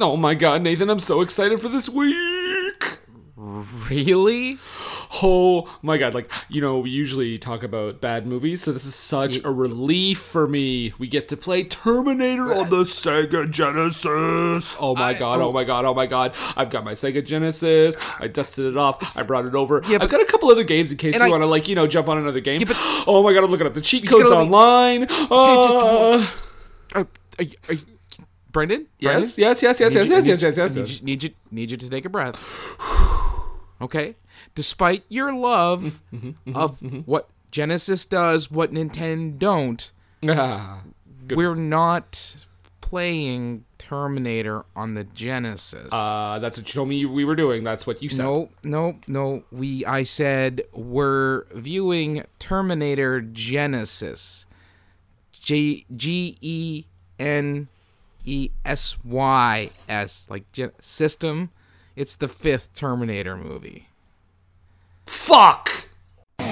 Oh 0.00 0.16
my 0.16 0.34
god, 0.34 0.62
Nathan, 0.62 0.90
I'm 0.90 1.00
so 1.00 1.20
excited 1.20 1.60
for 1.60 1.68
this 1.68 1.88
week. 1.88 2.98
Really? 3.36 4.58
Oh 5.22 5.70
my 5.82 5.96
god, 5.96 6.14
like, 6.14 6.28
you 6.48 6.60
know, 6.60 6.80
we 6.80 6.90
usually 6.90 7.38
talk 7.38 7.62
about 7.62 8.00
bad 8.00 8.26
movies, 8.26 8.62
so 8.62 8.72
this 8.72 8.84
is 8.84 8.96
such 8.96 9.44
a 9.44 9.50
relief 9.52 10.18
for 10.18 10.48
me. 10.48 10.92
We 10.98 11.06
get 11.06 11.28
to 11.28 11.36
play 11.36 11.62
Terminator 11.62 12.52
on 12.52 12.70
the 12.70 12.82
Sega 12.82 13.48
Genesis. 13.48 14.76
Oh 14.80 14.96
my 14.96 15.10
I- 15.10 15.14
god, 15.14 15.40
oh 15.40 15.52
my 15.52 15.62
god, 15.62 15.84
oh 15.84 15.94
my 15.94 16.06
god. 16.06 16.32
I've 16.56 16.70
got 16.70 16.84
my 16.84 16.92
Sega 16.94 17.24
Genesis. 17.24 17.96
I 18.18 18.26
dusted 18.26 18.66
it 18.66 18.76
off. 18.76 19.16
I 19.16 19.22
brought 19.22 19.46
it 19.46 19.54
over. 19.54 19.80
Yeah, 19.86 19.94
I've 19.96 20.00
but- 20.00 20.10
got 20.10 20.20
a 20.22 20.26
couple 20.26 20.50
other 20.50 20.64
games 20.64 20.90
in 20.90 20.96
case 20.98 21.14
And 21.14 21.22
you 21.22 21.28
I- 21.28 21.30
want 21.30 21.42
to, 21.42 21.46
like, 21.46 21.68
you 21.68 21.76
know, 21.76 21.86
jump 21.86 22.08
on 22.08 22.18
another 22.18 22.40
game. 22.40 22.60
But- 22.66 22.76
oh 23.06 23.22
my 23.22 23.32
god, 23.32 23.44
I'm 23.44 23.50
looking 23.52 23.68
up 23.68 23.74
the 23.74 23.80
cheat 23.80 24.04
gotta 24.06 24.24
codes 24.24 24.30
let 24.30 24.38
me- 24.40 24.44
online. 24.46 25.06
just- 25.06 25.30
Uh, 25.30 26.98
Are, 26.98 27.06
are, 27.38 27.44
you- 27.44 27.56
are 27.68 27.74
you, 27.74 27.82
Brendan? 28.54 28.86
yes, 28.98 29.36
yes, 29.36 29.60
yes, 29.62 29.78
yes, 29.80 29.92
yes, 29.94 30.08
yes, 30.08 30.26
yes, 30.26 30.40
yes, 30.42 30.56
yes, 30.56 30.74
Need 30.74 30.80
yes. 30.88 31.00
you, 31.00 31.04
need 31.04 31.22
you 31.24 31.30
need 31.50 31.70
you 31.72 31.76
to 31.76 31.90
take 31.90 32.06
a 32.06 32.08
breath. 32.08 32.36
Okay. 33.82 34.16
Despite 34.54 35.04
your 35.10 35.34
love 35.34 36.00
Mm-hmm, 36.14 36.56
of 36.56 36.80
what 37.06 37.28
Genesis 37.50 38.04
does, 38.06 38.50
what 38.50 38.70
Nintendo 38.70 39.38
don't, 39.38 39.92
we're 41.36 41.54
not 41.56 42.36
playing 42.80 43.64
Terminator 43.78 44.64
on 44.76 44.94
the 44.94 45.04
Genesis. 45.04 45.90
Uh, 45.92 46.38
that's 46.38 46.56
what 46.56 46.66
you 46.68 46.72
told 46.72 46.88
me 46.88 47.04
we 47.04 47.24
were 47.24 47.34
doing. 47.36 47.64
That's 47.64 47.86
what 47.86 48.02
you 48.02 48.08
said. 48.08 48.18
no, 48.18 48.48
no, 48.62 48.98
no. 49.08 49.42
We 49.50 49.84
I 49.84 50.04
said 50.04 50.62
we're 50.72 51.44
viewing 51.52 52.24
Terminator 52.38 53.20
Genisys. 53.20 54.46
G 55.32 55.84
G 55.94 56.38
E 56.40 56.84
N 57.18 57.68
E 58.24 58.50
S 58.64 58.96
Y 59.04 59.70
S 59.88 60.26
like 60.30 60.44
system. 60.80 61.50
It's 61.96 62.14
the 62.16 62.28
fifth 62.28 62.74
Terminator 62.74 63.36
movie. 63.36 63.88
Fuck! 65.06 65.88
You 66.40 66.44
know 66.44 66.48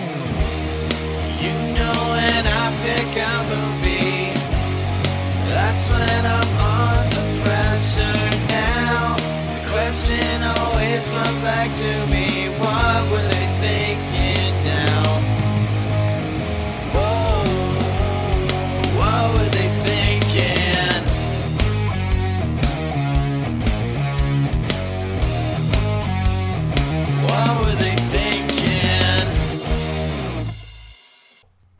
when 2.13 2.47
I 2.47 2.73
pick 2.83 3.17
a 3.17 3.43
movie, 3.51 4.35
that's 5.49 5.89
when 5.91 6.27
I'm 6.27 6.61
under 6.61 7.41
pressure 7.43 8.31
now. 8.49 9.17
The 9.17 9.69
question 9.71 10.43
always 10.59 11.09
comes 11.09 11.41
back 11.43 11.75
to 11.77 12.07
me, 12.07 12.49
what 12.61 13.11
were 13.11 13.27
they 13.29 13.42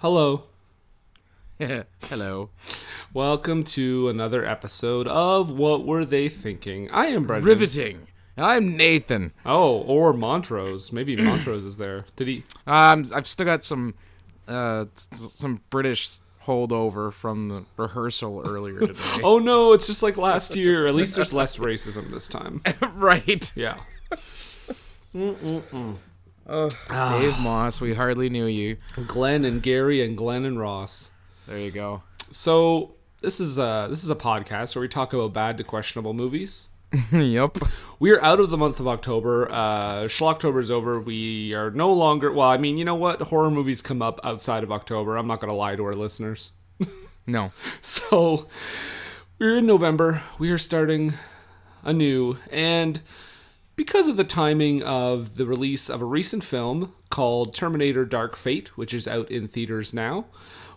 Hello. 0.03 0.43
Hello. 1.61 2.51
Welcome 3.15 3.63
to 3.63 4.09
another 4.09 4.45
episode 4.45 5.07
of 5.07 5.49
What 5.49 5.87
Were 5.87 6.05
They 6.05 6.29
Thinking? 6.29 6.91
I 6.91 7.07
am 7.07 7.25
Brendan. 7.25 7.47
Riveting. 7.47 8.09
I'm 8.37 8.77
Nathan. 8.77 9.33
Oh, 9.47 9.83
or 9.83 10.13
Montrose. 10.13 10.91
Maybe 10.93 11.15
Montrose 11.25 11.65
is 11.65 11.77
there. 11.77 12.07
Did 12.17 12.27
he? 12.27 12.43
Um, 12.67 13.05
I've 13.15 13.29
still 13.29 13.47
got 13.47 13.65
some, 13.65 13.95
uh, 14.49 14.87
some 14.97 15.61
British 15.71 16.17
holdover 16.47 17.13
from 17.13 17.49
the 17.49 17.65
rehearsal 17.77 18.43
earlier 18.45 18.81
today. 18.89 19.21
Oh 19.23 19.39
no, 19.39 19.71
it's 19.73 19.87
just 19.87 20.03
like 20.03 20.17
last 20.17 20.57
year. 20.57 20.85
At 20.89 20.97
least 20.97 21.15
there's 21.15 21.33
less 21.33 21.59
racism 21.59 22.11
this 22.11 22.27
time. 22.27 22.61
right. 22.95 23.53
Yeah. 23.55 23.79
Dave 26.47 27.39
Moss, 27.39 27.81
we 27.81 27.95
hardly 27.95 28.29
knew 28.29 28.47
you. 28.47 28.77
Glenn 29.07 29.45
and 29.45 29.63
Gary 29.63 30.05
and 30.05 30.17
Glenn 30.17 30.45
and 30.45 30.59
Ross. 30.59 31.11
There 31.47 31.59
you 31.59 31.71
go. 31.71 32.03
So 32.31 32.95
this 33.21 33.41
is 33.41 33.59
a 33.59 33.87
this 33.89 34.03
is 34.03 34.11
a 34.11 34.17
podcast 34.17 34.75
where 34.75 34.81
we 34.81 34.89
talk 34.89 35.13
about 35.13 35.33
bad 35.33 35.59
to 35.59 35.65
questionable 35.65 36.15
movies. 36.15 36.69
yep. 37.13 37.57
We 37.99 38.11
are 38.11 38.23
out 38.23 38.41
of 38.41 38.51
the 38.51 38.59
month 38.59 38.81
of 38.81 38.89
October. 38.89 39.51
Uh, 39.51 40.05
Schlocktober 40.05 40.61
is 40.61 40.71
over. 40.71 41.01
We 41.01 41.55
are 41.55 41.71
no 41.71 41.93
longer. 41.93 42.33
Well, 42.33 42.49
I 42.49 42.59
mean, 42.59 42.77
you 42.77 42.85
know 42.85 42.95
what? 42.95 43.23
Horror 43.23 43.51
movies 43.51 43.81
come 43.81 44.03
up 44.03 44.21
outside 44.25 44.63
of 44.63 44.71
October. 44.71 45.17
I'm 45.17 45.27
not 45.27 45.41
going 45.41 45.51
to 45.51 45.57
lie 45.57 45.77
to 45.77 45.85
our 45.85 45.95
listeners. 45.95 46.53
No. 47.25 47.53
So 47.81 48.49
we're 49.39 49.59
in 49.59 49.67
November. 49.67 50.25
We 50.41 50.51
are 50.51 50.59
starting 50.59 51.15
anew, 51.85 52.37
and 52.51 53.01
because 53.77 54.07
of 54.07 54.17
the 54.17 54.25
timing 54.25 54.83
of 54.83 55.37
the 55.37 55.47
release 55.47 55.89
of 55.89 56.03
a 56.03 56.05
recent 56.05 56.45
film 56.45 56.93
called 57.11 57.55
Terminator: 57.55 58.05
Dark 58.05 58.37
Fate, 58.37 58.77
which 58.77 58.95
is 58.95 59.09
out 59.09 59.31
in 59.31 59.49
theaters 59.49 59.95
now, 59.95 60.27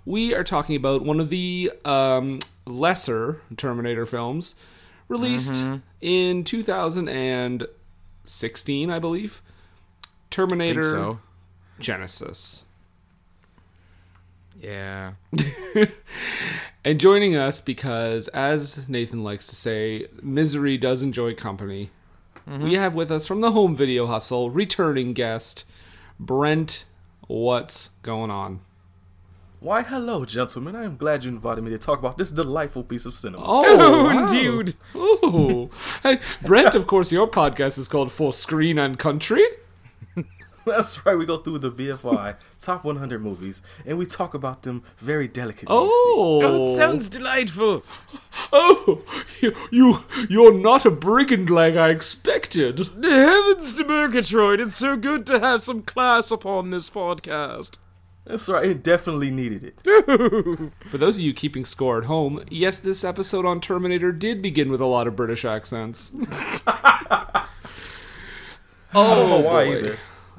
we 0.05 0.33
are 0.35 0.43
talking 0.43 0.75
about 0.75 1.03
one 1.03 1.19
of 1.19 1.29
the 1.29 1.71
um, 1.83 2.39
lesser 2.65 3.41
Terminator 3.57 4.05
films 4.05 4.55
released 5.07 5.63
in 6.01 6.43
2016, 6.43 8.91
I 8.91 8.99
believe. 8.99 9.41
Terminator 10.29 10.83
so. 10.83 11.19
Genisys. 11.79 12.65
Yeah. 14.59 15.13
And 16.85 16.99
joining 16.99 17.35
us 17.35 17.61
because, 17.61 18.27
as 18.27 18.87
Nathan 18.87 19.23
likes 19.23 19.47
to 19.47 19.55
say, 19.55 20.05
misery 20.21 20.77
does 20.77 21.01
enjoy 21.01 21.33
company. 21.33 21.89
We 22.47 22.53
mm-hmm. 22.53 22.73
have 22.75 22.93
with 22.93 23.11
us 23.11 23.25
from 23.25 23.41
the 23.41 23.51
home 23.51 23.75
video 23.75 24.05
hustle, 24.05 24.51
returning 24.51 25.13
guest, 25.13 25.63
Brent. 26.19 26.85
What's 27.27 27.89
going 28.03 28.29
on? 28.29 28.59
Why, 29.59 29.81
hello, 29.81 30.25
gentlemen. 30.25 30.75
I 30.75 30.83
am 30.83 30.95
glad 30.95 31.23
you 31.23 31.31
invited 31.31 31.63
me 31.63 31.71
to 31.71 31.79
talk 31.79 31.97
about 31.97 32.19
this 32.19 32.29
delightful 32.29 32.83
piece 32.83 33.07
of 33.07 33.15
cinema. 33.15 33.43
Oh, 33.47 34.03
wow. 34.13 34.27
dude. 34.27 34.75
Ooh. 34.95 35.71
Hey, 36.03 36.19
Brent, 36.43 36.75
of 36.75 36.85
course, 36.85 37.11
your 37.11 37.27
podcast 37.27 37.79
is 37.79 37.87
called 37.87 38.11
For 38.11 38.31
Screen 38.31 38.77
and 38.77 38.99
Country. 38.99 39.43
That's 40.75 41.05
right. 41.05 41.15
We 41.15 41.25
go 41.25 41.37
through 41.37 41.59
the 41.59 41.71
BFI 41.71 42.35
top 42.59 42.83
100 42.83 43.21
movies, 43.21 43.61
and 43.85 43.97
we 43.97 44.05
talk 44.05 44.33
about 44.33 44.63
them 44.63 44.83
very 44.97 45.27
delicately. 45.27 45.67
Oh, 45.69 46.41
Oh, 46.43 46.63
it 46.63 46.75
sounds 46.75 47.07
delightful. 47.07 47.83
Oh, 48.51 49.03
you, 49.41 49.53
you, 49.71 49.99
you're 50.29 50.53
not 50.53 50.85
a 50.85 50.91
brigand 50.91 51.49
like 51.49 51.75
I 51.75 51.89
expected. 51.89 52.79
Heavens 52.79 53.77
to 53.77 53.83
Murgatroyd, 53.83 54.59
it's 54.59 54.75
so 54.75 54.97
good 54.97 55.25
to 55.27 55.39
have 55.39 55.61
some 55.61 55.83
class 55.83 56.31
upon 56.31 56.71
this 56.71 56.89
podcast. 56.89 57.77
That's 58.25 58.49
right. 58.49 58.65
It 58.65 58.83
definitely 58.83 59.29
needed 59.29 59.63
it. 59.63 60.71
For 60.89 60.97
those 60.97 61.17
of 61.17 61.21
you 61.21 61.33
keeping 61.33 61.63
score 61.63 61.99
at 61.99 62.05
home, 62.05 62.43
yes, 62.49 62.79
this 62.79 63.03
episode 63.03 63.45
on 63.45 63.61
Terminator 63.61 64.11
did 64.11 64.41
begin 64.41 64.71
with 64.71 64.81
a 64.81 64.85
lot 64.87 65.05
of 65.05 65.15
British 65.15 65.45
accents. 65.45 66.15
I 66.65 67.45
don't 68.93 69.29
know 69.29 69.37
oh, 69.37 69.41
why 69.41 69.65
boy. 69.65 69.77
either. 69.77 69.97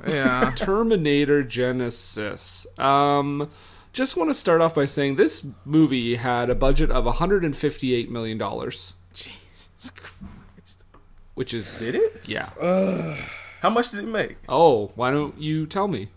Yeah. 0.08 0.52
Terminator 0.56 1.42
Genisys. 1.44 2.66
Um, 2.78 3.50
just 3.92 4.16
want 4.16 4.30
to 4.30 4.34
start 4.34 4.60
off 4.60 4.74
by 4.74 4.84
saying 4.84 5.16
this 5.16 5.46
movie 5.64 6.16
had 6.16 6.50
a 6.50 6.54
budget 6.54 6.90
of 6.90 7.04
158 7.06 8.10
million 8.10 8.36
dollars, 8.38 8.94
Jesus 9.14 9.90
Christ. 9.94 10.84
which 11.34 11.54
is 11.54 11.76
Did 11.76 11.94
it? 11.94 12.22
yeah. 12.26 12.50
How 13.62 13.70
much 13.70 13.90
did 13.90 14.00
it 14.00 14.06
make? 14.08 14.36
Oh, 14.48 14.92
why 14.96 15.10
don't 15.10 15.40
you 15.40 15.66
tell 15.66 15.88
me? 15.88 16.10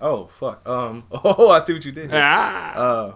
Oh, 0.00 0.26
fuck. 0.26 0.66
Um. 0.66 1.04
Oh, 1.12 1.50
I 1.50 1.58
see 1.60 1.74
what 1.74 1.84
you 1.84 1.92
did. 1.92 2.10
here. 2.10 2.20
Ah, 2.20 2.74
Uh, 2.74 3.14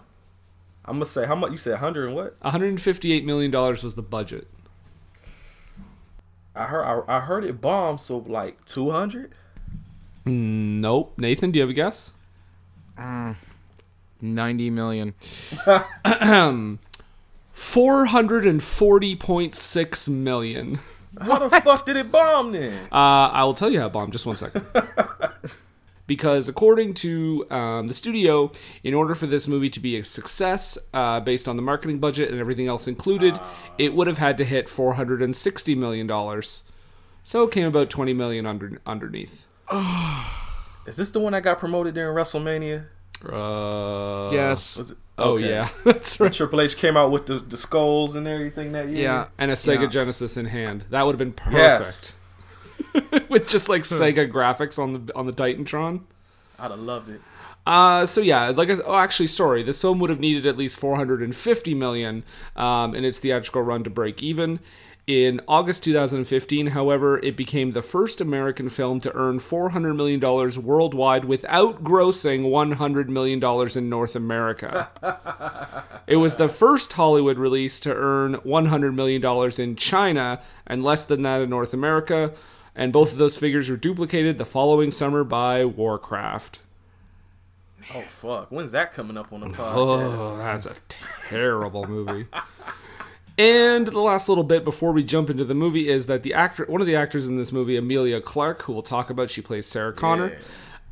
I'm 0.85 0.97
gonna 0.97 1.07
say 1.07 1.27
how 1.27 1.35
much? 1.35 1.51
You 1.51 1.57
said 1.57 1.73
100 1.73 2.07
and 2.07 2.15
what? 2.15 2.37
158 2.43 3.25
million 3.25 3.51
dollars 3.51 3.83
was 3.83 3.95
the 3.97 4.03
budget. 4.03 4.47
I 6.55 6.65
heard. 6.67 6.85
I, 6.85 7.17
I 7.17 7.21
heard 7.21 7.45
it 7.45 7.61
bombed. 7.61 8.01
So 8.01 8.19
like 8.19 8.65
200. 8.67 9.33
Nope. 10.27 11.15
Nathan, 11.17 11.53
do 11.53 11.59
you 11.59 11.63
have 11.63 11.71
a 11.71 11.75
guess? 11.75 12.13
90 14.21 14.71
million. 14.71 15.15
440.6 17.55 20.09
million. 20.09 20.79
How 21.21 21.39
the 21.39 21.49
fuck 21.61 21.87
did 21.87 21.97
it 21.97 22.11
bomb 22.13 22.53
then? 22.53 22.79
Uh, 22.93 23.31
I 23.33 23.45
will 23.45 23.55
tell 23.55 23.71
you 23.71 23.81
how 23.81 23.87
it 23.87 23.93
bombed. 23.93 24.13
Just 24.13 24.27
one 24.27 24.37
second. 24.37 24.67
because 26.07 26.49
according 26.49 26.95
to 26.95 27.47
um, 27.51 27.87
the 27.87 27.95
studio, 27.95 28.53
in 28.85 28.93
order 28.95 29.15
for 29.15 29.27
this 29.27 29.49
movie 29.49 29.71
to 29.71 29.81
be 29.81 29.97
a 29.97 30.05
success, 30.05 30.77
uh, 30.93 31.21
based 31.21 31.49
on 31.49 31.57
the 31.57 31.63
marketing 31.63 31.99
budget 31.99 32.31
and 32.31 32.39
everything 32.39 32.67
else 32.67 32.87
included, 32.87 33.41
it 33.79 33.95
would 33.95 34.07
have 34.07 34.19
had 34.19 34.37
to 34.39 34.45
hit 34.45 34.69
460 34.69 35.75
million 35.75 36.07
dollars. 36.07 36.65
So 37.25 37.45
it 37.45 37.53
came 37.53 37.67
about 37.67 37.91
20 37.91 38.13
million 38.13 38.47
under, 38.47 38.81
underneath. 38.87 39.47
Is 40.87 40.97
this 40.97 41.11
the 41.11 41.21
one 41.21 41.33
that 41.33 41.43
got 41.43 41.59
promoted 41.59 41.95
during 41.95 42.15
WrestleMania? 42.17 42.87
Uh, 43.25 44.31
yes. 44.33 44.79
Was 44.79 44.91
it? 44.93 44.99
Oh 45.19 45.33
Okay. 45.33 45.49
yeah, 45.49 45.69
that's 45.85 46.21
right. 46.21 46.31
Triple 46.33 46.61
H 46.61 46.77
came 46.77 46.95
out 46.97 47.11
with 47.11 47.25
the, 47.27 47.39
the 47.39 47.57
skulls 47.57 48.15
and 48.15 48.29
everything 48.29 48.73
that 48.73 48.89
year. 48.89 49.03
Yeah. 49.03 49.27
And 49.39 49.51
a 49.51 49.55
Sega 49.55 49.83
Yeah. 49.83 49.87
Genesis 49.89 50.37
in 50.37 50.45
hand. 50.47 50.85
That 50.91 51.07
would 51.07 51.13
have 51.15 51.19
been 51.19 51.33
perfect. 51.33 51.55
Yes. 51.55 52.13
With 53.31 53.49
just 53.49 53.69
like 53.71 53.83
Sega 53.83 54.31
graphics 54.31 54.79
on 54.79 55.07
the 55.07 55.15
on 55.17 55.27
the 55.27 55.33
Titantron. 55.33 56.03
I'd 56.59 56.71
have 56.71 56.81
loved 56.81 57.09
it. 57.09 57.21
Uh, 57.67 58.05
so 58.07 58.21
yeah, 58.21 58.49
like 58.51 58.69
I, 58.71 58.77
oh, 58.87 58.97
actually, 58.97 59.27
sorry, 59.27 59.63
this 59.63 59.81
film 59.81 59.99
would 60.01 60.11
have 60.11 60.21
needed 60.21 60.47
at 60.47 60.57
least 60.59 60.79
450 60.79 61.75
million 61.75 62.23
um, 62.55 62.95
in 62.95 63.05
its 63.05 63.19
theatrical 63.19 63.63
run 63.63 63.83
to 63.85 63.91
break 63.91 64.23
even. 64.23 64.61
In 65.07 65.41
August 65.47 65.85
2015, 65.85 66.69
however, 66.69 67.21
it 67.21 67.37
became 67.37 67.71
the 67.71 67.83
first 67.83 68.21
American 68.21 68.69
film 68.69 68.99
to 69.03 69.15
earn 69.15 69.39
400 69.39 69.95
million 69.95 70.19
dollars 70.19 70.59
worldwide 70.59 71.27
without 71.27 71.85
grossing 71.85 72.51
100 72.51 73.09
million 73.09 73.39
dollars 73.39 73.77
in 73.77 73.89
North 73.89 74.17
America. 74.17 74.89
it 76.09 76.17
was 76.17 76.35
the 76.35 76.49
first 76.49 76.95
Hollywood 76.95 77.39
release 77.39 77.79
to 77.81 77.95
earn 77.95 78.35
100 78.43 78.97
million 78.97 79.23
dollars 79.23 79.61
in 79.61 79.77
China 79.77 80.41
and 80.67 80.83
less 80.83 81.05
than 81.05 81.23
that 81.23 81.41
in 81.41 81.51
North 81.51 81.73
America, 81.73 82.33
and 82.75 82.93
both 82.93 83.13
of 83.13 83.19
those 83.19 83.37
figures 83.37 83.69
were 83.69 83.77
duplicated 83.77 84.39
the 84.39 84.45
following 84.45 84.91
summer 84.91 85.23
by 85.23 85.65
Warcraft. 85.65 86.59
Oh 87.95 88.03
fuck! 88.09 88.51
When's 88.51 88.73
that 88.73 88.93
coming 88.93 89.17
up 89.17 89.33
on 89.33 89.39
the 89.39 89.47
oh, 89.47 89.51
podcast? 89.51 90.19
Oh, 90.21 90.37
that's 90.37 90.67
a 90.67 90.75
terrible 90.89 91.87
movie. 91.87 92.27
And 93.39 93.87
the 93.87 94.01
last 94.01 94.29
little 94.29 94.45
bit 94.45 94.65
before 94.65 94.93
we 94.93 95.03
jump 95.03 95.29
into 95.29 95.45
the 95.45 95.55
movie 95.55 95.89
is 95.89 96.07
that 96.07 96.23
the 96.23 96.33
actor, 96.33 96.65
one 96.69 96.81
of 96.81 96.87
the 96.87 96.97
actors 96.97 97.27
in 97.29 97.37
this 97.37 97.53
movie, 97.53 97.77
Emilia 97.77 98.21
Clarke, 98.21 98.63
who 98.63 98.73
we'll 98.73 98.83
talk 98.83 99.11
about, 99.11 99.31
she 99.31 99.43
plays 99.43 99.67
Sarah 99.67 99.93
Connor. 99.93 100.39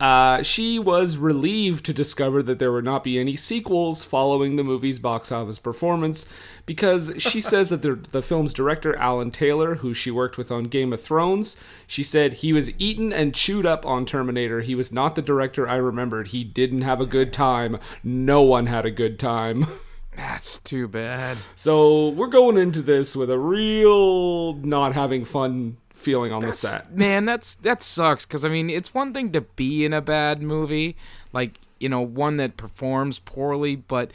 Uh, 0.00 0.42
she 0.42 0.78
was 0.78 1.16
relieved 1.16 1.86
to 1.86 1.94
discover 1.94 2.42
that 2.42 2.58
there 2.58 2.72
would 2.72 2.84
not 2.84 3.04
be 3.04 3.18
any 3.18 3.36
sequels 3.36 4.02
following 4.02 4.56
the 4.56 4.64
movie's 4.64 4.98
box 4.98 5.30
office 5.30 5.58
performance 5.58 6.28
because 6.66 7.12
she 7.18 7.40
says 7.40 7.70
that 7.70 7.80
the, 7.80 7.94
the 7.94 8.20
film's 8.20 8.52
director, 8.52 8.94
Alan 8.96 9.30
Taylor, 9.30 9.76
who 9.76 9.94
she 9.94 10.10
worked 10.10 10.36
with 10.36 10.50
on 10.50 10.64
Game 10.64 10.92
of 10.92 11.00
Thrones, 11.00 11.56
she 11.86 12.02
said 12.02 12.34
he 12.34 12.52
was 12.52 12.78
eaten 12.78 13.12
and 13.12 13.34
chewed 13.34 13.64
up 13.64 13.86
on 13.86 14.04
Terminator. 14.04 14.60
He 14.60 14.74
was 14.74 14.92
not 14.92 15.14
the 15.14 15.22
director 15.22 15.68
I 15.68 15.76
remembered. 15.76 16.28
He 16.28 16.42
didn't 16.42 16.82
have 16.82 17.00
a 17.00 17.06
good 17.06 17.32
time. 17.32 17.78
No 18.02 18.42
one 18.42 18.66
had 18.66 18.84
a 18.84 18.90
good 18.90 19.18
time. 19.18 19.66
That's 20.16 20.58
too 20.58 20.88
bad. 20.88 21.38
So 21.54 22.10
we're 22.10 22.28
going 22.28 22.56
into 22.56 22.82
this 22.82 23.16
with 23.16 23.30
a 23.30 23.38
real 23.38 24.54
not 24.54 24.94
having 24.94 25.24
fun 25.24 25.76
feeling 25.90 26.32
on 26.32 26.42
the 26.42 26.52
set. 26.52 26.94
Man, 26.94 27.24
that's 27.24 27.56
that 27.56 27.82
sucks 27.82 28.24
because 28.24 28.44
I 28.44 28.48
mean, 28.48 28.70
it's 28.70 28.94
one 28.94 29.12
thing 29.12 29.32
to 29.32 29.40
be 29.40 29.84
in 29.84 29.92
a 29.92 30.00
bad 30.00 30.42
movie, 30.42 30.96
like 31.32 31.58
you 31.80 31.88
know, 31.88 32.00
one 32.02 32.36
that 32.36 32.56
performs 32.56 33.18
poorly, 33.18 33.76
but 33.76 34.10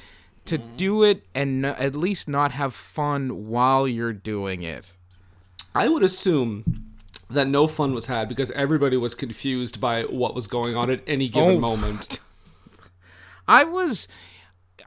to 0.46 0.58
mm-hmm. 0.58 0.76
do 0.78 1.04
it 1.04 1.24
and 1.36 1.62
no, 1.62 1.70
at 1.72 1.96
least 1.96 2.30
not 2.30 2.52
have 2.54 2.74
fun 2.74 3.50
while 3.50 3.88
you're 3.88 4.14
doing 4.14 4.64
it. 4.64 4.94
I 5.76 5.90
would 5.90 6.04
assume 6.04 6.90
that 7.30 7.48
no 7.48 7.68
fun 7.68 7.94
was 7.94 8.08
had 8.08 8.28
because 8.28 8.50
everybody 8.52 8.98
was 8.98 9.14
confused 9.14 9.80
by 9.80 10.04
what 10.04 10.34
was 10.34 10.48
going 10.48 10.76
on 10.76 10.90
at 10.90 11.02
any 11.06 11.28
given 11.28 11.58
Oh. 11.58 11.60
moment. 11.60 12.20
I 13.48 13.64
was 13.66 14.08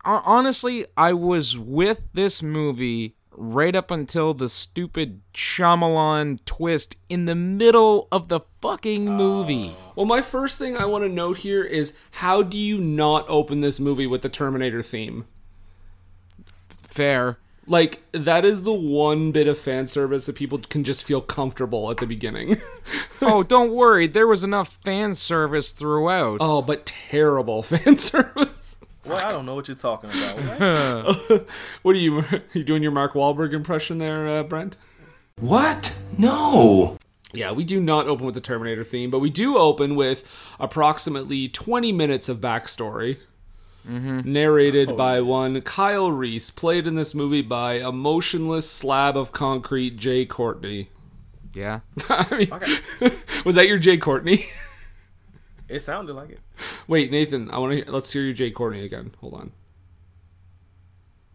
honestly, 0.04 0.86
I 0.96 1.12
was 1.12 1.58
with 1.58 2.02
this 2.12 2.42
movie 2.42 3.16
right 3.34 3.74
up 3.74 3.90
until 3.90 4.34
the 4.34 4.48
stupid 4.48 5.22
Shyamalan 5.34 6.44
twist 6.44 6.96
in 7.08 7.24
the 7.24 7.34
middle 7.34 8.08
of 8.12 8.28
the 8.28 8.40
fucking 8.60 9.06
movie. 9.06 9.70
Uh, 9.70 9.92
well, 9.96 10.06
my 10.06 10.20
first 10.20 10.58
thing 10.58 10.76
I 10.76 10.84
want 10.84 11.04
to 11.04 11.08
note 11.08 11.38
here 11.38 11.64
is 11.64 11.94
how 12.12 12.42
do 12.42 12.58
you 12.58 12.78
not 12.78 13.24
open 13.28 13.60
this 13.60 13.80
movie 13.80 14.06
with 14.06 14.22
the 14.22 14.28
Terminator 14.28 14.82
theme? 14.82 15.26
Fair. 16.68 17.38
Like 17.66 18.02
that 18.12 18.44
is 18.44 18.64
the 18.64 18.72
one 18.72 19.30
bit 19.30 19.46
of 19.46 19.56
fan 19.56 19.86
service 19.86 20.26
that 20.26 20.34
people 20.34 20.58
can 20.58 20.82
just 20.82 21.04
feel 21.04 21.20
comfortable 21.20 21.90
at 21.90 21.98
the 21.98 22.06
beginning. 22.06 22.60
oh, 23.22 23.42
don't 23.42 23.72
worry, 23.72 24.06
there 24.08 24.26
was 24.26 24.42
enough 24.42 24.78
fan 24.84 25.14
service 25.14 25.70
throughout. 25.70 26.38
oh, 26.40 26.60
but 26.60 26.86
terrible 26.86 27.62
fan 27.62 27.96
service. 27.96 28.48
Well, 29.04 29.16
I 29.18 29.30
don't 29.32 29.44
know 29.46 29.54
what 29.54 29.66
you're 29.68 29.76
talking 29.76 30.10
about. 30.10 30.38
What? 31.28 31.46
What 31.82 31.96
are 31.96 31.98
you? 31.98 32.18
Are 32.20 32.42
you 32.52 32.62
doing 32.62 32.82
your 32.82 32.92
Mark 32.92 33.14
Wahlberg 33.14 33.52
impression 33.52 33.98
there, 33.98 34.28
uh, 34.28 34.42
Brent? 34.44 34.76
What? 35.40 35.96
No. 36.16 36.98
Yeah, 37.32 37.50
we 37.52 37.64
do 37.64 37.80
not 37.80 38.06
open 38.06 38.26
with 38.26 38.34
the 38.34 38.40
Terminator 38.40 38.84
theme, 38.84 39.10
but 39.10 39.18
we 39.18 39.30
do 39.30 39.56
open 39.56 39.96
with 39.96 40.28
approximately 40.60 41.48
20 41.48 41.90
minutes 41.90 42.28
of 42.28 42.38
backstory. 42.38 43.18
Narrated 43.84 44.96
by 44.96 45.20
one 45.22 45.60
Kyle 45.62 46.12
Reese, 46.12 46.50
played 46.50 46.86
in 46.86 46.94
this 46.94 47.14
movie 47.16 47.42
by 47.42 47.74
a 47.74 47.90
motionless 47.90 48.70
slab 48.70 49.16
of 49.16 49.32
concrete, 49.32 49.96
Jai 49.96 50.24
Courtney. 50.24 50.90
yeah. 51.52 51.80
I 52.08 52.36
mean, 53.00 53.12
was 53.44 53.56
that 53.56 53.66
your 53.66 53.78
Jai 53.78 53.96
Courtney? 53.96 54.46
It 55.72 55.80
sounded 55.80 56.14
like 56.14 56.30
it. 56.30 56.40
Wait, 56.86 57.10
Nathan, 57.10 57.50
I 57.50 57.58
want 57.58 57.86
to. 57.86 57.90
Let's 57.90 58.12
hear 58.12 58.22
you 58.22 58.34
Jai 58.34 58.50
Courtney 58.50 58.84
again. 58.84 59.14
Hold 59.20 59.34
on. 59.34 59.52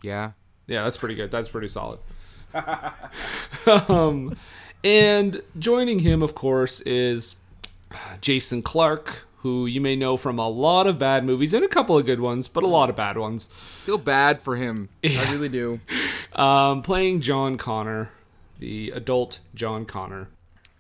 Yeah. 0.04 0.32
Yeah, 0.68 0.84
that's 0.84 0.98
pretty 0.98 1.16
good. 1.16 1.32
That's 1.32 1.50
pretty 1.50 1.70
solid. 1.70 2.00
um, 3.90 4.38
and 4.84 5.42
joining 5.58 6.00
him, 6.00 6.22
of 6.22 6.36
course, 6.36 6.82
is 6.82 7.38
Jason 8.22 8.62
Clarke, 8.62 9.24
who 9.38 9.66
you 9.66 9.82
may 9.82 9.96
know 9.96 10.18
from 10.18 10.38
a 10.38 10.48
lot 10.48 10.86
of 10.86 11.00
bad 11.00 11.26
movies 11.26 11.54
and 11.54 11.66
a 11.66 11.68
couple 11.68 11.98
of 11.98 12.06
good 12.06 12.20
ones, 12.20 12.48
but 12.48 12.64
a 12.64 12.68
lot 12.68 12.90
of 12.92 12.96
bad 12.96 13.18
ones. 13.18 13.50
Feel 13.86 13.98
bad 13.98 14.40
for 14.40 14.56
him. 14.56 14.90
I 15.04 15.32
really 15.32 15.50
do. 15.50 15.80
Um, 16.34 16.84
playing 16.84 17.22
John 17.22 17.58
Connor, 17.58 18.12
the 18.60 18.92
adult 18.92 19.40
John 19.56 19.86
Connor. 19.86 20.28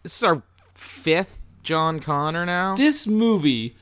This 0.03 0.15
is 0.15 0.23
our 0.23 0.43
fifth 0.71 1.39
John 1.63 1.99
Connor 1.99 2.45
now. 2.45 2.75
This 2.75 3.07
movie 3.07 3.75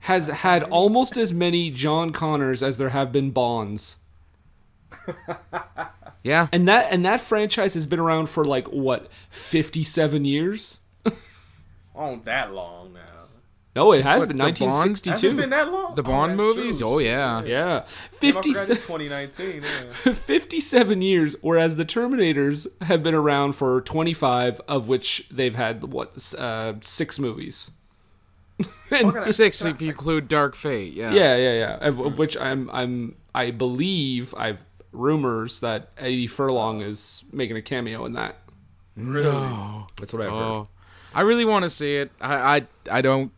has 0.00 0.28
had 0.28 0.62
almost 0.64 1.16
as 1.16 1.32
many 1.32 1.70
John 1.70 2.12
Connors 2.12 2.62
as 2.62 2.78
there 2.78 2.90
have 2.90 3.12
been 3.12 3.30
Bonds. 3.30 3.96
Yeah. 6.22 6.48
And 6.52 6.68
that 6.68 6.92
and 6.92 7.04
that 7.04 7.20
franchise 7.20 7.74
has 7.74 7.86
been 7.86 8.00
around 8.00 8.28
for 8.28 8.44
like 8.44 8.68
what, 8.68 9.08
57 9.30 10.24
years? 10.24 10.80
On 11.06 11.14
oh, 11.94 12.20
that 12.24 12.52
long 12.52 12.92
now. 12.92 13.19
No, 13.76 13.92
it 13.92 14.02
has 14.02 14.18
What, 14.20 14.28
been 14.28 14.38
the 14.38 14.42
Bond? 14.44 14.58
Has 14.58 14.68
1962. 14.68 15.28
it 15.30 15.36
been 15.36 15.50
that 15.50 15.70
long? 15.70 15.94
The 15.94 16.02
Oh, 16.02 16.04
Bond 16.04 16.32
that's 16.32 16.56
movies? 16.56 16.78
true. 16.80 16.88
Oh 16.88 16.98
yeah. 16.98 17.42
Yeah. 17.44 17.84
Damn, 18.20 18.36
I 18.38 18.42
57 18.42 18.76
2019. 18.76 19.62
Yeah. 19.62 20.12
57 20.12 21.02
years, 21.02 21.36
whereas 21.40 21.76
the 21.76 21.84
Terminators 21.84 22.66
have 22.82 23.02
been 23.04 23.14
around 23.14 23.52
for 23.52 23.80
25, 23.82 24.60
of 24.66 24.88
which 24.88 25.28
they've 25.30 25.54
had, 25.54 25.84
what, 25.84 26.34
uh, 26.36 26.74
six 26.80 27.18
movies. 27.20 27.72
And- 28.90 29.22
Six 29.22 29.64
if 29.64 29.80
you 29.80 29.88
include 29.90 30.26
Dark 30.26 30.56
Fate. 30.56 30.92
Yeah. 30.94 31.12
yeah, 31.12 31.36
yeah, 31.36 31.52
yeah. 31.52 31.78
Of, 31.86 32.00
of 32.00 32.18
which 32.18 32.36
I'm, 32.36 32.68
I'm, 32.72 33.14
I 33.34 33.52
believe, 33.52 34.34
I've 34.36 34.64
rumors 34.92 35.60
that 35.60 35.90
Eddie 35.96 36.26
Furlong 36.26 36.80
is 36.80 37.22
making 37.32 37.56
a 37.56 37.62
cameo 37.62 38.04
in 38.04 38.14
that. 38.14 38.36
No. 38.96 39.86
That's 39.96 40.12
what 40.12 40.22
I've 40.22 40.30
heard. 40.30 40.34
Oh. 40.42 40.68
I 41.14 41.20
really 41.22 41.44
want 41.44 41.62
to 41.64 41.70
see 41.70 41.96
it. 41.96 42.10
I, 42.20 42.56
I 42.56 42.66
I 42.90 43.00
don't. 43.00 43.32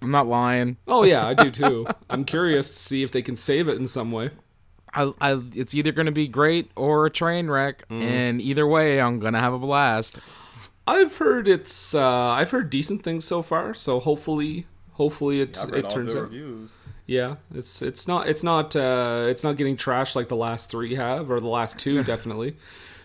I'm 0.00 0.10
not 0.10 0.26
lying. 0.26 0.76
Oh 0.86 1.02
yeah, 1.04 1.26
I 1.26 1.34
do 1.34 1.50
too. 1.62 1.86
I'm 2.08 2.24
curious 2.24 2.68
to 2.70 2.76
see 2.76 3.02
if 3.02 3.10
they 3.12 3.22
can 3.22 3.36
save 3.36 3.68
it 3.68 3.76
in 3.78 3.86
some 3.86 4.12
way. 4.12 4.30
I, 4.94 5.12
I 5.20 5.40
it's 5.54 5.74
either 5.74 5.92
going 5.92 6.06
to 6.06 6.12
be 6.12 6.28
great 6.28 6.70
or 6.76 7.06
a 7.06 7.10
train 7.10 7.48
wreck, 7.48 7.86
Mm. 7.88 8.02
and 8.02 8.40
either 8.40 8.66
way, 8.66 9.00
I'm 9.00 9.18
gonna 9.18 9.40
have 9.40 9.52
a 9.52 9.58
blast. 9.58 10.18
I've 10.86 11.18
heard 11.18 11.46
it's, 11.48 11.94
uh, 11.94 12.28
I've 12.30 12.50
heard 12.50 12.70
decent 12.70 13.02
things 13.02 13.26
so 13.26 13.42
far, 13.42 13.74
so 13.74 14.00
hopefully, 14.00 14.66
hopefully 14.92 15.42
it, 15.42 15.58
I've 15.60 15.70
read 15.70 15.78
it 15.80 15.84
all 15.84 15.90
turns 15.90 16.16
out. 16.16 16.22
reviews. 16.22 16.70
Yeah, 17.06 17.36
it's 17.54 17.82
it's 17.82 18.06
not 18.08 18.28
it's 18.28 18.42
not 18.42 18.74
uh, 18.76 19.26
it's 19.28 19.42
not 19.44 19.56
getting 19.56 19.76
trashed 19.76 20.14
like 20.16 20.28
the 20.28 20.36
last 20.36 20.70
three 20.70 20.94
have 20.94 21.30
or 21.30 21.40
the 21.40 21.48
last 21.48 21.78
two 21.78 22.02
definitely. 22.12 22.56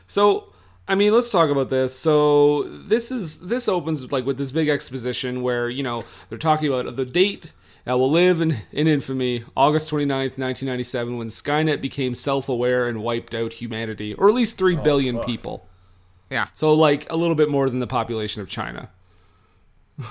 So 0.07 0.52
I 0.87 0.95
mean, 0.95 1.13
let's 1.13 1.29
talk 1.29 1.49
about 1.49 1.69
this. 1.69 1.97
So 1.97 2.63
this 2.63 3.11
is 3.11 3.39
this 3.39 3.67
opens 3.67 4.11
like 4.11 4.25
with 4.25 4.37
this 4.37 4.51
big 4.51 4.69
exposition 4.69 5.41
where 5.41 5.69
you 5.69 5.83
know 5.83 6.03
they're 6.29 6.37
talking 6.37 6.67
about 6.67 6.95
the 6.95 7.05
date 7.05 7.53
that 7.85 7.93
will 7.93 8.11
live 8.11 8.39
in, 8.41 8.57
in 8.71 8.87
infamy, 8.87 9.43
August 9.57 9.91
29th, 9.91 10.37
1997, 10.37 11.17
when 11.17 11.27
Skynet 11.27 11.81
became 11.81 12.15
self-aware 12.15 12.87
and 12.87 13.03
wiped 13.03 13.35
out 13.35 13.51
humanity, 13.53 14.13
or 14.13 14.29
at 14.29 14.33
least 14.33 14.57
three 14.57 14.77
oh, 14.77 14.81
billion 14.81 15.17
fuck. 15.17 15.25
people. 15.25 15.67
Yeah. 16.29 16.47
So 16.53 16.73
like 16.73 17.11
a 17.11 17.15
little 17.15 17.35
bit 17.35 17.49
more 17.49 17.69
than 17.69 17.79
the 17.79 17.87
population 17.87 18.41
of 18.41 18.49
China. 18.49 18.89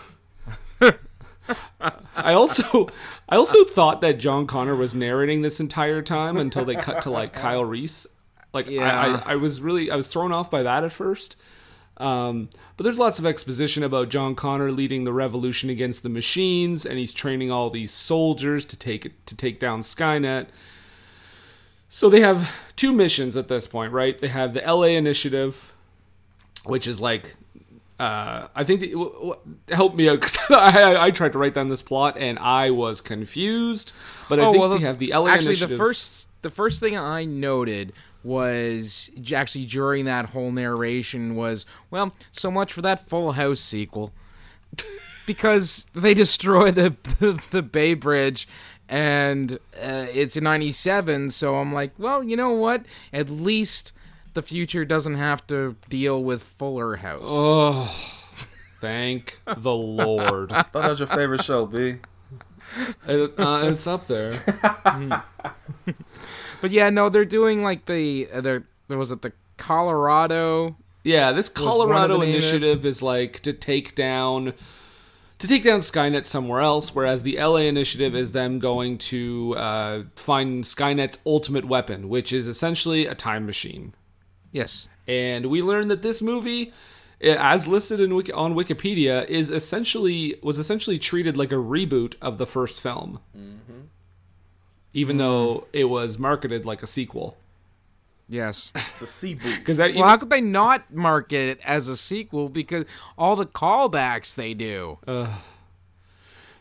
I 1.81 2.35
also 2.35 2.89
I 3.29 3.37
also 3.37 3.65
thought 3.65 4.01
that 4.03 4.19
John 4.19 4.47
Connor 4.47 4.77
was 4.77 4.95
narrating 4.95 5.43
this 5.43 5.59
entire 5.59 6.03
time 6.03 6.37
until 6.37 6.65
they 6.65 6.77
cut 6.77 7.03
to 7.03 7.11
like 7.11 7.33
Kyle 7.33 7.65
Reese. 7.65 8.07
Like 8.53 8.69
I, 8.69 8.71
Yeah. 8.71 9.23
I, 9.27 9.33
I 9.33 9.37
was 9.37 9.61
really 9.61 9.91
I 9.91 9.97
was 9.97 10.07
thrown 10.09 10.33
off 10.33 10.51
by 10.51 10.63
that 10.63 10.85
at 10.85 10.93
first. 10.93 11.37
Um, 11.99 12.49
but 12.77 12.85
there's 12.85 12.99
lots 12.99 13.19
of 13.19 13.27
exposition 13.27 13.83
about 13.83 14.09
John 14.09 14.35
Connor 14.35 14.73
leading 14.73 15.05
the 15.05 15.13
revolution 15.13 15.69
against 15.71 16.03
the 16.03 16.09
machines, 16.09 16.85
and 16.87 16.99
he's 16.99 17.13
training 17.13 17.51
all 17.53 17.71
these 17.71 17.93
soldiers 17.93 18.65
to 18.67 18.77
take 18.77 19.25
to 19.27 19.37
take 19.37 19.61
down 19.61 19.83
Skynet. 19.83 20.47
So 21.89 22.09
they 22.09 22.21
have 22.21 22.51
two 22.75 22.93
missions 22.93 23.37
at 23.37 23.49
this 23.49 23.67
point, 23.67 23.93
right? 23.93 24.19
They 24.19 24.29
have 24.29 24.55
the 24.55 24.61
LA 24.67 24.85
Initiative, 24.97 25.75
which 26.65 26.87
is 26.87 27.03
like, 27.03 27.37
uh, 28.01 28.49
I 28.55 28.65
think, 28.65 28.81
the, 28.81 28.93
w- 28.93 29.13
w- 29.13 29.37
help 29.69 29.95
me 29.95 30.09
out 30.09 30.21
because 30.21 30.39
I, 30.51 30.97
I 31.07 31.11
tried 31.11 31.33
to 31.33 31.39
write 31.39 31.53
down 31.53 31.69
this 31.69 31.83
plot 31.83 32.17
and 32.17 32.39
I 32.39 32.71
was 32.71 33.03
confused. 33.03 33.93
But 34.31 34.41
I 34.41 34.51
think 34.51 34.73
we 34.73 34.81
have 34.85 34.99
the 34.99 35.13
LA 35.13 35.29
actually 35.29 35.49
Initiative. 35.51 35.71
the 35.71 35.77
first 35.77 36.29
the 36.41 36.51
first 36.51 36.81
thing 36.81 36.97
I 36.97 37.25
noted 37.27 37.93
was 38.25 39.11
actually 39.35 39.65
during 39.67 40.05
that 40.05 40.27
whole 40.27 40.53
narration 40.53 41.35
was 41.35 41.67
well 41.91 42.15
so 42.31 42.51
much 42.51 42.73
for 42.73 42.83
that 42.83 43.09
Full 43.09 43.33
House 43.33 43.61
sequel 43.61 44.13
because 45.27 45.87
they 45.95 46.15
destroy 46.15 46.71
the 46.71 46.97
the, 47.21 47.45
the 47.51 47.63
Bay 47.63 47.95
Bridge 47.95 48.47
and 48.89 49.55
uh, 49.81 50.07
it's 50.13 50.37
in 50.37 50.45
97 50.45 51.31
so 51.31 51.57
I'm 51.57 51.73
like 51.73 51.93
well 51.99 52.23
you 52.23 52.37
know 52.37 52.51
what 52.53 52.85
at 53.13 53.29
least 53.31 53.93
the 54.35 54.43
future 54.43 54.85
doesn't 54.85 55.15
have 55.15 55.47
to 55.49 55.77
deal 55.91 56.23
with 56.23 56.43
Fuller 56.43 56.97
House 56.97 57.23
Oh, 57.25 57.95
thank 58.81 59.41
the 59.59 59.75
Lord. 59.75 60.49
Thought 60.51 60.73
that 60.73 60.89
was 60.89 60.99
your 61.01 61.07
favorite 61.09 61.45
show, 61.45 61.67
B. 61.67 61.97
It- 63.07 63.39
uh, 63.39 63.61
it's 63.65 63.87
up 63.87 64.07
there. 64.07 64.33
But 66.63 66.71
yeah 66.71 66.89
no 66.89 67.11
they're 67.11 67.27
doing 67.27 67.63
like 67.63 67.85
the 67.85 68.27
uh, 68.33 68.41
they're 68.41 68.65
there 68.89 68.97
was 68.99 69.11
it 69.11 69.21
the 69.21 69.33
Colorado 69.59 70.77
Yeah, 71.05 71.33
this 71.33 71.49
Colorado 71.49 72.15
the 72.19 72.25
name 72.25 72.29
of 72.29 72.29
it? 72.29 72.31
initiative 72.39 72.87
is 72.87 73.03
like 73.03 73.41
to 73.41 73.53
take 73.53 73.95
down 73.95 74.55
to 75.39 75.49
take 75.49 75.65
down 75.65 75.81
Skynet 75.81 76.25
somewhere 76.25 76.61
else, 76.61 76.95
whereas 76.95 77.23
the 77.25 77.37
LA 77.37 77.57
initiative 77.67 78.15
is 78.15 78.31
them 78.31 78.61
going 78.61 78.97
to 78.99 79.55
uh, 79.57 80.03
find 80.15 80.63
Skynet's 80.65 81.19
ultimate 81.27 81.65
weapon, 81.65 82.09
which 82.09 82.33
is 82.33 82.47
essentially 82.47 83.07
a 83.07 83.15
time 83.15 83.45
machine. 83.47 83.93
yes 84.53 84.89
And 85.09 85.47
we 85.47 85.61
learned 85.63 85.91
that 85.91 86.03
this 86.03 86.23
movie, 86.23 86.73
as 87.21 87.67
listed 87.67 88.01
in 88.01 88.15
Wiki- 88.15 88.33
on 88.33 88.55
Wikipedia, 88.55 89.27
is 89.29 89.51
essentially 89.51 90.37
was 90.43 90.59
essentially 90.59 90.99
treated 90.99 91.37
like 91.37 91.51
a 91.53 91.57
reboot 91.77 92.15
of 92.23 92.39
the 92.39 92.47
first 92.47 92.81
film, 92.81 93.19
even 94.95 95.17
mm-hmm. 95.17 95.25
though 95.25 95.67
it 95.73 95.85
was 95.85 96.19
marketed 96.19 96.65
like 96.65 96.83
a 96.83 96.87
sequel. 96.87 97.37
yes 98.29 98.73
It's 99.01 99.23
a 99.25 99.35
boot. 99.35 99.59
Because 99.59 99.77
that 99.79 99.95
Well, 99.95 100.09
how 100.09 100.17
could 100.17 100.31
they 100.31 100.41
not 100.41 100.93
market 100.93 101.49
it 101.51 101.61
as 101.65 101.89
a 101.89 101.97
sequel? 101.97 102.49
Because 102.49 102.85
all 103.17 103.37
the 103.37 103.47
callbacks 103.47 104.35
they 104.35 104.55
do. 104.55 104.99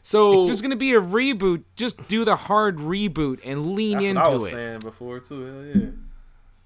so 0.03 0.43
If 0.43 0.47
there's 0.47 0.61
going 0.61 0.71
to 0.71 0.77
be 0.77 0.93
a 0.93 1.01
reboot, 1.01 1.63
just 1.75 2.07
do 2.07 2.25
the 2.25 2.35
hard 2.35 2.77
reboot 2.77 3.39
and 3.43 3.73
lean 3.73 3.93
That's 3.93 4.03
what 4.03 4.09
into 4.09 4.21
I 4.21 4.29
was 4.29 4.45
it. 4.47 4.51
saying 4.51 4.79
before 4.79 5.19
too. 5.19 5.45
Hell 5.45 5.81
yeah. 5.81 5.89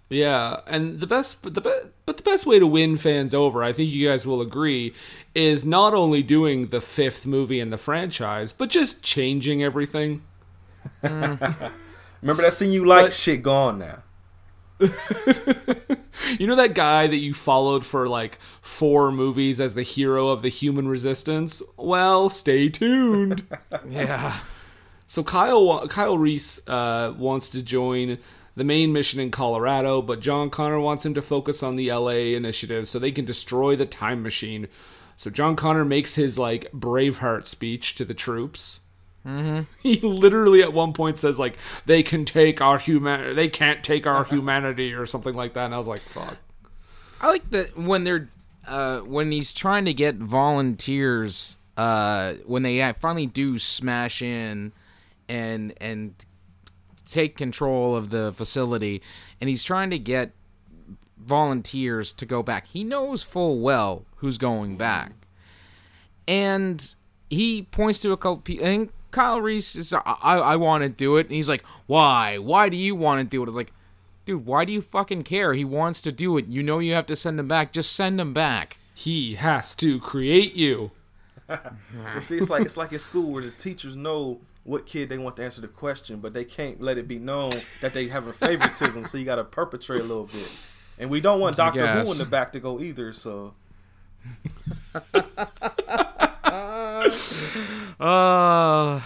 Yeah, 0.08 0.60
and 0.68 1.00
the 1.00 1.08
best, 1.08 1.42
but 1.42 1.56
the 1.56 1.62
be- 1.62 1.90
but 2.06 2.18
the 2.18 2.24
best 2.24 2.46
way 2.46 2.60
to 2.60 2.68
win 2.68 2.96
fans 2.96 3.34
over, 3.34 3.64
I 3.64 3.74
think 3.74 3.90
you 3.90 4.08
guys 4.08 4.26
will 4.26 4.40
agree, 4.40 4.94
is 5.34 5.66
not 5.66 5.96
only 5.96 6.22
doing 6.22 6.68
the 6.68 6.80
fifth 6.80 7.26
movie 7.26 7.60
in 7.60 7.72
the 7.72 7.78
franchise, 7.78 8.54
but 8.54 8.70
just 8.70 9.04
changing 9.04 9.64
everything. 9.64 10.22
Remember 12.22 12.42
that 12.44 12.54
scene 12.54 12.72
you 12.72 12.86
like? 12.86 13.06
But- 13.08 13.14
Shit 13.14 13.42
gone 13.44 13.80
now. 13.80 14.04
You 16.40 16.48
know 16.48 16.56
that 16.56 16.74
guy 16.74 17.08
that 17.08 17.18
you 17.18 17.34
followed 17.34 17.86
for 17.86 18.08
like 18.08 18.40
four 18.62 19.12
movies 19.12 19.60
as 19.60 19.76
the 19.76 19.84
hero 19.84 20.30
of 20.30 20.42
the 20.42 20.50
human 20.50 20.88
resistance? 20.88 21.62
Well, 21.78 22.30
stay 22.30 22.70
tuned. 22.70 23.46
Yeah. 23.88 24.40
So 25.08 25.24
Kyle 25.24 25.88
Kyle 25.88 26.18
Reese 26.18 26.68
uh, 26.68 27.14
wants 27.18 27.52
to 27.52 27.62
join 27.62 28.18
the 28.56 28.64
main 28.64 28.92
mission 28.92 29.20
in 29.20 29.30
Colorado, 29.30 30.02
but 30.02 30.20
John 30.20 30.50
Connor 30.50 30.80
wants 30.80 31.06
him 31.06 31.14
to 31.14 31.22
focus 31.22 31.62
on 31.62 31.76
the 31.76 31.92
LA 31.92 32.34
initiative 32.36 32.88
so 32.88 32.98
they 32.98 33.12
can 33.12 33.26
destroy 33.26 33.76
the 33.76 33.86
time 33.86 34.24
machine. 34.24 34.68
So 35.16 35.30
John 35.30 35.56
Connor 35.56 35.86
makes 35.86 36.16
his 36.16 36.40
like 36.40 36.72
Braveheart 36.72 37.46
speech 37.46 37.94
to 37.96 38.06
the 38.06 38.16
troops. 38.16 38.80
Mm-hmm. 39.25 39.62
He 39.82 40.00
literally 40.01 40.62
at 40.62 40.74
one 40.74 40.94
point 40.94 41.17
says 41.17 41.39
like 41.39 41.58
they 41.86 42.03
can 42.03 42.25
take 42.25 42.62
our 42.62 42.77
human 42.77 43.36
they 43.36 43.50
can't 43.50 43.84
take 43.84 44.05
our 44.05 44.24
humanity 44.24 44.94
or 44.94 45.05
something 45.05 45.36
like 45.36 45.53
that, 45.53 45.65
and 45.65 45.74
I 45.74 45.77
was 45.77 45.88
like, 45.88 46.01
fuck. 46.01 46.38
I 47.22 47.27
like 47.27 47.50
that 47.51 47.77
when 47.77 48.03
they're 48.03 48.29
uh, 48.67 49.00
when 49.00 49.32
he's 49.32 49.53
trying 49.53 49.86
to 49.86 49.94
get 49.94 50.15
volunteers 50.15 51.58
uh, 51.77 52.34
when 52.46 52.63
they 52.63 52.94
finally 52.94 53.25
do 53.25 53.60
smash 53.60 54.22
in 54.22 54.74
and 55.27 55.74
and 55.79 56.13
take 57.05 57.38
control 57.38 57.96
of 57.96 58.10
the 58.10 58.34
facility 58.34 59.01
and 59.39 59.50
he's 59.50 59.63
trying 59.63 59.91
to 59.91 60.00
get 60.00 60.32
volunteers 61.17 62.13
to 62.13 62.25
go 62.25 62.44
back. 62.44 62.67
He 62.67 62.84
knows 62.84 63.24
full 63.24 63.60
well 63.60 64.05
who's 64.17 64.38
going 64.38 64.77
back. 64.77 65.12
And 66.27 66.96
he 67.29 67.63
points 67.63 68.00
to 68.01 68.12
a 68.12 68.17
couple 68.17 68.41
people 68.41 68.65
and 68.65 68.89
Kyle 69.16 69.40
Reese 69.40 69.78
is 69.78 69.94
I, 69.94 70.02
I, 70.06 70.38
I 70.40 70.56
want 70.58 70.84
to 70.84 70.90
do 70.90 71.16
it 71.16 71.28
and 71.28 71.36
he's 71.36 71.48
like, 71.48 71.64
"Why? 71.88 72.38
Why 72.38 72.68
do 72.68 72.76
you 72.76 72.96
want 72.96 73.22
to 73.22 73.26
do 73.26 73.42
it?" 73.42 73.48
It's 73.48 73.56
like, 73.56 73.72
"Dude, 74.26 74.46
why 74.46 74.66
do 74.66 74.74
you 74.74 74.82
fucking 74.82 75.24
care? 75.24 75.54
He 75.54 75.64
wants 75.64 76.02
to 76.02 76.12
do 76.12 76.38
it. 76.38 76.48
You 76.48 76.62
know 76.62 76.80
you 76.80 76.94
have 76.96 77.06
to 77.06 77.16
send 77.16 77.40
him 77.40 77.48
back. 77.48 77.72
Just 77.72 77.94
send 77.94 78.20
him 78.20 78.34
back." 78.34 78.78
He 78.94 79.36
has 79.36 79.74
to 79.76 80.02
create 80.02 80.56
you. 80.56 80.92
But 81.48 81.74
see, 82.20 82.38
it's 82.38 82.50
like 82.50 82.66
it's 82.66 82.76
like 82.76 82.92
in 82.92 83.00
school 83.00 83.32
where 83.32 83.42
the 83.42 83.52
teachers 83.52 83.96
know 83.96 84.42
what 84.66 84.86
kid 84.86 85.08
they 85.08 85.18
want 85.18 85.38
to 85.38 85.46
answer 85.46 85.62
the 85.62 85.70
question, 85.70 86.20
but 86.20 86.34
they 86.34 86.44
can't 86.44 86.82
let 86.82 86.98
it 86.98 87.08
be 87.08 87.18
known 87.18 87.52
that 87.80 87.94
they 87.94 88.10
have 88.10 88.28
a 88.28 88.34
favoritism. 88.34 89.06
so 89.06 89.18
you 89.18 89.24
got 89.24 89.36
to 89.36 89.46
perpetrate 89.46 90.02
a 90.02 90.04
little 90.04 90.26
bit. 90.26 90.62
And 91.00 91.10
we 91.10 91.22
don't 91.22 91.40
want 91.40 91.56
Doctor 91.56 91.88
Who 91.88 92.12
in 92.12 92.18
the 92.18 92.26
back 92.26 92.52
to 92.52 92.60
go 92.60 92.82
either. 92.82 93.14
So 93.14 93.54
Uh 98.00 99.00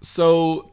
So 0.00 0.70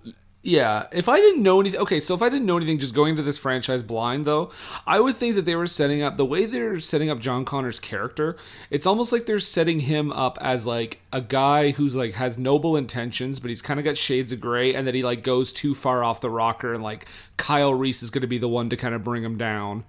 yeah, 0.47 0.85
if 0.91 1.09
I 1.09 1.17
didn't 1.17 1.41
know 1.41 1.59
anything, 1.59 1.79
okay, 1.79 1.99
so 1.99 2.13
if 2.13 2.21
I 2.21 2.29
didn't 2.29 2.45
know 2.45 2.55
anything, 2.55 2.77
just 2.77 2.93
going 2.93 3.09
into 3.09 3.23
this 3.23 3.39
franchise 3.39 3.81
blind, 3.81 4.25
though, 4.25 4.51
I 4.85 4.99
would 4.99 5.15
think 5.15 5.33
that 5.35 5.45
they 5.45 5.55
were 5.55 5.65
setting 5.65 6.03
up 6.03 6.17
the 6.17 6.25
way 6.25 6.45
they're 6.45 6.79
setting 6.79 7.09
up 7.09 7.19
John 7.19 7.45
Connor's 7.45 7.79
character. 7.79 8.37
It's 8.69 8.85
almost 8.85 9.11
like 9.11 9.25
they're 9.25 9.39
setting 9.39 9.79
him 9.79 10.11
up 10.11 10.37
as 10.39 10.67
like 10.67 11.01
a 11.11 11.19
guy 11.19 11.71
who's 11.71 11.95
like 11.95 12.13
has 12.13 12.37
noble 12.37 12.77
intentions, 12.77 13.39
but 13.39 13.49
he's 13.49 13.63
kind 13.63 13.79
of 13.79 13.83
got 13.83 13.97
shades 13.97 14.31
of 14.31 14.39
gray, 14.39 14.75
and 14.75 14.85
that 14.85 14.93
he 14.93 15.01
like 15.01 15.23
goes 15.23 15.51
too 15.51 15.73
far 15.73 16.03
off 16.03 16.21
the 16.21 16.29
rocker, 16.29 16.75
and 16.75 16.83
like 16.83 17.07
Kyle 17.37 17.73
Reese 17.73 18.03
is 18.03 18.11
going 18.11 18.21
to 18.21 18.27
be 18.27 18.37
the 18.37 18.47
one 18.47 18.69
to 18.69 18.77
kind 18.77 18.93
of 18.93 19.03
bring 19.03 19.23
him 19.23 19.39
down. 19.39 19.83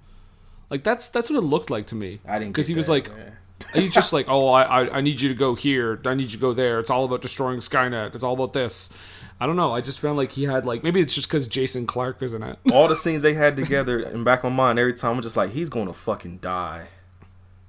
Like 0.70 0.84
that's 0.84 1.08
that's 1.10 1.28
what 1.28 1.36
it 1.36 1.42
looked 1.42 1.68
like 1.68 1.86
to 1.88 1.94
me. 1.94 2.20
I 2.26 2.38
didn't 2.38 2.52
because 2.52 2.66
he 2.66 2.74
was 2.74 2.86
that, 2.86 2.92
like. 2.92 3.14
man. 3.14 3.36
He's 3.74 3.92
just 3.92 4.12
like, 4.12 4.26
oh, 4.28 4.48
I, 4.48 4.62
I, 4.62 4.96
I 4.98 5.00
need 5.00 5.20
you 5.20 5.28
to 5.28 5.34
go 5.34 5.54
here. 5.54 6.00
I 6.04 6.14
need 6.14 6.24
you 6.24 6.30
to 6.30 6.38
go 6.38 6.52
there. 6.52 6.78
It's 6.78 6.90
all 6.90 7.04
about 7.04 7.22
destroying 7.22 7.60
Skynet. 7.60 8.14
It's 8.14 8.22
all 8.24 8.34
about 8.34 8.52
this. 8.52 8.90
I 9.38 9.46
don't 9.46 9.56
know. 9.56 9.72
I 9.72 9.80
just 9.82 10.00
found 10.00 10.16
like 10.16 10.32
he 10.32 10.44
had 10.44 10.64
like 10.64 10.82
maybe 10.82 11.00
it's 11.00 11.14
just 11.14 11.28
because 11.28 11.46
Jason 11.46 11.86
Clarke 11.86 12.22
is 12.22 12.32
in 12.32 12.42
it. 12.42 12.58
all 12.72 12.88
the 12.88 12.96
scenes 12.96 13.22
they 13.22 13.34
had 13.34 13.54
together 13.56 14.00
in 14.00 14.24
back 14.24 14.44
of 14.44 14.52
my 14.52 14.56
mind 14.56 14.78
every 14.78 14.94
time 14.94 15.16
I'm 15.16 15.22
just 15.22 15.36
like, 15.36 15.50
he's 15.50 15.68
going 15.68 15.86
to 15.86 15.92
fucking 15.92 16.38
die. 16.38 16.86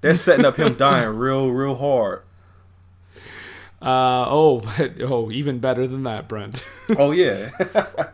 They're 0.02 0.16
setting 0.16 0.46
up 0.46 0.58
him 0.58 0.76
dying 0.76 1.10
real, 1.10 1.52
real 1.52 1.76
hard. 1.76 2.22
Uh 3.82 4.26
oh, 4.28 4.64
oh, 5.02 5.30
even 5.32 5.60
better 5.60 5.88
than 5.88 6.04
that, 6.04 6.28
Brent. 6.28 6.64
Oh 6.98 7.12
yeah, 7.12 7.50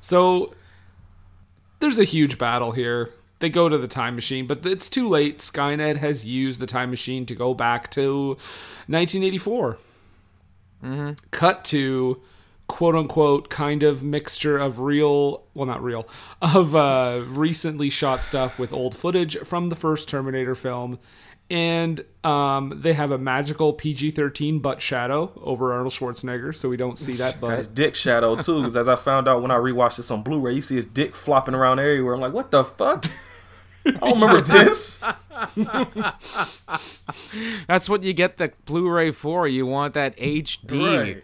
so 0.00 0.54
there's 1.80 1.98
a 1.98 2.04
huge 2.04 2.38
battle 2.38 2.70
here. 2.70 3.10
They 3.42 3.50
go 3.50 3.68
to 3.68 3.76
the 3.76 3.88
time 3.88 4.14
machine, 4.14 4.46
but 4.46 4.64
it's 4.64 4.88
too 4.88 5.08
late. 5.08 5.38
Skynet 5.38 5.96
has 5.96 6.24
used 6.24 6.60
the 6.60 6.66
time 6.66 6.90
machine 6.90 7.26
to 7.26 7.34
go 7.34 7.54
back 7.54 7.90
to 7.90 8.36
1984. 8.86 9.78
Cut 11.32 11.64
to 11.64 12.22
quote 12.68 12.94
unquote 12.94 13.50
kind 13.50 13.82
of 13.82 14.00
mixture 14.04 14.58
of 14.58 14.78
real, 14.78 15.42
well, 15.54 15.66
not 15.66 15.82
real, 15.82 16.08
of 16.40 16.76
uh, 16.76 17.24
recently 17.26 17.90
shot 17.90 18.22
stuff 18.22 18.60
with 18.60 18.72
old 18.72 18.94
footage 18.96 19.36
from 19.38 19.66
the 19.66 19.74
first 19.74 20.08
Terminator 20.08 20.54
film. 20.54 21.00
And 21.50 22.04
um, 22.22 22.72
they 22.76 22.92
have 22.92 23.10
a 23.10 23.18
magical 23.18 23.72
PG 23.72 24.12
13 24.12 24.60
butt 24.60 24.80
shadow 24.80 25.32
over 25.42 25.72
Arnold 25.72 25.92
Schwarzenegger, 25.92 26.54
so 26.54 26.68
we 26.68 26.76
don't 26.76 26.96
see 26.96 27.12
that 27.14 27.40
got 27.40 27.58
his 27.58 27.66
dick 27.66 27.96
shadow 27.96 28.36
too. 28.36 28.60
Because 28.60 28.76
as 28.76 28.86
I 28.86 28.94
found 28.94 29.26
out 29.26 29.42
when 29.42 29.50
I 29.50 29.56
rewatched 29.56 29.96
this 29.96 30.12
on 30.12 30.22
Blu-ray, 30.22 30.54
you 30.54 30.62
see 30.62 30.76
his 30.76 30.86
dick 30.86 31.16
flopping 31.16 31.54
around 31.54 31.80
everywhere. 31.80 32.14
I'm 32.14 32.20
like, 32.20 32.32
what 32.32 32.52
the 32.52 32.64
fuck? 32.64 33.06
I 33.86 33.90
don't 33.90 34.20
remember 34.20 34.40
this. 34.40 34.98
That's 37.66 37.88
what 37.88 38.02
you 38.02 38.12
get 38.12 38.36
the 38.36 38.52
Blu-ray 38.66 39.12
for. 39.12 39.48
You 39.48 39.66
want 39.66 39.94
that 39.94 40.16
HD, 40.16 41.04
Right. 41.04 41.22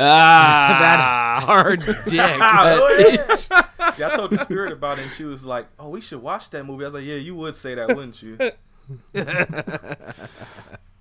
Ah, 0.00 0.76
that 0.80 1.42
hard 1.46 1.80
dick. 1.80 1.96
Yeah. 2.14 3.34
See, 3.92 4.04
I 4.04 4.14
told 4.14 4.30
the 4.30 4.38
spirit 4.38 4.70
about 4.72 5.00
it, 5.00 5.02
and 5.02 5.12
she 5.12 5.24
was 5.24 5.44
like, 5.44 5.66
"Oh, 5.78 5.88
we 5.88 6.00
should 6.00 6.22
watch 6.22 6.50
that 6.50 6.64
movie." 6.64 6.84
I 6.84 6.86
was 6.86 6.94
like, 6.94 7.04
"Yeah, 7.04 7.16
you 7.16 7.34
would 7.34 7.56
say 7.56 7.74
that, 7.74 7.88
wouldn't 7.88 8.22
you?" 8.22 8.38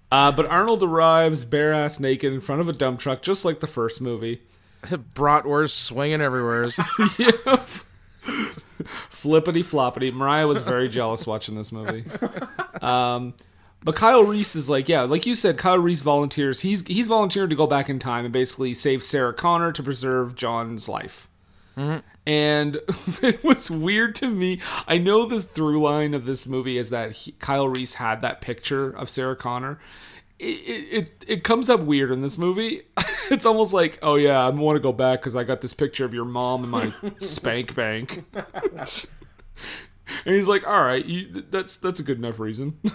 Uh, 0.10 0.32
but 0.32 0.46
Arnold 0.46 0.84
arrives 0.84 1.44
bare 1.46 1.74
ass 1.74 2.00
naked 2.00 2.32
in 2.34 2.42
front 2.42 2.62
of 2.62 2.70
a 2.70 2.74
dump 2.74 3.00
truck, 3.00 3.22
just 3.22 3.46
like 3.46 3.60
the 3.60 3.68
first 3.68 4.02
movie. 4.02 4.42
Bratwurst 4.86 5.72
swinging 5.72 6.22
everywhere. 6.22 6.70
Flippity 9.10 9.64
floppity. 9.64 10.14
Mariah 10.14 10.48
was 10.48 10.62
very 10.62 10.90
jealous 10.90 11.26
watching 11.26 11.56
this 11.56 11.72
movie. 11.72 12.06
Um, 12.82 13.34
but 13.84 13.96
Kyle 13.96 14.24
Reese 14.24 14.56
is 14.56 14.70
like, 14.70 14.90
yeah, 14.90 15.02
like 15.02 15.26
you 15.26 15.36
said, 15.36 15.58
Kyle 15.58 15.80
Reese 15.80 16.02
volunteers. 16.02 16.62
He's 16.62 16.86
he's 16.88 17.08
volunteered 17.08 17.50
to 17.50 17.56
go 17.56 17.68
back 17.68 17.90
in 17.90 18.00
time 18.00 18.26
and 18.26 18.34
basically 18.34 18.74
save 18.74 19.04
Sarah 19.04 19.34
Connor 19.34 19.72
to 19.72 19.84
preserve 19.84 20.36
John's 20.36 20.90
life. 20.90 21.30
And 22.26 22.76
it 23.22 23.44
was 23.44 23.70
weird 23.70 24.16
to 24.16 24.30
me. 24.30 24.62
I 24.88 24.98
know 24.98 25.26
the 25.26 25.42
through 25.42 25.82
line 25.82 26.14
of 26.14 26.26
this 26.26 26.48
movie 26.48 26.78
is 26.78 26.90
that 26.90 27.12
he, 27.14 27.32
Kyle 27.34 27.68
Reese 27.70 27.94
had 27.96 28.22
that 28.22 28.42
picture 28.42 28.90
of 28.90 29.10
Sarah 29.10 29.36
Connor. 29.36 29.80
It, 30.40 30.46
it, 30.46 30.94
it, 30.94 31.26
it 31.28 31.44
comes 31.44 31.70
up 31.70 31.80
weird 31.82 32.12
in 32.12 32.22
this 32.22 32.38
movie. 32.38 32.84
It's 33.30 33.46
almost 33.46 33.74
like, 33.74 34.00
oh 34.02 34.16
yeah, 34.16 34.40
I 34.40 34.48
want 34.52 34.78
to 34.78 34.80
go 34.80 34.94
back 34.94 35.20
because 35.20 35.36
I 35.36 35.44
got 35.44 35.60
this 35.60 35.74
picture 35.74 36.06
of 36.06 36.14
your 36.14 36.24
mom 36.24 36.64
in 36.64 36.70
my 36.70 36.94
spank 37.18 37.76
bank. 37.76 38.24
and 38.34 38.46
he's 40.24 40.48
like, 40.48 40.66
all 40.66 40.82
right, 40.82 41.04
you, 41.06 41.44
that's 41.50 41.76
that's 41.76 42.00
a 42.00 42.04
good 42.04 42.18
enough 42.20 42.40
reason. 42.40 42.80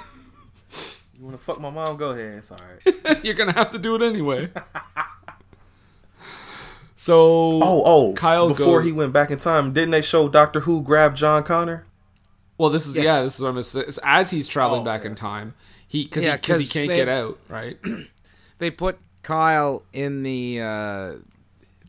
You 1.19 1.27
want 1.27 1.39
to 1.39 1.45
fuck 1.45 1.61
my 1.61 1.69
mom? 1.71 1.99
Go 1.99 2.11
ahead. 2.11 2.39
It's 2.39 2.51
all 2.51 2.59
right. 2.59 3.23
You're 3.25 3.35
gonna 3.35 3.53
have 3.53 3.71
to 3.73 3.79
do 3.79 3.95
it 3.95 4.01
anyway. 4.03 4.51
So 6.97 7.63
Oh, 7.63 7.83
oh. 7.85 8.13
Kyle 8.15 8.49
Before 8.49 8.81
go- 8.81 8.85
he 8.87 8.93
went 8.93 9.13
back 9.13 9.31
in 9.31 9.39
time, 9.39 9.73
didn't 9.73 9.91
they 9.91 10.03
show 10.03 10.29
Doctor 10.29 10.61
Who 10.61 10.83
grab 10.83 11.15
John 11.15 11.43
Connor? 11.43 11.87
well, 12.59 12.71
this 12.71 12.87
is 12.87 12.97
Yes. 12.97 13.05
yeah, 13.05 13.23
this 13.23 13.35
is 13.37 13.41
what 13.41 13.49
I'm 13.49 13.55
gonna 13.55 13.63
say. 13.65 13.85
As 14.05 14.31
he's 14.31 14.49
traveling 14.49 14.83
Oh, 14.83 14.85
back 14.85 15.05
in 15.05 15.15
time. 15.15 15.55
He 15.93 16.05
because 16.05 16.25
Yeah, 16.25 16.39
he, 16.43 16.53
he 16.63 16.67
can't 16.69 16.89
they- 16.89 16.97
get 16.97 17.09
out, 17.09 17.39
right? 17.51 17.79
they 18.59 18.71
put 18.71 18.99
Kyle 19.23 19.83
in 19.93 20.23
the 20.23 20.61
uh, 20.63 21.13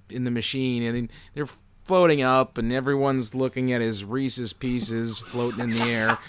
in 0.09 0.25
the 0.25 0.31
machine, 0.31 0.83
and 0.83 1.09
they're 1.33 1.47
floating 1.85 2.21
up, 2.21 2.57
and 2.57 2.73
everyone's 2.73 3.33
looking 3.33 3.71
at 3.71 3.79
his 3.79 4.03
Reese's 4.03 4.51
Pieces 4.51 5.19
floating 5.19 5.61
in 5.61 5.69
the 5.69 5.81
air. 5.83 6.17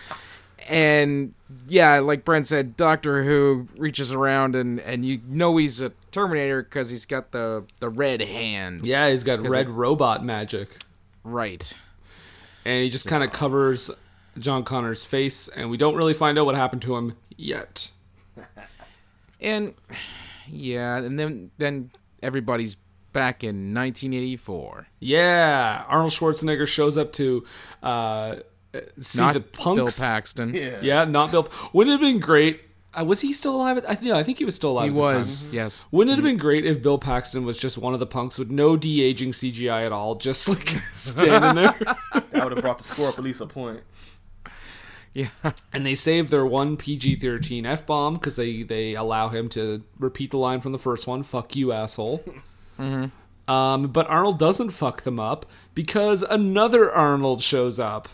And 0.67 1.35
yeah, 1.69 1.99
like 1.99 2.25
Brent 2.25 2.47
said, 2.47 2.75
Doctor 2.75 3.23
Who 3.23 3.69
reaches 3.77 4.15
around, 4.15 4.57
and 4.57 4.81
and 4.81 5.05
you 5.05 5.21
know 5.27 5.55
he's 5.59 5.83
a 5.83 5.93
Terminator 6.11 6.63
because 6.63 6.89
he's 6.89 7.05
got 7.05 7.33
the 7.33 7.65
the 7.81 7.91
red 7.91 8.23
hand. 8.23 8.87
yeah, 8.87 9.11
he's 9.11 9.25
got 9.25 9.47
red 9.47 9.67
it- 9.69 9.71
robot 9.73 10.25
magic, 10.25 10.71
Right. 11.23 11.71
and 12.65 12.83
he 12.83 12.89
just 12.89 13.07
kind 13.07 13.23
of 13.23 13.31
covers 13.31 13.91
John 14.39 14.65
Connor's 14.65 15.05
face, 15.05 15.49
and 15.49 15.69
we 15.69 15.77
don't 15.77 15.97
really 15.97 16.15
find 16.15 16.39
out 16.39 16.47
what 16.47 16.55
happened 16.55 16.81
to 16.81 16.97
him 16.97 17.15
yet. 17.37 17.91
And 19.41 19.75
yeah, 20.49 20.97
and 20.97 21.19
then 21.19 21.51
then 21.59 21.91
everybody's 22.23 22.77
back 23.13 23.45
in 23.45 23.75
1984. 23.75 24.87
Yeah, 25.01 25.85
Arnold 25.87 26.13
Schwarzenegger 26.13 26.67
shows 26.67 26.97
up 26.97 27.13
to 27.15 27.45
uh, 27.83 28.37
see 28.99 29.21
Not 29.21 29.35
the 29.35 29.41
punks. 29.41 29.99
Bill 29.99 30.07
Paxton. 30.07 30.55
Yeah, 30.55 31.05
not 31.05 31.31
Bill. 31.31 31.49
Wouldn't 31.75 31.93
it 31.93 32.03
have 32.05 32.13
been 32.15 32.21
great? 32.21 32.63
Uh, 32.99 33.05
was 33.05 33.21
he 33.21 33.33
still 33.33 33.57
alive? 33.57 33.77
At, 33.77 33.91
I 33.91 33.97
think. 33.97 34.13
I 34.13 34.23
think 34.23 34.39
he 34.39 34.45
was 34.45 34.55
still 34.55 34.71
alive. 34.71 34.85
He 34.85 34.89
at 34.91 34.95
this 34.95 35.43
time. 35.43 35.49
was, 35.51 35.55
yes. 35.55 35.87
Wouldn't 35.91 36.13
it 36.13 36.17
have 36.17 36.25
been 36.25 36.39
great 36.39 36.65
if 36.65 36.81
Bill 36.81 36.97
Paxton 36.99 37.45
was 37.45 37.59
just 37.59 37.77
one 37.77 37.93
of 37.93 38.01
the 38.01 38.07
punks 38.07 38.39
with 38.39 38.51
no 38.51 38.77
de 38.77 39.03
aging 39.03 39.33
CGI 39.33 39.85
at 39.85 39.93
all, 39.93 40.15
just 40.15 40.49
like 40.49 40.81
standing 40.95 41.57
there? 41.57 41.75
That 42.31 42.45
would 42.45 42.53
have 42.53 42.63
brought 42.63 42.79
the 42.79 42.85
score 42.85 43.09
up 43.09 43.19
at 43.19 43.25
least 43.25 43.41
a 43.41 43.47
point. 43.47 43.81
Yeah. 45.15 45.29
and 45.73 45.87
they 45.87 45.95
save 45.95 46.31
their 46.31 46.45
one 46.45 46.77
PG 46.77 47.17
thirteen 47.17 47.65
f 47.65 47.87
bomb 47.87 48.15
because 48.15 48.37
they 48.37 48.63
they 48.63 48.95
allow 48.95 49.29
him 49.29 49.49
to 49.51 49.83
repeat 49.99 50.33
the 50.33 50.39
line 50.39 50.61
from 50.61 50.73
the 50.73 50.79
first 50.79 51.07
one. 51.07 51.23
Fuck 51.23 51.57
you, 51.57 51.73
asshole. 51.73 52.23
Um, 53.47 53.89
but 53.89 54.09
Arnold 54.09 54.39
doesn't 54.39 54.71
fuck 54.71 55.03
them 55.03 55.21
up 55.21 55.45
because 55.75 56.23
another 56.23 56.91
Arnold 56.91 57.43
shows 57.43 57.79
up 57.79 58.09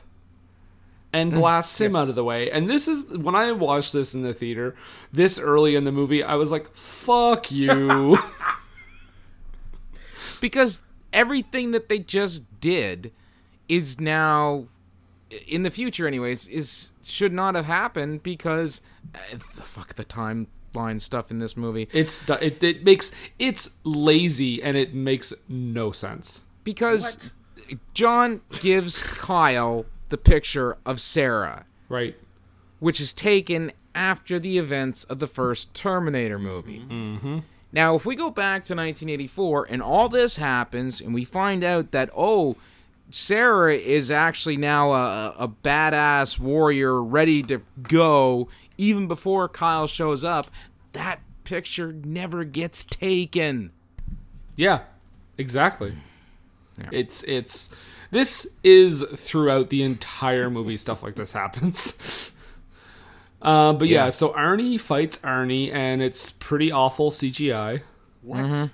and 1.12 1.33
blasts 1.33 1.80
him 1.80 1.92
yes. 1.92 2.02
out 2.02 2.09
of 2.09 2.14
the 2.14 2.25
way. 2.25 2.50
And 2.50 2.69
this 2.69 2.88
is 2.88 3.16
when 3.16 3.35
I 3.35 3.52
watched 3.52 3.92
this 3.92 4.14
in 4.14 4.23
the 4.23 4.35
theater 4.35 4.75
this 5.12 5.38
early 5.38 5.76
in 5.76 5.85
the 5.85 5.92
movie, 5.92 6.23
I 6.23 6.35
was 6.35 6.50
like, 6.50 6.75
"Fuck 6.75 7.50
you." 7.50 8.19
because 10.41 10.82
everything 11.13 11.73
that 11.73 11.89
they 11.89 11.99
just 11.99 12.60
did 12.60 13.13
is 13.69 14.00
now 14.00 14.67
in 15.47 15.62
the 15.62 15.71
future 15.71 16.06
anyways 16.06 16.49
is 16.49 16.90
should 17.02 17.32
not 17.32 17.54
have 17.54 17.66
happened 17.66 18.23
because 18.23 18.80
uh, 19.14 19.19
the 19.32 19.38
fuck 19.38 19.95
the 19.95 20.04
timeline 20.04 21.00
stuff 21.00 21.30
in 21.30 21.38
this 21.38 21.56
movie 21.56 21.88
It's 21.93 22.28
it, 22.28 22.62
it 22.62 22.84
makes 22.84 23.12
it's 23.38 23.78
lazy 23.84 24.62
and 24.62 24.76
it 24.76 24.95
makes 24.95 25.32
no 25.49 25.93
sense. 25.93 26.45
because 26.64 27.32
John 27.95 28.40
gives 28.60 29.02
Kyle 29.02 29.86
the 30.08 30.19
picture 30.19 30.76
of 30.84 31.00
Sarah 31.00 31.66
Right. 31.88 32.16
which 32.80 33.00
is 33.00 33.12
taken 33.12 33.73
after 33.95 34.38
the 34.38 34.58
events 34.58 35.04
of 35.04 35.19
the 35.19 35.26
first 35.26 35.75
Terminator 35.75 36.38
movie. 36.38 36.80
Mm-hmm. 36.88 37.40
Now, 37.73 37.95
if 37.97 38.04
we 38.06 38.14
go 38.16 38.30
back 38.30 38.62
to 38.64 38.75
1984 38.75 39.66
and 39.71 39.82
all 39.82 40.08
this 40.08 40.36
happens, 40.36 41.00
and 41.00 41.12
we 41.14 41.25
find 41.25 41.62
out 41.64 41.90
that, 41.93 42.10
oh, 42.16 42.56
Sarah 43.11 43.75
is 43.75 44.11
actually 44.11 44.57
now 44.57 44.93
a, 44.93 45.35
a 45.39 45.49
badass 45.49 46.39
warrior 46.39 47.03
ready 47.03 47.43
to 47.45 47.61
go 47.83 48.49
even 48.79 49.09
before 49.09 49.49
Kyle 49.49 49.87
shows 49.87 50.25
up, 50.25 50.47
that 50.93 51.21
picture 51.45 51.93
never 51.93 52.45
gets 52.45 52.83
taken. 52.85 53.73
Yeah. 54.57 54.81
Exactly. 55.39 55.93
It's 56.93 57.23
it's 57.25 57.75
this 58.11 58.57
is 58.65 59.03
throughout 59.15 59.69
the 59.71 59.83
entire 59.83 60.49
movie 60.51 60.77
stuff 60.79 61.03
like 61.03 61.15
this 61.15 61.33
happens. 61.33 62.31
Uh, 63.43 63.73
but 63.73 63.89
yeah, 63.89 64.05
Yeah. 64.05 64.11
so 64.11 64.35
Arnie 64.35 64.79
fights 64.79 65.17
Arnie, 65.19 65.73
and 65.73 66.03
it's 66.03 66.31
pretty 66.31 66.71
awful 66.71 67.11
CGI. 67.11 67.81
What? 68.21 68.71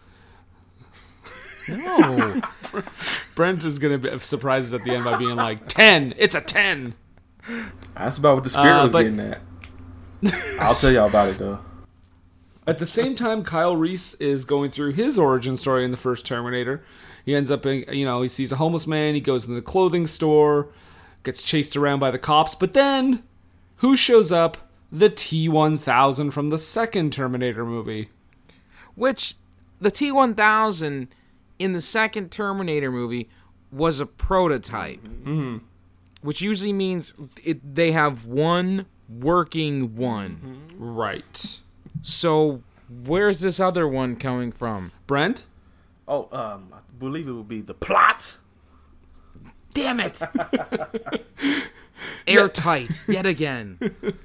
No. 1.68 2.40
Brent 3.34 3.64
is 3.64 3.78
gonna 3.78 3.98
be 3.98 4.16
surprised 4.18 4.72
at 4.74 4.84
the 4.84 4.92
end 4.92 5.04
by 5.04 5.16
being 5.16 5.36
like, 5.36 5.66
10! 5.68 6.14
It's 6.18 6.34
a 6.34 6.40
10! 6.40 6.94
That's 7.94 8.18
about 8.18 8.34
what 8.36 8.44
the 8.44 8.50
spirit 8.50 8.80
Uh, 8.80 8.82
was 8.84 8.92
but- 8.92 9.02
getting 9.04 9.20
at. 9.20 9.40
I'll 10.58 10.74
tell 10.74 10.92
y'all 10.92 11.08
about 11.08 11.28
it 11.30 11.38
though. 11.38 11.58
At 12.66 12.78
the 12.78 12.86
same 12.86 13.14
time, 13.14 13.44
Kyle 13.44 13.76
Reese 13.76 14.14
is 14.14 14.44
going 14.44 14.70
through 14.70 14.92
his 14.92 15.18
origin 15.18 15.56
story 15.56 15.84
in 15.84 15.92
the 15.92 15.96
first 15.96 16.26
Terminator. 16.26 16.82
He 17.24 17.34
ends 17.34 17.50
up 17.50 17.64
in, 17.66 17.84
you 17.94 18.04
know, 18.04 18.22
he 18.22 18.28
sees 18.28 18.50
a 18.50 18.56
homeless 18.56 18.86
man, 18.88 19.14
he 19.14 19.20
goes 19.20 19.44
into 19.44 19.54
the 19.54 19.62
clothing 19.62 20.06
store, 20.06 20.68
gets 21.22 21.42
chased 21.42 21.76
around 21.76 22.00
by 22.00 22.10
the 22.10 22.18
cops, 22.18 22.54
but 22.56 22.74
then 22.74 23.22
who 23.76 23.96
shows 23.96 24.32
up? 24.32 24.56
The 24.90 25.10
T 25.10 25.48
1000 25.48 26.30
from 26.30 26.50
the 26.50 26.58
second 26.58 27.12
Terminator 27.12 27.64
movie. 27.64 28.08
Which 28.94 29.34
the 29.80 29.90
T 29.90 30.10
one 30.10 30.34
thousand 30.34 31.08
in 31.58 31.72
the 31.72 31.80
second 31.80 32.30
Terminator 32.30 32.90
movie 32.90 33.28
was 33.72 34.00
a 34.00 34.06
prototype, 34.06 35.02
mm-hmm. 35.02 35.58
which 36.22 36.40
usually 36.40 36.72
means 36.72 37.14
it, 37.44 37.74
they 37.74 37.92
have 37.92 38.24
one 38.24 38.86
working 39.08 39.96
one. 39.96 40.70
Right. 40.76 41.58
So 42.02 42.62
where's 43.04 43.40
this 43.40 43.58
other 43.60 43.88
one 43.88 44.16
coming 44.16 44.52
from? 44.52 44.92
Brent? 45.06 45.46
Oh, 46.08 46.28
um, 46.32 46.72
I 46.72 46.78
believe 46.98 47.28
it 47.28 47.32
would 47.32 47.48
be 47.48 47.60
the 47.60 47.74
plot. 47.74 48.38
Damn 49.74 50.00
it! 50.00 50.18
Airtight 52.26 52.98
yet 53.06 53.26
again. 53.26 53.78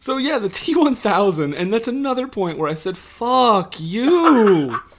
So 0.00 0.16
yeah, 0.16 0.38
the 0.38 0.48
T 0.48 0.74
one 0.74 0.96
thousand, 0.96 1.52
and 1.52 1.72
that's 1.72 1.86
another 1.86 2.26
point 2.26 2.56
where 2.56 2.70
I 2.70 2.74
said, 2.74 2.96
"Fuck 2.96 3.78
you." 3.78 4.80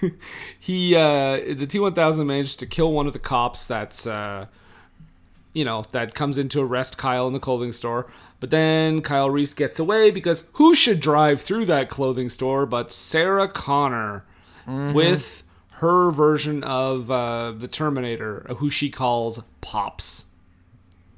he, 0.60 0.94
uh, 0.94 1.54
the 1.54 1.66
T 1.68 1.78
one 1.78 1.94
thousand 1.94 2.26
managed 2.26 2.58
to 2.60 2.66
kill 2.66 2.92
one 2.92 3.06
of 3.06 3.12
the 3.12 3.18
cops. 3.18 3.66
That's, 3.66 4.06
uh, 4.06 4.46
you 5.52 5.64
know, 5.64 5.84
that 5.92 6.14
comes 6.14 6.38
in 6.38 6.48
to 6.50 6.60
arrest 6.62 6.98
Kyle 6.98 7.26
in 7.26 7.32
the 7.32 7.40
clothing 7.40 7.72
store. 7.72 8.06
But 8.38 8.50
then 8.50 9.00
Kyle 9.00 9.30
Reese 9.30 9.54
gets 9.54 9.78
away 9.78 10.10
because 10.10 10.46
who 10.54 10.74
should 10.74 11.00
drive 11.00 11.40
through 11.40 11.64
that 11.66 11.88
clothing 11.88 12.28
store 12.28 12.66
but 12.66 12.92
Sarah 12.92 13.48
Connor 13.48 14.24
with 14.66 15.42
her 15.70 16.10
version 16.10 16.62
of 16.64 17.10
uh, 17.10 17.52
the 17.52 17.68
Terminator, 17.68 18.44
who 18.58 18.68
she 18.68 18.90
calls 18.90 19.42
Pops. 19.60 20.24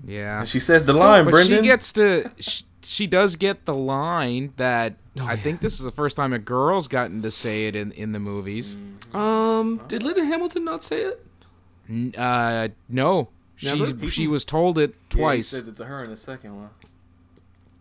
Yeah. 0.04 0.44
She 0.44 0.60
says 0.60 0.84
the 0.84 0.92
So, 0.96 1.00
line, 1.00 1.24
but 1.24 1.30
Brendan. 1.32 1.58
she 1.58 1.68
gets 1.68 1.92
to. 1.94 2.30
She, 2.38 2.62
she 2.88 3.06
does 3.06 3.36
get 3.36 3.64
the 3.66 3.74
line 3.74 4.52
that 4.56 4.94
I 5.20 5.36
think 5.36 5.60
this 5.60 5.74
is 5.74 5.80
the 5.84 5.90
first 5.90 6.16
time 6.16 6.32
a 6.32 6.38
girl's 6.38 6.88
gotten 6.88 7.22
to 7.22 7.30
say 7.30 7.66
it 7.66 7.76
in 7.76 7.92
in 7.92 8.12
the 8.12 8.18
movies. 8.20 8.76
Um, 9.12 9.80
did 9.88 10.02
Linda 10.02 10.24
Hamilton 10.24 10.64
not 10.64 10.82
say 10.82 11.02
it? 11.02 11.24
N- 11.88 12.14
Uh, 12.16 12.68
no, 12.88 13.28
she's 13.56 13.92
Never? 13.92 14.06
she 14.06 14.26
was 14.26 14.44
told 14.44 14.78
it 14.78 14.90
Yeah, 14.90 14.96
he 15.10 15.18
twice. 15.18 15.48
says 15.48 15.68
it 15.68 15.76
to 15.76 15.84
her 15.86 16.02
in 16.04 16.10
the 16.10 16.16
second 16.16 16.56
one. 16.56 16.70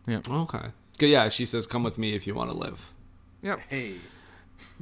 Okay. 0.09 0.67
'Cause, 0.97 1.09
Yeah, 1.09 1.29
she 1.29 1.45
says, 1.45 1.67
"Come 1.67 1.83
with 1.83 1.97
me 1.97 2.13
if 2.15 2.25
you 2.25 2.33
want 2.33 2.49
to 2.49 2.57
live." 2.57 2.93
Yep. 3.43 3.59
Hey, 3.69 3.95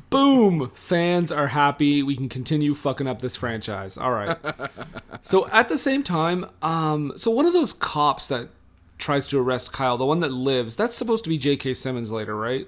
Boom! 0.09 0.71
Fans 0.75 1.31
are 1.31 1.47
happy. 1.47 2.01
We 2.03 2.15
can 2.15 2.29
continue 2.29 2.73
fucking 2.73 3.07
up 3.07 3.21
this 3.21 3.35
franchise. 3.35 3.97
All 3.97 4.11
right. 4.11 4.38
so 5.21 5.47
at 5.49 5.67
the 5.67 5.77
same 5.77 6.01
time, 6.03 6.45
um, 6.61 7.11
so 7.17 7.29
one 7.31 7.45
of 7.45 7.51
those 7.53 7.73
cops 7.73 8.27
that 8.29 8.49
tries 8.97 9.27
to 9.27 9.39
arrest 9.39 9.73
Kyle, 9.73 9.97
the 9.97 10.05
one 10.05 10.19
that 10.21 10.31
lives, 10.31 10.75
that's 10.75 10.95
supposed 10.95 11.23
to 11.25 11.29
be 11.29 11.38
J.K. 11.38 11.73
Simmons 11.73 12.12
later, 12.12 12.36
right? 12.36 12.67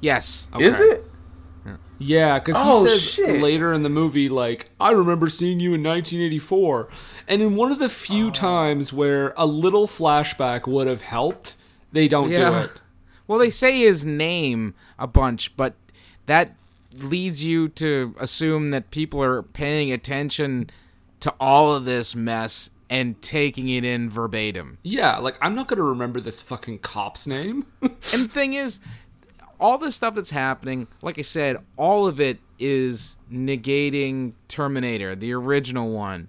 Yes. 0.00 0.48
Is 0.58 0.80
it? 0.80 1.04
Yeah, 1.98 2.38
because 2.38 2.56
he 2.56 2.68
Oh, 2.68 2.86
says 2.86 3.02
shit. 3.02 3.40
later 3.40 3.72
in 3.72 3.82
the 3.82 3.88
movie, 3.88 4.28
like, 4.28 4.70
I 4.78 4.90
remember 4.90 5.28
seeing 5.28 5.60
you 5.60 5.72
in 5.74 5.82
1984. 5.82 6.88
And 7.26 7.40
in 7.40 7.56
one 7.56 7.72
of 7.72 7.78
the 7.78 7.88
few 7.88 8.28
oh. 8.28 8.30
times 8.30 8.92
where 8.92 9.32
a 9.36 9.46
little 9.46 9.86
flashback 9.86 10.66
would 10.66 10.86
have 10.86 11.00
helped, 11.00 11.54
they 11.92 12.08
don't 12.08 12.30
do 12.30 12.36
it. 12.36 12.70
Well, 13.28 13.40
they 13.40 13.50
say 13.50 13.80
his 13.80 14.04
name 14.04 14.76
a 15.00 15.08
bunch, 15.08 15.56
but 15.56 15.74
that 16.26 16.54
leads 16.92 17.44
you 17.44 17.68
to 17.70 18.14
assume 18.20 18.70
that 18.70 18.92
people 18.92 19.20
are 19.20 19.42
paying 19.42 19.90
attention 19.90 20.70
to 21.18 21.34
all 21.40 21.74
of 21.74 21.84
this 21.86 22.14
mess 22.14 22.70
and 22.88 23.20
taking 23.20 23.68
it 23.68 23.84
in 23.84 24.08
verbatim. 24.10 24.78
Yeah, 24.82 25.18
like, 25.18 25.36
I'm 25.40 25.54
not 25.54 25.66
going 25.68 25.78
to 25.78 25.82
remember 25.82 26.20
this 26.20 26.40
fucking 26.40 26.78
cop's 26.80 27.26
name. 27.26 27.66
And 27.82 28.22
the 28.24 28.28
thing 28.28 28.54
is, 28.54 28.78
all 29.58 29.78
this 29.78 29.96
stuff 29.96 30.14
that's 30.14 30.30
happening, 30.30 30.86
like 31.02 31.18
I 31.18 31.22
said, 31.22 31.56
all 31.76 32.06
of 32.06 32.20
it 32.20 32.38
is 32.58 33.16
negating 33.32 34.34
Terminator, 34.48 35.14
the 35.16 35.32
original 35.32 35.90
one. 35.90 36.28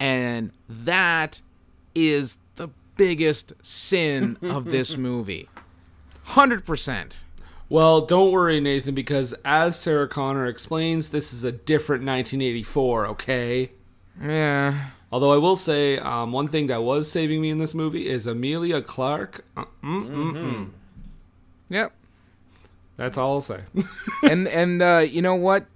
And 0.00 0.52
that 0.68 1.42
is 1.94 2.38
the 2.56 2.68
biggest 2.96 3.52
sin 3.62 4.38
of 4.42 4.64
this 4.66 4.96
movie. 4.96 5.48
100%. 6.28 7.18
well, 7.68 8.00
don't 8.02 8.32
worry, 8.32 8.60
Nathan, 8.60 8.94
because 8.94 9.34
as 9.44 9.78
Sarah 9.78 10.08
Connor 10.08 10.46
explains, 10.46 11.08
this 11.08 11.32
is 11.32 11.44
a 11.44 11.52
different 11.52 12.04
1984, 12.04 13.06
okay? 13.08 13.70
Yeah. 14.22 14.90
Although 15.10 15.32
I 15.32 15.38
will 15.38 15.56
say, 15.56 15.98
um, 15.98 16.32
one 16.32 16.48
thing 16.48 16.66
that 16.66 16.82
was 16.82 17.10
saving 17.10 17.40
me 17.40 17.48
in 17.50 17.58
this 17.58 17.74
movie 17.74 18.08
is 18.08 18.26
Emilia 18.26 18.82
Clarke. 18.82 19.44
Uh, 19.56 19.64
mm, 19.82 20.06
mm, 20.08 20.32
mm. 20.34 20.70
Yep. 21.70 21.92
That's 22.98 23.16
all 23.16 23.34
I'll 23.34 23.40
say. 23.40 23.60
and 24.28 24.46
and 24.48 24.82
uh, 24.82 25.06
you 25.08 25.22
know 25.22 25.34
what? 25.34 25.66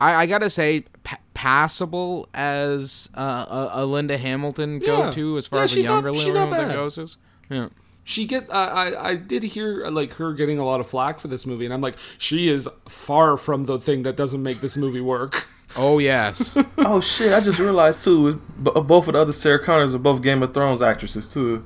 I, 0.00 0.14
I 0.22 0.26
gotta 0.26 0.50
say, 0.50 0.84
pa- 1.04 1.18
passable 1.34 2.28
as 2.34 3.08
uh, 3.16 3.70
a, 3.74 3.82
a 3.82 3.86
Linda 3.86 4.18
Hamilton 4.18 4.78
go 4.78 5.10
to 5.10 5.36
as 5.36 5.46
far 5.46 5.60
Yeah, 5.60 5.64
as 5.64 5.72
a 5.72 5.74
she's 5.74 5.84
not- 5.86 5.92
younger 6.04 6.12
Linda 6.12 6.38
Hamilton 6.38 6.68
goes. 6.72 7.16
Yeah. 7.50 7.68
she 8.04 8.26
get 8.26 8.52
I, 8.52 8.66
I 8.94 9.08
I 9.10 9.16
did 9.16 9.42
hear 9.42 9.88
like 9.90 10.14
her 10.14 10.32
getting 10.32 10.58
a 10.58 10.64
lot 10.64 10.80
of 10.80 10.86
flack 10.86 11.18
for 11.20 11.28
this 11.28 11.46
movie, 11.46 11.64
and 11.64 11.72
I'm 11.74 11.80
like, 11.80 11.96
she 12.18 12.48
is 12.48 12.68
far 12.88 13.36
from 13.36 13.66
the 13.66 13.78
thing 13.78 14.02
that 14.04 14.16
doesn't 14.16 14.42
make 14.42 14.60
this 14.60 14.76
movie 14.76 15.00
work. 15.00 15.46
Oh 15.76 15.98
yes. 15.98 16.56
Oh 16.78 17.00
shit! 17.00 17.32
I 17.32 17.40
just 17.40 17.58
realized 17.58 18.02
too. 18.04 18.34
b- 18.62 18.70
both 18.74 19.06
of 19.06 19.12
the 19.14 19.20
other 19.20 19.32
Sarah 19.32 19.58
Connors 19.62 19.94
are 19.94 19.98
both 19.98 20.20
Game 20.22 20.42
of 20.42 20.52
Thrones 20.52 20.82
actresses 20.82 21.32
too. 21.32 21.64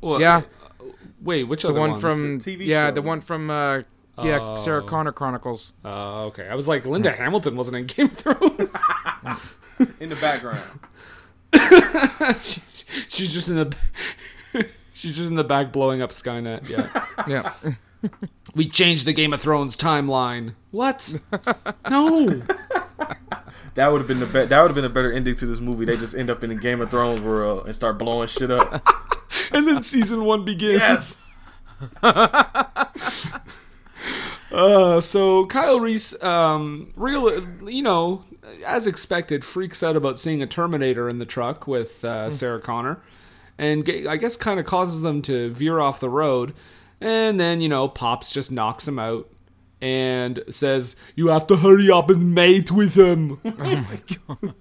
Well, 0.00 0.20
yeah. 0.20 0.42
Wait, 1.20 1.44
which 1.44 1.62
The 1.62 1.68
other 1.68 1.80
one 1.80 1.90
ones? 1.90 2.00
from 2.00 2.38
TV 2.38 2.64
yeah, 2.66 2.88
show. 2.88 2.94
the 2.94 3.02
one 3.02 3.20
from 3.20 3.50
uh, 3.50 3.82
yeah, 4.22 4.54
Sarah 4.56 4.82
Oh. 4.82 4.86
Connor 4.86 5.12
Chronicles. 5.12 5.72
Uh, 5.84 6.24
okay, 6.26 6.48
I 6.48 6.54
was 6.54 6.66
like, 6.68 6.86
Linda 6.86 7.12
Hamilton 7.12 7.54
wasn't 7.56 7.76
in 7.76 7.86
Game 7.86 8.06
of 8.06 8.12
Thrones. 8.16 8.76
In 10.00 10.08
the 10.08 10.16
background. 10.16 10.60
She- 12.42 12.60
she's 13.08 13.32
just 13.32 13.48
in 13.48 13.56
the 13.56 13.76
she's 14.92 15.14
just 15.16 15.28
in 15.28 15.34
the 15.36 15.44
back 15.44 15.70
blowing 15.72 16.02
up 16.02 16.10
Skynet. 16.10 16.68
Yeah, 16.68 17.04
Yeah. 17.28 17.52
we 18.54 18.68
changed 18.68 19.06
the 19.06 19.12
Game 19.12 19.32
of 19.32 19.40
Thrones 19.40 19.76
timeline. 19.76 20.54
What? 20.72 21.20
No. 21.88 22.42
That 23.74 23.92
would 23.92 23.98
have 23.98 24.08
been 24.08 24.20
the 24.20 24.26
be- 24.26 24.46
that 24.46 24.60
would 24.60 24.70
have 24.70 24.74
been 24.74 24.84
a 24.84 24.88
better 24.88 25.12
ending 25.12 25.34
to 25.36 25.46
this 25.46 25.60
movie. 25.60 25.84
They 25.84 25.96
just 25.96 26.14
end 26.14 26.30
up 26.30 26.42
in 26.42 26.50
the 26.50 26.56
Game 26.56 26.80
of 26.80 26.90
Thrones 26.90 27.20
world 27.20 27.66
and 27.66 27.74
start 27.74 27.98
blowing 27.98 28.28
shit 28.28 28.50
up. 28.50 28.86
and 29.52 29.66
then 29.66 29.82
season 29.82 30.24
one 30.24 30.44
begins. 30.44 30.80
yes. 30.80 31.34
Uh, 34.50 35.00
so 35.00 35.44
Kyle 35.46 35.80
Reese, 35.80 36.20
um, 36.24 36.90
real, 36.96 37.46
you 37.68 37.82
know, 37.82 38.24
as 38.64 38.86
expected, 38.86 39.44
freaks 39.44 39.82
out 39.82 39.94
about 39.94 40.18
seeing 40.18 40.40
a 40.40 40.46
Terminator 40.46 41.08
in 41.08 41.18
the 41.18 41.26
truck 41.26 41.66
with 41.66 42.02
uh, 42.04 42.30
Sarah 42.30 42.60
Connor, 42.60 42.98
and 43.58 43.84
ge- 43.84 44.06
I 44.06 44.16
guess 44.16 44.36
kind 44.36 44.58
of 44.58 44.64
causes 44.64 45.02
them 45.02 45.20
to 45.22 45.50
veer 45.52 45.80
off 45.80 46.00
the 46.00 46.08
road, 46.08 46.54
and 47.00 47.38
then 47.38 47.60
you 47.60 47.68
know, 47.68 47.88
Pops 47.88 48.30
just 48.30 48.50
knocks 48.50 48.88
him 48.88 48.98
out 48.98 49.28
and 49.80 50.42
says, 50.50 50.96
"You 51.14 51.28
have 51.28 51.46
to 51.48 51.56
hurry 51.56 51.90
up 51.90 52.10
and 52.10 52.34
mate 52.34 52.70
with 52.70 52.94
him." 52.96 53.38
oh 53.44 53.50
my 53.56 54.00
god! 54.40 54.54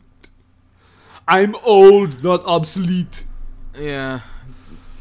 I'm 1.28 1.56
old, 1.64 2.24
not 2.24 2.46
obsolete. 2.46 3.26
yeah. 3.78 4.22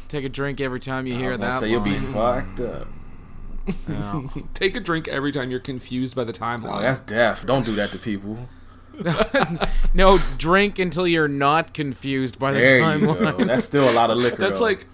Take 0.09 0.23
a 0.23 0.29
drink 0.29 0.61
every 0.61 0.79
time 0.79 1.05
you 1.05 1.15
I 1.15 1.17
hear 1.17 1.29
was 1.31 1.39
that 1.39 1.53
say 1.55 1.69
you'll 1.69 1.81
be 1.81 1.97
line. 1.99 2.13
fucked 2.13 2.59
up. 2.61 2.87
Yeah. 3.89 4.25
Take 4.53 4.75
a 4.77 4.79
drink 4.79 5.09
every 5.09 5.33
time 5.33 5.51
you're 5.51 5.59
confused 5.59 6.15
by 6.15 6.23
the 6.23 6.31
Oh, 6.31 6.35
timeline. 6.35 6.81
that's 6.81 7.01
deaf. 7.01 7.45
Don't 7.45 7.65
do 7.65 7.75
that 7.75 7.91
to 7.91 7.97
people. 7.97 8.47
no, 9.93 10.19
drink 10.37 10.79
until 10.79 11.05
you're 11.07 11.27
not 11.27 11.73
confused 11.73 12.39
by 12.39 12.53
the 12.53 12.59
There 12.59 12.77
you 12.77 12.83
timeline. 13.07 13.37
go. 13.37 13.43
That's 13.45 13.65
still 13.65 13.89
a 13.89 13.91
lot 13.91 14.09
of 14.09 14.17
liquor. 14.17 14.37
That's 14.37 14.59
though. 14.59 14.65
like 14.65 14.87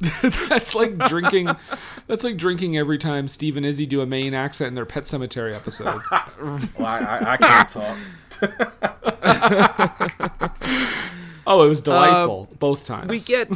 that's 0.48 0.74
like 0.74 0.96
drinking 1.08 1.48
that's 2.06 2.24
like 2.24 2.36
drinking 2.36 2.76
every 2.78 2.98
time 2.98 3.28
Steve 3.28 3.56
and 3.56 3.64
Izzy 3.66 3.86
do 3.86 4.00
a 4.00 4.06
Maine 4.06 4.34
accent 4.34 4.68
in 4.68 4.74
their 4.74 4.86
Pet 4.86 5.04
Sematary 5.04 5.54
episode. 5.54 6.00
Well, 6.78 6.86
I, 6.86 6.98
I, 7.00 7.32
I 7.32 7.36
can't 7.36 7.68
talk. 7.68 7.98
Oh, 11.46 11.64
it 11.64 11.68
was 11.68 11.80
delightful 11.80 12.48
both 12.58 12.86
times. 12.86 13.08
we 13.08 13.18
get 13.18 13.50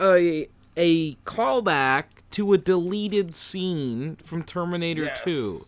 a 0.00 0.46
a 0.76 1.14
callback 1.26 2.04
to 2.32 2.52
a 2.52 2.58
deleted 2.58 3.34
scene 3.34 4.16
from 4.24 4.42
Terminator 4.44 5.04
Yes. 5.04 5.22
2. 5.22 5.60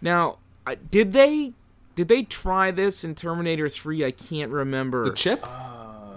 Now, 0.00 0.38
uh, 0.66 0.76
did 0.90 1.12
they 1.12 1.52
did 1.96 2.08
they 2.08 2.22
try 2.22 2.70
this 2.70 3.04
in 3.04 3.14
Terminator 3.14 3.68
3? 3.68 4.04
I 4.04 4.10
can't 4.12 4.50
remember. 4.52 5.04
the 5.04 5.12
chip, 5.12 5.44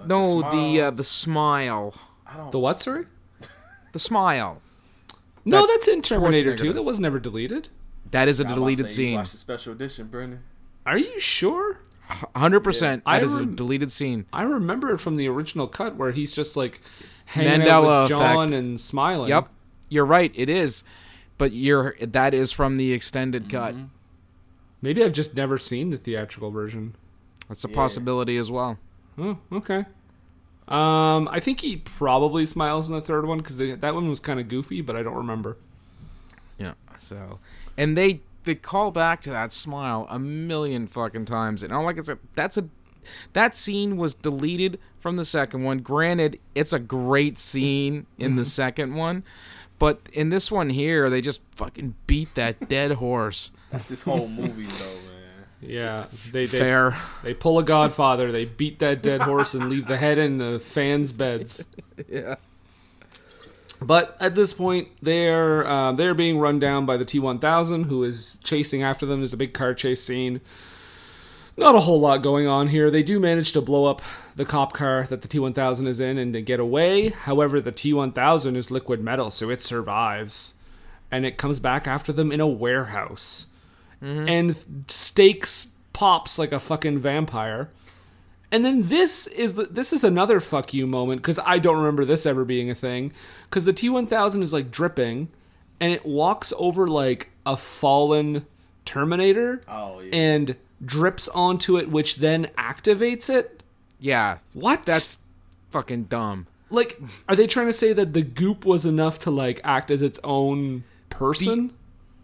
no, 0.06 0.42
the 0.50 0.50
the 0.50 0.50
smile. 0.50 0.86
uh, 0.86 0.90
the 0.90 1.04
smile. 1.04 1.94
The 2.50 2.58
what? 2.58 2.80
Sorry. 2.80 3.06
The 3.92 4.00
smile. 4.00 4.60
No, 5.44 5.60
That 5.60 5.74
that's 5.74 5.86
in 5.86 6.02
Terminator 6.02 6.56
2. 6.56 6.72
That 6.72 6.82
was 6.82 6.98
never 6.98 7.20
deleted. 7.20 7.68
That 8.10 8.26
is 8.26 8.40
a 8.40 8.42
I'm 8.42 8.46
about 8.46 8.54
to 8.54 8.60
deleted 8.60 8.90
say, 8.90 9.02
you 9.02 9.08
scene. 9.10 9.16
Watch 9.18 9.30
the 9.30 9.36
special 9.36 9.72
edition, 9.72 10.08
Brendan. 10.08 10.42
Are 10.84 10.98
you 10.98 11.20
sure? 11.20 11.78
100%. 12.10 13.02
I 13.06 13.18
That 13.18 13.24
is 13.24 13.36
a 13.36 13.40
rem- 13.40 13.54
deleted 13.54 13.92
scene. 13.92 14.26
I 14.32 14.42
remember 14.42 14.92
it 14.92 14.98
from 14.98 15.14
the 15.16 15.28
original 15.28 15.68
cut 15.68 15.96
where 15.96 16.10
he's 16.10 16.32
just 16.32 16.56
like 16.56 16.80
hanging 17.26 17.68
out 17.68 17.84
Mandela 17.84 18.02
with 18.02 18.08
John 18.10 18.36
effect. 18.46 18.52
and 18.58 18.80
smiling. 18.80 19.28
Yep. 19.28 19.48
You're 19.88 20.06
right, 20.06 20.32
it 20.34 20.48
is. 20.48 20.84
But 21.38 21.52
you're 21.52 21.96
that 22.00 22.34
is 22.34 22.52
from 22.52 22.76
the 22.76 22.92
extended 22.92 23.44
mm-hmm. 23.44 23.56
cut. 23.56 23.74
Maybe 24.82 25.02
I've 25.02 25.12
just 25.12 25.34
never 25.34 25.56
seen 25.56 25.90
the 25.90 25.96
theatrical 25.96 26.50
version. 26.50 26.94
That's 27.48 27.64
a 27.64 27.68
possibility 27.68 28.36
as 28.36 28.50
well. 28.50 28.78
Oh, 29.18 29.38
okay. 29.52 29.86
Um, 30.68 31.28
I 31.30 31.40
think 31.40 31.60
he 31.60 31.76
probably 31.76 32.46
smiles 32.46 32.88
in 32.88 32.94
the 32.94 33.02
third 33.02 33.26
one 33.26 33.38
because 33.38 33.58
that 33.58 33.94
one 33.94 34.08
was 34.08 34.20
kind 34.20 34.40
of 34.40 34.48
goofy, 34.48 34.80
but 34.80 34.96
I 34.96 35.02
don't 35.02 35.16
remember. 35.16 35.56
Yeah. 36.58 36.74
So, 36.96 37.38
and 37.76 37.96
they 37.96 38.20
they 38.44 38.54
call 38.54 38.90
back 38.90 39.20
to 39.22 39.30
that 39.30 39.52
smile 39.52 40.06
a 40.08 40.18
million 40.18 40.86
fucking 40.86 41.26
times, 41.26 41.62
and 41.62 41.72
all 41.72 41.84
like 41.84 41.98
it's 41.98 42.08
a 42.08 42.18
that's 42.34 42.56
a 42.56 42.68
that 43.34 43.54
scene 43.56 43.96
was 43.98 44.14
deleted 44.14 44.78
from 44.98 45.16
the 45.16 45.24
second 45.24 45.64
one. 45.64 45.78
Granted, 45.80 46.40
it's 46.54 46.72
a 46.72 46.78
great 46.78 47.36
scene 47.36 48.06
in 48.18 48.36
the 48.36 48.44
second 48.44 48.94
one, 48.94 49.22
but 49.78 50.08
in 50.12 50.30
this 50.30 50.50
one 50.50 50.70
here, 50.70 51.10
they 51.10 51.20
just 51.20 51.42
fucking 51.56 51.94
beat 52.06 52.34
that 52.36 52.68
dead 52.68 52.92
horse. 52.92 53.52
That's 53.70 53.84
this 53.84 54.02
whole 54.02 54.28
movie, 54.28 54.64
though, 54.64 54.84
man. 55.10 55.13
Yeah, 55.66 56.06
they 56.32 56.46
they, 56.46 56.58
Fair. 56.58 56.96
they 57.22 57.34
pull 57.34 57.58
a 57.58 57.64
Godfather, 57.64 58.30
they 58.32 58.44
beat 58.44 58.78
that 58.80 59.02
dead 59.02 59.22
horse 59.22 59.54
and 59.54 59.70
leave 59.70 59.86
the 59.86 59.96
head 59.96 60.18
in 60.18 60.38
the 60.38 60.58
fans' 60.58 61.12
beds. 61.12 61.64
Yeah. 62.08 62.34
But 63.80 64.16
at 64.18 64.34
this 64.34 64.52
point, 64.52 64.88
they're 65.02 65.64
uh, 65.66 65.92
they're 65.92 66.14
being 66.14 66.38
run 66.38 66.58
down 66.58 66.86
by 66.86 66.96
the 66.96 67.04
T1000, 67.04 67.84
who 67.84 68.02
is 68.02 68.38
chasing 68.42 68.82
after 68.82 69.06
them. 69.06 69.20
There's 69.20 69.32
a 69.32 69.36
big 69.36 69.52
car 69.54 69.74
chase 69.74 70.02
scene. 70.02 70.40
Not 71.56 71.76
a 71.76 71.80
whole 71.80 72.00
lot 72.00 72.22
going 72.22 72.48
on 72.48 72.68
here. 72.68 72.90
They 72.90 73.02
do 73.04 73.20
manage 73.20 73.52
to 73.52 73.60
blow 73.60 73.84
up 73.84 74.02
the 74.34 74.44
cop 74.44 74.72
car 74.72 75.04
that 75.04 75.22
the 75.22 75.28
T1000 75.28 75.86
is 75.86 76.00
in 76.00 76.18
and 76.18 76.32
to 76.32 76.42
get 76.42 76.58
away. 76.58 77.10
However, 77.10 77.60
the 77.60 77.70
T1000 77.72 78.56
is 78.56 78.70
liquid 78.72 79.00
metal, 79.00 79.30
so 79.30 79.50
it 79.50 79.62
survives, 79.62 80.54
and 81.12 81.24
it 81.24 81.36
comes 81.36 81.60
back 81.60 81.86
after 81.86 82.12
them 82.12 82.32
in 82.32 82.40
a 82.40 82.46
warehouse, 82.48 83.46
Mm-hmm. 84.04 84.28
and 84.28 84.84
stakes 84.88 85.72
pops 85.94 86.38
like 86.38 86.52
a 86.52 86.60
fucking 86.60 86.98
vampire. 86.98 87.70
And 88.52 88.64
then 88.64 88.88
this 88.88 89.26
is 89.26 89.54
the, 89.54 89.64
this 89.64 89.92
is 89.92 90.04
another 90.04 90.40
fuck 90.40 90.74
you 90.74 90.86
moment 90.86 91.22
because 91.22 91.38
I 91.44 91.58
don't 91.58 91.78
remember 91.78 92.04
this 92.04 92.26
ever 92.26 92.44
being 92.44 92.68
a 92.70 92.74
thing. 92.74 93.12
Because 93.48 93.64
the 93.64 93.72
T1000 93.72 94.42
is 94.42 94.52
like 94.52 94.70
dripping, 94.70 95.28
and 95.80 95.92
it 95.92 96.04
walks 96.04 96.52
over 96.58 96.86
like 96.86 97.30
a 97.46 97.56
fallen 97.56 98.44
Terminator 98.84 99.62
Oh 99.66 100.00
yeah. 100.00 100.14
and 100.14 100.56
drips 100.84 101.26
onto 101.28 101.78
it, 101.78 101.88
which 101.90 102.16
then 102.16 102.46
activates 102.58 103.30
it. 103.30 103.62
Yeah, 103.98 104.38
What? 104.52 104.84
that's 104.84 105.20
fucking 105.70 106.04
dumb. 106.04 106.46
like, 106.70 107.00
are 107.28 107.34
they 107.36 107.46
trying 107.46 107.68
to 107.68 107.72
say 107.72 107.92
that 107.94 108.12
the 108.12 108.22
goop 108.22 108.66
was 108.66 108.84
enough 108.84 109.18
to 109.20 109.30
like 109.30 109.60
act 109.64 109.90
as 109.90 110.02
its 110.02 110.20
own 110.22 110.84
person? 111.10 111.72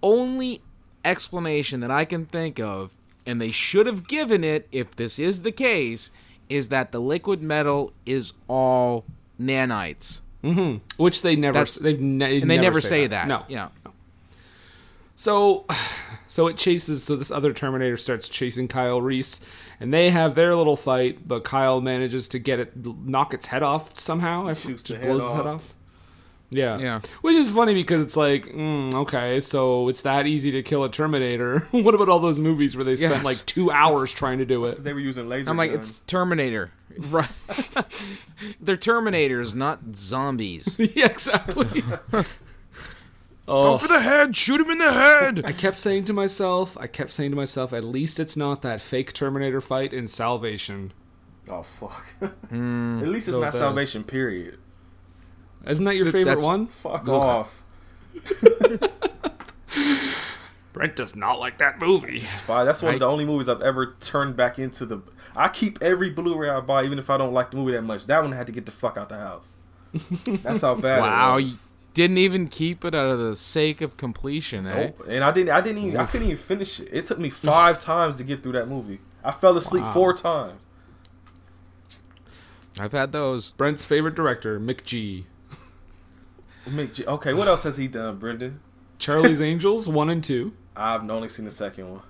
Only 0.02 0.60
explanation 1.04 1.80
that 1.80 1.90
I 1.90 2.04
can 2.04 2.26
think 2.26 2.58
of, 2.58 2.92
and 3.26 3.40
they 3.40 3.50
should 3.50 3.86
have 3.86 4.06
given 4.08 4.44
it 4.44 4.68
if 4.72 4.94
this 4.96 5.18
is 5.18 5.42
the 5.42 5.52
case, 5.52 6.10
is 6.48 6.68
that 6.68 6.92
the 6.92 7.00
liquid 7.00 7.40
metal 7.42 7.92
is 8.06 8.34
all 8.48 9.04
nanites. 9.40 10.20
Mm-hmm. 10.42 10.78
Which 11.02 11.22
they 11.22 11.36
never, 11.36 11.52
That's- 11.54 11.76
they've 11.76 12.00
ne- 12.00 12.40
And 12.40 12.50
they 12.50 12.58
never, 12.58 12.80
say, 12.80 13.06
that. 13.06 13.28
No, 13.28 13.44
Yeah. 13.48 13.68
So, 15.16 15.66
so 16.28 16.46
it 16.48 16.56
chases. 16.56 17.04
So 17.04 17.14
this 17.16 17.30
other 17.30 17.52
Terminator 17.52 17.98
starts 17.98 18.28
chasing 18.28 18.68
Kyle 18.68 19.02
Reese, 19.02 19.42
and 19.78 19.92
they 19.92 20.08
have 20.10 20.34
their 20.34 20.54
little 20.56 20.76
fight. 20.76 21.28
But 21.28 21.44
Kyle 21.44 21.80
manages 21.82 22.26
to 22.28 22.38
get 22.38 22.58
it, 22.58 22.72
knock 22.84 23.34
its 23.34 23.46
head 23.46 23.62
off 23.62 23.98
somehow. 23.98 24.48
I 24.48 24.54
Shoots 24.54 24.82
just 24.84 25.00
blows 25.02 25.20
head 25.20 25.28
his 25.28 25.36
head 25.36 25.46
off. 25.46 25.74
Off. 26.50 26.56
Yeah, 26.56 26.78
Yeah. 26.78 27.00
Which 27.20 27.36
is 27.36 27.50
funny 27.50 27.74
because 27.74 28.00
it's 28.00 28.16
like, 28.16 28.46
mm, 28.46 28.92
okay, 28.94 29.40
so 29.40 29.88
it's 29.88 30.02
that 30.02 30.26
easy 30.26 30.50
to 30.52 30.62
kill 30.62 30.84
a 30.84 30.90
Terminator. 30.90 31.60
what 31.70 31.94
about 31.94 32.08
all 32.08 32.18
those 32.20 32.38
movies 32.38 32.76
where 32.76 32.84
they 32.84 32.96
spent 32.96 33.14
Yes. 33.14 33.24
like 33.24 33.36
two 33.46 33.70
hours 33.70 34.12
trying 34.12 34.38
to 34.38 34.44
do 34.44 34.64
it? 34.66 34.82
they 34.82 34.92
were 34.92 35.00
using 35.00 35.28
laser. 35.28 35.48
I'm 35.50 35.56
like, 35.56 35.72
guns. 35.72 35.88
it's 35.90 35.98
Terminator. 36.00 36.70
Right. 37.08 37.28
They're 38.60 38.76
Terminators, 38.76 39.54
not 39.54 39.78
zombies. 39.94 40.76
yeah, 40.78 41.06
exactly. 41.06 41.84
oh, 42.12 42.22
Go 43.72 43.78
for 43.78 43.88
the 43.88 44.00
head! 44.00 44.34
Shoot 44.36 44.60
him 44.60 44.70
in 44.70 44.78
the 44.78 44.92
head! 44.92 45.42
I 45.44 45.52
kept 45.52 45.76
saying 45.76 46.04
to 46.06 46.12
myself, 46.12 46.76
I 46.78 46.88
kept 46.88 47.12
saying 47.12 47.30
to 47.30 47.36
myself, 47.36 47.72
at 47.72 47.84
least 47.84 48.18
it's 48.18 48.36
not 48.36 48.62
that 48.62 48.80
fake 48.82 49.12
Terminator 49.12 49.60
fight 49.60 49.92
in 49.92 50.08
Salvation. 50.08 50.92
Oh 51.48 51.62
fuck. 51.62 52.04
Hmm. 52.48 52.98
At 53.02 53.08
least 53.08 53.28
it's 53.28 53.36
so 53.36 53.40
not 53.40 53.52
bad. 53.52 53.58
Salvation. 53.58 54.04
Period. 54.04 54.58
Isn't 55.66 55.84
that 55.84 55.96
your 55.96 56.04
Th- 56.06 56.12
favorite 56.12 56.40
that's- 56.40 56.46
one? 56.46 56.66
Fuck 56.68 57.08
off. 57.08 57.62
Brent 60.72 60.94
does 60.96 61.16
not 61.16 61.40
like 61.40 61.58
that 61.58 61.78
movie. 61.80 62.20
Spy. 62.20 62.64
That's 62.64 62.80
one 62.82 62.92
I- 62.92 62.94
of 62.94 63.00
the 63.00 63.06
only 63.06 63.24
movies 63.24 63.48
I've 63.48 63.60
ever 63.60 63.94
turned 64.00 64.36
back 64.36 64.58
into 64.58 64.86
the. 64.86 65.00
I 65.36 65.48
keep 65.48 65.82
every 65.82 66.10
Blu-ray 66.10 66.48
I 66.48 66.60
buy, 66.60 66.84
even 66.84 66.98
if 66.98 67.10
I 67.10 67.16
don't 67.16 67.32
like 67.32 67.50
the 67.50 67.56
movie 67.56 67.72
that 67.72 67.82
much. 67.82 68.06
That 68.06 68.22
one 68.22 68.32
had 68.32 68.46
to 68.46 68.52
get 68.52 68.66
the 68.66 68.72
fuck 68.72 68.96
out 68.96 69.08
the 69.08 69.18
house. 69.18 69.48
That's 70.42 70.62
how 70.62 70.76
bad. 70.76 71.00
Wow, 71.00 71.32
It 71.38 71.42
was. 71.42 71.50
you 71.52 71.58
didn't 71.94 72.18
even 72.18 72.46
keep 72.46 72.84
it 72.84 72.94
out 72.94 73.10
of 73.10 73.18
the 73.18 73.34
sake 73.34 73.80
of 73.80 73.96
completion, 73.96 74.66
eh? 74.66 74.84
Nope. 74.86 75.04
And 75.08 75.24
I 75.24 75.32
didn't. 75.32 75.50
I 75.50 75.60
didn't 75.60 75.82
even. 75.84 75.96
I 75.98 76.06
couldn't 76.06 76.26
even 76.28 76.38
finish 76.38 76.78
it. 76.80 76.88
It 76.92 77.04
took 77.04 77.18
me 77.18 77.30
five 77.30 77.78
times 77.80 78.16
to 78.16 78.24
get 78.24 78.42
through 78.42 78.52
that 78.52 78.68
movie. 78.68 79.00
I 79.24 79.32
fell 79.32 79.56
asleep 79.56 79.84
four 79.86 80.12
times. 80.14 80.60
I've 82.78 82.92
had 82.92 83.10
those. 83.12 83.52
Brent's 83.52 83.84
favorite 83.84 84.14
director, 84.14 84.60
McG. 84.60 85.24
Mick 86.68 86.94
J- 86.94 87.04
Okay, 87.06 87.32
what 87.34 87.48
else 87.48 87.62
has 87.64 87.76
he 87.76 87.88
done, 87.88 88.18
Brendan? 88.18 88.60
Charlie's 88.98 89.40
Angels, 89.50 89.88
one 89.88 90.10
and 90.10 90.22
two. 90.22 90.52
I've 90.76 91.08
only 91.10 91.28
seen 91.28 91.44
the 91.44 91.50
second 91.50 91.90
one. 91.90 92.00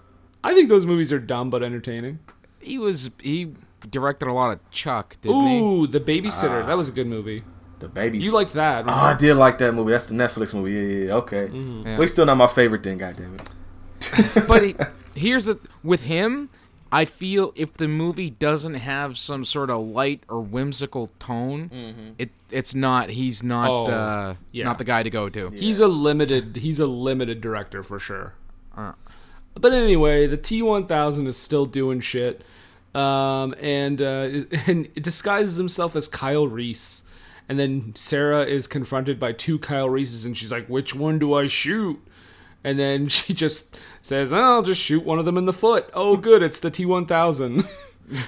I 0.42 0.54
think 0.54 0.68
those 0.68 0.86
movies 0.86 1.12
are 1.12 1.18
dumb 1.18 1.50
but 1.50 1.62
entertaining. 1.62 2.18
He 2.60 2.78
was 2.78 3.10
he 3.22 3.54
directed 3.88 4.28
a 4.28 4.32
lot 4.32 4.50
of 4.52 4.70
Chuck, 4.70 5.16
didn't 5.22 5.36
Ooh, 5.36 5.86
The 5.86 6.00
Babysitter. 6.00 6.66
that 6.66 6.76
was 6.76 6.88
a 6.88 6.92
good 6.92 7.06
movie. 7.06 7.42
The 7.78 7.88
baby. 7.88 8.18
You 8.18 8.32
liked 8.32 8.52
that. 8.54 8.84
Oh, 8.86 8.90
I 8.92 9.14
did 9.16 9.34
like 9.36 9.56
that 9.58 9.72
movie. 9.72 9.92
That's 9.92 10.06
the 10.06 10.14
Netflix 10.14 10.52
movie. 10.52 10.72
Yeah, 10.72 10.80
yeah, 10.80 11.06
yeah. 11.06 11.14
Okay. 11.14 11.48
Mm-hmm. 11.48 11.86
Yeah. 11.86 11.96
But 11.96 12.02
it's 12.02 12.12
still 12.12 12.26
not 12.26 12.34
my 12.36 12.46
favorite 12.46 12.82
thing. 12.82 12.98
Goddamn 12.98 13.36
it. 13.36 14.46
But 14.46 14.62
he, 14.64 14.74
here's 15.14 15.46
the 15.46 15.58
with 15.82 16.02
him. 16.02 16.50
I 16.92 17.04
feel 17.04 17.52
if 17.54 17.74
the 17.74 17.86
movie 17.86 18.30
doesn't 18.30 18.74
have 18.74 19.16
some 19.16 19.44
sort 19.44 19.70
of 19.70 19.82
light 19.82 20.22
or 20.28 20.40
whimsical 20.40 21.08
tone, 21.18 22.14
it 22.18 22.30
it's 22.50 22.74
not. 22.74 23.10
He's 23.10 23.42
not 23.44 23.68
Oh, 23.70 23.84
uh, 23.84 24.34
yeah. 24.50 24.64
not 24.64 24.78
the 24.78 24.84
guy 24.84 25.02
to 25.04 25.10
go 25.10 25.28
to. 25.28 25.50
He's 25.50 25.78
a 25.80 25.86
limited. 25.88 26.56
He's 26.56 26.80
a 26.80 26.86
limited 26.86 27.40
director 27.40 27.82
for 27.84 27.98
sure. 28.00 28.34
Uh. 28.76 28.92
But 29.54 29.72
anyway, 29.72 30.26
the 30.26 30.36
T 30.36 30.62
one 30.62 30.86
thousand 30.86 31.26
is 31.26 31.36
still 31.36 31.66
doing 31.66 32.00
shit, 32.00 32.42
um, 32.94 33.54
and 33.60 34.00
uh, 34.02 34.28
and 34.66 34.88
it 34.94 35.02
disguises 35.02 35.56
himself 35.56 35.94
as 35.96 36.08
Kyle 36.08 36.46
Reese, 36.48 37.04
and 37.48 37.58
then 37.58 37.92
Sarah 37.94 38.44
is 38.44 38.66
confronted 38.66 39.18
by 39.20 39.32
two 39.32 39.58
Kyle 39.58 39.88
Reeses, 39.88 40.24
and 40.24 40.36
she's 40.36 40.50
like, 40.52 40.66
"Which 40.68 40.94
one 40.94 41.18
do 41.18 41.34
I 41.34 41.46
shoot?" 41.46 42.00
And 42.62 42.78
then 42.78 43.08
she 43.08 43.34
just 43.34 43.76
says, 44.00 44.32
oh, 44.32 44.36
"I'll 44.36 44.62
just 44.62 44.80
shoot 44.82 45.04
one 45.04 45.18
of 45.18 45.24
them 45.24 45.38
in 45.38 45.46
the 45.46 45.52
foot." 45.52 45.88
Oh, 45.94 46.16
good, 46.16 46.42
it's 46.42 46.60
the 46.60 46.70
T 46.70 46.84
one 46.86 47.06
thousand. 47.06 47.66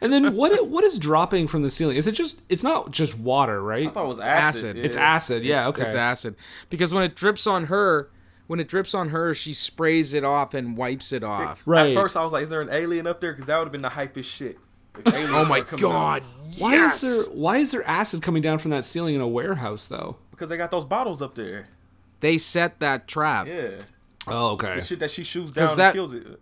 And 0.00 0.12
then 0.12 0.34
what? 0.34 0.68
What 0.68 0.84
is 0.84 0.98
dropping 0.98 1.46
from 1.46 1.62
the 1.62 1.70
ceiling? 1.70 1.96
Is 1.96 2.06
it 2.06 2.12
just? 2.12 2.40
It's 2.48 2.62
not 2.62 2.90
just 2.90 3.16
water, 3.18 3.62
right? 3.62 3.88
I 3.88 3.90
thought 3.90 4.04
it 4.04 4.08
was 4.08 4.18
It's 4.18 4.26
acid. 4.26 4.64
acid. 4.64 4.76
yeah. 4.76 4.84
It's 4.84 4.96
acid. 4.96 5.44
Yeah. 5.44 5.56
it's, 5.58 5.66
okay. 5.68 5.82
it's 5.82 5.94
acid 5.94 6.36
because 6.70 6.92
when 6.92 7.04
it 7.04 7.14
drips 7.14 7.46
on 7.46 7.66
her, 7.66 8.10
when 8.48 8.60
it 8.60 8.68
drips 8.68 8.94
on 8.94 9.10
her, 9.10 9.34
she 9.34 9.52
sprays 9.52 10.14
it 10.14 10.24
off 10.24 10.54
and 10.54 10.76
wipes 10.76 11.12
it 11.12 11.22
off. 11.22 11.62
Right. 11.64 11.90
At 11.90 11.94
first, 11.94 12.16
I 12.16 12.22
was 12.22 12.32
like, 12.32 12.42
"Is 12.42 12.50
there 12.50 12.60
an 12.60 12.70
alien 12.70 13.06
up 13.06 13.20
there?" 13.20 13.32
Because 13.32 13.46
that 13.46 13.56
would 13.56 13.64
have 13.66 13.72
been 13.72 13.82
the 13.82 13.88
hypest 13.88 14.24
shit. 14.24 14.58
Oh 15.06 15.44
my 15.44 15.60
god! 15.60 16.22
out. 16.24 16.28
Why 16.58 16.74
is 16.86 17.00
there 17.00 17.34
why 17.36 17.58
is 17.58 17.70
there 17.70 17.86
acid 17.86 18.20
coming 18.20 18.42
down 18.42 18.58
from 18.58 18.72
that 18.72 18.84
ceiling 18.84 19.14
in 19.14 19.20
a 19.20 19.28
warehouse 19.28 19.86
though? 19.86 20.16
Because 20.32 20.48
they 20.48 20.56
got 20.56 20.72
those 20.72 20.84
bottles 20.84 21.22
up 21.22 21.36
there. 21.36 21.68
They 22.20 22.38
set 22.38 22.80
that 22.80 23.06
trap. 23.08 23.46
Yeah. 23.46 23.70
Oh, 24.26 24.50
okay. 24.52 24.76
The 24.76 24.84
shit 24.84 24.98
that 25.00 25.10
she 25.10 25.22
shoots 25.24 25.52
down 25.52 25.76
that- 25.76 25.86
and 25.86 25.94
kills 25.94 26.12
it. 26.14 26.40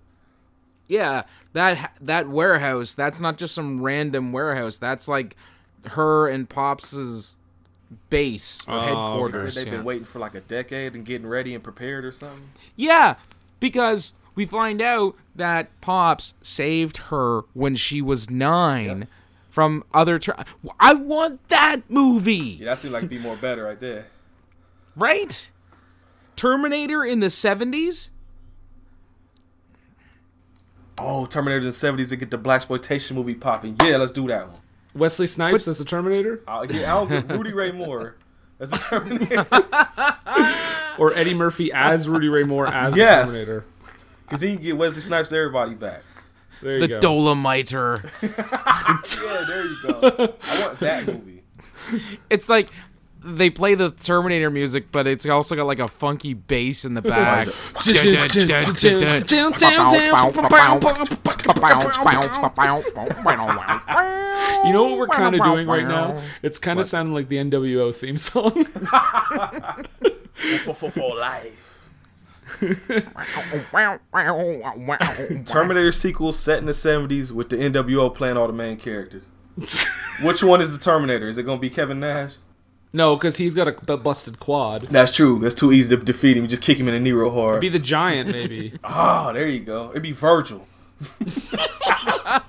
Yeah, 0.89 1.23
that 1.53 1.97
that 2.01 2.29
warehouse. 2.29 2.95
That's 2.95 3.21
not 3.21 3.39
just 3.39 3.55
some 3.55 3.81
random 3.83 4.31
warehouse. 4.33 4.79
That's 4.79 5.09
like 5.09 5.37
her 5.87 6.29
and 6.29 6.49
Pops's 6.49 7.41
base 8.11 8.63
or 8.69 8.75
Oh, 8.75 8.81
headquarters. 8.81 9.55
they've 9.57 9.67
yeah. 9.67 9.73
been 9.77 9.85
waiting 9.85 10.05
for 10.05 10.19
like 10.21 10.35
a 10.35 10.41
decade 10.41 10.95
and 10.95 11.05
getting 11.05 11.27
ready 11.27 11.55
and 11.55 11.63
prepared 11.65 12.05
or 12.05 12.13
something. 12.13 12.49
Yeah, 12.77 13.17
because 13.61 14.13
we 14.35 14.47
find 14.47 14.81
out 14.81 15.17
that 15.35 15.69
Pops 15.81 16.35
saved 16.43 16.97
her 17.09 17.43
when 17.53 17.75
she 17.77 18.01
was 18.01 18.31
nine 18.31 19.07
from 19.51 19.83
other. 19.95 20.19
Tra- 20.21 20.45
I 20.79 20.95
want 20.95 21.49
that 21.49 21.83
movie, 21.89 22.59
Yeah, 22.61 22.67
that 22.67 22.79
seemed 22.79 22.95
like 22.95 23.09
be 23.09 23.19
more 23.19 23.37
better 23.37 23.65
right 23.65 23.81
there. 23.81 24.07
right? 24.95 25.51
Terminator 26.37 27.05
in 27.05 27.21
the 27.21 27.31
seventies. 27.31 28.11
Oh, 30.99 31.27
Terminator 31.27 31.59
in 31.61 31.65
the 31.67 31.73
seventies 31.73 32.09
to 32.11 32.17
get 32.17 32.31
the 32.31 32.39
black 32.39 32.57
exploitation 32.57 33.17
movie 33.17 33.35
popping. 33.35 33.77
Yeah, 33.83 33.97
let's 33.99 34.13
do 34.13 34.27
that 34.29 34.49
one. 34.49 34.61
Wesley 34.95 35.27
Snipes 35.27 35.69
as 35.69 35.77
the 35.79 35.85
Terminator 35.85 36.41
I'll, 36.49 36.65
yeah, 36.73 36.95
I'll 36.95 37.05
get 37.07 37.29
Rudy 37.29 37.53
Ray 37.53 37.71
Moore 37.71 38.17
as 38.59 38.71
the 38.71 38.79
Terminator 38.79 39.47
or 40.99 41.13
Eddie 41.15 41.35
Murphy 41.35 41.71
as 41.71 42.09
Rudy 42.09 42.29
Ray 42.31 42.45
Moore 42.45 42.67
as 42.67 42.97
Yes. 42.97 43.31
the 43.31 43.37
Terminator. 43.45 43.67
because 44.25 44.41
he 44.41 44.55
can 44.55 44.63
get 44.63 44.77
Wesley 44.79 45.03
Snipes 45.03 45.33
everybody 45.33 45.75
back. 45.75 46.03
There 46.63 46.75
you 46.77 46.81
The 46.81 46.89
go. 46.89 47.01
Dolomiter. 47.01 48.11
Yeah, 48.23 49.45
there 49.47 49.67
you 49.67 49.77
go. 49.83 50.35
I 50.43 50.61
want 50.63 50.81
that 50.81 51.07
movie. 51.07 51.43
it's 52.31 52.49
like 52.49 52.71
they 53.27 53.51
play 53.51 53.75
the 53.75 53.91
Terminator 53.91 54.51
music, 54.51 54.91
but 54.93 55.07
it's 55.07 55.27
also 55.27 55.57
got 55.57 55.67
like 55.67 55.79
a 55.81 55.89
funky 55.89 56.35
bass 56.35 56.85
in 56.85 56.95
the 56.95 57.03
back. 57.03 57.49
You 64.65 64.73
know 64.73 64.85
what 64.85 64.99
we're 64.99 65.07
kind 65.09 65.35
of 65.35 65.43
doing 65.43 65.67
right 65.67 65.87
now? 65.87 66.23
It's 66.43 66.59
kind 66.59 66.81
of 66.81 66.87
sounding 66.87 67.15
like 67.15 67.29
the 67.29 67.37
NWO 67.37 67.95
theme 67.95 68.19
song. 68.19 68.65
For, 70.65 70.75
for, 70.75 70.91
for 70.91 71.17
life. 71.17 71.53
Terminator 75.45 75.93
sequel 75.93 76.33
set 76.33 76.59
in 76.59 76.67
the 76.67 76.75
seventies 76.75 77.33
with 77.33 77.49
the 77.49 77.57
NWO 77.57 78.15
playing 78.15 78.37
all 78.37 78.47
the 78.47 78.53
main 78.53 78.77
characters. 78.77 79.29
Which 80.23 80.43
one 80.43 80.61
is 80.61 80.73
the 80.73 80.79
Terminator? 80.79 81.29
Is 81.29 81.39
it 81.39 81.45
gonna 81.45 81.61
be 81.61 81.71
Kevin 81.71 82.01
Nash? 82.01 82.35
No, 82.97 83.15
because 83.15 83.37
he's 83.37 83.53
got 83.55 83.69
a 83.69 83.97
busted 83.99 84.41
quad. 84.41 84.83
That's 84.83 85.15
true. 85.15 85.39
That's 85.39 85.55
too 85.55 85.71
easy 85.71 85.95
to 85.97 86.03
defeat 86.03 86.37
him. 86.37 86.45
You 86.45 86.49
just 86.49 86.63
kick 86.63 86.79
him 86.79 86.89
in 86.89 86.95
the 86.95 87.01
knee 87.01 87.13
real 87.13 87.31
hard. 87.31 87.61
Be 87.61 87.69
the 87.69 87.79
giant, 87.79 88.31
maybe. 88.31 88.73
Oh, 88.83 89.33
there 89.35 89.47
you 89.47 89.61
go. 89.61 89.91
It'd 89.91 90.03
be 90.03 90.13
Virgil. 90.13 90.67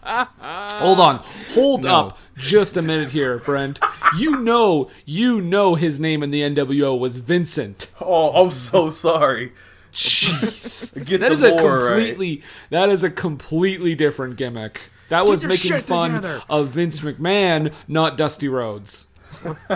Hold 0.08 1.00
on. 1.00 1.24
Hold 1.54 1.86
up 1.86 2.18
just 2.38 2.78
a 2.78 2.82
minute 2.82 3.10
here, 3.12 3.40
Brent. 3.40 3.80
You 4.18 4.38
know, 4.38 4.90
you 5.06 5.42
know 5.42 5.76
his 5.76 6.00
name 6.00 6.24
in 6.24 6.32
the 6.32 6.42
NWO 6.42 6.98
was 6.98 7.18
Vincent. 7.18 7.90
Oh, 8.00 8.30
I'm 8.44 8.52
so 8.52 8.90
sorry. 8.90 9.52
Jeez. 9.94 10.94
Get 11.06 11.20
That 11.22 11.30
the 11.30 11.34
is 11.34 11.42
a 11.42 11.56
lore 11.56 11.80
right. 11.86 11.88
completely 11.96 12.44
that 12.70 12.90
is 12.90 13.04
a 13.04 13.10
completely 13.10 13.96
different 13.96 14.38
gimmick. 14.38 14.80
That 15.10 15.26
was 15.26 15.44
making 15.44 15.82
fun 15.82 16.12
together. 16.16 16.42
of 16.50 16.70
Vince 16.70 17.02
McMahon, 17.02 17.74
not 17.88 18.18
Dusty 18.18 18.48
Rhodes. 18.48 19.08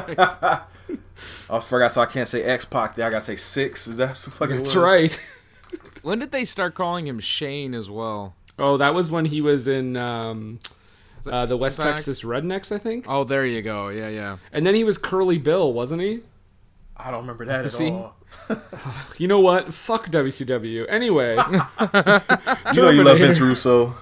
I 1.49 1.59
forgot, 1.59 1.91
so 1.91 2.01
I 2.01 2.05
can't 2.05 2.27
say 2.27 2.43
X 2.43 2.65
Pac. 2.65 2.95
There, 2.95 3.05
I 3.05 3.09
gotta 3.09 3.25
say 3.25 3.35
six. 3.35 3.87
Is 3.87 3.97
that 3.97 4.15
the 4.15 4.31
fucking 4.31 4.57
That's 4.57 4.75
word? 4.75 4.83
right. 4.83 5.21
when 6.01 6.19
did 6.19 6.31
they 6.31 6.45
start 6.45 6.73
calling 6.75 7.07
him 7.07 7.19
Shane 7.19 7.73
as 7.73 7.89
well? 7.89 8.35
Oh, 8.59 8.77
that 8.77 8.93
was 8.93 9.09
when 9.09 9.25
he 9.25 9.41
was 9.41 9.67
in 9.67 9.97
um, 9.97 10.59
that 11.23 11.33
uh, 11.33 11.45
the 11.45 11.57
West 11.57 11.79
Impact? 11.79 11.97
Texas 11.97 12.21
Rednecks, 12.23 12.71
I 12.71 12.77
think. 12.77 13.05
Oh, 13.07 13.23
there 13.23 13.45
you 13.45 13.61
go. 13.61 13.89
Yeah, 13.89 14.09
yeah. 14.09 14.37
And 14.51 14.65
then 14.65 14.75
he 14.75 14.83
was 14.83 14.97
Curly 14.97 15.37
Bill, 15.37 15.71
wasn't 15.73 16.01
he? 16.01 16.21
I 16.97 17.09
don't 17.11 17.21
remember 17.21 17.45
that 17.45 17.63
at 17.65 17.71
See? 17.71 17.89
all. 17.89 18.15
You 19.17 19.27
know 19.27 19.39
what? 19.39 19.73
Fuck 19.73 20.07
WCW. 20.09 20.85
Anyway, 20.89 21.35
You 21.35 21.37
know 21.37 22.89
you 22.89 23.03
love 23.03 23.17
Terminator. 23.17 23.17
Vince 23.17 23.39
Russo. 23.39 23.95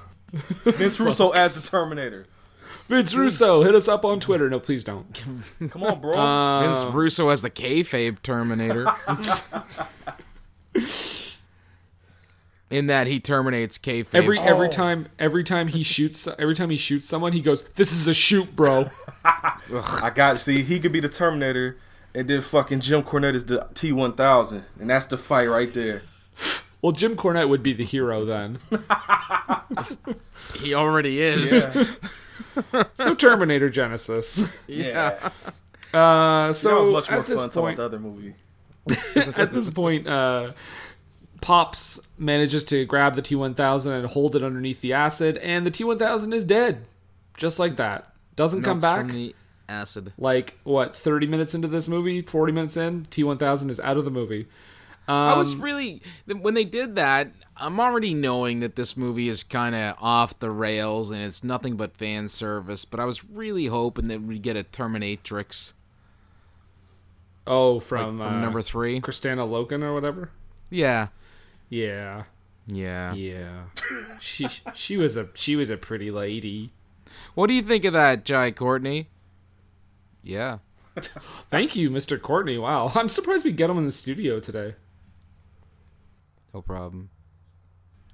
Vince 0.63 1.00
Russo 1.00 1.30
as 1.32 1.56
the 1.56 1.67
Terminator. 1.67 2.26
Vince 2.89 3.13
Russo, 3.15 3.62
hit 3.63 3.75
us 3.75 3.88
up 3.88 4.04
on 4.04 4.19
Twitter. 4.19 4.49
No, 4.49 4.60
please 4.60 4.84
don't. 4.84 5.13
Come 5.69 5.84
on, 5.84 6.02
bro. 6.02 6.17
Uh, 6.17 6.63
Vince 6.63 6.84
Russo 6.86 7.30
as 7.30 7.41
the 7.43 7.49
kayfabe 7.49 8.21
Terminator. 8.23 8.88
In 12.71 12.86
that 12.88 13.08
he 13.08 13.19
terminates 13.19 13.80
kayfabe. 13.80 14.13
Every 14.13 14.39
every 14.39 14.67
Oh. 14.67 14.71
time 14.71 15.08
every 15.17 15.43
time 15.43 15.69
he 15.69 15.82
shoots 15.82 16.28
every 16.38 16.54
time 16.54 16.69
he 16.69 16.78
shoots 16.78 17.08
someone, 17.08 17.32
he 17.34 17.41
goes, 17.41 17.63
"This 17.75 17.91
is 17.91 18.08
a 18.08 18.13
shoot, 18.13 18.56
bro." 18.56 18.91
I 19.25 20.12
got 20.13 20.39
see 20.39 20.62
he 20.62 20.80
could 20.80 20.91
be 20.91 20.99
the 20.99 21.10
Terminator, 21.10 21.78
and 22.13 22.28
then 22.28 22.41
fucking 22.41 22.82
Jim 22.82 23.02
Cornette 23.02 23.34
is 23.34 23.45
the 23.45 23.67
T 23.73 23.91
one 23.91 24.13
thousand, 24.13 24.65
and 24.80 24.88
that's 24.88 25.08
the 25.08 25.17
fight 25.17 25.47
right 25.47 25.73
there. 25.73 26.04
Well, 26.84 26.91
Jim 26.91 27.15
Cornette 27.15 27.49
would 27.49 27.63
be 27.63 27.73
the 27.73 27.84
hero 27.86 28.23
then. 28.23 28.60
he 30.60 30.75
already 30.75 31.19
is. 31.21 31.67
Yeah, 31.73 31.86
So 32.95 33.15
Terminator 33.15 33.69
Genisys. 33.69 34.52
yeah. 34.67 35.30
Uh, 35.93 36.54
so 36.54 36.69
that 36.69 36.80
was 36.80 36.89
much 36.89 37.10
more 37.10 37.19
at 37.19 37.25
this 37.25 37.39
fun 37.39 37.49
talking 37.49 37.62
point, 37.62 37.80
about 37.80 37.91
the 37.91 37.97
other 37.97 37.99
movie. 37.99 38.36
at 39.38 39.54
this 39.54 39.69
point, 39.69 40.08
uh, 40.08 40.54
Pops 41.41 41.99
manages 42.17 42.65
to 42.65 42.86
grab 42.86 43.15
the 43.15 43.21
T1000 43.21 43.91
and 43.97 44.08
hold 44.08 44.36
it 44.36 44.43
underneath 44.43 44.82
the 44.82 44.93
acid, 44.93 45.38
and 45.38 45.65
the 45.65 45.71
T1000 45.71 46.34
is 46.34 46.43
dead, 46.43 46.86
just 47.38 47.60
like 47.60 47.78
that. 47.78 48.13
Doesn't 48.36 48.63
come 48.63 48.80
back. 48.80 48.99
from 48.99 49.12
the 49.12 49.36
acid. 49.67 50.13
Like 50.17 50.58
what? 50.63 50.95
Thirty 50.95 51.28
minutes 51.28 51.54
into 51.54 51.67
this 51.67 51.88
movie, 51.88 52.21
forty 52.21 52.52
minutes 52.52 52.78
in, 52.78 53.06
T1000 53.06 53.69
is 53.69 53.80
out 53.80 53.97
of 53.97 54.06
the 54.06 54.12
movie. 54.12 54.47
I 55.12 55.38
was 55.38 55.54
Um, 55.54 55.62
really 55.62 56.02
when 56.28 56.54
they 56.54 56.63
did 56.65 56.95
that. 56.95 57.32
I'm 57.62 57.80
already 57.80 58.13
knowing 58.13 58.62
that 58.62 58.76
this 58.78 58.95
movie 58.95 59.28
is 59.28 59.43
kind 59.43 59.76
of 59.76 59.95
off 60.00 60.39
the 60.39 60.50
rails 60.50 61.12
and 61.12 61.22
it's 61.22 61.43
nothing 61.43 61.76
but 61.76 61.98
fan 61.98 62.30
service. 62.30 62.86
But 62.86 63.02
I 63.02 63.06
was 63.06 63.26
really 63.26 63.65
hoping 63.65 64.08
that 64.08 64.22
we'd 64.22 64.41
get 64.43 64.56
a 64.56 64.63
Terminatrix 64.63 65.74
Oh, 67.48 67.74
like, 67.76 67.84
from, 67.84 68.17
from 68.19 68.22
uh, 68.22 68.39
number 68.39 68.62
three. 68.62 69.02
Kristanna 69.02 69.48
Loken 69.50 69.84
or 69.84 69.93
whatever. 69.93 70.32
Yeah, 70.69 71.08
Yeah, 71.69 72.24
yeah. 72.67 73.13
yeah. 73.13 73.63
she 74.22 74.48
she 74.76 74.95
was 74.98 75.17
a 75.17 75.28
she 75.34 75.56
was 75.56 75.69
a 75.69 75.78
pretty 75.78 76.12
lady. 76.12 76.72
What 77.34 77.48
do 77.48 77.56
you 77.56 77.63
think 77.63 77.86
of 77.86 77.93
that, 77.93 78.24
Jai 78.24 78.52
Courtney? 78.52 79.10
Yeah. 80.24 80.60
Thank 81.50 81.76
you, 81.76 81.89
Mr. 81.89 82.22
Courtney. 82.22 82.58
Wow, 82.60 82.91
I'm 82.93 83.10
surprised 83.10 83.43
we 83.45 83.52
get 83.52 83.69
him 83.69 83.78
in 83.80 83.86
the 83.86 83.91
studio 83.91 84.39
today. 84.39 84.76
No 86.53 86.62
problem. 86.62 87.09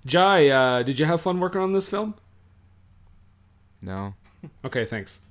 Jai, 0.06 0.50
uh, 0.50 0.84
did 0.84 1.00
you 1.00 1.06
have 1.06 1.22
fun 1.22 1.40
working 1.40 1.62
on 1.62 1.74
this 1.74 1.88
film? 1.88 2.16
No. 3.82 4.14
Okay, 4.64 4.86
thanks. 4.86 5.20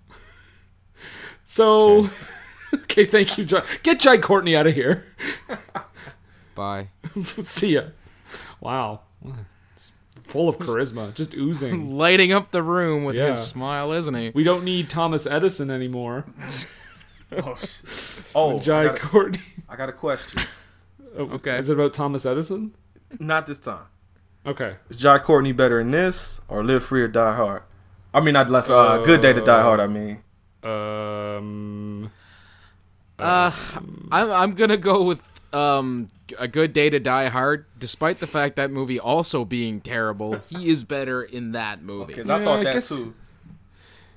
So, 1.46 2.08
okay, 2.74 3.04
thank 3.04 3.36
you, 3.36 3.44
Jai. 3.44 3.62
Get 3.82 4.00
Jai 4.00 4.16
Courtney 4.16 4.56
out 4.56 4.66
of 4.66 4.72
here. 4.74 5.04
Bye. 6.54 6.88
See 7.22 7.74
ya. 7.74 7.82
Wow, 8.60 9.00
It's 9.76 9.92
full 10.22 10.48
of 10.48 10.56
charisma, 10.56 11.12
just 11.12 11.34
oozing. 11.34 11.94
Lighting 11.98 12.32
up 12.32 12.50
the 12.50 12.62
room 12.62 13.04
with 13.04 13.16
Yeah. 13.16 13.28
his 13.28 13.46
smile, 13.46 13.92
isn't 13.92 14.14
he? 14.14 14.30
We 14.34 14.42
don't 14.42 14.64
need 14.64 14.88
Thomas 14.88 15.26
Edison 15.26 15.70
anymore. 15.70 16.24
Oh, 17.30 17.56
oh 18.34 18.58
I, 18.58 18.62
Jai 18.62 18.84
got 18.86 18.96
a, 18.96 18.98
Courtney. 19.00 19.40
I 19.68 19.76
got 19.76 19.88
a 19.90 19.92
question. 19.92 20.42
Oh, 21.18 21.24
Okay. 21.32 21.58
Is 21.58 21.68
it 21.68 21.74
about 21.74 21.92
Thomas 21.92 22.24
Edison? 22.24 22.74
Not 23.18 23.46
this 23.46 23.58
time. 23.58 23.84
Okay. 24.46 24.76
Is 24.90 24.96
Jai 24.98 25.18
Courtney 25.18 25.52
better 25.52 25.80
in 25.80 25.90
this 25.90 26.40
or 26.48 26.62
Live 26.64 26.84
Free 26.84 27.02
or 27.02 27.08
Die 27.08 27.34
Hard? 27.34 27.62
I 28.12 28.20
mean, 28.20 28.36
I'd 28.36 28.50
left 28.50 28.68
uh, 28.70 28.98
Good 28.98 29.20
Day 29.22 29.32
to 29.32 29.40
Die 29.40 29.62
Hard. 29.62 29.80
I 29.80 29.86
mean, 29.86 30.22
Um. 30.62 32.10
Uh, 33.18 33.52
I'm 34.10 34.30
I'm 34.32 34.54
gonna 34.54 34.76
go 34.76 35.02
with 35.04 35.20
um 35.54 36.08
a 36.38 36.48
good 36.48 36.72
day 36.72 36.90
to 36.90 36.98
die 36.98 37.26
hard. 37.28 37.64
Despite 37.78 38.18
the 38.18 38.26
fact 38.26 38.56
that 38.56 38.70
movie 38.72 38.98
also 38.98 39.44
being 39.44 39.80
terrible, 39.80 40.40
he 40.50 40.68
is 40.68 40.82
better 40.84 41.22
in 41.22 41.52
that 41.52 41.80
movie. 41.82 42.14
because 42.14 42.28
I 42.28 42.38
Yeah, 42.38 42.44
thought 42.44 42.60
I 42.60 42.64
that 42.64 42.72
guess- 42.74 42.88
too. 42.88 43.14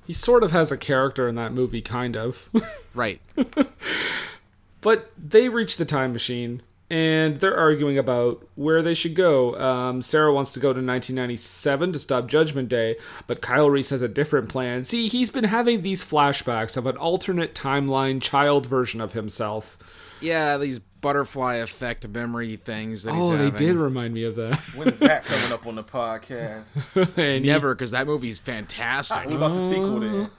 He 0.04 0.12
sort 0.14 0.42
of 0.42 0.52
has 0.52 0.72
a 0.72 0.76
character 0.78 1.28
in 1.28 1.34
that 1.36 1.52
movie, 1.52 1.82
kind 1.82 2.16
of. 2.16 2.50
Right. 2.94 3.20
but 4.80 5.12
they 5.18 5.48
reach 5.50 5.76
the 5.76 5.84
time 5.84 6.12
machine 6.14 6.62
and 6.90 7.36
they're 7.36 7.56
arguing 7.56 7.98
about 7.98 8.46
where 8.54 8.82
they 8.82 8.94
should 8.94 9.14
go. 9.14 9.54
Um, 9.58 10.00
Sarah 10.00 10.32
wants 10.32 10.52
to 10.52 10.60
go 10.60 10.68
to 10.68 10.80
1997 10.80 11.92
to 11.92 11.98
stop 11.98 12.28
Judgment 12.28 12.68
Day, 12.68 12.96
but 13.26 13.42
Kyle 13.42 13.68
Reese 13.68 13.90
has 13.90 14.00
a 14.02 14.08
different 14.08 14.48
plan. 14.48 14.84
See, 14.84 15.08
he's 15.08 15.30
been 15.30 15.44
having 15.44 15.82
these 15.82 16.04
flashbacks 16.04 16.76
of 16.76 16.86
an 16.86 16.96
alternate 16.96 17.54
timeline 17.54 18.22
child 18.22 18.66
version 18.66 19.00
of 19.00 19.12
himself. 19.12 19.76
Yeah, 20.20 20.56
these 20.56 20.78
butterfly 20.78 21.56
effect 21.56 22.08
memory 22.08 22.56
things 22.56 23.04
that 23.04 23.14
he's 23.14 23.28
Oh, 23.28 23.36
they 23.36 23.50
did 23.50 23.76
remind 23.76 24.14
me 24.14 24.24
of 24.24 24.36
that. 24.36 24.58
When 24.74 24.88
is 24.88 24.98
that 25.00 25.24
coming 25.24 25.52
up 25.52 25.66
on 25.66 25.76
the 25.76 25.84
podcast? 25.84 26.68
and 27.16 27.44
Never, 27.44 27.74
because 27.74 27.90
that 27.92 28.06
movie's 28.06 28.38
fantastic. 28.38 29.26
What 29.26 29.34
about 29.34 29.54
the 29.54 29.68
sequel 29.68 30.00
then? 30.00 30.30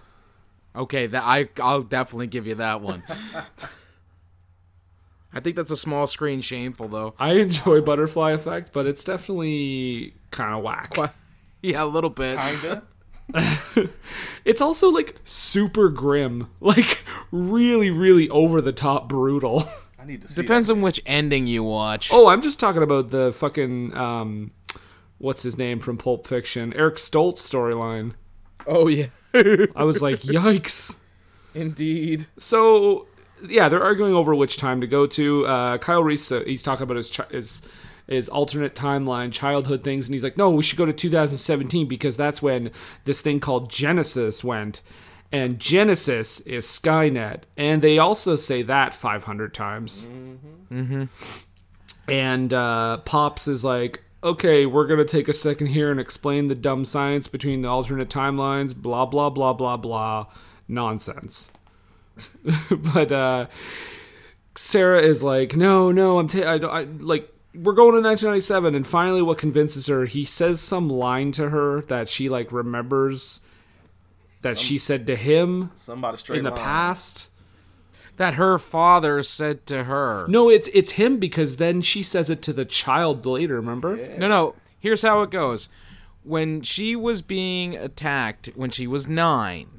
Okay, 0.76 1.08
that 1.08 1.24
I 1.24 1.50
I'll 1.62 1.82
definitely 1.84 2.28
give 2.28 2.48
you 2.48 2.56
that 2.56 2.82
one. 2.82 3.04
I 5.34 5.40
think 5.40 5.56
that's 5.56 5.72
a 5.72 5.78
small 5.78 6.08
screen 6.08 6.42
shameful 6.42 6.88
though. 6.88 7.14
I 7.20 7.34
enjoy 7.34 7.82
Butterfly 7.82 8.32
Effect, 8.32 8.74
but 8.74 8.88
it's 8.88 9.04
definitely 9.04 10.16
kind 10.32 10.56
of 10.56 10.64
whack. 10.64 10.96
Yeah, 11.62 11.84
a 11.84 11.86
little 11.86 12.10
bit. 12.10 12.38
Kinda. 12.38 12.84
It's 14.46 14.62
also 14.62 14.90
like 14.90 15.16
super 15.26 15.90
grim, 15.90 16.50
like 16.62 17.00
really, 17.32 17.90
really 17.90 18.30
over 18.30 18.62
the 18.62 18.72
top 18.72 19.10
brutal. 19.10 19.66
I 20.00 20.06
need 20.06 20.22
to 20.22 20.28
see. 20.30 20.42
Depends 20.42 20.70
on 20.70 20.82
which 20.82 21.02
ending 21.06 21.46
you 21.46 21.64
watch. 21.64 22.12
Oh, 22.14 22.30
I'm 22.30 22.42
just 22.42 22.60
talking 22.60 22.82
about 22.82 23.10
the 23.10 23.34
fucking 23.34 23.96
um, 23.96 24.52
what's 25.18 25.44
his 25.44 25.58
name 25.58 25.80
from 25.82 25.98
Pulp 25.98 26.26
Fiction, 26.26 26.74
Eric 26.74 26.96
Stoltz 26.96 27.40
storyline. 27.40 28.14
Oh 28.66 28.88
yeah, 28.88 29.08
I 29.34 29.84
was 29.84 30.02
like, 30.02 30.22
yikes. 30.22 30.98
indeed. 31.54 32.28
So 32.38 33.09
yeah, 33.48 33.70
they're 33.70 33.84
arguing 33.84 34.14
over 34.14 34.34
which 34.36 34.58
time 34.58 34.82
to 34.82 34.88
go 34.88 35.08
to. 35.08 35.46
Uh, 35.46 35.78
Kyle 35.78 36.04
Reese, 36.04 36.32
uh, 36.32 36.44
he's 36.46 36.64
talking 36.64 36.84
about 36.84 36.98
his 36.98 37.10
chi- 37.10 37.28
his 37.32 37.62
his 38.08 38.28
alternate 38.28 38.74
timeline, 38.74 39.32
childhood 39.32 39.84
things, 39.84 40.08
and 40.08 40.16
he's 40.16 40.24
like, 40.24 40.36
no, 40.36 40.50
we 40.50 40.64
should 40.64 40.78
go 40.80 40.86
to 40.86 40.94
2017 40.94 41.88
because 41.88 42.18
that's 42.18 42.42
when 42.42 42.72
this 43.06 43.22
thing 43.22 43.40
called 43.40 43.72
Genisys 43.72 44.44
went. 44.44 44.82
And 45.32 45.60
Genisys 45.60 46.46
is 46.48 46.66
Skynet, 46.66 47.44
and 47.56 47.84
they 47.84 48.00
also 48.00 48.36
say 48.36 48.64
that 48.64 48.96
500 48.96 49.54
times. 49.54 50.08
And 52.08 52.52
uh, 52.52 52.98
Pops 53.06 53.48
is 53.48 53.64
like, 53.64 54.02
okay, 54.24 54.66
we're 54.66 54.88
going 54.88 54.98
to 54.98 55.06
take 55.06 55.28
a 55.28 55.34
second 55.34 55.68
here 55.68 55.92
and 55.92 56.00
explain 56.00 56.48
the 56.48 56.56
dumb 56.56 56.86
science 56.86 57.28
between 57.28 57.62
the 57.62 57.68
alternate 57.68 58.10
timelines, 58.10 58.76
blah, 58.76 59.06
blah, 59.06 59.30
blah, 59.30 59.54
blah, 59.54 59.78
blah. 59.78 60.26
Nonsense. 60.68 61.52
but 62.94 63.12
uh, 63.12 63.48
Sarah 64.56 65.02
is 65.02 65.24
like, 65.24 65.56
no, 65.56 65.92
no, 65.92 66.20
I'm, 66.20 66.28
ta- 66.28 66.40
I, 66.40 66.82
I, 66.82 66.84
like, 66.84 67.32
we're 67.54 67.74
going 67.74 67.94
to 67.96 68.02
1997. 68.02 68.76
And 68.76 68.86
finally, 68.86 69.22
what 69.22 69.38
convinces 69.38 69.88
her, 69.88 70.06
he 70.06 70.26
says 70.26 70.62
some 70.62 70.90
line 70.90 71.32
to 71.34 71.50
her 71.50 71.82
that 71.84 72.10
she, 72.10 72.30
like, 72.30 72.52
remembers 72.52 73.42
that 74.42 74.58
she 74.58 74.78
said 74.78 75.06
to 75.08 75.16
him 75.16 75.72
somebody 75.76 76.18
straight 76.18 76.40
in 76.40 76.44
the 76.44 76.52
line. 76.52 76.60
past. 76.60 77.30
That 78.18 78.34
her 78.34 78.58
father 78.58 79.24
said 79.24 79.66
to 79.68 79.86
her. 79.86 80.26
No, 80.28 80.50
it's 80.50 80.68
it's 80.74 80.92
him 80.92 81.20
because 81.20 81.56
then 81.56 81.82
she 81.82 82.04
says 82.04 82.30
it 82.30 82.42
to 82.44 82.54
the 82.54 82.66
child 82.66 83.26
later. 83.26 83.56
Remember? 83.56 83.96
No, 84.18 84.28
no. 84.28 84.56
Here's 84.78 85.02
how 85.02 85.22
it 85.22 85.32
goes. 85.32 85.70
When 86.24 86.62
she 86.62 86.98
was 86.98 87.22
being 87.22 87.78
attacked 87.78 88.48
when 88.56 88.72
she 88.72 88.88
was 88.88 89.08
nine, 89.08 89.79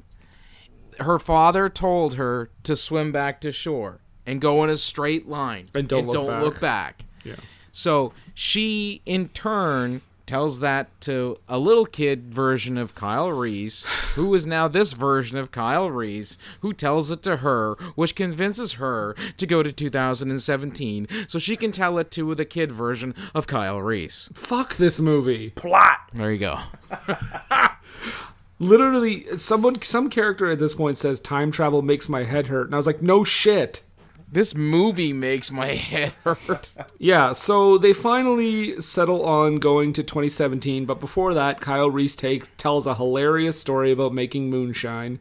her 0.99 1.19
father 1.19 1.69
told 1.69 2.15
her 2.15 2.49
to 2.63 2.75
swim 2.75 3.11
back 3.11 3.41
to 3.41 3.51
shore 3.51 3.99
and 4.25 4.39
go 4.41 4.63
in 4.63 4.69
a 4.69 4.77
straight 4.77 5.27
line 5.27 5.67
And 5.73 5.87
don't 5.87 6.07
look 6.07 6.27
back. 6.27 6.43
look 6.43 6.59
back. 6.59 7.05
Yeah. 7.23 7.35
So 7.71 8.13
she, 8.33 9.01
in 9.05 9.29
turn, 9.29 10.01
tells 10.25 10.59
that 10.61 10.89
to 11.01 11.37
a 11.49 11.57
little 11.59 11.85
kid 11.85 12.33
version 12.33 12.77
of 12.77 12.95
Kyle 12.95 13.31
Reese, 13.31 13.83
who 14.15 14.33
is 14.33 14.47
now 14.47 14.67
this 14.67 14.93
version 14.93 15.37
of 15.37 15.51
Kyle 15.51 15.89
Reese, 15.91 16.37
who 16.61 16.71
tells 16.73 17.11
it 17.11 17.21
to 17.23 17.37
her, 17.37 17.73
which 17.95 18.15
convinces 18.15 18.73
her 18.73 19.13
to 19.35 19.45
go 19.45 19.61
to 19.61 19.73
2017 19.73 21.07
so 21.27 21.37
she 21.39 21.57
can 21.57 21.71
tell 21.73 21.97
it 21.97 22.11
to 22.11 22.33
the 22.35 22.45
kid 22.45 22.71
version 22.71 23.13
of 23.35 23.45
Kyle 23.47 23.81
Reese. 23.81 24.29
Fuck 24.33 24.77
this 24.77 24.99
movie. 25.01 25.49
Plot. 25.51 25.97
There 26.13 26.31
you 26.31 26.39
go. 26.39 26.59
Literally, 28.61 29.25
someone, 29.37 29.81
some 29.81 30.07
character 30.09 30.51
at 30.51 30.59
this 30.59 30.75
point 30.75 30.97
says 30.97 31.19
time 31.19 31.51
travel 31.51 31.81
makes 31.81 32.07
my 32.07 32.23
head 32.23 32.47
hurt, 32.47 32.67
and 32.67 32.75
I 32.75 32.77
was 32.77 32.85
like, 32.87 33.01
no 33.01 33.23
shit. 33.23 33.81
This 34.31 34.55
movie 34.55 35.11
makes 35.11 35.51
my 35.51 35.73
head 35.73 36.13
hurt. 36.23 36.71
Yeah, 36.99 37.33
so 37.33 37.77
they 37.79 37.91
finally 37.91 38.79
settle 38.79 39.25
on 39.25 39.57
going 39.57 39.91
to 39.93 40.03
2017, 40.03 40.85
but 40.85 40.99
before 40.99 41.33
that, 41.33 41.59
Kyle 41.59 41.89
Reese 41.89 42.15
takes 42.15 42.49
tells 42.57 42.85
a 42.85 42.93
hilarious 42.95 43.59
story 43.59 43.91
about 43.91 44.13
making 44.13 44.49
moonshine. 44.49 45.19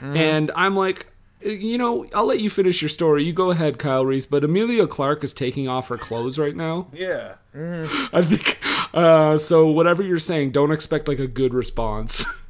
And 0.00 0.50
I'm 0.56 0.74
like, 0.74 1.06
you 1.42 1.78
know, 1.78 2.06
I'll 2.14 2.26
let 2.26 2.40
you 2.40 2.50
finish 2.50 2.82
your 2.82 2.88
story. 2.88 3.22
You 3.24 3.32
go 3.32 3.50
ahead, 3.52 3.78
Kyle 3.78 4.04
Reese, 4.04 4.26
but 4.26 4.42
Emilia 4.42 4.86
Clarke 4.88 5.22
is 5.22 5.32
taking 5.32 5.68
off 5.68 5.88
her 5.88 5.98
clothes 5.98 6.38
right 6.38 6.56
now. 6.56 6.88
Yeah. 6.92 7.34
I 7.54 8.22
think 8.22 8.58
uh 8.94 9.36
so 9.38 9.66
whatever 9.68 10.02
you're 10.02 10.18
saying, 10.18 10.50
don't 10.52 10.72
expect 10.72 11.06
like 11.06 11.18
a 11.20 11.26
good 11.28 11.52
response. 11.54 12.24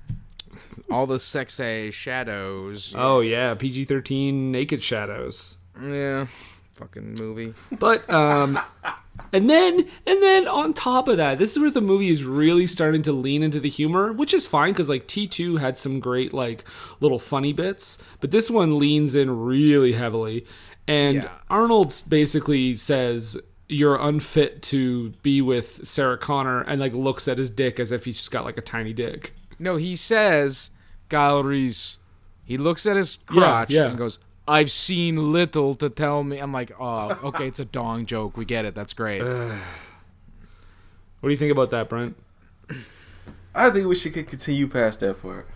All 0.92 1.06
the 1.06 1.18
sexy 1.20 1.90
shadows. 1.90 2.94
oh 2.96 3.20
yeah, 3.20 3.54
PG-13 3.54 4.32
naked 4.34 4.82
shadows. 4.82 5.56
Yeah. 5.82 6.26
Fucking 6.74 7.14
movie. 7.18 7.54
But 7.70 8.08
um 8.10 8.58
and 9.32 9.48
then 9.48 9.86
and 10.06 10.22
then 10.22 10.48
on 10.48 10.72
top 10.74 11.06
of 11.08 11.16
that, 11.18 11.38
this 11.38 11.52
is 11.52 11.58
where 11.58 11.70
the 11.70 11.80
movie 11.80 12.08
is 12.10 12.24
really 12.24 12.66
starting 12.66 13.02
to 13.02 13.12
lean 13.12 13.42
into 13.42 13.60
the 13.60 13.68
humor, 13.68 14.12
which 14.12 14.34
is 14.34 14.46
fine 14.46 14.74
cuz 14.74 14.88
like 14.88 15.06
T2 15.06 15.60
had 15.60 15.78
some 15.78 16.00
great 16.00 16.32
like 16.32 16.64
little 17.00 17.18
funny 17.18 17.52
bits, 17.52 17.98
but 18.20 18.30
this 18.30 18.50
one 18.50 18.78
leans 18.78 19.14
in 19.14 19.44
really 19.44 19.92
heavily. 19.92 20.46
And 20.88 21.16
Yeah. 21.16 21.28
Arnold 21.48 21.94
basically 22.08 22.74
says 22.74 23.38
you're 23.68 23.96
unfit 23.96 24.60
to 24.62 25.10
be 25.22 25.40
with 25.40 25.86
Sarah 25.88 26.18
Connor 26.18 26.62
and 26.62 26.80
like 26.80 26.92
looks 26.94 27.28
at 27.28 27.38
his 27.38 27.48
dick 27.48 27.78
as 27.80 27.92
if 27.92 28.04
he's 28.04 28.16
just 28.18 28.30
got 28.30 28.44
like 28.44 28.58
a 28.58 28.62
tiny 28.62 28.92
dick. 28.92 29.32
No, 29.58 29.76
he 29.76 29.94
says, 29.94 30.70
Kyle 31.12 31.44
Reese. 31.44 31.98
He 32.44 32.56
looks 32.56 32.86
at 32.86 32.96
his 32.96 33.18
crotch 33.26 33.70
yeah. 33.70 33.86
and 33.86 33.98
goes, 33.98 34.18
I've 34.48 34.72
seen 34.72 35.32
little 35.32 35.74
to 35.76 35.88
tell 35.88 36.24
me. 36.24 36.38
I'm 36.38 36.52
like, 36.52 36.72
oh, 36.80 37.10
okay, 37.24 37.46
it's 37.46 37.60
a 37.60 37.64
dong 37.64 38.06
joke. 38.06 38.36
We 38.36 38.44
get 38.44 38.64
it. 38.64 38.74
That's 38.74 38.92
great. 38.92 39.22
What 41.20 41.28
do 41.28 41.34
you 41.34 41.38
think 41.38 41.52
about 41.52 41.70
that, 41.70 41.88
Brent? 41.88 42.16
I 43.54 43.70
think 43.70 43.86
we 43.86 43.94
should 43.94 44.12
continue 44.12 44.66
past 44.66 44.98
that 44.98 45.22
part. 45.22 45.46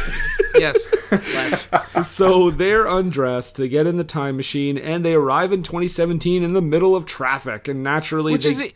yes. 0.54 0.88
So 2.06 2.50
they're 2.50 2.86
undressed, 2.86 3.56
they 3.56 3.68
get 3.68 3.86
in 3.86 3.98
the 3.98 4.04
time 4.04 4.38
machine, 4.38 4.78
and 4.78 5.04
they 5.04 5.12
arrive 5.12 5.52
in 5.52 5.62
2017 5.62 6.42
in 6.42 6.54
the 6.54 6.62
middle 6.62 6.96
of 6.96 7.04
traffic. 7.04 7.68
And 7.68 7.82
naturally, 7.82 8.32
Which 8.32 8.44
they, 8.44 8.50
is, 8.50 8.72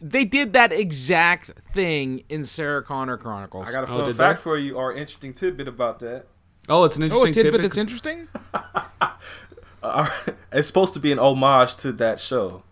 they 0.00 0.24
did 0.24 0.52
that 0.54 0.72
exact 0.72 1.50
thing 1.72 2.24
in 2.28 2.44
Sarah 2.44 2.82
Connor 2.82 3.16
Chronicles. 3.16 3.68
I 3.68 3.72
got 3.72 3.88
a 3.88 3.92
Oh, 3.92 3.96
fun 3.98 4.06
did 4.06 4.16
fact 4.16 4.38
they? 4.40 4.42
for 4.42 4.56
you 4.58 4.76
or 4.76 4.92
interesting 4.94 5.32
tidbit 5.32 5.68
about 5.68 5.98
that. 6.00 6.26
oh, 6.68 6.84
it's 6.84 6.96
an 6.96 7.02
oh, 7.02 7.26
interesting 7.26 7.28
a 7.28 7.32
tidbit 7.32 7.52
tidbit. 7.52 7.62
that's 7.62 7.78
interesting? 7.78 8.28
Uh, 9.82 10.10
it's 10.52 10.66
supposed 10.68 10.92
to 10.94 11.00
be 11.00 11.10
an 11.10 11.18
homage 11.18 11.74
to 11.76 11.90
that 11.92 12.18
show. 12.20 12.62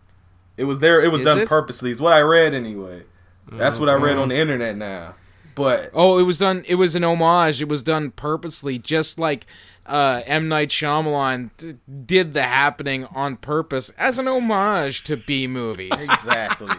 It 0.58 0.64
was 0.64 0.80
there. 0.80 1.00
It 1.00 1.08
was 1.10 1.20
Is 1.20 1.26
done 1.26 1.38
it? 1.40 1.48
purposely. 1.48 1.90
Is 1.90 2.00
what 2.02 2.12
I 2.12 2.20
read 2.20 2.52
anyway. 2.52 3.04
That's 3.50 3.78
what 3.78 3.88
I 3.88 3.94
read 3.94 4.18
on 4.18 4.28
the 4.28 4.36
internet 4.36 4.76
now. 4.76 5.14
But 5.54 5.90
Oh, 5.94 6.18
it 6.18 6.24
was 6.24 6.38
done. 6.38 6.64
It 6.68 6.74
was 6.74 6.94
an 6.94 7.04
homage. 7.04 7.62
It 7.62 7.68
was 7.68 7.82
done 7.82 8.10
purposely, 8.10 8.78
just 8.78 9.18
like 9.18 9.46
uh, 9.88 10.22
M 10.26 10.48
Night 10.48 10.68
Shyamalan 10.68 11.50
d- 11.56 11.74
did 12.06 12.34
the 12.34 12.42
happening 12.42 13.06
on 13.06 13.36
purpose 13.36 13.90
as 13.98 14.18
an 14.18 14.28
homage 14.28 15.02
to 15.04 15.16
B 15.16 15.46
movies. 15.46 15.90
exactly. 16.02 16.74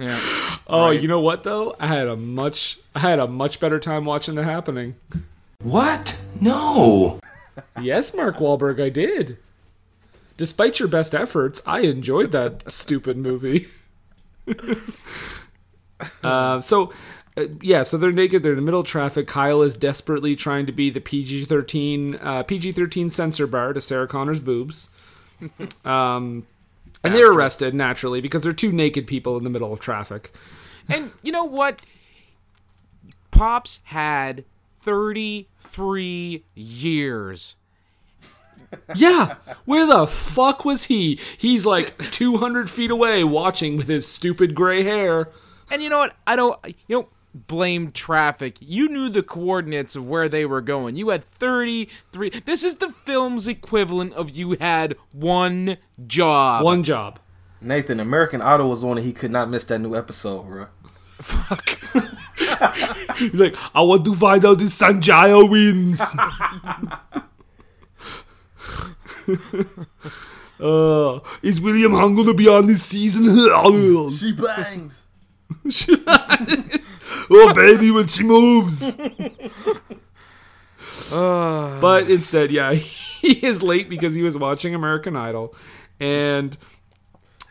yeah. 0.00 0.58
Oh, 0.66 0.86
Right. 0.86 1.00
you 1.00 1.08
know 1.08 1.20
what 1.20 1.44
though? 1.44 1.76
I 1.78 1.86
had 1.86 2.08
a 2.08 2.16
much, 2.16 2.78
I 2.94 3.00
had 3.00 3.18
a 3.18 3.26
much 3.26 3.60
better 3.60 3.78
time 3.78 4.04
watching 4.04 4.34
the 4.34 4.44
happening. 4.44 4.96
What? 5.62 6.18
No. 6.40 7.20
Yes, 7.78 8.14
Mark 8.14 8.38
Wahlberg, 8.38 8.80
I 8.82 8.88
did. 8.88 9.36
Despite 10.38 10.78
your 10.78 10.88
best 10.88 11.14
efforts, 11.14 11.60
I 11.66 11.80
enjoyed 11.80 12.30
that 12.30 12.72
stupid 12.72 13.18
movie. 13.18 13.68
uh, 16.22 16.60
so, 16.60 16.92
uh, 17.36 17.46
yeah, 17.60 17.82
so 17.82 17.96
they're 17.96 18.12
naked. 18.12 18.42
They're 18.42 18.52
in 18.52 18.56
the 18.56 18.62
middle 18.62 18.80
of 18.80 18.86
traffic. 18.86 19.26
Kyle 19.26 19.62
is 19.62 19.74
desperately 19.74 20.36
trying 20.36 20.66
to 20.66 20.72
be 20.72 20.90
the 20.90 21.00
PG 21.00 21.46
thirteen 21.46 22.16
uh, 22.16 22.42
PG 22.42 22.72
thirteen 22.72 23.08
censor 23.08 23.46
bar 23.46 23.72
to 23.72 23.80
Sarah 23.80 24.08
Connor's 24.08 24.40
boobs. 24.40 24.88
Um, 25.84 26.46
and 27.02 27.14
they're 27.14 27.32
arrested 27.32 27.74
naturally 27.74 28.20
because 28.20 28.42
they're 28.42 28.52
two 28.52 28.70
naked 28.70 29.08
people 29.08 29.36
in 29.36 29.42
the 29.42 29.50
middle 29.50 29.72
of 29.72 29.80
traffic. 29.80 30.32
And 30.88 31.10
you 31.22 31.32
know 31.32 31.44
what? 31.44 31.82
Pops 33.32 33.80
had 33.84 34.44
33 34.80 36.44
years. 36.54 37.56
Yeah, 38.94 39.34
where 39.66 39.86
the 39.86 40.06
fuck 40.06 40.64
was 40.64 40.84
he? 40.84 41.20
He's 41.36 41.66
like 41.66 42.10
two 42.10 42.38
hundred 42.38 42.70
feet 42.70 42.90
away, 42.90 43.22
watching 43.22 43.76
with 43.76 43.86
his 43.86 44.08
stupid 44.08 44.54
gray 44.54 44.82
hair. 44.82 45.28
And 45.70 45.82
you 45.82 45.90
know 45.90 45.98
what? 45.98 46.16
I 46.26 46.36
don't 46.36 46.58
you 46.86 46.96
don't 46.96 47.08
blame 47.34 47.92
traffic. 47.92 48.56
You 48.60 48.88
knew 48.88 49.08
the 49.08 49.22
coordinates 49.22 49.96
of 49.96 50.08
where 50.08 50.28
they 50.28 50.44
were 50.46 50.60
going. 50.60 50.96
You 50.96 51.10
had 51.10 51.24
33. 51.24 52.30
This 52.44 52.64
is 52.64 52.76
the 52.76 52.90
film's 52.90 53.48
equivalent 53.48 54.12
of 54.14 54.30
you 54.30 54.56
had 54.60 54.96
one 55.12 55.76
job. 56.06 56.64
One 56.64 56.82
job. 56.82 57.18
Nathan, 57.60 58.00
American 58.00 58.42
Idol 58.42 58.70
was 58.70 58.82
one 58.82 58.96
that 58.96 59.02
he 59.02 59.12
could 59.12 59.30
not 59.30 59.48
miss 59.48 59.64
that 59.66 59.78
new 59.78 59.94
episode, 59.94 60.42
bro. 60.42 60.66
Fuck. 61.20 61.78
He's 63.18 63.34
like, 63.34 63.54
I 63.74 63.82
want 63.82 64.04
to 64.04 64.14
find 64.14 64.44
out 64.44 64.60
if 64.60 64.68
Sanjaya 64.68 65.48
wins. 65.48 66.00
uh, 70.60 71.20
is 71.42 71.60
William 71.60 71.92
Hung 71.92 72.16
gonna 72.16 72.34
be 72.34 72.48
on 72.48 72.66
this 72.66 72.82
season? 72.82 73.26
oh, 73.28 74.10
She 74.14 74.32
bangs. 74.32 75.04
Baby, 77.54 77.90
when 77.90 78.06
she 78.06 78.22
moves. 78.22 78.92
but 81.10 82.10
instead, 82.10 82.50
yeah, 82.50 82.72
he 82.74 83.44
is 83.46 83.62
late 83.62 83.88
because 83.88 84.14
he 84.14 84.22
was 84.22 84.36
watching 84.36 84.74
American 84.74 85.16
Idol, 85.16 85.54
and 86.00 86.56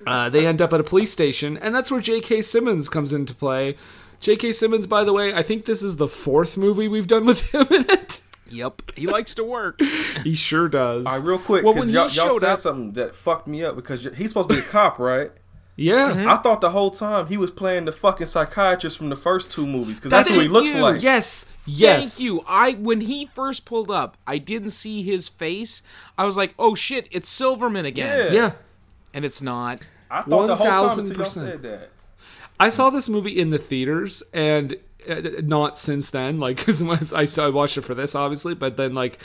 uh, 0.06 0.30
they 0.30 0.46
end 0.46 0.62
up 0.62 0.74
at 0.74 0.80
a 0.80 0.84
police 0.84 1.12
station, 1.12 1.58
and 1.58 1.74
that's 1.74 1.92
where 1.92 2.02
J.K. 2.02 2.42
Simmons 2.42 2.90
comes 2.90 3.14
into 3.14 3.34
play. 3.34 3.76
J.K. 4.20 4.52
Simmons, 4.54 4.88
by 4.88 5.04
the 5.04 5.14
way, 5.14 5.34
I 5.34 5.42
think 5.42 5.66
this 5.66 5.82
is 5.82 5.98
the 5.98 6.08
fourth 6.08 6.58
movie 6.58 6.88
we've 6.88 7.08
done 7.08 7.26
with 7.26 7.42
him 7.54 7.66
in 7.72 7.90
it. 7.90 8.22
Yep. 8.50 8.82
He 8.96 9.08
likes 9.08 9.34
to 9.36 9.44
work. 9.44 9.80
He 10.24 10.36
sure 10.36 10.70
does. 10.70 11.08
All 11.08 11.18
right, 11.18 11.26
real 11.26 11.40
quick, 11.40 11.64
because 11.64 11.80
when 11.80 11.88
he 11.88 11.94
y'all, 11.96 12.10
y'all 12.10 12.40
said 12.40 12.50
up- 12.50 12.60
something 12.60 12.92
that 12.94 13.16
fucked 13.16 13.48
me 13.48 13.64
up 13.64 13.76
because 13.76 14.06
y- 14.06 14.12
he's 14.16 14.30
supposed 14.30 14.50
to 14.50 14.56
be 14.56 14.62
a 14.62 14.64
cop, 14.64 15.00
right? 15.00 15.32
Yeah, 15.76 16.26
I 16.32 16.38
thought 16.38 16.62
the 16.62 16.70
whole 16.72 16.92
time 16.92 17.28
he 17.28 17.38
was 17.38 17.50
playing 17.52 17.86
the 17.86 17.92
fucking 17.92 18.28
psychiatrist 18.28 18.98
from 18.98 19.10
the 19.10 19.16
first 19.16 19.52
two 19.52 19.66
movies 19.66 19.98
because 20.00 20.12
that's, 20.12 20.28
That's 20.28 20.36
who 20.36 20.42
he 20.42 20.48
looks 20.48 20.74
you. 20.74 20.82
like. 20.82 21.02
yes, 21.02 21.52
yes. 21.66 22.18
Thank 22.18 22.26
you. 22.26 22.44
I 22.48 22.74
when 22.74 23.02
he 23.02 23.26
first 23.26 23.66
pulled 23.66 23.90
up, 23.90 24.18
I 24.28 24.38
didn't 24.38 24.72
see 24.72 25.02
his 25.02 25.28
face. 25.28 25.82
I 26.18 26.26
was 26.26 26.36
like, 26.38 26.54
"Oh 26.60 26.76
shit, 26.76 27.08
it's 27.12 27.30
Silverman 27.30 27.86
again." 27.86 28.34
Yeah. 28.34 28.40
Yeah, 28.42 28.52
And 29.14 29.26
it's 29.26 29.42
not. 29.42 29.82
I 30.10 30.22
thought 30.24 30.48
the 30.48 30.56
whole 30.58 30.68
time 30.90 31.00
until 31.00 31.16
y'all 31.18 31.26
1000%. 31.26 31.30
said 31.30 31.62
that. 31.64 31.90
I 32.60 32.70
saw 32.70 32.90
this 32.90 33.08
movie 33.10 33.40
in 33.40 33.50
the 33.50 33.58
theaters 33.58 34.22
and 34.34 34.76
uh, 35.10 35.22
not 35.42 35.78
since 35.78 36.10
then. 36.12 36.40
Like, 36.40 36.58
because 36.58 36.82
I 37.14 37.26
saw 37.26 37.46
I 37.48 37.50
watched 37.50 37.78
it 37.78 37.82
for 37.82 37.96
this, 37.96 38.14
obviously, 38.14 38.54
but 38.54 38.78
then 38.78 38.94
like. 38.94 39.20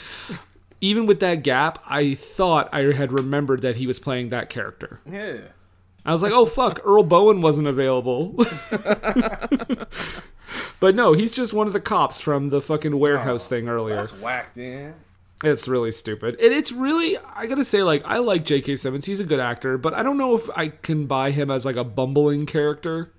Even 0.79 1.07
with 1.07 1.21
that 1.21 1.41
gap, 1.41 1.79
I 1.87 2.13
thought 2.13 2.69
I 2.71 2.93
had 2.93 3.11
remembered 3.11 3.63
that 3.63 3.77
he 3.77 3.87
was 3.87 3.99
playing 3.99 4.29
that 4.29 4.51
character. 4.51 4.99
Yeah. 5.09 5.39
I 6.07 6.13
was 6.13 6.21
like, 6.21 6.31
"Oh 6.31 6.45
fuck, 6.45 6.79
Earl 6.85 7.03
Boen 7.03 7.41
wasn't 7.41 7.67
available." 7.67 8.33
but 10.79 10.95
no, 10.95 11.13
he's 11.13 11.33
just 11.33 11.53
one 11.53 11.67
of 11.67 11.73
the 11.73 11.81
cops 11.81 12.21
from 12.21 12.49
the 12.49 12.61
fucking 12.61 12.97
warehouse 12.97 13.45
oh, 13.45 13.49
thing 13.49 13.67
earlier. 13.67 13.97
That's 13.97 14.13
whacked 14.13 14.57
in. 14.57 14.95
It's 15.43 15.67
really 15.67 15.91
stupid. 15.91 16.39
And 16.39 16.53
it's 16.53 16.71
really 16.71 17.17
I 17.35 17.45
gotta 17.45 17.65
say, 17.65 17.83
like, 17.83 18.03
I 18.05 18.17
like 18.19 18.45
J.K. 18.45 18.77
Simmons. 18.77 19.05
He's 19.05 19.19
a 19.19 19.25
good 19.25 19.39
actor, 19.39 19.77
but 19.77 19.93
I 19.93 20.01
don't 20.01 20.17
know 20.17 20.35
if 20.35 20.49
I 20.55 20.69
can 20.69 21.05
buy 21.05 21.31
him 21.31 21.51
as 21.51 21.65
like 21.65 21.75
a 21.75 21.83
bumbling 21.83 22.45
character. 22.45 23.11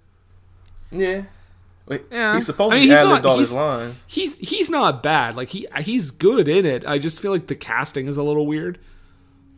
Yeah. 0.91 1.25
Wait, 1.87 2.05
Yeah. 2.11 2.35
He's 2.35 2.47
supposed 2.47 2.73
I 2.73 2.77
to 2.77 2.81
mean, 2.81 2.89
be 2.89 2.95
he's 2.95 2.99
ad 2.99 3.09
libbed 3.09 3.25
not- 3.25 3.31
all 3.31 3.39
his 3.39 3.53
lines. 3.53 3.97
He's 4.07 4.39
he's 4.39 4.71
not 4.71 5.03
bad. 5.03 5.37
Like 5.37 5.51
he 5.51 5.67
he's 5.81 6.11
good 6.11 6.49
in 6.49 6.65
it. 6.67 6.87
I 6.87 6.99
just 6.99 7.21
feel 7.21 7.33
like 7.33 7.47
the 7.49 7.55
casting 7.55 8.09
is 8.09 8.17
a 8.17 8.23
little 8.23 8.47
weird. 8.47 8.79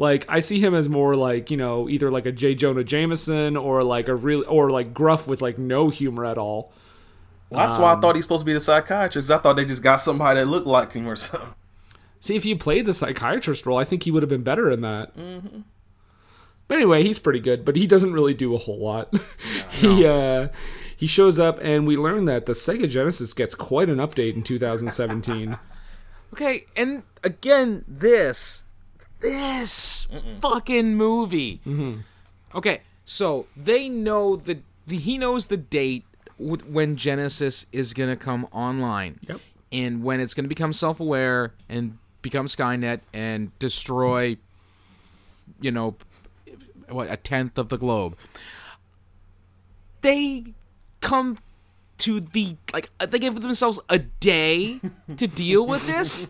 Like 0.00 0.24
I 0.30 0.40
see 0.40 0.60
him 0.60 0.74
as 0.74 0.88
more 0.88 1.12
like 1.12 1.50
you 1.50 1.58
know 1.58 1.86
either 1.86 2.10
like 2.10 2.24
a 2.24 2.32
J. 2.32 2.54
Jonah 2.54 2.82
Jameson 2.82 3.54
or 3.54 3.82
like 3.82 4.08
a 4.08 4.14
real 4.14 4.44
or 4.48 4.70
like 4.70 4.94
gruff 4.94 5.28
with 5.28 5.42
like 5.42 5.58
no 5.58 5.90
humor 5.90 6.24
at 6.24 6.38
all. 6.38 6.72
Well, 7.50 7.60
that's 7.60 7.78
why 7.78 7.92
I 7.92 8.00
thought 8.00 8.16
he's 8.16 8.24
supposed 8.24 8.40
to 8.40 8.46
be 8.46 8.54
the 8.54 8.60
psychiatrist. 8.60 9.30
I 9.30 9.36
thought 9.36 9.56
they 9.56 9.66
just 9.66 9.82
got 9.82 9.96
somebody 9.96 10.40
that 10.40 10.46
looked 10.46 10.66
like 10.66 10.92
him 10.92 11.06
or 11.06 11.16
something. 11.16 11.54
See, 12.18 12.34
if 12.34 12.46
you 12.46 12.56
played 12.56 12.86
the 12.86 12.94
psychiatrist 12.94 13.66
role, 13.66 13.76
I 13.76 13.84
think 13.84 14.04
he 14.04 14.10
would 14.10 14.22
have 14.22 14.30
been 14.30 14.42
better 14.42 14.70
in 14.70 14.80
that. 14.80 15.12
But 16.66 16.76
anyway, 16.76 17.02
he's 17.02 17.18
pretty 17.18 17.40
good, 17.40 17.66
but 17.66 17.76
he 17.76 17.86
doesn't 17.86 18.14
really 18.14 18.32
do 18.32 18.54
a 18.54 18.58
whole 18.58 18.78
lot. 18.78 19.12
he 19.70 20.06
uh, 20.06 20.48
he 20.96 21.06
shows 21.06 21.38
up, 21.38 21.58
and 21.60 21.86
we 21.86 21.98
learn 21.98 22.24
that 22.24 22.46
the 22.46 22.52
Sega 22.52 22.88
Genesis 22.88 23.34
gets 23.34 23.54
quite 23.54 23.90
an 23.90 23.98
update 23.98 24.34
in 24.34 24.42
2017. 24.42 25.58
Okay, 26.32 26.66
and 26.76 27.02
again, 27.24 27.84
this, 27.88 28.62
this 29.20 30.08
fucking 30.40 30.96
movie. 30.96 31.60
Mm-hmm. 31.66 32.00
Okay, 32.54 32.82
so 33.04 33.46
they 33.56 33.88
know 33.88 34.36
the, 34.36 34.60
the 34.86 34.96
he 34.96 35.18
knows 35.18 35.46
the 35.46 35.56
date 35.56 36.04
w- 36.38 36.62
when 36.66 36.96
Genisys 36.96 37.66
is 37.72 37.94
gonna 37.94 38.16
come 38.16 38.46
online. 38.52 39.18
Yep. 39.28 39.40
And 39.72 40.02
when 40.02 40.20
it's 40.20 40.34
gonna 40.34 40.48
become 40.48 40.72
self-aware 40.72 41.52
and 41.68 41.98
become 42.22 42.46
Skynet 42.46 43.00
and 43.12 43.56
destroy, 43.58 44.36
you 45.60 45.70
know, 45.70 45.96
what 46.88 47.10
a 47.10 47.16
tenth 47.16 47.56
of 47.58 47.68
the 47.68 47.78
globe. 47.78 48.16
They 50.00 50.54
come 51.00 51.38
to 51.98 52.20
the 52.20 52.56
like 52.72 52.88
they 52.98 53.18
give 53.18 53.40
themselves 53.40 53.78
a 53.88 53.98
day 53.98 54.80
to 55.16 55.26
deal 55.26 55.66
with 55.66 55.86
this. 55.86 56.26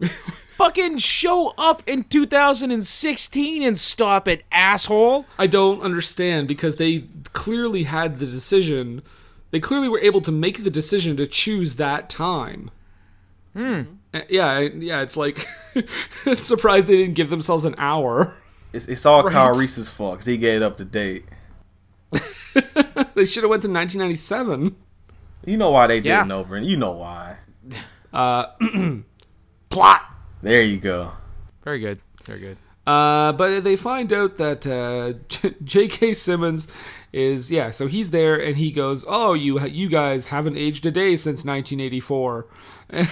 Fucking 0.56 0.98
show 0.98 1.52
up 1.58 1.82
in 1.86 2.04
2016 2.04 3.62
and 3.62 3.76
stop 3.78 4.28
it, 4.28 4.44
asshole. 4.52 5.26
I 5.38 5.46
don't 5.46 5.80
understand 5.82 6.46
because 6.48 6.76
they 6.76 7.06
clearly 7.32 7.84
had 7.84 8.18
the 8.20 8.26
decision. 8.26 9.02
They 9.50 9.60
clearly 9.60 9.88
were 9.88 9.98
able 10.00 10.20
to 10.22 10.32
make 10.32 10.62
the 10.64 10.70
decision 10.70 11.16
to 11.16 11.26
choose 11.26 11.74
that 11.76 12.08
time. 12.08 12.70
Hmm. 13.54 13.82
Yeah, 14.28 14.60
yeah. 14.60 15.00
It's 15.02 15.16
like 15.16 15.48
surprised 16.34 16.86
they 16.88 16.96
didn't 16.98 17.14
give 17.14 17.30
themselves 17.30 17.64
an 17.64 17.74
hour. 17.78 18.34
It's, 18.72 18.86
it's 18.86 19.04
all 19.06 19.28
Kyle 19.28 19.54
Reese's 19.54 19.88
fault 19.88 20.14
because 20.14 20.26
he 20.26 20.36
gave 20.36 20.62
it 20.62 20.64
up 20.64 20.76
to 20.78 20.84
date. 20.84 21.24
They 23.16 23.24
should 23.26 23.42
have 23.42 23.50
went 23.50 23.62
to 23.62 23.68
1997. 23.68 24.76
You 25.46 25.56
know 25.56 25.70
why 25.70 25.86
they 25.88 25.98
Yeah. 25.98 26.22
didn't, 26.24 26.30
Oberyn. 26.46 26.64
You 26.66 26.76
know 26.76 26.92
why. 26.92 27.36
Uh, 28.12 28.46
Plot. 29.68 30.02
There 30.44 30.62
you 30.62 30.78
go. 30.78 31.12
Very 31.62 31.78
good. 31.78 32.00
Very 32.24 32.40
good. 32.40 32.56
Uh, 32.86 33.32
but 33.32 33.64
they 33.64 33.76
find 33.76 34.12
out 34.12 34.36
that 34.36 34.66
uh, 34.66 35.14
J.K. 35.64 36.12
Simmons 36.14 36.68
is 37.12 37.50
yeah. 37.50 37.70
So 37.70 37.86
he's 37.86 38.10
there, 38.10 38.34
and 38.34 38.56
he 38.56 38.70
goes, 38.70 39.04
"Oh, 39.08 39.32
you 39.32 39.58
you 39.66 39.88
guys 39.88 40.26
haven't 40.26 40.58
aged 40.58 40.84
a 40.84 40.90
day 40.90 41.16
since 41.16 41.44
1984." 41.44 42.46
And 42.90 43.08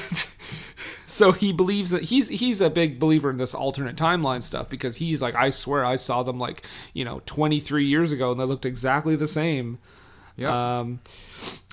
so 1.07 1.33
he 1.33 1.51
believes 1.51 1.91
that 1.91 2.05
he's 2.05 2.28
he's 2.28 2.61
a 2.61 2.68
big 2.68 3.01
believer 3.01 3.30
in 3.30 3.39
this 3.39 3.55
alternate 3.55 3.97
timeline 3.97 4.43
stuff 4.43 4.68
because 4.68 4.97
he's 4.97 5.22
like, 5.22 5.35
"I 5.35 5.49
swear, 5.49 5.83
I 5.83 5.97
saw 5.97 6.22
them 6.22 6.39
like 6.39 6.66
you 6.93 7.07
know 7.07 7.22
23 7.24 7.87
years 7.87 8.12
ago, 8.12 8.33
and 8.33 8.39
they 8.39 8.45
looked 8.45 8.66
exactly 8.66 9.16
the 9.16 9.26
same." 9.26 9.78
Yeah. 10.37 10.80
Um, 10.80 11.01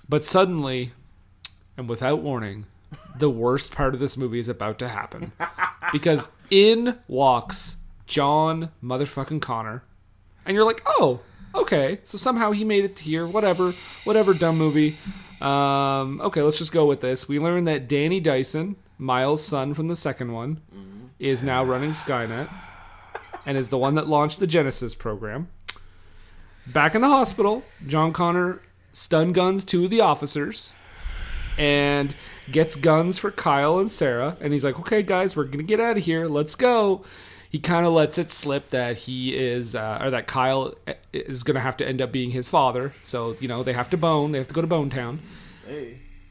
but 0.08 0.24
suddenly, 0.24 0.94
and 1.78 1.90
without 1.90 2.22
warning, 2.22 2.66
the 3.18 3.30
worst 3.30 3.72
part 3.72 3.94
of 3.94 4.00
this 4.00 4.18
movie 4.18 4.40
is 4.40 4.48
about 4.48 4.80
to 4.80 4.88
happen. 4.88 5.32
because 5.92 6.30
in 6.50 6.98
walks 7.08 7.78
John 8.06 8.72
motherfucking 8.84 9.42
Connor. 9.42 9.84
And 10.46 10.56
you're 10.56 10.66
like, 10.66 10.82
oh, 10.86 11.20
okay. 11.54 12.00
So 12.04 12.18
somehow 12.18 12.52
he 12.52 12.64
made 12.64 12.86
it 12.86 13.00
here. 13.00 13.28
Whatever. 13.28 13.74
Whatever, 14.04 14.34
dumb 14.34 14.58
movie. 14.58 14.98
Um, 15.42 16.20
okay, 16.22 16.42
let's 16.42 16.58
just 16.58 16.72
go 16.72 16.86
with 16.86 17.02
this. 17.02 17.28
We 17.28 17.40
learn 17.40 17.66
that 17.66 17.88
Danny 17.88 18.20
Dyson, 18.20 18.76
Miles' 18.98 19.46
son 19.46 19.74
from 19.74 19.88
the 19.88 19.96
second 19.96 20.34
one, 20.34 20.62
is 21.20 21.44
now 21.44 21.64
running 21.64 21.92
Skynet 21.92 22.50
and 23.46 23.58
is 23.58 23.70
the 23.70 23.78
one 23.78 23.96
that 23.96 24.08
launched 24.08 24.40
the 24.40 24.48
Genisys 24.48 24.98
program. 24.98 25.50
Back 26.68 26.96
in 26.96 27.02
the 27.02 27.08
hospital, 27.08 27.64
John 27.88 28.12
Connor 28.14 28.62
stun 28.92 29.32
guns 29.34 29.64
two 29.64 29.86
of 29.86 29.90
the 29.90 30.02
officers 30.02 30.74
and 31.58 32.16
gets 32.52 32.76
guns 32.76 33.18
for 33.18 33.32
Kyle 33.32 33.80
and 33.80 33.92
Sarah. 33.92 34.38
And 34.42 34.54
he's 34.54 34.64
like, 34.64 34.80
okay, 34.80 35.04
guys, 35.04 35.36
we're 35.36 35.46
to 35.46 35.64
get 35.64 35.80
out 35.80 35.98
of 35.98 36.04
here. 36.04 36.28
Let's 36.28 36.56
go. 36.56 37.04
He 37.50 37.58
kind 37.58 37.86
of 37.86 37.94
lets 37.94 38.18
it 38.18 38.30
slip 38.30 38.70
that 38.70 38.96
he 38.96 39.36
is, 39.36 39.76
uh, 39.76 40.00
or 40.02 40.12
that 40.12 40.28
Kyle 40.28 40.76
is 41.12 41.42
going 41.42 41.56
to 41.56 41.62
have 41.62 41.78
to 41.78 41.88
end 41.88 42.00
up 42.02 42.12
being 42.12 42.30
his 42.30 42.48
father. 42.48 42.94
So, 43.04 43.36
you 43.40 43.48
know, 43.48 43.64
they 43.64 43.74
have 43.74 43.90
to 43.90 43.98
bone. 43.98 44.32
They 44.32 44.38
have 44.38 44.48
to 44.50 44.54
go 44.54 44.62
to 44.62 44.68
Bone 44.68 44.92
Town. 44.92 45.20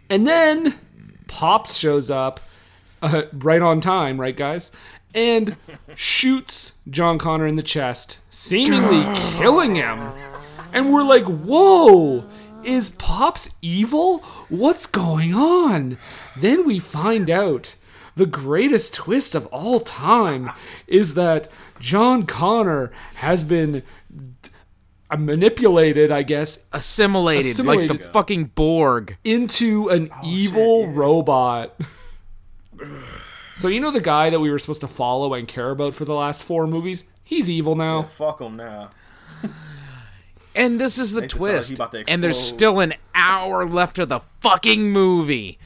And 0.09 0.27
then 0.29 0.77
Pops 1.27 1.77
shows 1.77 2.09
up 2.09 2.41
uh, 3.03 3.23
right 3.33 3.61
on 3.61 3.81
time, 3.81 4.21
right, 4.21 4.37
guys? 4.37 4.71
And 5.13 5.57
shoots 5.97 6.79
John 6.89 7.19
Connor 7.19 7.47
in 7.47 7.57
the 7.57 7.63
chest, 7.63 8.19
seemingly 8.31 9.03
killing 9.33 9.75
him. 9.75 10.13
And 10.73 10.93
we're 10.93 11.03
like, 11.03 11.25
whoa, 11.25 12.25
is 12.63 12.91
Pops 12.91 13.57
evil? 13.61 14.23
What's 14.49 14.87
going 14.87 15.35
on? 15.35 15.99
Then 16.37 16.67
we 16.67 16.79
find 16.79 17.29
out 17.31 17.75
the 18.17 18.27
greatest 18.27 18.95
twist 18.95 19.35
of 19.35 19.47
all 19.47 19.81
time 19.81 20.51
is 20.87 21.15
that 21.15 21.49
John 21.81 22.25
Connor 22.27 22.91
has 23.17 23.45
been 23.45 23.83
d- 24.43 24.51
uh, 25.11 25.17
manipulated, 25.17 26.11
I 26.11 26.23
guess, 26.23 26.65
Assimilated, 26.73 27.45
like 27.45 27.53
Assimilated. 27.53 28.01
the 28.03 28.09
fucking 28.09 28.45
Borg. 28.55 29.17
into 29.25 29.89
an 29.89 30.11
evil 30.25 30.89
robot. 30.89 31.79
So 33.55 33.67
you 33.67 33.81
know 33.81 33.91
the 33.91 33.99
guy 34.01 34.31
that 34.31 34.39
we 34.39 34.53
were 34.53 34.59
supposed 34.61 34.83
to 34.83 34.87
follow 34.87 35.35
and 35.35 35.49
care 35.49 35.71
about 35.71 35.93
for 35.93 36.05
the 36.05 36.15
last 36.15 36.45
four 36.45 36.69
movies? 36.69 37.07
He's 37.25 37.51
evil 37.51 37.75
now. 37.75 38.03
Fuck 38.05 38.41
him 38.41 38.57
now. 38.57 38.91
And 40.59 40.81
this 40.81 40.99
is 40.99 41.13
the 41.13 41.23
Makes 41.23 41.35
it 41.35 41.39
sound 41.39 41.53
like 41.53 41.65
he 41.67 41.75
twist. 41.77 42.11
And 42.11 42.23
there's 42.23 42.41
still 42.41 42.81
an 42.81 42.95
hour 43.15 43.67
left 43.67 43.99
of 43.99 44.09
the 44.09 44.21
fucking 44.41 44.91
movie. 44.91 45.59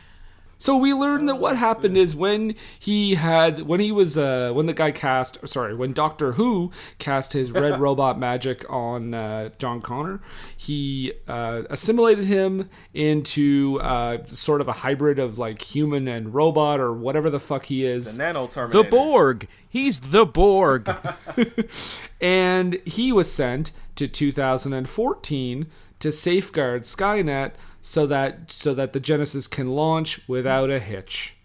So 0.62 0.76
we 0.76 0.94
learned 0.94 1.28
that 1.28 1.40
what 1.40 1.56
happened 1.56 1.98
is 1.98 2.14
when 2.14 2.54
he 2.78 3.16
had 3.16 3.62
when 3.62 3.80
he 3.80 3.90
was 3.90 4.16
uh 4.16 4.52
when 4.54 4.66
the 4.66 4.72
guy 4.72 4.92
cast 4.92 5.38
sorry 5.48 5.74
when 5.74 5.92
Doctor 5.92 6.34
Who 6.34 6.70
cast 7.00 7.32
his 7.32 7.50
red 7.50 7.80
robot 7.80 8.16
magic 8.16 8.64
on 8.70 9.12
uh, 9.12 9.48
John 9.58 9.80
Connor, 9.80 10.20
he 10.56 11.14
uh, 11.26 11.62
assimilated 11.68 12.26
him 12.26 12.70
into 12.94 13.80
uh, 13.80 14.24
sort 14.26 14.60
of 14.60 14.68
a 14.68 14.72
hybrid 14.72 15.18
of 15.18 15.36
like 15.36 15.60
human 15.62 16.06
and 16.06 16.32
robot 16.32 16.78
or 16.78 16.92
whatever 16.92 17.28
the 17.28 17.40
fuck 17.40 17.64
he 17.64 17.84
is. 17.84 18.16
The 18.16 18.22
Nano 18.22 18.46
Terminator. 18.46 18.84
The 18.84 18.88
Borg. 18.88 19.48
He's 19.68 19.98
the 19.98 20.24
Borg. 20.24 20.88
and 22.20 22.74
he 22.84 23.10
was 23.10 23.32
sent 23.32 23.72
to 23.96 24.08
2014 24.08 25.66
to 26.00 26.12
safeguard 26.12 26.82
Skynet 26.82 27.52
so 27.80 28.06
that 28.06 28.50
so 28.50 28.74
that 28.74 28.92
the 28.92 29.00
Genisys 29.00 29.50
can 29.50 29.70
launch 29.70 30.26
without 30.28 30.70
a 30.70 30.80
hitch. 30.80 31.36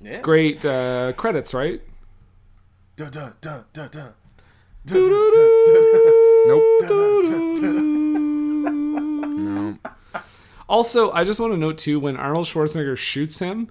Yeah. 0.00 0.20
Great 0.20 0.64
uh, 0.64 1.12
credits, 1.16 1.52
right? 1.52 1.82
Nope. 6.46 6.62
No. 9.38 9.78
Also, 10.68 11.10
I 11.12 11.24
just 11.24 11.40
want 11.40 11.52
to 11.52 11.58
note 11.58 11.78
too 11.78 11.98
when 11.98 12.16
Arnold 12.16 12.46
Schwarzenegger 12.46 12.96
shoots 12.96 13.38
him 13.38 13.68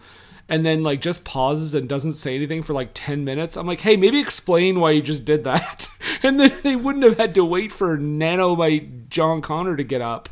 and 0.50 0.66
then 0.66 0.84
like 0.84 1.02
just 1.02 1.24
pauses 1.24 1.74
and 1.74 1.90
doesn't 1.90 2.14
say 2.14 2.36
anything 2.36 2.64
for 2.64 2.74
like 2.74 2.92
10 2.94 3.24
minutes. 3.26 3.56
I'm 3.58 3.68
like, 3.68 3.82
"Hey, 3.82 3.96
maybe 3.98 4.20
explain 4.20 4.80
why 4.80 4.92
you 4.92 5.02
just 5.02 5.26
did 5.26 5.44
that." 5.44 5.90
and 6.24 6.40
then 6.40 6.54
they 6.64 6.76
wouldn't 6.76 7.04
have 7.04 7.18
had 7.18 7.34
to 7.36 7.44
wait 7.46 7.72
for 7.72 7.98
Nanomite 7.98 9.10
John 9.10 9.42
Connor 9.42 9.76
to 9.76 9.84
get 9.84 10.02
up. 10.02 10.30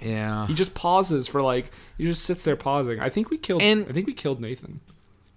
Yeah. 0.00 0.46
He 0.46 0.54
just 0.54 0.74
pauses 0.74 1.26
for 1.28 1.40
like 1.40 1.70
he 1.96 2.04
just 2.04 2.24
sits 2.24 2.42
there 2.44 2.56
pausing. 2.56 3.00
I 3.00 3.08
think 3.08 3.30
we 3.30 3.38
killed 3.38 3.62
And- 3.62 3.86
I 3.88 3.92
think 3.92 4.06
we 4.06 4.12
killed 4.14 4.40
Nathan. 4.40 4.80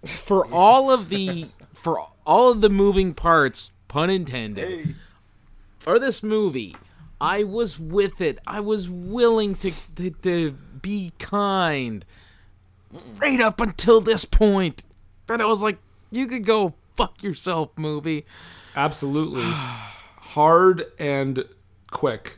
For 0.05 0.45
all 0.47 0.91
of 0.91 1.09
the 1.09 1.47
for 1.73 2.05
all 2.25 2.51
of 2.51 2.61
the 2.61 2.69
moving 2.69 3.13
parts, 3.13 3.71
pun 3.87 4.09
intended, 4.09 4.67
Hey. 4.87 4.95
for 5.79 5.99
this 5.99 6.21
movie, 6.23 6.75
I 7.19 7.43
was 7.43 7.79
with 7.79 8.21
it. 8.21 8.39
I 8.45 8.59
was 8.59 8.89
willing 8.89 9.55
to 9.55 9.71
to, 9.95 10.09
to 10.11 10.51
be 10.81 11.13
kind. 11.19 12.05
Right 13.17 13.41
up 13.41 13.59
until 13.59 14.01
this 14.01 14.25
point. 14.25 14.83
Then 15.27 15.41
I 15.41 15.45
was 15.45 15.61
like, 15.61 15.77
you 16.11 16.27
could 16.27 16.45
go 16.45 16.75
fuck 16.95 17.21
yourself, 17.21 17.69
movie. 17.77 18.25
Absolutely. 18.75 19.43
Hard 19.45 20.83
and 20.99 21.45
quick. 21.91 22.35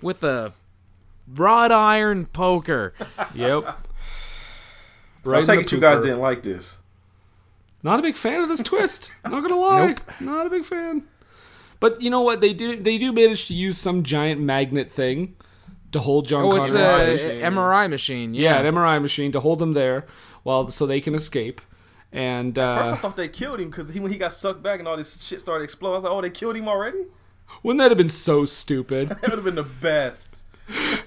With 0.00 0.22
a 0.22 0.52
wrought 1.26 1.72
iron 1.72 2.26
poker. 2.26 2.94
Yep. 3.34 3.84
So 5.24 5.32
Right 5.32 5.38
I 5.38 5.40
in 5.40 5.46
take 5.46 5.56
the 5.56 5.60
it 5.66 5.72
you 5.72 5.80
guys 5.80 6.00
didn't 6.00 6.20
like 6.20 6.42
this. 6.42 6.78
Not 7.82 7.98
a 7.98 8.02
big 8.02 8.16
fan 8.16 8.40
of 8.40 8.48
this 8.48 8.60
twist. 8.60 9.12
Not 9.24 9.42
gonna 9.42 9.56
lie. 9.56 9.96
Not 10.20 10.46
a 10.46 10.50
big 10.50 10.64
fan. 10.64 11.04
But 11.80 12.00
you 12.00 12.08
know 12.10 12.22
what? 12.22 12.40
They 12.40 12.54
do 12.54 12.76
they 12.76 12.96
do 12.98 13.12
manage 13.12 13.46
to 13.48 13.54
use 13.54 13.76
some 13.78 14.02
giant 14.02 14.40
magnet 14.40 14.90
thing 14.90 15.36
to 15.92 16.00
hold 16.00 16.26
John 16.28 16.42
Oh, 16.42 16.50
Connor. 16.50 16.62
it's 16.62 16.70
in 16.72 16.76
a 16.80 16.94
place. 16.94 17.40
MRI 17.40 17.88
machine. 17.90 18.34
yeah, 18.34 18.60
Yeah. 18.60 18.68
an 18.68 18.74
MRI 18.74 19.00
machine 19.00 19.32
to 19.32 19.40
hold 19.40 19.58
them 19.58 19.72
there 19.72 20.06
while 20.42 20.68
so 20.68 20.86
they 20.86 21.00
can 21.00 21.14
escape. 21.14 21.60
And 22.12 22.54
First, 22.54 22.92
I 22.92 22.94
uh, 22.94 22.98
thought 22.98 23.16
they 23.16 23.28
killed 23.28 23.60
him 23.60 23.68
because 23.70 23.88
he, 23.90 24.00
when 24.00 24.10
he 24.10 24.18
got 24.18 24.32
sucked 24.32 24.62
back 24.62 24.78
and 24.78 24.88
all 24.88 24.96
this 24.96 25.22
shit 25.22 25.40
started 25.40 25.64
exploding, 25.64 25.94
I 25.94 25.96
was 25.96 26.04
like, 26.04 26.12
"Oh, 26.12 26.20
they 26.22 26.30
killed 26.30 26.56
him 26.56 26.68
already." 26.68 27.04
wouldn't 27.62 27.80
that 27.80 27.90
have 27.90 27.98
been 27.98 28.08
so 28.08 28.44
stupid? 28.44 29.08
That 29.20 29.22
would 29.22 29.32
have 29.32 29.44
been 29.44 29.54
the 29.56 29.62
best. 29.62 30.44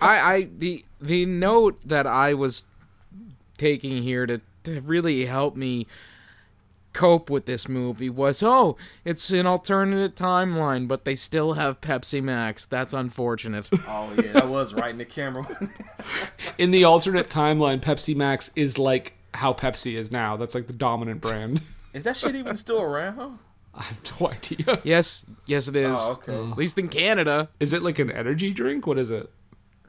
I, 0.02 0.20
I 0.34 0.50
the 0.58 0.86
the 1.00 1.26
note 1.26 1.80
that 1.86 2.06
I 2.08 2.34
was 2.36 2.64
taking 3.58 4.04
here 4.04 4.26
to, 4.26 4.42
to 4.64 4.82
really 4.82 5.26
help 5.26 5.56
me 5.56 5.88
cope 6.94 7.30
with 7.30 7.46
this 7.46 7.70
movie 7.70 8.10
was 8.10 8.44
oh 8.44 8.76
it's 9.06 9.32
an 9.32 9.46
alternate 9.46 10.16
timeline 10.16 10.88
but 10.88 11.06
they 11.06 11.16
still 11.16 11.54
have 11.54 11.80
Pepsi 11.82 12.22
Max 12.22 12.66
that's 12.66 12.94
unfortunate 12.94 13.70
Oh 13.88 14.12
yeah, 14.18 14.34
that 14.34 14.48
was 14.50 14.74
right 14.74 14.92
in 14.92 14.98
the 14.98 15.06
camera. 15.06 15.46
In 16.58 16.72
the 16.72 16.84
alternate 16.84 17.30
timeline, 17.30 17.80
Pepsi 17.82 18.16
Max 18.16 18.52
is 18.56 18.78
like 18.78 19.14
how 19.34 19.54
Pepsi 19.54 19.96
is 19.98 20.12
now. 20.12 20.36
That's 20.38 20.54
like 20.54 20.68
the 20.68 20.74
dominant 20.74 21.22
brand. 21.22 21.62
Is 21.94 22.04
that 22.06 22.18
shit 22.18 22.36
even 22.36 22.56
still 22.56 22.82
around? 22.82 23.40
I 23.74 23.84
have 23.84 24.20
no 24.20 24.30
idea. 24.30 24.82
yes 24.84 25.26
yes 25.46 25.68
it 25.70 25.76
is 25.78 25.96
Oh, 25.98 26.14
okay. 26.14 26.34
at 26.52 26.58
least 26.58 26.78
in 26.78 26.88
Canada 26.90 27.50
Is 27.60 27.72
it 27.74 27.84
like 27.84 28.00
an 28.00 28.12
energy 28.12 28.52
drink? 28.52 28.86
What 28.88 28.98
is 29.00 29.12
it? 29.12 29.30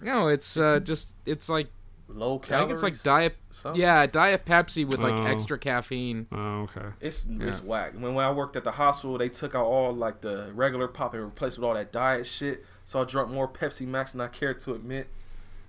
no 0.02 0.28
it's 0.28 0.56
uh 0.56 0.80
just 0.80 1.14
it's 1.26 1.48
like 1.48 1.68
Low 2.14 2.40
I 2.42 2.46
calories. 2.46 2.60
think 2.66 2.72
it's 2.72 2.82
like 2.82 3.02
diet 3.02 3.36
something? 3.50 3.80
yeah 3.80 4.06
diet 4.06 4.44
Pepsi 4.44 4.86
with 4.86 5.00
like 5.00 5.14
Oh. 5.14 5.24
extra 5.24 5.58
caffeine 5.58 6.26
Oh, 6.32 6.62
okay. 6.62 6.88
It's 7.00 7.26
it's 7.40 7.62
whack. 7.62 7.92
When 7.94 8.14
when 8.14 8.24
I 8.24 8.30
worked 8.32 8.56
at 8.56 8.64
the 8.64 8.72
hospital, 8.72 9.18
they 9.18 9.28
took 9.28 9.54
out 9.54 9.64
all 9.64 9.92
like 9.94 10.20
the 10.20 10.50
regular 10.54 10.88
pop 10.88 11.14
and 11.14 11.22
replaced 11.24 11.58
with 11.58 11.64
all 11.64 11.74
that 11.74 11.92
diet 11.92 12.26
shit. 12.26 12.64
So 12.84 13.00
I 13.00 13.04
drank 13.04 13.30
more 13.30 13.48
Pepsi 13.48 13.86
Max 13.86 14.12
than 14.12 14.20
I 14.20 14.28
cared 14.28 14.60
to 14.60 14.74
admit, 14.74 15.06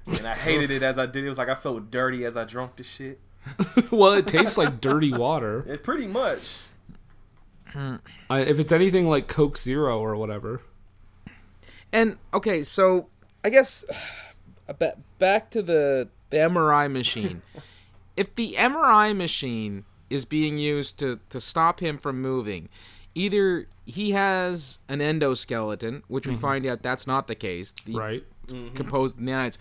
and 0.08 0.26
I 0.26 0.34
hated 0.36 0.72
it 0.72 0.82
as 0.84 0.98
I 0.98 1.06
did. 1.06 1.24
It 1.24 1.30
was 1.30 1.38
like 1.38 1.50
I 1.50 1.56
felt 1.56 1.92
dirty 1.92 2.26
as 2.26 2.36
I 2.36 2.44
drank 2.44 2.76
the 2.76 2.84
shit. 2.84 3.20
well, 3.92 4.14
it 4.14 4.26
tastes 4.28 4.58
like 4.58 4.82
dirty 4.82 5.12
water. 5.14 5.64
It 5.68 5.84
pretty 5.84 6.08
much. 6.08 6.62
I, 7.76 8.40
if 8.42 8.60
it's 8.60 8.72
anything 8.72 9.08
like 9.08 9.28
Coke 9.28 9.58
Zero 9.58 10.00
or 10.00 10.16
whatever. 10.16 10.62
And 11.92 12.18
okay, 12.34 12.64
so 12.64 13.08
I 13.44 13.50
guess 13.50 13.84
back 15.20 15.50
to 15.52 15.62
the 15.62 16.10
the 16.34 16.40
MRI 16.40 16.92
machine. 16.92 17.42
if 18.18 18.34
the 18.36 18.56
MRI 18.58 19.16
machine 19.16 19.86
is 20.10 20.26
being 20.26 20.58
used 20.58 21.00
to 21.00 21.20
to 21.30 21.40
stop 21.40 21.80
him 21.80 21.98
from 21.98 22.22
moving, 22.22 22.70
either 23.16 23.68
he 23.86 24.12
has 24.12 24.80
an 24.90 25.00
endoskeleton, 25.00 26.02
which 26.08 26.26
we 26.26 26.34
mm-hmm. 26.34 26.42
find 26.42 26.66
out 26.66 26.82
that's 26.82 27.08
not 27.08 27.28
the 27.28 27.36
case. 27.36 27.74
The 27.86 27.94
Right. 27.94 28.24
Mm-hmm. 28.48 28.76
composed 28.76 29.18
nanites. 29.18 29.58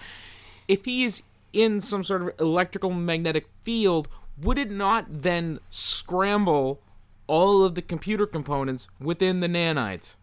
If 0.67 0.85
he 0.87 1.05
is 1.05 1.23
in 1.53 1.81
some 1.81 2.03
sort 2.03 2.23
of 2.23 2.41
electrical 2.41 2.91
magnetic 2.91 3.47
field, 3.63 4.09
would 4.41 4.59
it 4.59 4.71
not 4.71 5.07
then 5.23 5.61
scramble 5.71 6.81
all 7.29 7.65
of 7.65 7.77
the 7.77 7.83
computer 7.83 8.27
components 8.27 8.89
within 8.99 9.39
the 9.39 9.47
nanites? 9.47 10.17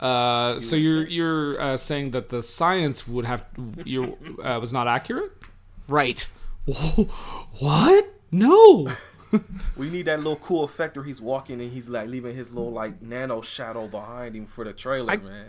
Uh, 0.00 0.58
so 0.60 0.76
you're 0.76 1.06
you're 1.06 1.60
uh, 1.60 1.76
saying 1.76 2.12
that 2.12 2.30
the 2.30 2.42
science 2.42 3.06
would 3.06 3.26
have 3.26 3.44
you 3.84 4.16
uh, 4.42 4.58
was 4.60 4.72
not 4.72 4.88
accurate? 4.88 5.30
Right. 5.88 6.26
What? 7.58 8.04
No. 8.30 8.88
We 9.76 9.88
need 9.90 10.06
that 10.06 10.18
little 10.18 10.34
cool 10.36 10.64
effect 10.64 10.96
where 10.96 11.04
he's 11.04 11.20
walking 11.20 11.60
and 11.60 11.70
he's 11.70 11.88
like 11.88 12.08
leaving 12.08 12.34
his 12.34 12.50
little 12.50 12.72
like 12.72 13.00
nano 13.00 13.42
shadow 13.42 13.86
behind 13.86 14.34
him 14.34 14.46
for 14.46 14.64
the 14.64 14.72
trailer, 14.72 15.16
man. 15.18 15.46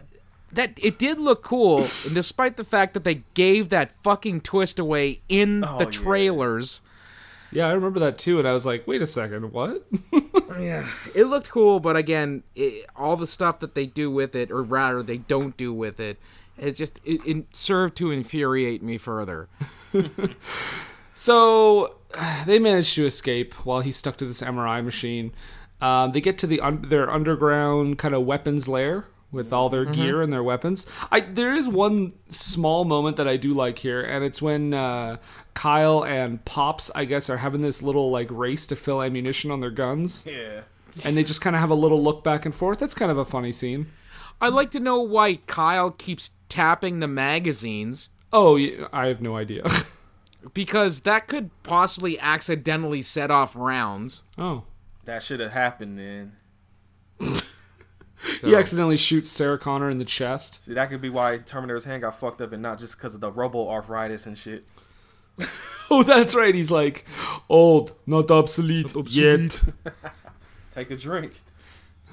that 0.52 0.78
it 0.80 1.00
did 1.00 1.18
look 1.18 1.42
cool, 1.42 1.80
and 2.06 2.14
despite 2.14 2.58
the 2.58 2.64
fact 2.64 2.94
that 2.94 3.04
they 3.04 3.24
gave 3.34 3.70
that 3.70 3.92
fucking 4.04 4.42
twist 4.42 4.78
away 4.78 5.22
in 5.30 5.64
Oh, 5.68 5.80
the 5.80 5.86
yeah. 5.86 5.90
trailers, 5.90 6.82
Yeah, 7.52 7.68
I 7.70 7.72
remember 7.72 8.00
that 8.02 8.20
too, 8.20 8.38
and 8.38 8.48
I 8.48 8.54
was 8.54 8.68
like, 8.68 8.86
wait 8.86 9.02
a 9.02 9.08
second, 9.08 9.52
what? 9.52 9.84
yeah, 10.60 10.88
it 11.16 11.26
looked 11.26 11.50
cool. 11.50 11.80
But 11.80 11.96
again, 11.98 12.44
it, 12.56 12.86
all 12.96 13.16
the 13.16 13.28
stuff 13.28 13.60
that 13.60 13.76
they 13.76 13.86
do 13.86 14.10
with 14.10 14.36
it, 14.36 14.52
or 14.52 14.62
rather, 14.62 15.04
they 15.04 15.18
don't 15.18 15.56
do 15.58 15.74
with 15.74 16.00
it, 16.00 16.18
it 16.58 16.74
just 16.74 17.00
it, 17.04 17.22
it 17.26 17.56
served 17.56 17.96
to 17.98 18.12
infuriate 18.12 18.82
me 18.82 18.98
further. 18.98 19.48
So 21.14 21.98
they 22.46 22.60
manage 22.60 22.96
to 22.96 23.06
escape 23.06 23.54
while 23.66 23.82
he's 23.82 23.98
stuck 23.98 24.18
to 24.18 24.26
this 24.26 24.42
MRI 24.42 24.84
machine. 24.84 25.34
Um, 25.80 26.12
they 26.12 26.22
get 26.22 26.38
to 26.40 26.48
the 26.48 26.60
un- 26.62 26.86
their 26.88 27.10
underground 27.10 27.98
kind 27.98 28.14
of 28.14 28.26
weapons 28.26 28.68
lair 28.68 29.06
with 29.32 29.54
all 29.54 29.70
their 29.70 29.86
gear 29.86 30.22
and 30.22 30.32
their 30.34 30.44
weapons. 30.44 30.86
I 31.12 31.22
there 31.22 31.54
is 31.54 31.68
one 31.68 32.14
small 32.30 32.84
moment 32.86 33.18
that 33.18 33.28
I 33.28 33.38
do 33.38 33.54
like 33.54 33.80
here, 33.80 34.02
and 34.02 34.24
it's 34.24 34.42
when 34.42 34.74
uh, 34.74 35.18
Kyle 35.54 36.04
and 36.04 36.44
Pops, 36.46 36.92
I 36.96 37.06
guess, 37.06 37.30
are 37.30 37.38
having 37.38 37.62
this 37.62 37.82
little 37.82 38.12
like 38.12 38.28
race 38.30 38.68
to 38.68 38.76
fill 38.76 39.02
ammunition 39.02 39.52
on 39.52 39.60
their 39.62 39.72
guns, 39.72 40.26
Yeah. 40.28 40.62
and 41.06 41.16
they 41.16 41.24
just 41.24 41.42
kind 41.42 41.56
of 41.56 41.60
have 41.62 41.70
a 41.70 41.76
little 41.76 42.02
look 42.04 42.24
back 42.24 42.46
and 42.46 42.54
forth. 42.54 42.80
That's 42.80 42.96
kind 42.96 43.12
of 43.12 43.18
a 43.18 43.26
funny 43.26 43.52
scene. 43.52 43.88
I'd 44.42 44.54
like 44.54 44.72
to 44.72 44.80
know 44.80 45.02
why 45.02 45.36
Kyle 45.48 45.92
keeps 45.92 46.32
tapping 46.50 47.00
the 47.00 47.08
magazines 47.08 48.10
Oh, 48.34 48.58
I 48.94 49.08
have 49.08 49.22
no 49.22 49.36
idea. 49.38 49.64
because 50.54 51.02
that 51.02 51.28
could 51.28 51.50
possibly 51.64 52.18
accidentally 52.20 53.02
set 53.02 53.30
off 53.32 53.56
rounds. 53.56 54.24
oh. 54.38 54.64
That 55.06 55.22
should 55.24 55.40
have 55.40 55.52
happened 55.52 55.98
then. 56.00 56.34
So, 58.38 58.48
He 58.48 58.56
accidentally 58.56 58.98
shoots 58.98 59.30
Sarah 59.32 59.58
Connor 59.58 59.90
in 59.90 59.98
the 59.98 60.06
chest. 60.06 60.66
See, 60.66 60.74
that 60.74 60.90
could 60.90 61.02
be 61.02 61.10
why 61.10 61.38
Terminator's 61.38 61.86
hand 61.86 62.02
got 62.02 62.20
fucked 62.20 62.42
up 62.42 62.52
and 62.54 62.62
not 62.62 62.80
just 62.80 62.98
because 62.98 63.16
of 63.16 63.22
the 63.22 63.32
robo 63.32 63.70
arthritis 63.70 64.26
and 64.26 64.38
shit. 64.38 64.64
Oh, 65.94 66.04
that's 66.04 66.34
right. 66.34 66.56
He's 66.56 66.72
like, 66.72 67.06
old, 67.50 67.94
not 68.08 68.32
obsolete, 68.32 68.96
yet. 69.08 69.62
Take 70.72 70.90
a 70.90 70.96
drink. 70.96 71.42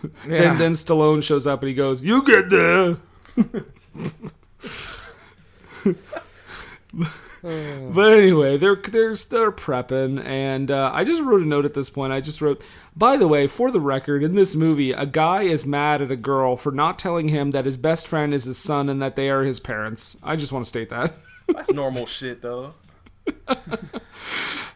yeah. 0.27 0.51
And 0.51 0.61
then 0.61 0.73
Stallone 0.73 1.23
shows 1.23 1.47
up 1.47 1.63
and 1.63 1.69
he 1.69 1.77
goes, 1.77 2.03
"You 2.03 2.25
get 2.25 2.51
there." 2.51 2.97
But 7.43 8.13
anyway, 8.13 8.57
they're 8.57 8.77
they're 8.77 9.15
they're 9.15 9.53
prepping, 9.53 10.25
and 10.25 10.71
uh, 10.71 10.91
I 10.93 11.05
just 11.05 11.23
wrote 11.23 11.43
a 11.43 11.47
note 11.47 11.65
at 11.65 11.75
this 11.75 11.91
point. 11.91 12.13
I 12.13 12.21
just 12.21 12.41
wrote, 12.41 12.63
by 12.97 13.17
the 13.17 13.29
way, 13.29 13.47
for 13.47 13.71
the 13.71 13.81
record, 13.81 14.23
in 14.23 14.35
this 14.35 14.57
movie, 14.57 14.93
a 14.93 15.07
guy 15.07 15.43
is 15.43 15.65
mad 15.65 16.03
at 16.03 16.11
a 16.11 16.17
girl 16.17 16.57
for 16.57 16.73
not 16.73 16.99
telling 16.99 17.29
him 17.29 17.53
that 17.53 17.65
his 17.65 17.77
best 17.77 18.09
friend 18.09 18.35
is 18.35 18.45
his 18.45 18.59
son 18.59 18.89
and 18.89 19.01
that 19.01 19.17
they 19.17 19.31
are 19.31 19.43
his 19.43 19.61
parents. 19.61 20.17
I 20.23 20.37
just 20.37 20.53
want 20.53 20.65
to 20.65 20.69
state 20.69 20.91
that. 20.91 21.15
That's 21.49 21.71
normal 21.71 22.07
shit 22.07 22.43
though. 22.43 22.75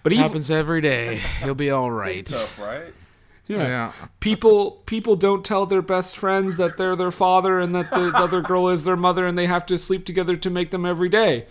But 0.02 0.12
even, 0.12 0.24
happens 0.24 0.50
every 0.50 0.80
day. 0.80 1.20
He'll 1.42 1.54
be 1.54 1.70
all 1.70 1.90
right. 1.90 2.26
Tough, 2.26 2.58
right? 2.60 2.92
yeah. 3.46 3.66
Yeah. 3.66 3.92
people 4.20 4.82
people 4.86 5.16
don't 5.16 5.44
tell 5.44 5.66
their 5.66 5.82
best 5.82 6.16
friends 6.16 6.56
that 6.56 6.76
they're 6.76 6.96
their 6.96 7.10
father 7.10 7.58
and 7.58 7.74
that 7.74 7.90
the, 7.90 8.10
the 8.10 8.16
other 8.16 8.40
girl 8.40 8.68
is 8.68 8.84
their 8.84 8.96
mother 8.96 9.26
and 9.26 9.36
they 9.36 9.46
have 9.46 9.66
to 9.66 9.78
sleep 9.78 10.04
together 10.04 10.36
to 10.36 10.50
make 10.50 10.70
them 10.70 10.86
every 10.86 11.08
day. 11.08 11.46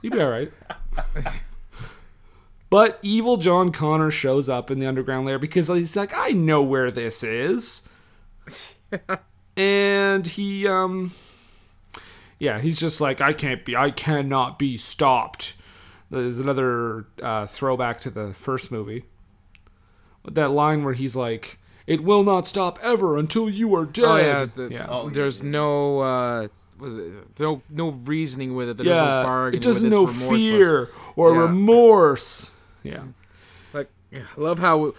You'd 0.00 0.12
be 0.12 0.20
all 0.20 0.30
right. 0.30 0.52
But 2.70 2.98
evil 3.02 3.36
John 3.36 3.70
Connor 3.70 4.10
shows 4.10 4.48
up 4.48 4.70
in 4.70 4.78
the 4.78 4.86
underground 4.86 5.26
lair 5.26 5.38
because 5.38 5.68
he's 5.68 5.94
like, 5.94 6.12
I 6.16 6.30
know 6.30 6.62
where 6.62 6.90
this 6.90 7.22
is. 7.22 7.86
and 9.56 10.26
he 10.26 10.66
um 10.66 11.12
yeah, 12.38 12.60
he's 12.60 12.80
just 12.80 13.00
like, 13.00 13.20
I 13.20 13.34
can't 13.34 13.64
be 13.64 13.76
I 13.76 13.90
cannot 13.90 14.58
be 14.58 14.76
stopped. 14.76 15.54
There's 16.10 16.38
another 16.38 17.06
uh, 17.22 17.46
throwback 17.46 18.00
to 18.00 18.10
the 18.10 18.34
first 18.34 18.72
movie 18.72 19.04
with 20.24 20.34
that 20.34 20.50
line 20.50 20.84
where 20.84 20.92
he's 20.94 21.16
like, 21.16 21.58
"It 21.86 22.02
will 22.02 22.22
not 22.22 22.46
stop 22.46 22.78
ever 22.82 23.16
until 23.16 23.48
you 23.48 23.74
are 23.74 23.86
dead." 23.86 24.04
Oh 24.04 24.16
yeah, 24.16 24.46
the, 24.46 24.68
yeah, 24.70 24.86
Oh, 24.88 25.08
there's 25.08 25.42
no 25.42 26.00
uh, 26.00 26.48
no 27.38 27.62
no 27.70 27.88
reasoning 27.90 28.54
with 28.54 28.68
it. 28.70 28.76
There's 28.76 28.88
yeah. 28.88 28.96
no 28.96 29.22
bargaining 29.24 29.58
it 29.58 29.62
doesn't 29.62 29.88
know 29.90 30.06
fear 30.06 30.90
or 31.16 31.34
Yeah. 31.34 31.40
remorse. 31.42 32.50
Yeah, 32.82 33.02
Like, 33.72 33.88
I 34.12 34.20
love 34.36 34.58
how 34.58 34.94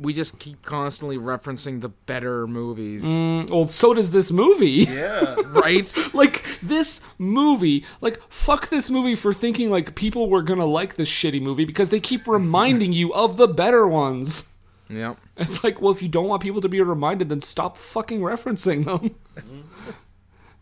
we 0.00 0.12
just 0.12 0.38
keep 0.40 0.62
constantly 0.62 1.16
referencing 1.18 1.80
the 1.80 1.90
better 1.90 2.46
movies, 2.46 3.04
Mm, 3.04 3.50
well, 3.50 3.68
so 3.68 3.94
does 3.94 4.10
this 4.10 4.32
movie. 4.32 4.84
Yeah. 4.88 5.36
right? 5.46 5.94
like 6.12 6.42
this 6.62 7.06
movie, 7.18 7.84
like 8.00 8.20
fuck 8.28 8.68
this 8.68 8.90
movie 8.90 9.14
for 9.14 9.32
thinking 9.32 9.70
like 9.70 9.94
people 9.94 10.28
were 10.28 10.42
gonna 10.42 10.64
like 10.64 10.96
this 10.96 11.08
shitty 11.10 11.40
movie 11.42 11.64
because 11.64 11.90
they 11.90 12.00
keep 12.00 12.26
reminding 12.26 12.92
you 12.92 13.12
of 13.14 13.36
the 13.36 13.46
better 13.46 13.86
ones. 13.86 14.54
yep. 14.88 15.18
It's 15.36 15.62
like, 15.62 15.82
well, 15.82 15.92
if 15.92 16.00
you 16.00 16.08
don't 16.08 16.26
want 16.28 16.42
people 16.42 16.62
to 16.62 16.68
be 16.68 16.80
reminded, 16.80 17.28
then 17.28 17.42
stop 17.42 17.76
fucking 17.76 18.20
referencing 18.20 18.86
them. 18.86 19.14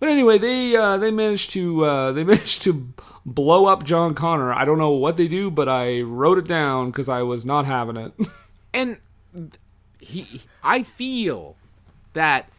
But 0.05 0.11
anyway, 0.11 0.37
they 0.37 0.77
uh, 0.77 0.99
they 0.99 1.11
managed 1.11 1.53
to 1.53 1.83
uh, 1.83 2.13
they 2.13 2.25
managed 2.35 2.61
to 2.65 2.87
blow 3.25 3.65
up 3.65 3.85
John 3.85 4.15
Connor. 4.15 4.53
I 4.53 4.67
don't 4.67 4.77
know 4.77 4.91
what 4.91 5.17
they 5.17 5.29
do, 5.29 5.51
but 5.51 5.67
I 5.67 6.03
wrote 6.03 6.37
it 6.37 6.47
down 6.47 6.91
because 6.91 7.09
I 7.09 7.23
was 7.23 7.47
not 7.47 7.65
having 7.65 7.97
it. 7.97 8.13
And 8.77 8.99
he 10.01 10.41
I 10.65 10.83
feel 10.83 11.55
that 12.13 12.51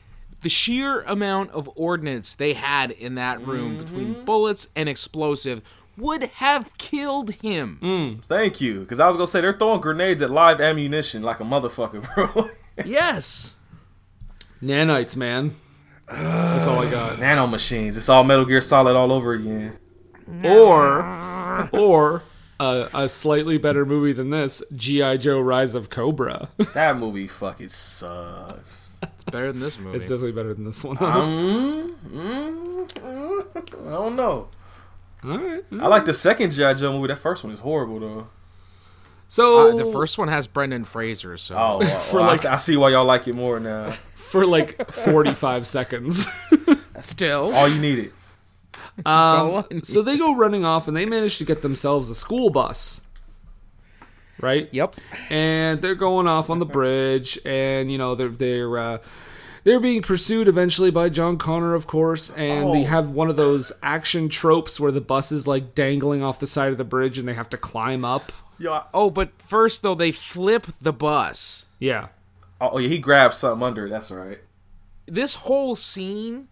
the 0.42 0.48
sheer 0.48 1.02
amount 1.02 1.52
of 1.52 1.70
ordnance 1.76 2.34
they 2.34 2.54
had 2.54 2.92
in 2.92 3.16
that 3.16 3.46
room 3.46 3.76
between 3.76 4.24
bullets 4.24 4.70
and 4.78 4.88
explosive 4.88 5.62
would 5.98 6.24
have 6.24 6.76
killed 6.78 7.32
him. 7.32 8.22
Thank 8.28 8.62
you, 8.62 8.80
because 8.80 9.02
I 9.02 9.08
was 9.08 9.18
gonna 9.18 9.28
say 9.28 9.42
they're 9.42 9.52
throwing 9.58 9.82
grenades 9.82 10.22
at 10.22 10.32
live 10.32 10.62
ammunition 10.62 11.22
like 11.22 11.42
a 11.42 11.44
motherfucker, 11.44 12.08
bro. 12.34 12.50
Yes. 12.86 13.58
Nanites, 14.64 15.18
man. 15.18 15.52
That's 16.08 16.68
all 16.68 16.80
I 16.80 16.90
got. 16.90 17.20
Nano 17.20 17.48
machines. 17.48 17.98
It's 17.98 18.10
all 18.10 18.24
Metal 18.24 18.46
Gear 18.46 18.62
Solid 18.62 18.96
all 18.96 19.12
over 19.12 19.34
again. 19.34 19.78
Or, 20.44 21.70
or 21.72 22.24
uh, 22.60 22.88
a 22.94 23.08
slightly 23.10 23.58
better 23.58 23.86
movie 23.86 24.14
than 24.14 24.30
this, 24.32 24.64
GI 24.76 25.20
Joe: 25.20 25.40
Rise 25.40 25.76
of 25.76 25.90
Cobra. 25.90 26.50
That 26.74 26.98
movie 26.98 27.28
fucking 27.28 27.70
sucks. 27.70 28.98
It's 29.04 29.24
better 29.26 29.52
than 29.52 29.62
this 29.62 29.78
movie. 29.80 29.98
it's 29.98 30.06
definitely 30.06 30.32
better 30.32 30.54
than 30.54 30.66
this 30.66 30.84
one. 30.84 30.96
Mm, 30.98 31.90
mm, 32.10 32.88
mm, 32.88 33.88
I 33.88 33.92
don't 33.92 34.16
know. 34.16 34.50
all 35.24 35.38
right. 35.38 35.64
I 35.80 35.88
like 35.88 36.06
the 36.06 36.14
second 36.14 36.52
G.I. 36.52 36.74
Joe 36.76 36.92
movie. 36.94 37.08
That 37.08 37.18
first 37.20 37.44
one 37.44 37.54
is 37.54 37.60
horrible 37.60 38.00
though. 38.00 38.28
So 39.28 39.70
Uh, 39.70 39.76
the 39.76 39.92
first 39.92 40.18
one 40.18 40.28
has 40.28 40.48
Brendan 40.48 40.84
Fraser, 40.86 41.38
so 41.38 41.56
Oh, 41.56 41.78
well, 41.82 42.00
For 42.00 42.18
well, 42.20 42.26
I 42.26 42.34
like- 42.34 42.46
I, 42.46 42.56
see 42.58 42.78
why 42.78 42.90
y'all 42.90 43.06
like 43.06 43.28
it 43.28 43.34
more 43.34 43.60
now. 43.60 43.94
For 44.26 44.46
like 44.46 44.92
45 44.92 45.66
seconds. 45.68 46.28
still. 47.00 47.54
All 47.54 47.68
you 47.68 47.80
needed. 47.80 48.12
all 49.06 49.58
I 49.58 49.64
Um, 49.72 49.84
so 49.84 50.02
they 50.02 50.18
go 50.18 50.36
running 50.36 50.66
off 50.66 50.88
and 50.88 50.96
they 50.96 51.06
manage 51.06 51.38
to 51.40 51.46
get 51.46 51.62
themselves 51.62 52.10
a 52.10 52.16
school 52.16 52.50
bus. 52.50 53.02
Right? 54.42 54.68
Yep. 54.74 54.96
and 55.30 55.82
they're 55.82 55.96
going 55.96 56.28
off 56.28 56.50
on 56.50 56.60
the 56.60 56.66
bridge 56.66 57.40
and 57.46 57.90
you 57.90 57.98
know 57.98 58.16
they're 58.16 58.28
they're 58.28 58.78
uh, 58.78 58.98
they're 59.64 59.80
being 59.80 60.02
pursued 60.02 60.50
eventually 60.50 60.92
by 60.92 61.08
John 61.08 61.38
Connor 61.38 61.74
of 61.74 61.88
course 61.88 62.30
and 62.32 62.74
they 62.74 62.82
Oh. 62.82 62.86
have 62.86 63.12
one 63.12 63.30
of 63.30 63.38
those 63.38 63.72
action 63.82 64.28
tropes 64.28 64.78
where 64.78 64.92
the 64.92 65.00
bus 65.02 65.32
is 65.32 65.48
like 65.48 65.74
dangling 65.74 66.22
off 66.22 66.40
the 66.40 66.48
side 66.48 66.72
of 66.74 66.78
the 66.78 66.84
bridge 66.84 67.18
and 67.18 67.26
they 67.28 67.34
have 67.34 67.50
to 67.52 67.58
climb 67.58 68.04
up 68.04 68.34
Yo, 68.60 68.74
I- 68.74 68.84
Oh, 68.94 69.10
but 69.10 69.32
first 69.42 69.84
though 69.84 69.96
they 69.96 70.12
flip 70.12 70.68
the 70.82 70.94
bus. 70.94 71.68
yeah 71.80 72.08
oh 72.62 72.78
yeah, 72.78 72.90
he 72.90 72.98
grabs 72.98 73.38
something 73.38 73.66
under 73.66 73.88
it. 73.88 73.90
That's 73.90 74.12
all 74.12 74.18
right. 74.18 74.40
This 75.08 75.36
whole 75.36 75.76
scene, 75.76 76.48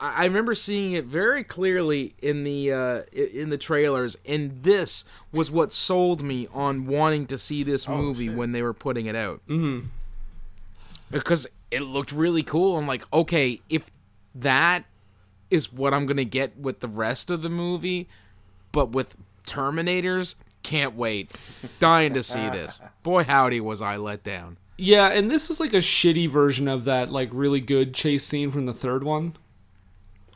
I 0.00 0.24
remember 0.24 0.54
seeing 0.54 0.92
it 0.92 1.04
very 1.04 1.44
clearly 1.44 2.14
in 2.22 2.44
the 2.44 2.72
uh, 2.72 3.02
in 3.12 3.50
the 3.50 3.58
trailers, 3.58 4.16
and 4.26 4.62
this 4.62 5.04
was 5.32 5.50
what 5.50 5.72
sold 5.72 6.22
me 6.22 6.48
on 6.52 6.86
wanting 6.86 7.26
to 7.26 7.38
see 7.38 7.62
this 7.62 7.88
movie 7.88 8.28
shit. 8.28 8.36
when 8.36 8.52
they 8.52 8.62
were 8.62 8.74
putting 8.74 9.06
it 9.06 9.16
out. 9.16 9.40
Mm-hmm. 9.48 9.86
Because 11.10 11.46
it 11.70 11.82
looked 11.82 12.12
really 12.12 12.42
cool. 12.42 12.78
I'm 12.78 12.86
like, 12.86 13.04
okay, 13.12 13.60
if 13.68 13.90
that 14.34 14.84
is 15.50 15.72
what 15.72 15.92
I'm 15.92 16.06
gonna 16.06 16.24
get 16.24 16.56
with 16.58 16.80
the 16.80 16.88
rest 16.88 17.30
of 17.30 17.42
the 17.42 17.50
movie, 17.50 18.08
but 18.72 18.90
with 18.90 19.16
Terminators, 19.46 20.36
can't 20.62 20.94
wait. 20.94 21.30
Dying 21.78 22.14
to 22.14 22.22
see 22.22 22.48
this. 22.50 22.80
Boy, 23.02 23.24
howdy, 23.24 23.60
was 23.60 23.82
I 23.82 23.96
let 23.96 24.24
down. 24.24 24.56
Yeah 24.78 25.08
and 25.08 25.30
this 25.30 25.48
was 25.48 25.60
like 25.60 25.72
a 25.74 25.78
shitty 25.78 26.28
version 26.28 26.66
of 26.68 26.84
that 26.84 27.10
like 27.10 27.28
really 27.32 27.60
good 27.60 27.94
chase 27.94 28.24
scene 28.26 28.50
from 28.50 28.66
the 28.66 28.72
third 28.72 29.04
one 29.04 29.34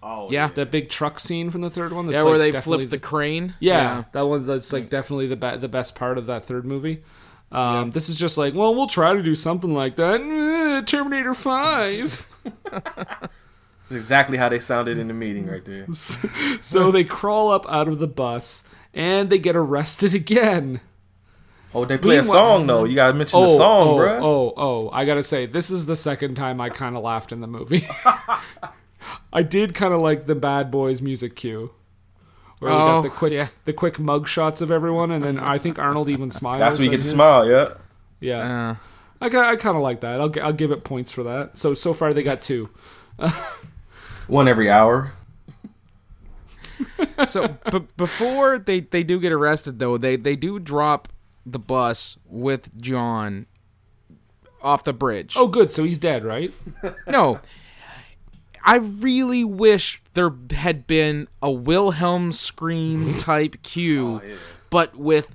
Oh 0.02 0.28
Yeah. 0.30 0.48
that 0.48 0.70
big 0.70 0.88
truck 0.88 1.18
scene 1.18 1.50
from 1.50 1.62
the 1.62 1.70
third 1.70 1.92
one 1.92 2.06
that's 2.06 2.14
Yeah, 2.14 2.20
like 2.22 2.28
where 2.30 2.38
they 2.38 2.50
definitely 2.52 2.86
flipped 2.86 2.90
the 2.92 2.98
crane. 3.08 3.54
Yeah, 3.58 4.04
that 4.12 4.20
one 4.22 4.46
that's 4.46 4.72
like 4.72 4.88
definitely 4.88 5.26
the 5.26 5.34
be- 5.36 5.56
the 5.56 5.68
best 5.68 5.96
part 5.96 6.16
of 6.16 6.26
that 6.26 6.44
third 6.44 6.64
movie. 6.64 7.02
Um, 7.50 7.90
This 7.90 8.08
is 8.08 8.16
just 8.16 8.36
like, 8.38 8.54
well, 8.54 8.72
we'll 8.74 8.86
try 8.86 9.14
to 9.14 9.22
do 9.22 9.34
something 9.34 9.72
like 9.74 9.96
that. 9.96 10.20
Eh, 10.20 10.82
Terminator 10.84 11.34
Five. 11.34 12.26
That's 12.70 13.30
exactly 13.90 14.36
how 14.36 14.48
they 14.48 14.58
sounded 14.58 14.98
in 14.98 15.08
the 15.08 15.14
meeting 15.14 15.46
right 15.46 15.64
there. 15.64 15.86
so 16.60 16.90
they 16.90 17.04
crawl 17.04 17.50
up 17.50 17.66
out 17.68 17.88
of 17.88 17.98
the 17.98 18.08
bus 18.08 18.68
and 18.94 19.30
they 19.30 19.38
get 19.38 19.56
arrested 19.56 20.12
again. 20.14 20.80
Oh, 21.76 21.84
they 21.84 21.98
play 21.98 22.16
a 22.16 22.22
Meanwhile- 22.22 22.32
song 22.32 22.66
though. 22.66 22.84
You 22.84 22.94
gotta 22.94 23.12
mention 23.14 23.40
the 23.40 23.48
song, 23.48 23.88
oh, 23.88 23.96
bruh. 23.98 24.18
oh, 24.22 24.54
oh! 24.56 24.90
I 24.92 25.04
gotta 25.04 25.22
say, 25.22 25.46
this 25.46 25.70
is 25.70 25.86
the 25.86 25.96
second 25.96 26.34
time 26.36 26.60
I 26.60 26.70
kind 26.70 26.96
of 26.96 27.02
laughed 27.02 27.32
in 27.32 27.40
the 27.40 27.46
movie. 27.46 27.86
I 29.32 29.42
did 29.42 29.74
kind 29.74 29.92
of 29.92 30.00
like 30.00 30.26
the 30.26 30.34
Bad 30.34 30.70
Boys 30.70 31.02
music 31.02 31.36
cue, 31.36 31.70
where 32.60 32.70
we 32.72 32.76
got 32.76 32.98
Oh, 32.98 33.02
the 33.02 33.10
quick, 33.10 33.32
yeah. 33.32 33.48
the 33.66 33.72
quick 33.72 33.98
mug 33.98 34.26
shots 34.26 34.60
of 34.60 34.70
everyone, 34.70 35.10
and 35.10 35.22
then 35.22 35.38
I 35.38 35.58
think 35.58 35.78
Arnold 35.78 36.08
even 36.08 36.30
smiles. 36.30 36.60
That's 36.60 36.78
when 36.78 36.86
you 36.86 36.90
at 36.92 36.96
get 36.98 37.02
to 37.02 37.08
smile, 37.08 37.48
yeah. 37.48 37.74
Yeah, 38.20 38.70
Uh, 38.70 38.74
I, 39.20 39.26
I 39.26 39.56
kind 39.56 39.76
of 39.76 39.82
like 39.82 40.00
that. 40.00 40.20
I'll, 40.20 40.32
I'll 40.42 40.52
give 40.54 40.70
it 40.70 40.82
points 40.84 41.12
for 41.12 41.22
that. 41.24 41.58
So 41.58 41.74
so 41.74 41.92
far 41.92 42.14
they 42.14 42.22
got 42.22 42.40
two. 42.40 42.70
One 44.28 44.48
every 44.48 44.70
hour. 44.70 45.12
so 47.26 47.56
but 47.70 47.96
before 47.96 48.58
they 48.58 48.80
they 48.80 49.02
do 49.02 49.18
get 49.18 49.32
arrested 49.32 49.78
though 49.78 49.96
they 49.96 50.16
they 50.16 50.36
do 50.36 50.58
drop 50.58 51.08
the 51.46 51.58
bus 51.58 52.16
with 52.26 52.76
john 52.80 53.46
off 54.62 54.82
the 54.84 54.92
bridge 54.92 55.34
Oh, 55.36 55.46
good. 55.46 55.70
So 55.70 55.84
he's 55.84 55.98
dead, 55.98 56.24
right? 56.24 56.52
no 57.06 57.40
i 58.64 58.76
really 58.78 59.44
wish 59.44 60.02
there 60.14 60.32
had 60.50 60.86
been 60.88 61.28
a 61.40 61.50
wilhelm 61.50 62.32
scream 62.32 63.16
type 63.18 63.54
oh, 63.56 63.60
cue 63.62 64.20
but 64.70 64.96
with 64.96 65.34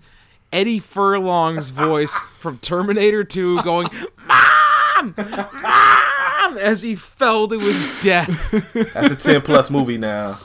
eddie 0.52 0.80
furlong's 0.80 1.70
voice 1.88 2.20
from 2.38 2.58
terminator 2.60 3.24
2 3.24 3.62
going 3.64 3.88
mom 4.28 5.14
mom 5.16 6.58
as 6.58 6.82
he 6.82 6.96
fell 6.96 7.48
to 7.48 7.58
his 7.60 7.86
death 8.02 8.28
That's 8.94 9.14
a 9.14 9.16
ten 9.16 9.42
plus 9.42 9.70
movie 9.72 9.98
now. 9.98 10.40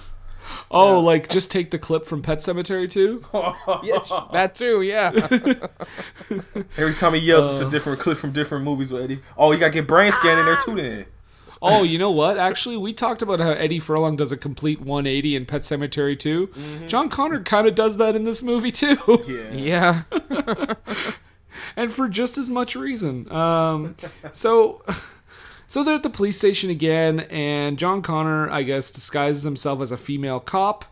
Oh, 0.71 1.01
like 1.01 1.29
just 1.29 1.51
take 1.51 1.71
the 1.71 1.79
clip 1.79 2.05
from 2.05 2.23
Pet 2.23 2.39
Sematary 2.39 2.91
too. 2.91 3.23
that 4.33 4.55
too 4.55 4.83
yeah 4.83 5.11
Every 6.77 6.95
time 6.95 7.15
he 7.15 7.21
yells, 7.21 7.61
it's 7.61 7.67
a 7.67 7.71
different 7.71 8.01
clip 8.01 8.19
from 8.19 8.33
different 8.33 8.65
movies 8.65 8.91
with 8.91 9.03
Eddie. 9.03 9.21
Oh, 9.37 9.53
you 9.53 9.59
gotta 9.59 9.73
get 9.73 9.87
brain 9.87 10.13
scan 10.13 10.39
in 10.39 10.47
there 10.47 10.57
too 10.57 10.75
then. 10.75 11.07
Oh, 11.63 11.83
you 11.85 11.99
know 11.99 12.11
what? 12.11 12.37
Actually, 12.37 12.77
we 12.77 12.93
talked 12.93 13.23
about 13.23 13.41
how 13.41 13.51
Eddie 13.51 13.79
Furlong 13.79 14.15
does 14.17 14.31
a 14.31 14.37
complete 14.37 14.79
180 14.81 15.37
in 15.37 15.47
Pet 15.47 15.63
Sematary 15.63 16.19
too. 16.19 16.51
John 16.87 17.09
Connor 17.09 17.43
kind 17.43 17.67
of 17.67 17.75
does 17.75 17.97
that 17.97 18.15
in 18.15 18.25
this 18.25 18.43
movie 18.43 18.71
too, 18.71 18.99
Yeah. 19.27 20.03
yeah 20.21 20.75
and 21.77 21.91
for 21.91 22.09
just 22.09 22.37
as 22.39 22.49
much 22.51 22.77
reason. 22.77 23.31
Um, 23.33 23.97
so. 24.33 24.83
So 25.69 25.83
they're 25.83 25.97
at 25.97 26.03
the 26.03 26.11
police 26.11 26.39
station 26.39 26.71
again, 26.71 27.21
and 27.21 27.79
John 27.79 28.01
Connor, 28.03 28.49
I 28.51 28.63
guess, 28.63 28.91
disguises 28.91 29.43
himself 29.43 29.81
as 29.81 29.91
a 29.91 29.97
female 29.97 30.39
cop 30.39 30.85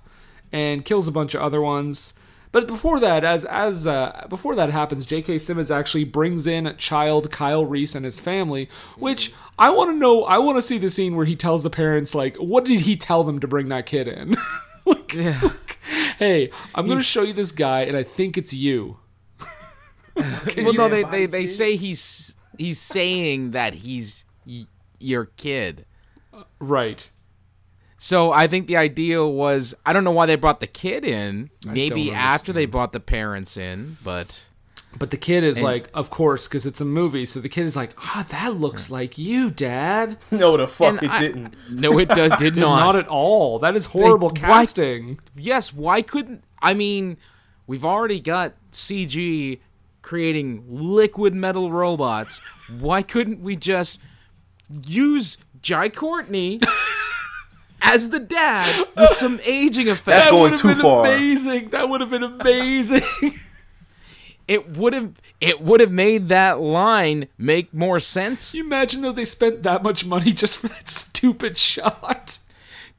and 0.53 0.85
kills 0.85 1.07
a 1.07 1.13
bunch 1.13 1.35
of 1.35 1.43
other 1.43 1.61
ones. 1.61 2.15
But 2.51 2.69
before 2.69 3.01
that, 3.01 3.25
as 3.25 3.45
as 3.45 3.85
uh, 3.85 4.27
before 4.29 4.55
that 4.55 4.71
happens, 4.71 5.07
J.K. 5.07 5.41
Simmons 5.41 5.73
actually 5.73 6.05
brings 6.05 6.47
in 6.47 6.73
child 6.77 7.33
Kyle 7.33 7.67
Reese 7.67 7.97
and 7.97 8.05
his 8.05 8.21
family, 8.21 8.69
which 8.97 9.33
I 9.59 9.71
want 9.71 9.91
to 9.91 9.97
know. 9.97 10.23
I 10.23 10.39
want 10.39 10.59
to 10.59 10.63
see 10.63 10.79
the 10.79 10.89
scene 10.89 11.17
where 11.17 11.27
he 11.27 11.35
tells 11.35 11.65
the 11.65 11.71
parents 11.71 12.15
like, 12.15 12.37
what 12.37 12.65
did 12.65 12.83
he 12.83 12.97
tell 12.97 13.25
them 13.25 13.41
to 13.41 13.49
bring 13.49 13.69
that 13.71 13.87
kid 13.87 14.07
in? 14.07 14.37
like, 14.85 15.15
like, 15.15 15.79
hey, 16.19 16.53
I'm 16.77 16.87
gonna 16.87 17.03
show 17.03 17.23
you 17.23 17.33
this 17.33 17.51
guy, 17.51 17.83
and 17.83 17.97
I 17.97 18.05
think 18.05 18.39
it's 18.39 18.53
you. 18.53 18.99
well, 20.17 20.73
no, 20.75 20.89
they, 20.89 21.03
they, 21.03 21.27
they 21.27 21.49
say 21.49 21.75
he's 21.75 22.37
he's 22.57 22.79
saying 22.79 23.51
that 23.51 23.75
he's 23.75 24.25
y- 24.47 24.67
your 24.99 25.27
kid. 25.37 25.85
Right. 26.59 27.11
So 27.99 28.33
I 28.33 28.47
think 28.49 28.67
the 28.67 28.77
idea 28.77 29.25
was 29.25 29.75
I 29.87 29.93
don't 29.93 30.05
know 30.05 30.11
why 30.11 30.27
they 30.27 30.37
brought 30.37 30.61
the 30.61 30.67
kid 30.67 31.05
in. 31.05 31.51
Maybe 31.67 32.13
after 32.13 32.53
they 32.53 32.67
brought 32.67 32.93
the 32.93 33.01
parents 33.01 33.57
in, 33.57 33.97
but 34.05 34.47
But 34.99 35.11
the 35.11 35.17
kid 35.17 35.43
is 35.45 35.63
like, 35.63 35.89
of 35.95 36.11
course, 36.11 36.47
because 36.47 36.67
it's 36.67 36.81
a 36.81 36.85
movie. 36.85 37.25
So 37.25 37.41
the 37.41 37.49
kid 37.49 37.65
is 37.67 37.75
like, 37.77 37.95
ah, 37.99 38.27
that 38.31 38.55
looks 38.57 38.91
like 38.91 39.17
you, 39.19 39.51
Dad. 39.51 40.19
No, 40.31 40.57
the 40.57 40.69
fuck 40.69 40.89
And 40.89 41.03
it 41.03 41.11
I- 41.11 41.21
didn't. 41.21 41.57
no, 41.71 41.99
it 41.99 42.09
does, 42.09 42.33
did 42.39 42.57
not. 42.67 42.81
Not 42.81 42.97
at 42.97 43.09
all. 43.09 43.59
That 43.59 43.75
is 43.77 43.87
horrible 43.87 44.29
why- 44.29 44.41
casting. 44.41 45.19
yes, 45.37 45.73
why 45.73 46.03
couldn't 46.03 46.45
I 46.61 46.75
mean? 46.75 47.17
We've 47.67 47.85
already 47.85 48.21
got 48.21 48.53
CG 48.73 49.59
creating 50.03 50.65
liquid 50.69 51.33
metal 51.35 51.71
robots. 51.73 52.43
Why 52.79 53.01
couldn't 53.01 53.41
we 53.41 53.57
just 53.57 54.01
use 54.87 55.39
Jai 55.63 55.89
Courtney 55.89 56.61
as 57.83 58.11
the 58.11 58.19
dad 58.21 58.87
with 58.97 59.11
some 59.11 59.41
aging 59.47 59.89
effects? 59.89 60.05
That's 60.07 60.25
That 60.27 60.31
going 60.31 60.43
would 60.43 60.51
have 60.53 60.61
too 60.61 60.69
been 60.69 60.77
far. 60.79 61.07
amazing. 61.07 61.69
That 61.71 61.89
would 61.89 62.01
have 62.01 62.11
been 62.11 62.23
amazing. 62.23 63.03
it 64.49 64.77
would 64.77 64.93
have 64.93 65.13
it 65.41 65.61
would 65.61 65.81
have 65.81 65.93
made 65.93 66.29
that 66.29 66.61
line 66.61 67.29
make 67.39 67.73
more 67.73 68.01
sense. 68.01 68.53
Can 68.53 68.59
you 68.59 68.65
imagine 68.65 69.01
though 69.03 69.13
they 69.13 69.25
spent 69.25 69.63
that 69.63 69.83
much 69.83 70.05
money 70.05 70.33
just 70.33 70.59
for 70.59 70.69
that 70.69 70.89
stupid 70.89 71.57
shot? 71.59 72.39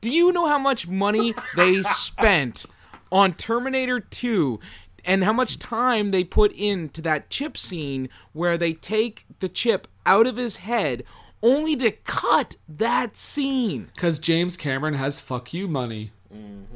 Do 0.01 0.09
you 0.09 0.32
know 0.32 0.47
how 0.47 0.59
much 0.59 0.88
money 0.88 1.34
they 1.55 1.82
spent 1.84 2.65
on 3.11 3.34
Terminator 3.34 3.99
2 3.99 4.59
and 5.03 5.23
how 5.23 5.34
much 5.34 5.57
time 5.59 6.11
they 6.11 6.23
put 6.23 6.51
into 6.53 7.01
that 7.03 7.30
chip 7.30 7.57
scene 7.57 8.09
where 8.34 8.57
they 8.57 8.73
take 8.73 9.26
the 9.39 9.47
chip 9.49 9.88
out 10.05 10.26
of 10.28 10.38
his 10.38 10.57
head 10.57 11.03
only 11.42 11.76
to 11.78 11.92
cut 11.92 12.56
that 12.68 13.18
scene. 13.18 13.92
Because 13.94 14.20
James 14.20 14.58
Cameron 14.58 14.96
has 14.96 15.20
fuck 15.20 15.54
you 15.54 15.68
money. 15.68 16.12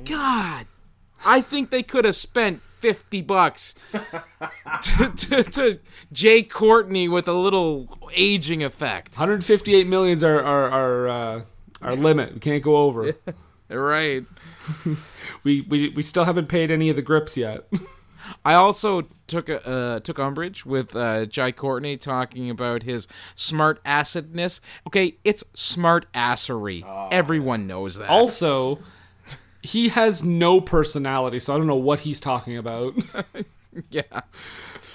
God, 0.06 0.68
I 1.26 1.42
think 1.42 1.70
they 1.70 1.84
could 1.84 2.06
have 2.06 2.16
spent 2.16 2.62
fifty 2.80 3.22
bucks 3.22 3.76
to, 3.92 5.12
to, 5.16 5.44
to 5.44 5.80
Jai 6.12 6.44
Courtney 6.44 7.10
with 7.10 7.28
a 7.28 7.34
little 7.34 7.98
aging 8.14 8.64
effect. 8.64 9.18
158 9.18 9.86
millions 9.88 10.24
are 10.24 10.42
our 10.42 10.70
our, 10.70 11.08
uh, 11.08 11.42
our 11.82 11.96
limit. 11.96 12.34
We 12.36 12.40
can't 12.40 12.64
go 12.64 12.78
over. 12.78 13.14
Right. 13.72 14.26
we, 15.44 15.62
we 15.62 15.90
we 15.90 16.02
still 16.02 16.26
haven't 16.26 16.48
paid 16.50 16.72
any 16.72 16.90
of 16.90 16.96
the 16.96 17.04
grips 17.04 17.38
yet. 17.38 17.68
I 18.44 18.54
also 18.54 19.08
took 19.28 19.50
a, 19.50 19.66
uh, 19.68 20.00
took 20.00 20.20
umbrage 20.20 20.66
with 20.66 20.96
uh, 20.96 21.26
Jai 21.26 21.52
Courtney 21.52 21.98
talking 21.98 22.50
about 22.50 22.84
his 22.84 23.08
smart 23.36 23.84
acidness. 23.84 24.60
Okay, 24.88 25.16
it's 25.24 25.44
smart 25.54 26.12
assery. 26.14 26.84
Everyone 27.12 27.68
knows 27.68 27.98
that. 27.98 28.10
also, 28.10 28.80
he 29.62 29.90
has 29.90 30.24
no 30.24 30.62
personality, 30.62 31.40
so 31.40 31.54
I 31.54 31.58
don't 31.58 31.68
know 31.68 31.76
what 31.76 32.02
he's 32.02 32.20
talking 32.20 32.58
about. 32.58 32.96
yeah. 33.90 34.22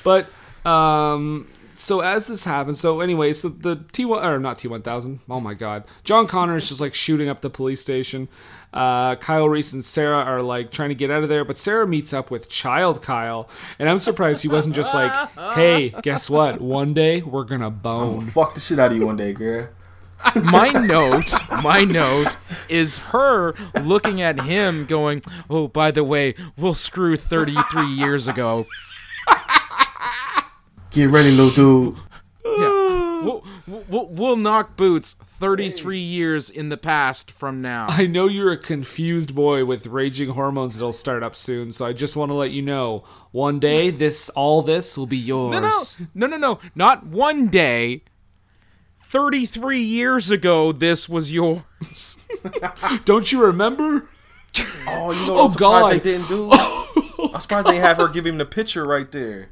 But 0.03 0.27
um 0.67 1.49
so 1.77 2.01
as 2.01 2.27
this 2.27 2.45
happens, 2.45 2.81
so 2.81 3.01
anyway, 3.01 3.33
so 3.33 3.49
the 3.49 3.85
T 3.93 4.05
one 4.05 4.25
or 4.25 4.39
not 4.39 4.59
T 4.59 4.69
one 4.69 4.83
thousand. 4.83 5.21
Oh 5.29 5.41
my 5.41 5.55
god, 5.55 5.85
John 6.05 6.27
Connor 6.27 6.57
is 6.57 6.69
just 6.69 6.81
like 6.81 6.95
shooting 6.95 7.29
up 7.29 7.41
the 7.41 7.51
police 7.51 7.81
station. 7.81 8.29
Uh, 8.75 9.15
Kyle 9.15 9.49
Reese 9.49 9.73
and 9.73 9.85
Sarah 9.85 10.19
are 10.19 10.43
like 10.43 10.73
trying 10.73 10.89
to 10.89 10.97
get 10.97 11.09
out 11.09 11.23
of 11.23 11.29
there, 11.29 11.45
but 11.45 11.57
Sarah 11.57 11.87
meets 11.87 12.13
up 12.13 12.29
with 12.29 12.49
Child 12.49 13.03
Kyle, 13.03 13.49
and 13.79 13.89
I'm 13.89 14.01
surprised 14.01 14.43
he 14.43 14.49
wasn't 14.49 14.75
just 14.75 14.93
like, 14.93 15.31
"Hey, 15.55 15.91
guess 16.03 16.29
what? 16.29 16.61
One 16.61 16.93
day 16.93 17.23
we're 17.23 17.45
gonna 17.45 17.71
bone." 17.71 18.23
Fuck 18.23 18.55
the 18.55 18.61
shit 18.61 18.81
out 18.81 18.91
of 18.91 18.99
you 18.99 19.07
one 19.07 19.17
day, 19.17 19.33
girl. 19.33 19.69
my 20.43 20.71
note, 20.71 21.33
my 21.63 21.85
note 21.85 22.37
is 22.69 22.99
her 22.99 23.55
looking 23.81 24.21
at 24.21 24.41
him 24.41 24.87
going, 24.87 25.23
"Oh, 25.49 25.69
by 25.69 25.93
the 25.93 26.03
way, 26.03 26.35
we'll 26.57 26.75
screw 26.75 27.17
33 27.17 27.87
years 27.87 28.27
ago." 28.27 28.67
Get 30.91 31.11
ready, 31.11 31.31
little 31.31 31.51
dude. 31.51 31.97
Yeah. 32.45 32.74
We'll, 33.25 33.45
we'll, 33.89 34.07
we'll 34.07 34.37
knock 34.37 34.77
boots 34.77 35.15
33 35.15 35.99
years 35.99 36.51
in 36.51 36.69
the 36.69 36.77
past 36.77 37.31
from 37.31 37.61
now. 37.63 37.87
I 37.89 38.07
know 38.07 38.27
you're 38.29 38.53
a 38.53 38.57
confused 38.57 39.35
boy 39.35 39.65
with 39.65 39.87
raging 39.87 40.31
hormones 40.31 40.75
that'll 40.75 40.93
start 40.93 41.23
up 41.23 41.35
soon, 41.37 41.73
so 41.73 41.85
I 41.87 41.93
just 41.93 42.17
want 42.17 42.31
to 42.31 42.35
let 42.35 42.51
you 42.51 42.63
know, 42.63 43.05
one 43.33 43.59
day 43.59 43.91
this 44.05 44.29
all 44.31 44.63
this 44.63 44.97
will 44.97 45.07
be 45.07 45.17
yours. 45.19 45.53
No, 45.53 46.27
no, 46.27 46.27
no, 46.27 46.37
no, 46.37 46.37
no. 46.55 46.61
Not 46.75 47.07
one 47.07 47.49
day. 47.49 48.03
33 49.01 49.81
years 49.81 50.31
ago, 50.31 50.73
this 50.73 51.09
was 51.09 51.33
yours. 51.33 52.17
Don't 53.05 53.31
you 53.31 53.45
remember? 53.45 54.09
Oh, 54.89 55.11
you 55.13 55.27
know 55.27 55.33
Oh, 55.33 55.35
what 55.35 55.45
I'm 55.45 55.51
surprised 55.51 55.59
God. 55.59 55.91
they 55.93 56.01
didn't 56.01 56.29
do? 56.29 56.51
I'm 56.53 57.41
surprised 57.41 57.67
they 57.69 57.73
didn't 57.73 57.85
oh, 57.85 57.89
have 57.89 57.97
her 57.99 58.09
give 58.09 58.27
him 58.27 58.39
the 58.39 58.45
picture 58.45 58.85
right 58.85 59.11
there. 59.13 59.51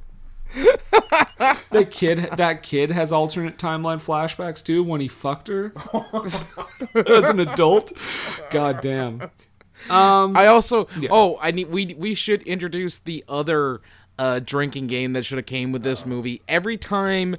That 1.70 1.90
kid, 1.90 2.28
that 2.36 2.62
kid 2.62 2.90
has 2.90 3.12
alternate 3.12 3.56
timeline 3.56 4.00
flashbacks 4.00 4.62
too 4.62 4.84
when 4.84 5.00
he 5.00 5.08
fucked 5.08 5.48
her 5.48 5.72
as 6.14 7.28
an 7.28 7.40
adult. 7.40 7.92
God 8.50 8.80
damn. 8.80 9.30
I 10.36 10.46
also 10.46 10.88
oh 11.10 11.38
I 11.40 11.50
need 11.50 11.68
we 11.68 11.94
we 11.98 12.14
should 12.14 12.42
introduce 12.42 12.98
the 12.98 13.24
other 13.28 13.80
uh, 14.18 14.40
drinking 14.40 14.86
game 14.86 15.14
that 15.14 15.24
should 15.24 15.38
have 15.38 15.46
came 15.46 15.72
with 15.72 15.82
this 15.82 16.04
movie. 16.06 16.42
Every 16.46 16.76
time 16.76 17.36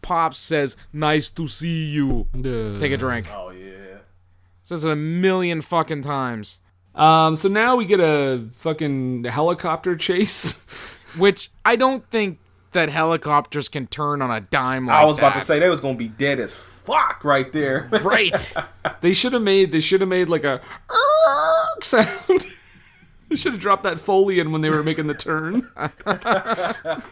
Pops 0.00 0.38
says 0.38 0.76
"Nice 0.92 1.28
to 1.30 1.46
see 1.46 1.84
you," 1.84 2.26
take 2.32 2.92
a 2.92 2.96
drink. 2.96 3.28
Oh 3.32 3.50
yeah. 3.50 3.98
Says 4.64 4.84
it 4.84 4.90
a 4.90 4.96
million 4.96 5.60
fucking 5.62 6.02
times. 6.02 6.60
Um, 6.94 7.36
so 7.36 7.48
now 7.48 7.76
we 7.76 7.84
get 7.84 8.00
a 8.00 8.48
fucking 8.52 9.24
helicopter 9.24 9.94
chase. 9.94 10.64
Which 11.16 11.50
I 11.64 11.76
don't 11.76 12.08
think 12.10 12.38
that 12.72 12.88
helicopters 12.90 13.68
can 13.68 13.86
turn 13.86 14.20
on 14.20 14.30
a 14.30 14.40
dime 14.40 14.86
like 14.86 14.96
I 14.96 15.04
was 15.04 15.18
about 15.18 15.34
that. 15.34 15.40
to 15.40 15.44
say 15.46 15.58
they 15.58 15.68
was 15.68 15.80
gonna 15.80 15.96
be 15.96 16.08
dead 16.08 16.38
as 16.38 16.52
fuck 16.52 17.24
right 17.24 17.52
there. 17.52 17.88
Right. 18.02 18.54
They 19.00 19.12
should 19.12 19.32
have 19.32 19.42
made. 19.42 19.70
They 19.70 19.78
should 19.80 20.00
have 20.00 20.08
made 20.08 20.28
like 20.28 20.42
a 20.42 20.60
sound. 21.82 22.10
they 23.28 23.36
should 23.36 23.52
have 23.52 23.60
dropped 23.60 23.84
that 23.84 24.00
foley 24.00 24.40
in 24.40 24.50
when 24.50 24.60
they 24.60 24.70
were 24.70 24.82
making 24.82 25.06
the 25.06 25.14
turn. 25.14 25.68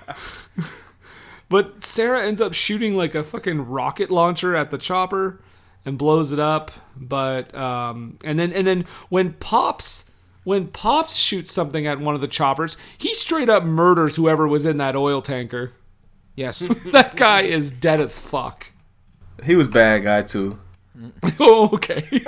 but 1.49 1.85
Sarah 1.85 2.27
ends 2.27 2.41
up 2.41 2.55
shooting 2.55 2.97
like 2.97 3.15
a 3.15 3.23
fucking 3.23 3.67
rocket 3.67 4.11
launcher 4.11 4.57
at 4.57 4.73
the 4.73 4.79
chopper 4.79 5.41
and 5.85 5.97
blows 5.97 6.33
it 6.33 6.41
up. 6.41 6.73
But 6.97 7.55
um, 7.55 8.19
and 8.25 8.37
then 8.39 8.53
and 8.53 8.67
then 8.67 8.85
when 9.11 9.35
pops. 9.35 10.11
When 10.47 10.69
Pops 10.69 11.17
shoots 11.17 11.51
something 11.51 11.89
at 11.89 11.99
one 11.99 12.15
of 12.15 12.21
the 12.21 12.29
choppers, 12.29 12.77
he 12.97 13.15
straight 13.15 13.49
up 13.49 13.65
murders 13.65 14.15
whoever 14.15 14.47
was 14.47 14.65
in 14.65 14.77
that 14.77 14.95
oil 14.95 15.21
tanker. 15.21 15.73
yes. 16.37 16.61
That 16.93 17.17
guy 17.17 17.41
is 17.41 17.73
dead 17.73 17.99
as 17.99 18.17
fuck. 18.17 18.69
he 19.43 19.57
was 19.57 19.67
bad 19.67 20.05
guy 20.05 20.23
too. 20.23 20.57
Oh, 21.41 21.71
okay. 21.75 22.23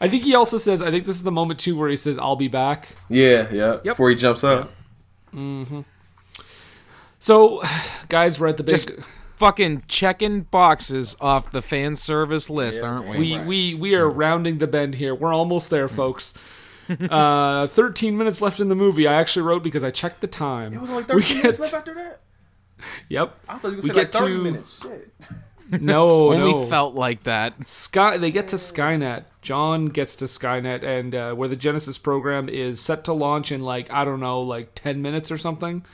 I 0.00 0.08
think 0.08 0.24
he 0.24 0.34
also 0.34 0.56
says, 0.56 0.80
I 0.80 0.90
think 0.90 1.04
this 1.04 1.16
is 1.16 1.24
the 1.24 1.30
moment 1.30 1.60
too 1.60 1.76
where 1.76 1.90
he 1.90 1.96
says, 1.98 2.16
I'll 2.16 2.36
be 2.36 2.48
back. 2.48 2.88
Yeah, 3.10 3.52
yeah. 3.52 3.80
Before 3.84 4.08
he 4.08 4.16
jumps 4.16 4.42
up. 4.42 4.70
Mm-hmm. 5.34 5.82
So, 7.18 7.62
guys, 8.08 8.40
we're 8.40 8.48
at 8.48 8.56
the 8.56 8.62
big. 8.62 8.72
Just 8.72 8.92
fucking 9.36 9.82
checking 9.88 10.40
boxes 10.40 11.18
off 11.20 11.50
the 11.52 11.60
fan 11.60 11.96
service 11.96 12.48
list, 12.48 12.82
aren't 12.82 13.08
we? 13.08 13.18
we, 13.18 13.38
we, 13.40 13.74
we 13.74 13.94
are 13.94 14.08
rounding 14.08 14.56
the 14.56 14.66
bend 14.66 14.94
here. 14.94 15.14
We're 15.14 15.34
almost 15.34 15.68
there, 15.68 15.86
folks. 15.86 16.32
Uh, 17.10 17.66
13 17.66 18.16
minutes 18.16 18.40
left 18.40 18.60
in 18.60 18.68
the 18.68 18.74
movie. 18.74 19.06
I 19.06 19.14
actually 19.14 19.42
wrote 19.42 19.62
because 19.62 19.82
I 19.84 19.90
checked 19.90 20.20
the 20.20 20.26
time. 20.26 20.72
It 20.72 20.80
was 20.80 20.90
only 20.90 21.02
We 21.14 21.22
13 21.22 21.36
minutes 21.38 21.58
left 21.60 21.74
after 21.74 21.94
that. 21.94 22.20
Yep. 23.08 23.34
I 23.48 23.58
thought 23.58 23.70
you 23.72 23.76
were 23.78 23.82
We 23.82 23.88
gonna 23.88 23.94
say 23.94 24.00
like 24.00 24.12
30 24.12 24.32
to- 24.34 24.42
minutes. 24.42 24.82
Shit. 24.82 25.28
No, 25.82 26.28
Only 26.32 26.52
no. 26.52 26.66
felt 26.66 26.94
like 26.94 27.24
that. 27.24 27.68
Sky. 27.68 28.16
They 28.16 28.30
get 28.30 28.48
to 28.48 28.56
Skynet. 28.56 29.24
John 29.42 29.86
gets 29.86 30.14
to 30.16 30.24
Skynet, 30.24 30.82
and 30.82 31.14
uh, 31.14 31.34
where 31.34 31.48
the 31.48 31.56
Genisys 31.56 32.02
program 32.02 32.48
is 32.48 32.80
set 32.80 33.04
to 33.04 33.12
launch 33.12 33.52
in 33.52 33.60
like 33.62 33.92
I 33.92 34.04
don't 34.04 34.20
know, 34.20 34.40
like 34.40 34.74
10 34.74 35.02
minutes 35.02 35.30
or 35.30 35.36
something. 35.36 35.84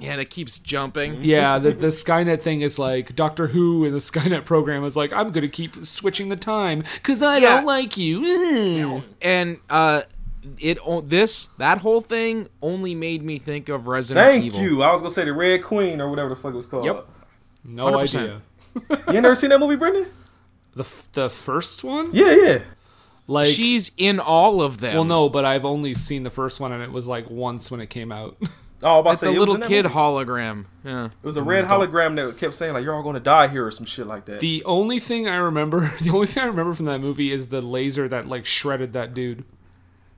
Yeah, 0.00 0.12
and 0.12 0.20
it 0.20 0.30
keeps 0.30 0.58
jumping. 0.58 1.18
Yeah, 1.22 1.58
the, 1.60 1.70
the 1.70 1.88
Skynet 1.88 2.42
thing 2.42 2.62
is 2.62 2.78
like 2.80 3.14
Doctor 3.14 3.46
Who 3.48 3.84
in 3.84 3.92
the 3.92 4.00
Skynet 4.00 4.44
program 4.44 4.84
is 4.84 4.96
like, 4.96 5.12
I'm 5.12 5.30
going 5.30 5.42
to 5.42 5.48
keep 5.48 5.86
switching 5.86 6.28
the 6.28 6.34
time 6.36 6.82
because 6.94 7.22
I 7.22 7.36
Yeah. 7.38 7.56
don't 7.56 7.66
like 7.66 7.96
you. 7.96 9.04
And 9.20 9.60
uh 9.70 10.02
it 10.58 10.78
o- 10.84 11.00
this 11.00 11.48
that 11.58 11.78
whole 11.78 12.00
thing 12.00 12.48
only 12.60 12.94
made 12.94 13.22
me 13.22 13.38
think 13.38 13.68
of 13.68 13.86
Resident 13.86 14.26
Thank 14.26 14.44
Evil. 14.44 14.60
you. 14.60 14.82
I 14.82 14.90
was 14.92 15.00
gonna 15.00 15.12
say 15.12 15.24
the 15.24 15.32
Red 15.32 15.62
Queen 15.62 16.00
or 16.00 16.08
whatever 16.10 16.28
the 16.30 16.36
fuck 16.36 16.52
it 16.52 16.56
was 16.56 16.66
called. 16.66 16.84
Yep. 16.84 17.08
No 17.64 17.86
100%. 17.86 18.16
idea. 18.20 18.42
You 18.90 18.96
ain't 19.14 19.22
never 19.22 19.34
seen 19.34 19.50
that 19.50 19.60
movie, 19.60 19.76
Brendan? 19.76 20.06
The 20.74 20.82
f- 20.82 21.08
the 21.12 21.28
first 21.28 21.84
one, 21.84 22.10
Yeah, 22.12 22.34
yeah. 22.34 22.58
like, 23.26 23.48
She's 23.48 23.92
in 23.98 24.18
all 24.18 24.62
of 24.62 24.80
them. 24.80 24.94
well, 24.94 25.04
no, 25.04 25.28
but 25.28 25.44
I've 25.44 25.64
only 25.66 25.92
seen 25.94 26.22
the 26.22 26.30
first 26.30 26.58
one, 26.60 26.72
and 26.72 26.82
it 26.82 26.90
was 26.90 27.06
like 27.06 27.28
once 27.30 27.70
when 27.70 27.80
it 27.80 27.90
came 27.90 28.10
out. 28.10 28.36
Oh, 28.84 28.88
I 28.88 28.96
was 28.96 29.00
about 29.02 29.10
to 29.10 29.16
say 29.18 29.26
the 29.28 29.32
it 29.34 29.38
was 29.38 29.48
little 29.48 29.68
kid 29.68 29.84
movie. 29.84 29.94
hologram. 29.94 30.64
Yeah. 30.84 31.04
It 31.04 31.12
was 31.22 31.36
a 31.36 31.40
mm-hmm. 31.40 31.48
red 31.50 31.64
hologram 31.66 32.16
that 32.16 32.36
kept 32.36 32.52
saying 32.54 32.72
like, 32.72 32.82
"You're 32.82 32.94
all 32.94 33.04
gonna 33.04 33.20
die 33.20 33.46
here" 33.46 33.64
or 33.64 33.70
some 33.70 33.86
shit 33.86 34.08
like 34.08 34.24
that. 34.24 34.40
the 34.40 34.64
only 34.64 34.98
thing 34.98 35.28
I 35.28 35.36
remember, 35.36 35.92
the 36.00 36.10
only 36.10 36.26
thing 36.26 36.42
I 36.42 36.46
remember 36.46 36.74
from 36.74 36.86
that 36.86 36.98
movie 36.98 37.30
is 37.30 37.46
the 37.46 37.62
laser 37.62 38.08
that 38.08 38.26
like 38.26 38.44
shredded 38.44 38.92
that 38.94 39.14
dude. 39.14 39.44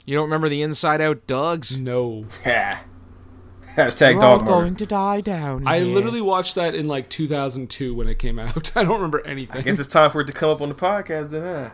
You 0.05 0.15
don't 0.17 0.25
remember 0.25 0.49
the 0.49 0.63
Inside 0.63 1.01
Out 1.01 1.27
Dogs? 1.27 1.79
No, 1.79 2.27
Ha. 2.45 2.85
Hashtag 3.77 4.21
dog 4.21 4.45
murder. 4.47 4.73
to 4.77 4.87
die 4.87 5.21
down. 5.21 5.67
I 5.67 5.81
literally 5.81 6.21
watched 6.21 6.55
that 6.55 6.77
in 6.77 6.87
like 6.87 7.09
2002 7.11 7.93
when 7.95 8.07
it 8.07 8.21
came 8.21 8.39
out. 8.39 8.71
I 8.77 8.85
don't 8.85 8.95
remember 8.95 9.27
anything. 9.27 9.57
I 9.57 9.61
guess 9.63 9.81
it's 9.81 9.89
time 9.89 10.11
for 10.13 10.21
it 10.21 10.29
to 10.29 10.33
come 10.33 10.51
up 10.51 10.61
on 10.61 10.69
the 10.69 10.77
podcast 10.77 11.31
then, 11.31 11.43
huh? 11.43 11.71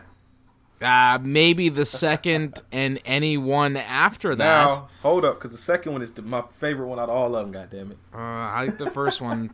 Uh, 0.83 1.19
maybe 1.21 1.69
the 1.69 1.85
second 1.85 2.59
and 2.71 2.99
any 3.05 3.37
one 3.37 3.77
after 3.77 4.33
that. 4.35 4.67
Now, 4.67 4.87
hold 5.03 5.23
up, 5.25 5.35
because 5.35 5.51
the 5.51 5.57
second 5.59 5.91
one 5.91 6.01
is 6.01 6.11
the, 6.13 6.23
my 6.23 6.41
favorite 6.53 6.87
one 6.87 6.97
out 6.99 7.09
of 7.09 7.15
all 7.15 7.35
of 7.35 7.43
them. 7.43 7.51
God 7.51 7.69
damn 7.69 7.91
it! 7.91 7.97
Uh, 8.11 8.17
I 8.17 8.65
like 8.65 8.79
the 8.79 8.89
first 8.89 9.21
one. 9.21 9.53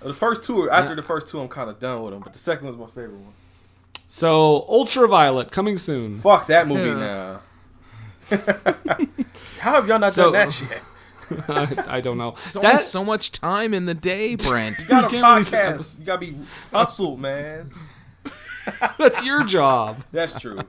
The 0.00 0.14
first 0.14 0.42
two, 0.42 0.62
are, 0.62 0.72
after 0.72 0.96
the 0.96 1.02
first 1.02 1.28
two, 1.28 1.40
I'm 1.40 1.46
kind 1.48 1.70
of 1.70 1.78
done 1.78 2.02
with 2.02 2.12
them, 2.12 2.22
but 2.24 2.32
the 2.32 2.40
second 2.40 2.66
one's 2.66 2.78
my 2.78 2.86
favorite 2.86 3.20
one. 3.20 3.34
So, 4.08 4.66
Ultraviolet 4.68 5.52
coming 5.52 5.78
soon. 5.78 6.16
Fuck 6.16 6.48
that 6.48 6.66
movie 6.66 6.88
Yeah. 6.88 6.98
now. 6.98 7.40
How 9.60 9.72
have 9.74 9.88
y'all 9.88 9.98
not 9.98 10.12
So- 10.12 10.24
done 10.24 10.32
that 10.32 10.50
shit? 10.52 10.82
I, 11.48 11.96
I 11.96 12.00
don't 12.02 12.18
know. 12.18 12.34
There's 12.52 12.56
only 12.56 12.82
so 12.82 13.02
much 13.02 13.32
time 13.32 13.72
in 13.72 13.86
the 13.86 13.94
day, 13.94 14.34
Brent. 14.36 14.80
You 14.82 14.88
got 14.88 15.04
a 15.04 15.08
can't 15.08 15.24
release 15.26 15.52
an 15.54 15.78
podcast. 15.78 15.98
You 16.00 16.04
gotta 16.04 16.18
be 16.20 16.36
hustled, 16.70 17.18
man. 17.18 17.70
that's 18.98 19.24
your 19.24 19.42
job. 19.44 20.04
That's 20.12 20.38
true. 20.38 20.60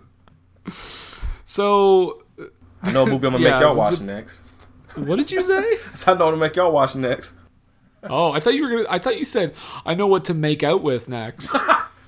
So 1.43 2.23
I 2.81 2.91
know 2.91 3.03
a 3.03 3.05
movie 3.05 3.27
I'm 3.27 3.33
gonna 3.33 3.39
Yeah, 3.43 3.51
make 3.51 3.61
y'all 3.61 3.71
it's 3.71 3.77
watch 3.77 3.99
a- 3.99 4.03
next. 4.03 4.43
What 4.95 5.17
did 5.17 5.29
you 5.29 5.41
say? 5.41 5.77
So 5.93 6.13
I 6.13 6.17
know 6.17 6.25
what 6.25 6.31
to 6.31 6.37
make 6.37 6.55
y'all 6.55 6.71
watch 6.71 6.95
next. 6.95 7.33
Oh, 8.03 8.31
I 8.31 8.39
thought 8.39 8.53
you 8.53 8.63
were 8.63 8.69
gonna. 8.69 8.85
I 8.89 8.97
thought 8.99 9.17
you 9.19 9.25
said 9.25 9.53
I 9.85 9.93
know 9.93 10.07
what 10.07 10.23
to 10.25 10.33
make 10.33 10.63
out 10.63 10.81
with 10.83 11.09
next. 11.09 11.53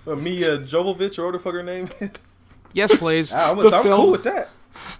Mia 0.05 0.57
Jovovich, 0.59 1.19
or 1.19 1.25
what 1.25 1.31
the 1.33 1.39
fuck 1.39 1.53
her 1.53 1.63
name 1.63 1.89
is. 1.99 2.11
Yes, 2.71 2.93
please. 2.95 3.33
Ah, 3.33 3.51
I'm, 3.51 3.57
The 3.57 3.75
I'm 3.75 3.83
film? 3.83 4.01
cool 4.01 4.11
with 4.11 4.23
that. 4.23 4.49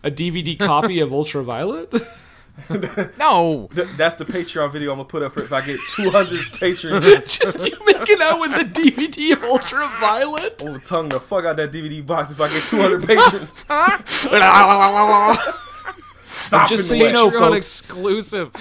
A 0.08 0.10
DVD 0.10 0.58
copy 0.58 1.02
of 1.02 1.12
Ultraviolet. 1.12 1.92
no. 3.18 3.68
That's 3.74 4.16
the 4.16 4.24
Patreon 4.24 4.72
video 4.72 4.92
I'm 4.92 5.00
gonna 5.00 5.10
put 5.10 5.22
up 5.22 5.34
for 5.34 5.44
if 5.44 5.52
I 5.52 5.60
get 5.60 5.82
200 5.90 6.40
Patreon. 6.46 7.26
Just 7.26 7.68
you 7.68 7.78
making 7.86 8.22
out 8.22 8.40
with 8.40 8.54
a 8.54 8.64
DVD 8.64 9.34
of 9.34 9.44
Ultraviolet. 9.44 10.64
I'm 10.66 10.80
tongue 10.80 11.10
the 11.10 11.20
fuck 11.20 11.44
out 11.44 11.58
that 11.58 11.74
DVD 11.74 12.06
box 12.06 12.32
if 12.32 12.40
I 12.40 12.48
get 12.48 12.66
200 12.66 13.06
patrons. 13.06 13.66
Sopping 16.32 16.68
Just 16.70 16.88
so 16.88 16.96
you 16.96 17.12
know, 17.12 17.30
folks. 17.30 17.58
exclusive 17.58 18.52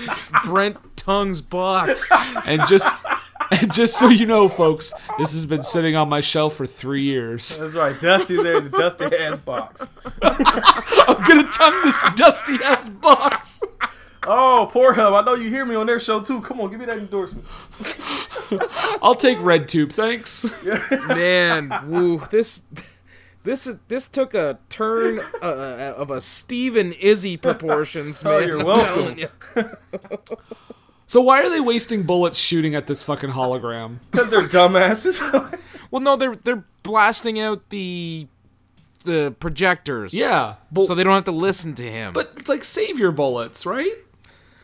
Brent 0.44 0.96
Tongue's 0.96 1.40
box. 1.40 2.08
And 2.44 2.66
just 2.66 2.86
and 2.86 3.05
just 3.72 3.98
so 3.98 4.08
you 4.08 4.26
know, 4.26 4.48
folks, 4.48 4.92
this 5.18 5.32
has 5.32 5.46
been 5.46 5.62
sitting 5.62 5.96
on 5.96 6.08
my 6.08 6.20
shelf 6.20 6.56
for 6.56 6.66
three 6.66 7.02
years. 7.02 7.56
That's 7.58 7.74
right, 7.74 7.98
Dusty's 7.98 8.42
there, 8.42 8.58
in 8.58 8.64
the 8.64 8.70
Dusty 8.70 9.04
ass 9.04 9.36
box. 9.38 9.86
I'm 10.22 11.22
gonna 11.24 11.50
tongue 11.52 11.82
this 11.82 12.00
dusty 12.14 12.58
ass 12.62 12.88
box. 12.88 13.62
Oh, 14.28 14.68
Pornhub, 14.72 15.20
I 15.20 15.24
know 15.24 15.34
you 15.34 15.48
hear 15.48 15.64
me 15.64 15.76
on 15.76 15.86
their 15.86 16.00
show 16.00 16.20
too. 16.20 16.40
Come 16.40 16.60
on, 16.60 16.70
give 16.70 16.80
me 16.80 16.86
that 16.86 16.98
endorsement. 16.98 17.46
I'll 19.02 19.14
take 19.14 19.38
RedTube, 19.38 19.92
thanks. 19.92 20.46
Man, 21.08 21.72
woo, 21.88 22.22
this 22.30 22.62
this 23.44 23.68
is 23.68 23.76
this 23.86 24.08
took 24.08 24.34
a 24.34 24.58
turn 24.68 25.20
uh, 25.40 25.94
of 25.96 26.10
a 26.10 26.20
Stephen 26.20 26.92
Izzy 26.94 27.36
proportions, 27.36 28.24
man. 28.24 28.32
Oh, 28.32 28.38
you're 28.38 28.58
I'm 28.58 28.66
welcome. 28.66 29.76
Telling 31.08 31.24
you. 31.24 31.26
So 31.26 31.40
why 31.40 31.42
are 31.46 31.50
they 31.50 31.60
wasting 31.60 32.02
bullets 32.04 32.38
shooting 32.38 32.74
at 32.74 32.86
this 32.86 33.02
fucking 33.02 33.30
hologram? 33.30 33.98
Because 34.10 34.30
they're 34.30 34.42
dumbasses. 34.42 35.20
Well, 35.92 36.02
no, 36.02 36.16
they're 36.16 36.34
they're 36.34 36.64
blasting 36.82 37.38
out 37.38 37.68
the 37.70 38.26
the 39.04 39.32
projectors. 39.38 40.12
Yeah, 40.12 40.56
but, 40.72 40.82
So 40.86 40.96
they 40.96 41.04
don't 41.04 41.14
have 41.14 41.24
to 41.26 41.30
listen 41.30 41.74
to 41.74 41.84
him. 41.84 42.12
but 42.12 42.32
it's 42.36 42.48
like 42.48 42.64
save 42.64 42.98
your 42.98 43.12
bullets, 43.12 43.64
right? 43.64 43.92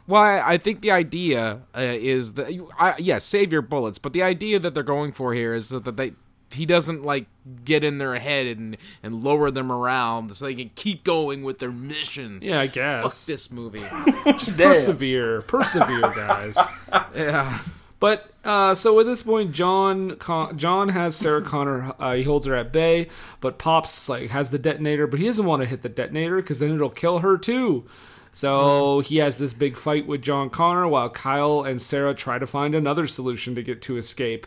Well, 0.08 0.20
I, 0.20 0.54
I 0.54 0.56
think 0.58 0.80
the 0.80 0.90
idea 0.90 1.60
uh, 1.76 1.80
is 1.80 2.32
that 2.34 2.52
you- 2.52 2.70
I, 2.76 2.96
yes, 2.98 3.22
save 3.24 3.52
your 3.52 3.62
bullets. 3.62 3.98
But 3.98 4.12
the 4.14 4.24
idea 4.24 4.58
that 4.58 4.74
they're 4.74 4.82
going 4.82 5.12
for 5.12 5.32
here 5.32 5.54
is 5.54 5.68
that, 5.68 5.84
that 5.84 5.96
they 5.96 6.14
he 6.54 6.66
doesn't 6.66 7.02
like 7.02 7.26
get 7.64 7.82
in 7.82 7.98
their 7.98 8.14
head 8.18 8.46
and 8.46 8.76
and 9.02 9.22
lower 9.24 9.50
them 9.50 9.72
around 9.72 10.34
so 10.36 10.44
they 10.46 10.54
can 10.54 10.70
keep 10.74 11.04
going 11.04 11.42
with 11.42 11.58
their 11.58 11.72
mission. 11.72 12.40
Yeah, 12.42 12.60
I 12.60 12.66
Fuck 12.66 12.74
guess. 12.74 13.26
this 13.26 13.50
movie. 13.50 13.80
Just 14.26 14.56
persevere, 14.56 15.42
persevere, 15.42 16.12
guys. 16.14 16.56
yeah. 17.14 17.58
But 18.00 18.32
uh, 18.44 18.74
so 18.74 18.98
at 18.98 19.06
this 19.06 19.22
point, 19.22 19.52
John 19.52 20.16
Con- 20.16 20.58
John 20.58 20.88
has 20.88 21.14
Sarah 21.14 21.42
Connor. 21.42 21.92
Uh, 22.00 22.14
he 22.14 22.24
holds 22.24 22.46
her 22.46 22.54
at 22.56 22.72
bay, 22.72 23.08
but 23.40 23.58
Pops 23.58 24.08
like 24.08 24.30
has 24.30 24.50
the 24.50 24.58
detonator, 24.58 25.06
but 25.06 25.20
he 25.20 25.26
doesn't 25.26 25.46
want 25.46 25.62
to 25.62 25.68
hit 25.68 25.82
the 25.82 25.88
detonator 25.88 26.36
because 26.36 26.58
then 26.58 26.74
it'll 26.74 26.90
kill 26.90 27.20
her 27.20 27.38
too. 27.38 27.84
So 28.32 29.00
he 29.00 29.18
has 29.18 29.36
this 29.38 29.52
big 29.52 29.76
fight 29.76 30.06
with 30.06 30.22
John 30.22 30.48
Connor 30.50 30.88
while 30.88 31.10
Kyle 31.10 31.62
and 31.62 31.80
Sarah 31.80 32.14
try 32.14 32.38
to 32.38 32.46
find 32.46 32.74
another 32.74 33.06
solution 33.06 33.54
to 33.54 33.62
get 33.62 33.82
to 33.82 33.96
escape. 33.98 34.46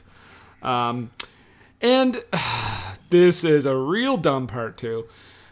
Um, 0.63 1.11
and 1.81 2.23
this 3.09 3.43
is 3.43 3.65
a 3.65 3.75
real 3.75 4.17
dumb 4.17 4.47
part 4.47 4.77
too. 4.77 5.05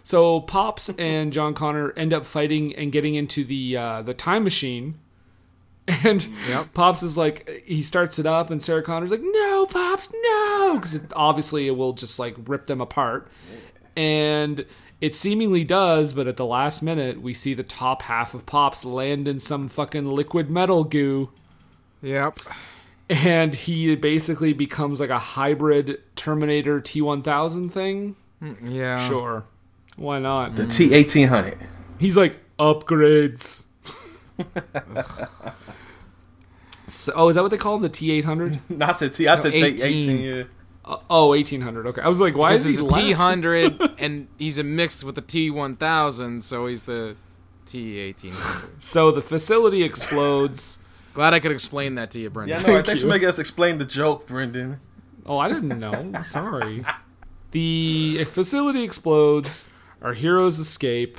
So 0.03 0.41
Pops 0.41 0.89
and 0.89 1.31
John 1.31 1.53
Connor 1.53 1.91
end 1.93 2.13
up 2.13 2.25
fighting 2.25 2.75
and 2.75 2.91
getting 2.91 3.15
into 3.15 3.43
the 3.43 3.77
uh, 3.77 4.01
the 4.01 4.13
time 4.13 4.43
machine. 4.43 4.95
And 6.05 6.25
Yep. 6.47 6.73
Pops 6.73 7.03
is 7.03 7.17
like, 7.17 7.63
he 7.65 7.81
starts 7.83 8.17
it 8.17 8.25
up, 8.25 8.49
and 8.49 8.61
Sarah 8.61 8.81
Connor's 8.81 9.11
like, 9.11 9.19
"No, 9.21 9.65
Pops, 9.65 10.13
no," 10.13 10.79
because 10.79 10.97
obviously 11.13 11.67
it 11.67 11.75
will 11.75 11.91
just 11.91 12.17
like 12.19 12.35
rip 12.47 12.67
them 12.67 12.79
apart. 12.79 13.27
And 13.97 14.65
it 15.01 15.13
seemingly 15.13 15.65
does, 15.65 16.13
but 16.13 16.25
at 16.25 16.37
the 16.37 16.45
last 16.45 16.83
minute, 16.83 17.21
we 17.21 17.33
see 17.33 17.53
the 17.53 17.63
top 17.63 18.03
half 18.03 18.33
of 18.33 18.45
Pops 18.45 18.85
land 18.85 19.27
in 19.27 19.39
some 19.39 19.67
fucking 19.67 20.05
liquid 20.09 20.49
metal 20.49 20.85
goo 20.85 21.29
Yep. 22.01 22.39
And 23.13 23.53
he 23.53 23.95
basically 23.95 24.53
becomes 24.53 24.99
like 24.99 25.11
a 25.11 25.19
hybrid 25.19 26.01
Terminator 26.15 26.81
T1000 26.81 27.71
thing. 27.71 28.15
Yeah. 28.61 29.07
Sure. 29.07 29.45
Why 29.95 30.19
not? 30.19 30.55
the 30.55 30.63
T1800. 30.63 31.57
He's 31.99 32.17
like 32.17 32.39
upgrades. 32.57 33.65
so, 36.87 37.13
oh, 37.15 37.29
is 37.29 37.35
that 37.35 37.43
what 37.43 37.51
they 37.51 37.57
call 37.57 37.75
him? 37.75 37.83
The 37.83 37.89
T800? 37.89 38.59
No, 38.69 38.87
I 38.87 38.91
said 38.93 39.13
T. 39.13 39.27
I 39.27 39.37
said 39.37 39.51
T 39.51 39.63
18. 39.63 39.85
18. 39.85 40.19
Yeah. 40.21 40.43
Uh, 40.83 40.97
oh, 41.09 41.29
1800. 41.29 41.87
Okay. 41.87 42.01
I 42.01 42.09
was 42.09 42.19
like, 42.19 42.35
why 42.35 42.53
This 42.53 42.65
is 42.65 42.79
is 42.79 42.95
he? 42.95 43.01
T 43.01 43.11
hundred, 43.13 43.79
and 43.99 44.27
he's 44.37 44.57
a 44.57 44.63
mix 44.63 45.03
with 45.03 45.15
the 45.15 45.21
T 45.21 45.49
one 45.49 45.75
thousand, 45.77 46.43
so 46.43 46.65
he's 46.65 46.81
the 46.81 47.15
T 47.65 47.99
eighteen 47.99 48.33
hundred. 48.33 48.81
So 48.81 49.11
the 49.11 49.21
facility 49.21 49.83
explodes. 49.83 50.82
Glad 51.13 51.33
I 51.33 51.39
could 51.39 51.51
explain 51.51 51.95
that 51.95 52.11
to 52.11 52.19
you, 52.19 52.29
Brendan. 52.29 52.57
Yeah, 52.59 52.67
no, 52.67 52.73
Thank 52.75 52.85
thanks 52.87 53.01
you. 53.01 53.07
for 53.07 53.13
making 53.13 53.27
us 53.27 53.39
explain 53.39 53.77
the 53.77 53.85
joke, 53.85 54.27
Brendan. 54.27 54.79
Oh, 55.25 55.37
I 55.37 55.47
didn't 55.47 55.79
know. 55.79 56.21
Sorry. 56.23 56.83
The 57.51 58.25
facility 58.25 58.83
explodes. 58.83 59.65
Our 60.01 60.13
heroes 60.13 60.59
escape, 60.59 61.17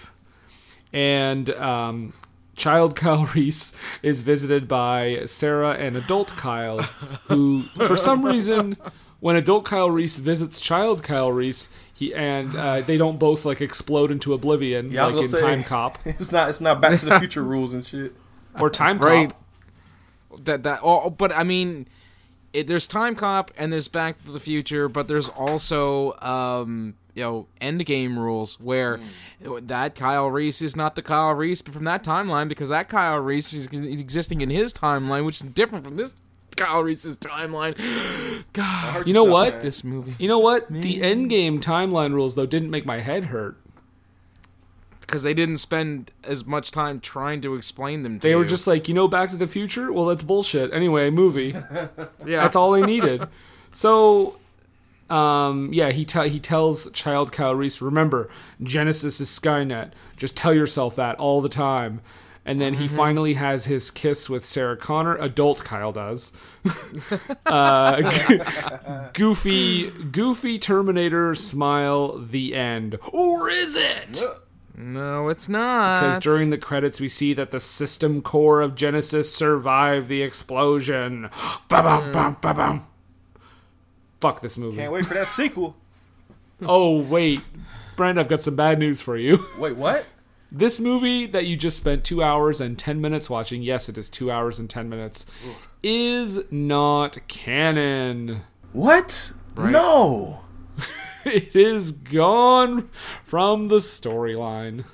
and 0.92 1.48
um, 1.50 2.12
child 2.54 2.96
Kyle 3.00 3.24
Reese 3.34 3.74
is 4.02 4.20
visited 4.20 4.68
by 4.68 5.22
Sarah 5.24 5.72
and 5.72 5.96
adult 5.96 6.28
Kyle, 6.36 6.80
who, 7.28 7.62
for 7.86 7.96
some 7.96 8.22
reason, 8.26 8.76
when 9.20 9.36
adult 9.36 9.64
Kyle 9.64 9.90
Reese 9.90 10.18
visits 10.18 10.60
child 10.60 11.02
Kyle 11.02 11.32
Reese, 11.32 11.70
he 11.94 12.14
and 12.14 12.54
uh, 12.56 12.82
they 12.82 12.98
don't 12.98 13.18
both 13.18 13.44
like 13.46 13.60
explode 13.62 14.10
into 14.10 14.34
oblivion 14.34 14.90
Yeah, 14.90 15.06
like 15.06 15.22
in 15.22 15.28
say 15.28 15.40
Time 15.40 15.62
Cop 15.64 15.96
It's 16.04 16.30
not. 16.32 16.50
It's 16.50 16.60
not 16.60 16.80
Back 16.82 16.98
to 17.00 17.06
the 17.06 17.18
Future 17.20 17.42
rules 17.42 17.72
and 17.72 17.86
shit. 17.86 18.12
or 18.60 18.68
Time 18.68 18.98
Right. 18.98 19.30
Cop. 19.30 19.40
That 20.42 20.62
that 20.64 20.80
oh, 20.82 21.10
but 21.10 21.36
I 21.36 21.44
mean 21.44 21.88
it, 22.52 22.66
there's 22.66 22.86
Time 22.86 23.14
Cop 23.14 23.50
and 23.56 23.72
there's 23.72 23.88
Back 23.88 24.24
to 24.24 24.30
the 24.30 24.40
Future, 24.40 24.88
but 24.88 25.08
there's 25.08 25.28
also 25.28 26.12
um 26.20 26.94
you 27.14 27.22
know 27.22 27.46
Endgame 27.60 28.16
rules 28.16 28.58
where 28.60 29.00
that 29.62 29.94
Kyle 29.94 30.28
Reese 30.28 30.62
is 30.62 30.74
not 30.76 30.94
the 30.94 31.02
Kyle 31.02 31.32
Reese 31.32 31.62
but 31.62 31.74
from 31.74 31.84
that 31.84 32.02
timeline 32.04 32.48
because 32.48 32.68
that 32.68 32.88
Kyle 32.88 33.18
Reese 33.18 33.52
is 33.52 33.66
existing 33.72 34.40
in 34.40 34.50
his 34.50 34.72
timeline, 34.72 35.24
which 35.24 35.36
is 35.36 35.42
different 35.42 35.84
from 35.84 35.96
this 35.96 36.14
Kyle 36.56 36.82
Reese's 36.82 37.18
timeline. 37.18 37.74
God, 38.52 39.06
You 39.08 39.14
know 39.14 39.24
what? 39.24 39.62
this 39.62 39.82
movie 39.82 40.14
You 40.18 40.28
know 40.28 40.38
what? 40.38 40.68
The 40.70 41.00
Endgame 41.00 41.60
timeline 41.60 42.14
rules 42.14 42.34
though 42.36 42.46
didn't 42.46 42.70
make 42.70 42.86
my 42.86 43.00
head 43.00 43.26
hurt. 43.26 43.56
Because 45.14 45.22
they 45.22 45.32
didn't 45.32 45.58
spend 45.58 46.10
as 46.24 46.44
much 46.44 46.72
time 46.72 46.98
trying 46.98 47.40
to 47.42 47.54
explain 47.54 48.02
them 48.02 48.18
to 48.18 48.26
They 48.26 48.34
were 48.34 48.44
just 48.44 48.66
like, 48.66 48.88
you 48.88 48.94
know, 48.94 49.06
Back 49.06 49.30
to 49.30 49.36
the 49.36 49.46
Future. 49.46 49.92
Well, 49.92 50.06
that's 50.06 50.24
bullshit. 50.24 50.74
Anyway, 50.74 51.08
movie. 51.08 51.50
yeah. 52.26 52.40
That's 52.42 52.56
all 52.56 52.72
they 52.72 52.82
needed. 52.82 53.28
So, 53.76 54.38
um, 55.10 55.72
yeah, 55.72 55.90
he 55.90 56.04
te- 56.04 56.28
he 56.28 56.38
tells 56.38 56.90
Child 56.92 57.32
Kyle 57.32 57.54
Reese, 57.56 57.82
remember, 57.82 58.28
Genisys 58.62 59.20
is 59.20 59.28
Skynet. 59.28 59.90
Just 60.16 60.36
tell 60.36 60.54
yourself 60.54 60.94
that 60.94 61.16
all 61.16 61.40
the 61.40 61.48
time. 61.48 62.00
And 62.44 62.60
then 62.60 62.74
he 62.74 62.86
finally 62.86 63.34
has 63.34 63.64
his 63.64 63.90
kiss 63.90 64.30
with 64.30 64.44
Sarah 64.44 64.76
Connor. 64.76 65.16
Adult 65.16 65.64
Kyle 65.64 65.92
does. 65.92 66.32
uh, 67.46 69.10
goofy, 69.12 69.90
goofy 69.90 70.58
Terminator 70.58 71.34
smile. 71.34 72.18
The 72.18 72.54
end, 72.54 72.98
or 73.12 73.50
is 73.50 73.76
it? 73.76 74.22
No, 74.76 75.28
it's 75.28 75.48
not. 75.48 76.00
Because 76.00 76.18
during 76.18 76.50
the 76.50 76.58
credits, 76.58 77.00
we 77.00 77.08
see 77.08 77.32
that 77.34 77.50
the 77.52 77.60
system 77.60 78.22
core 78.22 78.60
of 78.60 78.74
Genisys 78.74 79.26
survived 79.26 80.08
the 80.08 80.22
explosion. 80.22 81.30
Ba-bum, 81.68 82.12
bum, 82.12 82.36
ba-bum. 82.40 82.86
Fuck 84.20 84.40
this 84.40 84.58
movie. 84.58 84.78
Can't 84.78 84.92
wait 84.92 85.06
for 85.06 85.14
that 85.14 85.28
sequel. 85.28 85.76
Oh, 86.62 87.00
wait. 87.00 87.40
Brent, 87.96 88.16
I've 88.16 88.28
got 88.28 88.40
some 88.40 88.54
bad 88.56 88.78
news 88.78 89.02
for 89.02 89.16
you. 89.16 89.44
Wait, 89.58 89.76
what? 89.76 90.06
This 90.52 90.78
movie 90.78 91.26
that 91.26 91.46
you 91.46 91.56
just 91.56 91.76
spent 91.76 92.04
two 92.04 92.22
hours 92.22 92.60
and 92.60 92.78
10 92.78 93.00
minutes 93.00 93.28
watching, 93.28 93.60
yes, 93.60 93.88
it 93.88 93.98
is 93.98 94.08
two 94.08 94.30
hours 94.30 94.60
and 94.60 94.70
10 94.70 94.88
minutes, 94.88 95.26
is 95.82 96.40
not 96.52 97.18
canon. 97.26 98.42
What? 98.72 99.32
No. 99.58 100.43
It 101.34 101.56
is 101.56 101.92
gone 101.92 102.90
from 103.24 103.68
the 103.68 103.78
storyline. 103.78 104.84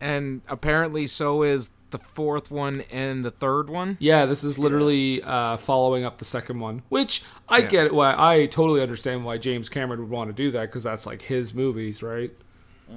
and 0.00 0.42
apparently 0.48 1.06
so 1.06 1.42
is 1.42 1.70
the 1.90 1.98
fourth 1.98 2.50
one 2.50 2.82
and 2.90 3.24
the 3.24 3.30
third 3.30 3.68
one. 3.68 3.98
Yeah, 4.00 4.24
this 4.24 4.42
is 4.42 4.58
literally 4.58 5.22
uh, 5.22 5.58
following 5.58 6.04
up 6.04 6.18
the 6.18 6.24
second 6.24 6.58
one, 6.58 6.82
which 6.88 7.22
I 7.48 7.58
Yeah. 7.58 7.66
get 7.68 7.94
why 7.94 8.14
I 8.16 8.46
totally 8.46 8.80
understand 8.80 9.24
why 9.26 9.36
James 9.38 9.68
Cameron 9.68 10.00
would 10.00 10.08
want 10.10 10.28
to 10.30 10.32
do 10.34 10.50
that 10.52 10.62
because 10.62 10.82
that's 10.82 11.04
like 11.06 11.22
his 11.22 11.52
movies, 11.54 12.02
right? 12.02 12.32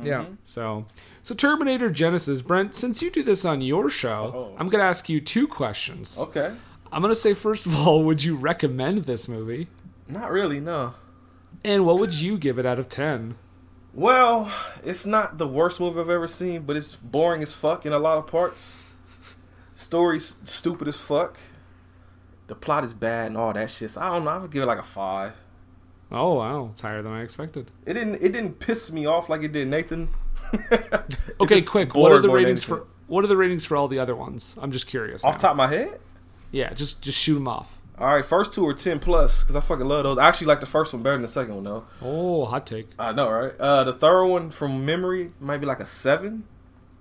Yeah. 0.01 0.25
So, 0.43 0.85
so 1.23 1.33
Terminator 1.35 1.89
Genisys, 1.89 2.45
Brent. 2.45 2.75
Since 2.75 3.01
you 3.01 3.09
do 3.09 3.23
this 3.23 3.45
on 3.45 3.61
your 3.61 3.89
show, 3.89 4.31
Oh. 4.53 4.55
I'm 4.59 4.67
gonna 4.69 4.83
ask 4.83 5.07
you 5.09 5.21
two 5.21 5.47
questions. 5.47 6.17
Okay. 6.17 6.53
I'm 6.91 7.01
gonna 7.01 7.15
say 7.15 7.33
first 7.33 7.65
of 7.65 7.75
all, 7.75 8.03
would 8.03 8.23
you 8.23 8.35
recommend 8.35 9.05
this 9.05 9.27
movie? 9.29 9.67
Not 10.07 10.31
really, 10.31 10.59
no. 10.59 10.93
And 11.65 11.83
what 11.83 11.99
would 11.99 12.13
you 12.13 12.37
give 12.37 12.59
it 12.59 12.65
out 12.67 12.77
of 12.77 12.89
ten? 12.89 13.37
Well, 13.91 14.51
it's 14.83 15.03
not 15.07 15.39
the 15.39 15.47
worst 15.47 15.79
movie 15.79 15.99
I've 15.99 16.11
ever 16.11 16.27
seen, 16.27 16.61
but 16.61 16.77
it's 16.77 16.95
boring 16.95 17.41
as 17.41 17.53
fuck 17.53 17.87
in 17.87 17.91
a 17.91 17.97
lot 17.97 18.19
of 18.19 18.27
parts. 18.27 18.83
Story's 19.73 20.37
stupid 20.43 20.87
as 20.87 20.95
fuck. 20.95 21.39
The 22.45 22.53
plot 22.53 22.83
is 22.83 22.93
bad 22.93 23.27
and 23.27 23.37
all 23.37 23.51
that 23.51 23.71
shit. 23.71 23.89
So 23.89 24.01
I 24.01 24.09
don't 24.09 24.25
know. 24.25 24.29
I 24.29 24.37
would 24.37 24.51
give 24.51 24.61
it 24.61 24.67
like 24.67 24.77
a 24.77 24.83
five. 24.83 25.33
Oh 26.11 26.35
wow, 26.35 26.69
it's 26.71 26.81
higher 26.81 27.01
than 27.01 27.11
I 27.11 27.23
expected. 27.23 27.71
It 27.83 27.93
didn't. 27.93 28.21
It 28.21 28.31
didn't 28.31 28.59
piss 28.59 28.91
me 28.91 29.07
off 29.07 29.27
like 29.27 29.41
it 29.41 29.51
did 29.51 29.67
Nathan. 29.67 30.09
It 30.53 31.17
Okay, 31.41 31.63
quick. 31.63 31.95
What 31.95 32.11
are 32.11 32.21
the 32.21 32.29
ratings 32.29 32.63
for? 32.63 32.85
What 33.07 33.23
are 33.23 33.27
the 33.27 33.37
ratings 33.37 33.65
for 33.65 33.75
all 33.75 33.87
the 33.87 33.97
other 33.97 34.15
ones? 34.15 34.55
I'm 34.61 34.71
just 34.71 34.85
curious. 34.85 35.23
Off 35.23 35.33
now. 35.33 35.37
top 35.39 35.51
of 35.51 35.57
my 35.57 35.67
head. 35.67 35.99
Yeah, 36.51 36.73
just 36.73 37.01
just 37.01 37.17
shoot 37.17 37.33
them 37.33 37.47
off. 37.47 37.74
All 37.97 38.13
right, 38.13 38.25
first 38.25 38.53
two 38.53 38.67
are 38.67 38.73
ten 38.73 38.99
plus 38.99 39.41
because 39.41 39.55
I 39.55 39.61
fucking 39.61 39.87
love 39.87 40.03
those. 40.03 40.17
I 40.17 40.27
actually 40.27 40.47
like 40.47 40.59
the 40.59 40.65
first 40.65 40.91
one 40.91 41.01
better 41.01 41.15
than 41.15 41.21
the 41.21 41.27
second 41.29 41.55
one 41.55 41.63
though. 41.63 41.85
Oh, 42.01 42.45
hot 42.45 42.67
take. 42.67 42.89
I 42.99 43.13
know, 43.13 43.29
right? 43.29 43.53
Uh, 43.57 43.85
the 43.85 43.93
third 43.93 44.25
one 44.25 44.49
from 44.49 44.85
memory 44.85 45.31
might 45.39 45.57
be 45.59 45.65
like 45.65 45.79
a 45.79 45.85
seven. 45.85 46.43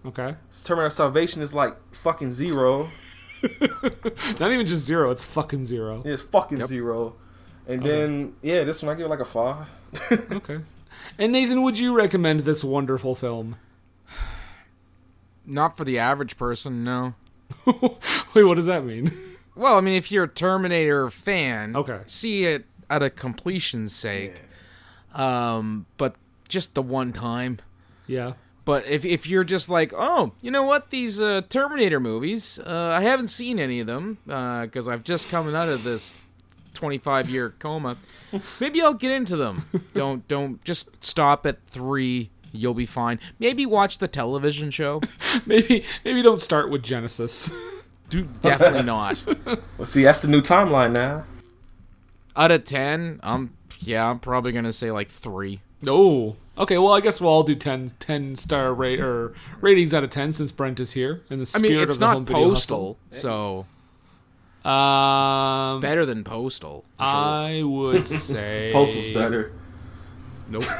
Okay, 0.06 0.36
Terminator 0.64 0.90
Salvation 0.90 1.42
is 1.42 1.52
like 1.52 1.76
fucking 1.92 2.30
zero. 2.30 2.90
not 3.60 4.52
even 4.52 4.66
just 4.66 4.84
zero. 4.86 5.10
It's 5.10 5.24
fucking 5.24 5.64
zero. 5.64 6.02
It's 6.04 6.22
fucking 6.22 6.64
zero. 6.66 7.16
And 7.66 7.82
then 7.82 8.36
yeah, 8.42 8.62
this 8.64 8.82
one 8.82 8.94
I 8.94 8.96
give 8.96 9.06
it 9.06 9.10
like 9.10 9.20
a 9.20 9.24
five. 9.24 9.68
Okay. 10.32 10.60
And 11.18 11.32
Nathan, 11.32 11.62
would 11.62 11.78
you 11.78 11.94
recommend 11.94 12.40
this 12.40 12.62
wonderful 12.64 13.14
film? 13.14 13.56
Not 15.46 15.76
for 15.76 15.84
the 15.84 15.98
average 15.98 16.36
person, 16.36 16.84
no. 16.84 17.14
Wait, 18.34 18.44
what 18.44 18.54
does 18.54 18.66
that 18.66 18.84
mean? 18.84 19.33
Well, 19.56 19.76
I 19.76 19.80
mean, 19.80 19.94
if 19.94 20.10
you're 20.10 20.24
a 20.24 20.28
Terminator 20.28 21.10
fan, 21.10 21.76
Okay. 21.76 22.00
see 22.06 22.44
it 22.44 22.64
at 22.90 23.02
a 23.02 23.10
completion's 23.10 23.94
sake. 23.94 24.42
Um, 25.14 25.86
but 25.96 26.16
just 26.48 26.74
the 26.74 26.82
one 26.82 27.12
time. 27.12 27.60
Yeah. 28.06 28.32
But 28.64 28.86
if 28.86 29.04
if 29.04 29.26
you're 29.28 29.44
just 29.44 29.68
like, 29.68 29.92
oh, 29.94 30.32
you 30.40 30.50
know 30.50 30.62
what, 30.64 30.90
these 30.90 31.20
uh, 31.20 31.42
Terminator 31.48 32.00
movies, 32.00 32.58
uh, 32.58 32.94
I 32.98 33.02
haven't 33.02 33.28
seen 33.28 33.58
any 33.58 33.80
of 33.80 33.86
them 33.86 34.18
because 34.24 34.88
I've 34.88 35.04
just 35.04 35.30
coming 35.30 35.54
out 35.54 35.68
of 35.68 35.84
this 35.84 36.14
25 36.72 37.28
year 37.28 37.54
coma. 37.58 37.96
Maybe 38.60 38.80
I'll 38.82 38.94
get 38.94 39.10
into 39.12 39.36
them. 39.36 39.68
don't 39.92 40.26
don't 40.28 40.64
just 40.64 40.90
stop 41.04 41.44
at 41.46 41.64
three. 41.66 42.30
You'll 42.52 42.72
be 42.74 42.86
fine. 42.86 43.20
Maybe 43.38 43.66
watch 43.66 43.98
the 43.98 44.08
television 44.08 44.70
show. 44.70 45.00
Maybe 45.46 45.84
maybe 46.04 46.22
don't 46.22 46.40
start 46.40 46.70
with 46.70 46.82
Genisys. 46.82 47.52
Do 48.14 48.28
definitely 48.42 48.82
not. 48.84 49.24
Well, 49.76 49.86
see, 49.86 50.04
that's 50.04 50.20
the 50.20 50.28
new 50.28 50.40
timeline 50.40 50.92
now. 50.92 51.24
Out 52.36 52.52
of 52.52 52.62
ten, 52.62 53.18
I'm 53.24 53.56
yeah, 53.80 54.08
I'm 54.08 54.20
probably 54.20 54.52
gonna 54.52 54.72
say 54.72 54.92
like 54.92 55.08
three. 55.08 55.62
No. 55.82 56.36
Okay, 56.56 56.78
well 56.78 56.92
I 56.92 57.00
guess 57.00 57.20
we'll 57.20 57.32
all 57.32 57.42
do 57.42 57.56
10, 57.56 57.90
10 57.98 58.36
star 58.36 58.72
rate 58.72 59.00
or 59.00 59.34
ratings 59.60 59.92
out 59.92 60.04
of 60.04 60.10
ten 60.10 60.30
since 60.30 60.52
Brent 60.52 60.78
is 60.78 60.92
here 60.92 61.22
in 61.28 61.40
the 61.40 61.42
I 61.42 61.58
spirit 61.58 61.70
mean, 61.70 61.80
it's 61.80 61.96
of 61.96 62.00
the 62.00 62.06
not 62.06 62.14
home 62.14 62.24
video 62.24 62.48
postal, 62.50 62.98
so. 63.10 63.66
Um, 64.64 65.80
better 65.80 66.06
than 66.06 66.22
postal. 66.22 66.84
sure. 67.00 67.06
I 67.08 67.64
would 67.64 68.06
say 68.06 68.70
Postal's 68.72 69.08
better. 69.08 69.50
Nope. 70.48 70.62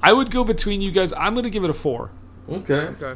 I 0.00 0.12
would 0.12 0.30
go 0.30 0.44
between 0.44 0.80
you 0.82 0.92
guys. 0.92 1.12
I'm 1.12 1.34
gonna 1.34 1.50
give 1.50 1.64
it 1.64 1.70
a 1.70 1.74
four. 1.74 2.12
Okay. 2.48 2.74
okay. 3.02 3.14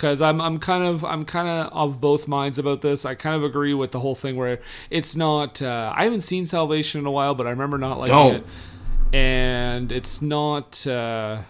Because 0.00 0.22
I'm 0.22 0.40
I'm 0.40 0.58
kind 0.58 0.82
of 0.82 1.04
I'm 1.04 1.26
kind 1.26 1.46
of 1.46 1.72
of 1.74 2.00
both 2.00 2.26
minds 2.26 2.58
about 2.58 2.80
this. 2.80 3.04
I 3.04 3.14
kind 3.14 3.36
of 3.36 3.44
agree 3.44 3.74
with 3.74 3.92
the 3.92 4.00
whole 4.00 4.14
thing 4.14 4.34
where 4.34 4.60
it's 4.88 5.14
not. 5.14 5.60
Uh, 5.60 5.92
I 5.94 6.04
haven't 6.04 6.22
seen 6.22 6.46
Salvation 6.46 7.00
in 7.00 7.06
a 7.06 7.10
while, 7.10 7.34
but 7.34 7.46
I 7.46 7.50
remember 7.50 7.76
not 7.76 7.98
liking 7.98 8.14
Don't. 8.14 8.34
it, 8.36 8.46
and 9.14 9.92
it's 9.92 10.22
not. 10.22 10.86
Uh, 10.86 11.42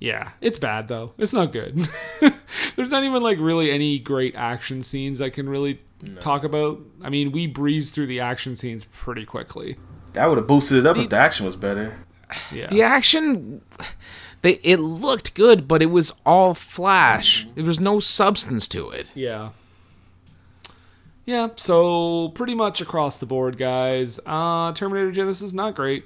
yeah, 0.00 0.30
it's 0.40 0.58
bad 0.58 0.88
though. 0.88 1.12
It's 1.16 1.32
not 1.32 1.52
good. 1.52 1.88
There's 2.76 2.90
not 2.90 3.04
even 3.04 3.22
like 3.22 3.38
really 3.38 3.70
any 3.70 4.00
great 4.00 4.34
action 4.34 4.82
scenes 4.82 5.20
I 5.20 5.30
can 5.30 5.48
really 5.48 5.80
talk 6.18 6.42
about. 6.42 6.80
I 7.02 7.08
mean, 7.08 7.30
we 7.30 7.46
breezed 7.46 7.94
through 7.94 8.08
the 8.08 8.18
action 8.18 8.56
scenes 8.56 8.84
pretty 8.84 9.24
quickly. 9.24 9.76
That 10.14 10.26
would 10.26 10.38
have 10.38 10.48
boosted 10.48 10.78
it 10.78 10.86
up 10.86 10.96
if 10.96 11.08
the 11.08 11.18
action 11.18 11.46
was 11.46 11.54
better. 11.54 11.96
Yeah. 12.52 12.66
The 12.66 12.82
action, 12.82 13.62
they 14.44 14.60
it 14.62 14.76
looked 14.78 15.34
good, 15.34 15.66
but 15.66 15.80
it 15.80 15.86
was 15.90 16.12
all 16.26 16.52
flash. 16.52 17.46
There 17.54 17.64
was 17.64 17.80
no 17.80 17.98
substance 17.98 18.68
to 18.68 18.90
it. 18.90 19.10
Yeah. 19.14 19.52
Yeah, 21.24 21.48
so 21.56 22.28
pretty 22.34 22.54
much 22.54 22.82
across 22.82 23.16
the 23.16 23.24
board, 23.24 23.56
guys. 23.56 24.20
Uh, 24.26 24.74
Terminator 24.74 25.10
Genisys 25.10 25.54
not 25.54 25.74
great, 25.74 26.04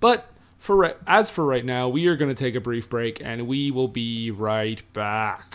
but 0.00 0.30
for 0.58 0.76
ri- 0.76 0.94
as 1.06 1.30
for 1.30 1.46
right 1.46 1.64
now, 1.64 1.88
we 1.88 2.06
are 2.08 2.16
going 2.16 2.28
to 2.28 2.34
take 2.34 2.54
a 2.54 2.60
brief 2.60 2.90
break, 2.90 3.22
and 3.24 3.48
we 3.48 3.70
will 3.70 3.88
be 3.88 4.30
right 4.30 4.82
back. 4.92 5.54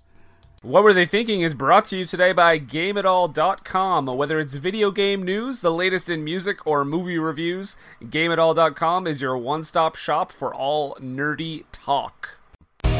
What 0.63 0.83
Were 0.83 0.93
They 0.93 1.07
Thinking 1.07 1.41
is 1.41 1.55
brought 1.55 1.85
to 1.85 1.97
you 1.97 2.05
today 2.05 2.33
by 2.33 2.59
GameItAll.com. 2.59 4.05
Whether 4.05 4.39
it's 4.39 4.57
video 4.57 4.91
game 4.91 5.23
news, 5.23 5.61
the 5.61 5.71
latest 5.71 6.07
in 6.07 6.23
music, 6.23 6.67
or 6.67 6.85
movie 6.85 7.17
reviews, 7.17 7.77
GameItAll.com 8.03 9.07
is 9.07 9.23
your 9.23 9.35
one 9.39 9.63
stop 9.63 9.95
shop 9.95 10.31
for 10.31 10.53
all 10.53 10.93
nerdy 11.01 11.63
talk. 11.71 12.37
What 12.83 12.93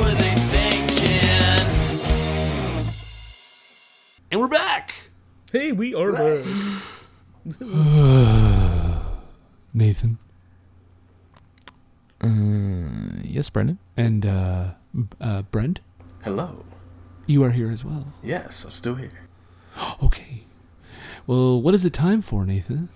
were 0.00 0.10
they 0.16 0.34
thinking? 0.50 0.98
And 4.32 4.40
we're 4.40 4.48
back! 4.48 4.92
Hey, 5.52 5.70
we 5.70 5.94
are 5.94 6.10
back. 6.10 6.44
Nathan. 9.72 10.18
Yes, 13.22 13.48
Brendan. 13.50 13.78
And, 13.96 14.26
uh, 14.26 14.70
uh, 15.20 15.42
Brent, 15.42 15.80
Hello. 16.24 16.64
you 17.26 17.42
are 17.44 17.50
here 17.50 17.70
as 17.70 17.84
well. 17.84 18.06
Yes, 18.22 18.64
I'm 18.64 18.70
still 18.72 18.94
here. 18.96 19.28
Okay. 20.02 20.44
Well, 21.26 21.60
what 21.60 21.74
is 21.74 21.84
it 21.84 21.92
time 21.92 22.22
for, 22.22 22.44
Nathan? 22.46 22.88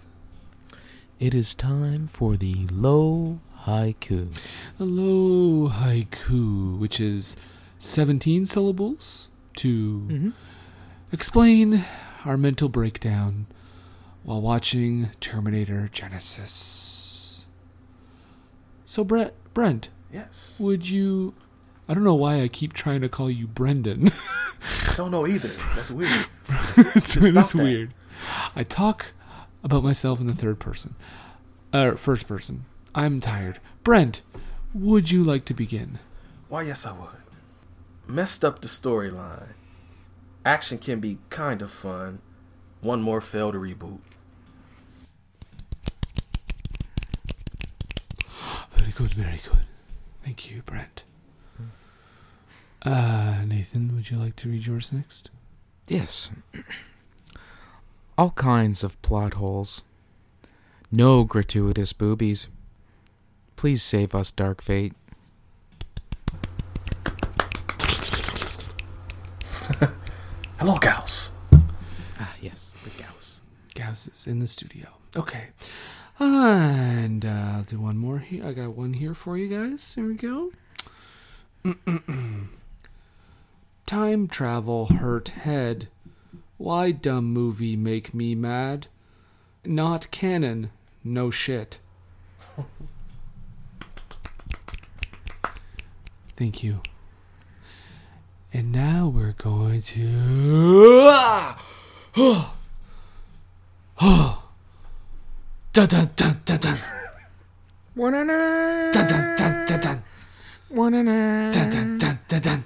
It 1.20 1.34
is 1.34 1.54
time 1.54 2.06
for 2.08 2.36
the 2.36 2.66
low 2.70 3.40
haiku. 3.66 4.34
Hello, 4.78 5.68
haiku, 5.68 6.78
which 6.78 6.98
is 6.98 7.36
17 7.78 8.46
syllables 8.46 9.28
to 9.56 10.32
explain 11.12 11.84
our 12.24 12.36
mental 12.36 12.68
breakdown 12.68 13.46
while 14.24 14.40
watching 14.40 15.10
Terminator 15.20 15.88
Genisys. 15.92 17.42
So, 18.86 19.04
Brett, 19.04 19.34
Brent, 19.54 19.90
Yes. 20.12 20.56
would 20.58 20.88
you. 20.88 21.34
I 21.88 21.94
don't 21.94 22.04
know 22.04 22.14
why 22.14 22.42
I 22.42 22.48
keep 22.48 22.72
trying 22.72 23.00
to 23.00 23.08
call 23.08 23.30
you 23.30 23.46
Brendan. 23.46 24.10
I 24.88 24.94
don't 24.96 25.10
know 25.10 25.26
either. 25.26 25.48
That's 25.74 25.90
weird. 25.90 26.26
it's 26.76 27.14
that. 27.14 27.54
weird. 27.54 27.92
I 28.54 28.62
talk 28.62 29.06
about 29.64 29.82
myself 29.82 30.20
in 30.20 30.26
the 30.26 30.34
third 30.34 30.58
person. 30.60 30.94
Uh, 31.72 31.92
first 31.92 32.28
person. 32.28 32.64
I'm 32.94 33.20
tired. 33.20 33.58
Brent, 33.82 34.22
would 34.74 35.10
you 35.10 35.24
like 35.24 35.44
to 35.46 35.54
begin? 35.54 35.98
Why, 36.48 36.62
yes, 36.62 36.86
I 36.86 36.92
would. 36.92 37.08
Messed 38.06 38.44
up 38.44 38.60
the 38.60 38.68
storyline. 38.68 39.54
Action 40.44 40.78
can 40.78 41.00
be 41.00 41.18
kind 41.30 41.62
of 41.62 41.70
fun. 41.70 42.20
One 42.80 43.00
more 43.02 43.20
failed 43.20 43.54
reboot. 43.54 44.00
Very 48.74 48.92
good, 48.92 49.14
very 49.14 49.40
good. 49.44 49.64
Thank 50.24 50.50
you, 50.50 50.62
Brent. 50.62 51.04
Uh, 52.84 53.44
Nathan, 53.46 53.94
would 53.94 54.10
you 54.10 54.16
like 54.18 54.34
to 54.36 54.48
read 54.48 54.66
yours 54.66 54.92
next? 54.92 55.30
Yes. 55.88 56.30
all 58.18 58.30
kinds 58.30 58.82
of 58.82 59.00
plot 59.02 59.34
holes. 59.34 59.84
No 60.90 61.22
gratuitous 61.24 61.92
boobies. 61.92 62.48
Please 63.56 63.82
save 63.82 64.14
us, 64.14 64.30
Dark 64.30 64.60
Fate. 64.62 64.94
Hello, 70.58 70.76
Gauss. 70.78 71.30
Ah, 72.18 72.34
yes, 72.40 72.76
the 72.84 72.90
Gauss. 73.02 73.40
Gauss 73.74 74.08
is 74.08 74.26
in 74.26 74.40
the 74.40 74.46
studio. 74.46 74.88
Okay. 75.16 75.44
And 76.18 77.24
uh, 77.24 77.52
I'll 77.54 77.62
do 77.62 77.80
one 77.80 77.96
more 77.96 78.18
here. 78.18 78.44
I 78.46 78.52
got 78.52 78.76
one 78.76 78.92
here 78.94 79.14
for 79.14 79.38
you 79.38 79.48
guys. 79.48 79.94
Here 79.94 80.06
we 80.06 80.14
go. 80.14 80.52
Time 83.92 84.26
travel 84.26 84.86
hurt 84.86 85.28
head. 85.44 85.86
Why 86.56 86.92
dumb 86.92 87.26
movie 87.26 87.76
make 87.76 88.14
me 88.14 88.34
mad? 88.34 88.86
Not 89.66 90.10
canon. 90.10 90.70
No 91.04 91.30
shit. 91.30 91.78
Thank 96.38 96.64
you. 96.64 96.80
And 98.50 98.72
now 98.72 99.12
we're 99.14 99.32
going 99.32 99.82
to. 99.82 101.52
Dun 105.74 105.88
dun 105.88 106.10
dun 106.16 106.40
dun 106.46 106.58
dun. 106.58 106.78
Dun 107.94 108.12
dun 109.06 109.36
dun 109.36 109.66
dun 109.66 109.80
dun. 109.80 110.02
Dun 110.70 111.70
dun 111.70 111.98
dun 111.98 112.18
dun 112.26 112.40
dun. 112.40 112.64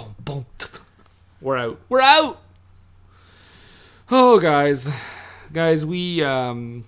Boom 0.00 0.14
boom. 0.24 0.46
We're 1.42 1.56
out. 1.58 1.80
We're 1.88 2.00
out. 2.00 2.40
Oh, 4.10 4.38
guys, 4.40 4.88
guys, 5.52 5.84
we 5.84 6.22
um 6.24 6.84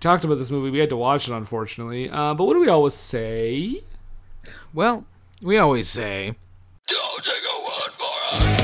talked 0.00 0.24
about 0.24 0.36
this 0.38 0.50
movie. 0.50 0.70
We 0.70 0.78
had 0.80 0.90
to 0.90 0.96
watch 0.96 1.28
it, 1.28 1.34
unfortunately. 1.34 2.10
Uh, 2.10 2.34
but 2.34 2.44
what 2.44 2.54
do 2.54 2.60
we 2.60 2.68
always 2.68 2.94
say? 2.94 3.82
Well, 4.74 5.04
we 5.42 5.58
always 5.58 5.88
say. 5.88 6.34
Don't 6.86 7.24
take 7.24 7.34
a 7.34 7.62
word 7.64 7.92
for 7.92 8.14
it. 8.32 8.58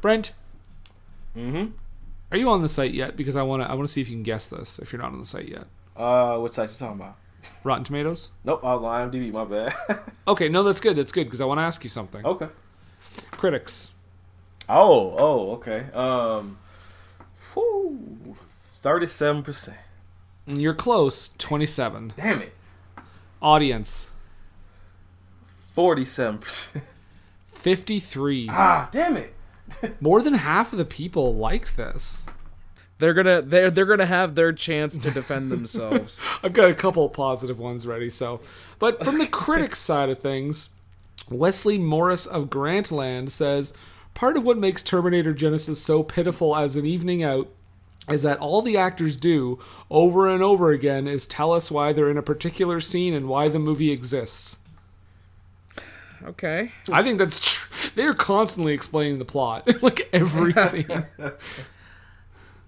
Brent, 0.00 0.32
Mm-hmm. 1.36 1.72
Are 2.30 2.36
you 2.38 2.50
on 2.50 2.62
the 2.62 2.68
site 2.68 2.92
yet? 2.94 3.16
Because 3.16 3.36
I 3.36 3.42
want 3.42 3.62
to. 3.62 3.70
I 3.70 3.74
want 3.74 3.86
to 3.88 3.92
see 3.92 4.00
if 4.00 4.08
you 4.08 4.16
can 4.16 4.22
guess 4.22 4.48
this. 4.48 4.78
If 4.78 4.92
you're 4.92 5.00
not 5.02 5.12
on 5.12 5.18
the 5.18 5.24
site 5.26 5.48
yet, 5.48 5.66
Uh, 5.96 6.38
what 6.38 6.52
site 6.52 6.70
you 6.70 6.76
talking 6.76 7.00
about? 7.00 7.16
Rotten 7.62 7.84
Tomatoes. 7.84 8.30
Nope, 8.44 8.64
I 8.64 8.74
was 8.74 8.82
on 8.82 9.10
IMDb. 9.10 9.32
My 9.32 9.44
bad. 9.44 9.74
Okay, 10.28 10.48
no, 10.48 10.64
that's 10.64 10.80
good. 10.80 10.96
That's 10.96 11.12
good 11.12 11.24
because 11.24 11.40
I 11.40 11.44
want 11.44 11.58
to 11.58 11.62
ask 11.62 11.84
you 11.84 11.90
something. 11.90 12.26
okay. 12.26 12.48
Critics. 13.30 13.92
Oh, 14.68 15.14
oh, 15.16 15.50
okay. 15.52 15.86
Um, 15.94 16.58
thirty-seven 18.80 19.42
percent. 19.44 19.76
You're 20.46 20.74
close. 20.74 21.28
Twenty-seven. 21.38 22.14
Damn 22.16 22.42
it. 22.42 22.52
Audience. 23.40 24.10
Forty-seven 25.72 26.38
percent. 26.38 26.84
Fifty-three. 27.52 28.48
Ah, 28.50 28.88
damn 28.90 29.16
it. 29.16 29.32
More 30.00 30.22
than 30.22 30.34
half 30.34 30.72
of 30.72 30.78
the 30.78 30.84
people 30.84 31.34
liked 31.34 31.76
this. 31.76 32.26
They're 32.98 33.14
gonna 33.14 33.42
they're 33.42 33.70
they're 33.70 33.84
gonna 33.84 34.06
have 34.06 34.34
their 34.34 34.52
chance 34.52 34.96
to 34.98 35.10
defend 35.10 35.52
themselves. 35.52 36.22
I've 36.42 36.52
got 36.52 36.70
a 36.70 36.74
couple 36.74 37.08
positive 37.08 37.58
ones 37.58 37.86
ready. 37.86 38.08
So, 38.08 38.40
but 38.78 39.04
from 39.04 39.18
the 39.18 39.26
critics 39.26 39.78
side 39.80 40.08
of 40.08 40.18
things, 40.18 40.70
Wesley 41.30 41.78
Morris 41.78 42.26
of 42.26 42.48
Grantland 42.48 43.30
says 43.30 43.74
part 44.14 44.36
of 44.36 44.44
what 44.44 44.56
makes 44.56 44.82
Terminator 44.82 45.34
Genisys 45.34 45.76
so 45.76 46.02
pitiful 46.02 46.56
as 46.56 46.76
an 46.76 46.86
evening 46.86 47.22
out 47.22 47.50
is 48.08 48.22
that 48.22 48.38
all 48.38 48.62
the 48.62 48.76
actors 48.76 49.16
do 49.16 49.58
over 49.90 50.28
and 50.28 50.42
over 50.42 50.70
again 50.70 51.08
is 51.08 51.26
tell 51.26 51.52
us 51.52 51.70
why 51.70 51.92
they're 51.92 52.10
in 52.10 52.16
a 52.16 52.22
particular 52.22 52.80
scene 52.80 53.12
and 53.14 53.28
why 53.28 53.48
the 53.48 53.58
movie 53.58 53.90
exists. 53.90 54.60
Okay. 56.24 56.72
I 56.90 57.02
think 57.02 57.18
that's 57.18 57.55
tr- 57.96 58.00
they're 58.00 58.14
constantly 58.14 58.72
explaining 58.74 59.18
the 59.18 59.24
plot, 59.24 59.68
like 59.82 60.08
every 60.12 60.52
scene. 60.66 61.06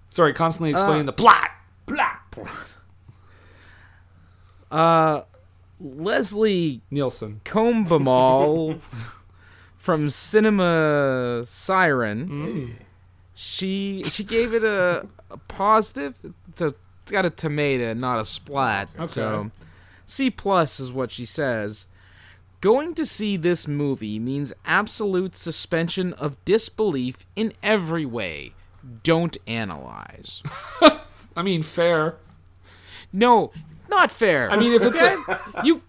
Sorry, 0.09 0.33
constantly 0.33 0.71
explaining 0.71 1.07
the 1.07 1.13
plot. 1.13 1.51
Plot. 1.87 2.31
plot. 2.31 2.75
Uh 4.71 5.23
Leslie 5.81 6.81
Nielsen. 6.91 7.41
Combemale 7.45 8.81
from 9.77 10.11
Cinema 10.11 11.43
Siren. 11.47 12.77
She 13.35 14.03
she 14.05 14.25
gave 14.25 14.53
it 14.53 14.65
a, 14.65 15.07
a 15.31 15.37
positive. 15.49 16.15
It's 16.49 16.61
a 16.61 16.75
it's 17.03 17.13
got 17.13 17.25
a 17.25 17.31
tomato, 17.31 17.95
not 17.95 18.21
a 18.21 18.25
splat. 18.25 18.89
So 19.09 19.51
C 20.05 20.31
plus 20.31 20.81
is 20.81 20.93
what 20.93 21.13
she 21.13 21.25
says. 21.25 21.87
Going 22.61 22.95
to 22.95 23.07
see 23.07 23.37
this 23.37 23.69
movie 23.69 24.19
means 24.19 24.53
absolute 24.65 25.37
suspension 25.37 26.13
of 26.15 26.43
disbelief 26.45 27.19
in 27.37 27.53
every 27.63 28.05
way. 28.05 28.55
Don't 29.03 29.37
analyze. 29.47 30.43
I 31.37 31.43
mean, 31.43 31.63
fair. 31.63 32.17
No, 33.13 33.53
not 33.89 34.11
fair. 34.11 34.51
I 34.51 34.57
mean, 34.57 34.73
if 34.73 34.83
it's 34.83 35.01
a, 35.01 35.63
you 35.65 35.83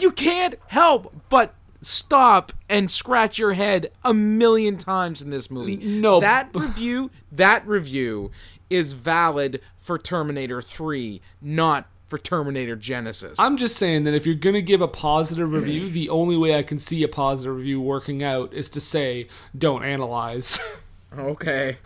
you 0.00 0.10
can't 0.10 0.56
help 0.66 1.14
but 1.28 1.54
stop 1.80 2.52
and 2.68 2.90
scratch 2.90 3.38
your 3.38 3.52
head 3.52 3.88
a 4.04 4.12
million 4.12 4.76
times 4.76 5.22
in 5.22 5.30
this 5.30 5.50
movie. 5.50 5.76
No. 5.76 6.20
that 6.20 6.50
review, 6.54 7.10
that 7.30 7.66
review 7.66 8.30
is 8.68 8.92
valid 8.92 9.60
for 9.78 9.98
Terminator 9.98 10.60
3, 10.60 11.20
not 11.40 11.88
for 12.06 12.18
Terminator 12.18 12.76
Genisys. 12.76 13.34
I'm 13.38 13.56
just 13.56 13.76
saying 13.76 14.04
that 14.04 14.14
if 14.14 14.24
you're 14.24 14.34
gonna 14.36 14.62
give 14.62 14.80
a 14.80 14.88
positive 14.88 15.52
review, 15.52 15.90
the 15.90 16.08
only 16.08 16.36
way 16.36 16.56
I 16.56 16.62
can 16.62 16.78
see 16.78 17.02
a 17.02 17.08
positive 17.08 17.56
review 17.56 17.80
working 17.80 18.22
out 18.22 18.54
is 18.54 18.68
to 18.70 18.80
say 18.80 19.28
don't 19.56 19.84
analyze. 19.84 20.58
okay. 21.18 21.78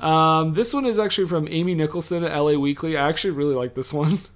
Um, 0.00 0.54
this 0.54 0.74
one 0.74 0.84
is 0.84 0.98
actually 0.98 1.28
from 1.28 1.46
Amy 1.48 1.74
Nicholson 1.74 2.24
at 2.24 2.36
LA 2.36 2.58
Weekly. 2.58 2.96
I 2.96 3.08
actually 3.08 3.30
really 3.30 3.54
like 3.54 3.74
this 3.74 3.92
one. 3.92 4.18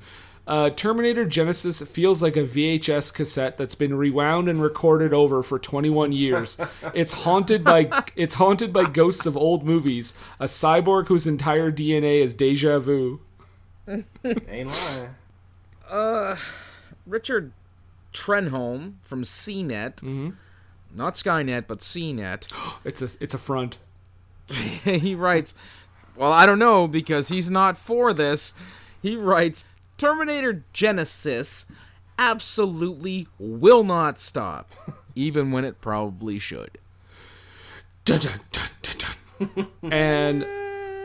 Uh, 0.47 0.71
Terminator 0.71 1.27
Genisys 1.27 1.85
feels 1.89 2.23
like 2.23 2.37
a 2.37 2.45
VHS 2.45 3.13
cassette 3.13 3.59
that's 3.59 3.75
been 3.75 3.97
rewound 3.97 4.49
and 4.49 4.63
recorded 4.63 5.13
over 5.13 5.43
for 5.43 5.59
21 5.59 6.13
years. 6.13 6.57
It's 6.95 7.13
haunted 7.13 7.65
by 7.65 8.05
it's 8.15 8.35
haunted 8.35 8.73
by 8.73 8.85
ghosts 8.85 9.27
of 9.27 9.37
old 9.37 9.65
movies. 9.65 10.17
A 10.39 10.45
cyborg 10.45 11.09
whose 11.09 11.27
entire 11.27 11.73
DNA 11.73 12.23
is 12.23 12.33
deja 12.33 12.79
vu. 12.79 13.21
Ain't 14.25 14.69
lying. 14.69 15.15
Uh, 15.89 16.37
Richard 17.07 17.53
Trenholm 18.13 18.95
from 19.03 19.23
CNET. 19.23 19.97
Mm-hmm. 19.97 20.31
Not 20.95 21.15
Skynet, 21.15 21.67
but 21.67 21.81
CNET. 21.81 22.47
It's 22.85 23.03
a 23.03 23.09
it's 23.23 23.35
a 23.35 23.39
front. 23.39 23.79
he 24.49 25.15
writes, 25.15 25.55
well, 26.17 26.33
I 26.33 26.47
don't 26.47 26.59
know 26.59 26.87
because 26.87 27.29
he's 27.29 27.51
not 27.51 27.77
for 27.77 28.13
this. 28.13 28.55
He 29.03 29.17
writes, 29.17 29.65
Terminator 29.99 30.65
Genisys 30.73 31.67
absolutely 32.19 33.29
will 33.39 33.85
not 33.85 34.19
stop, 34.19 34.73
even 35.15 35.53
when 35.53 35.65
it 35.65 35.81
probably 35.81 36.39
should. 36.39 36.79
Dun, 38.05 38.21
dun, 38.21 38.41
dun, 38.53 38.69
dun, 38.83 38.97
dun. 39.39 39.93
and 39.93 40.47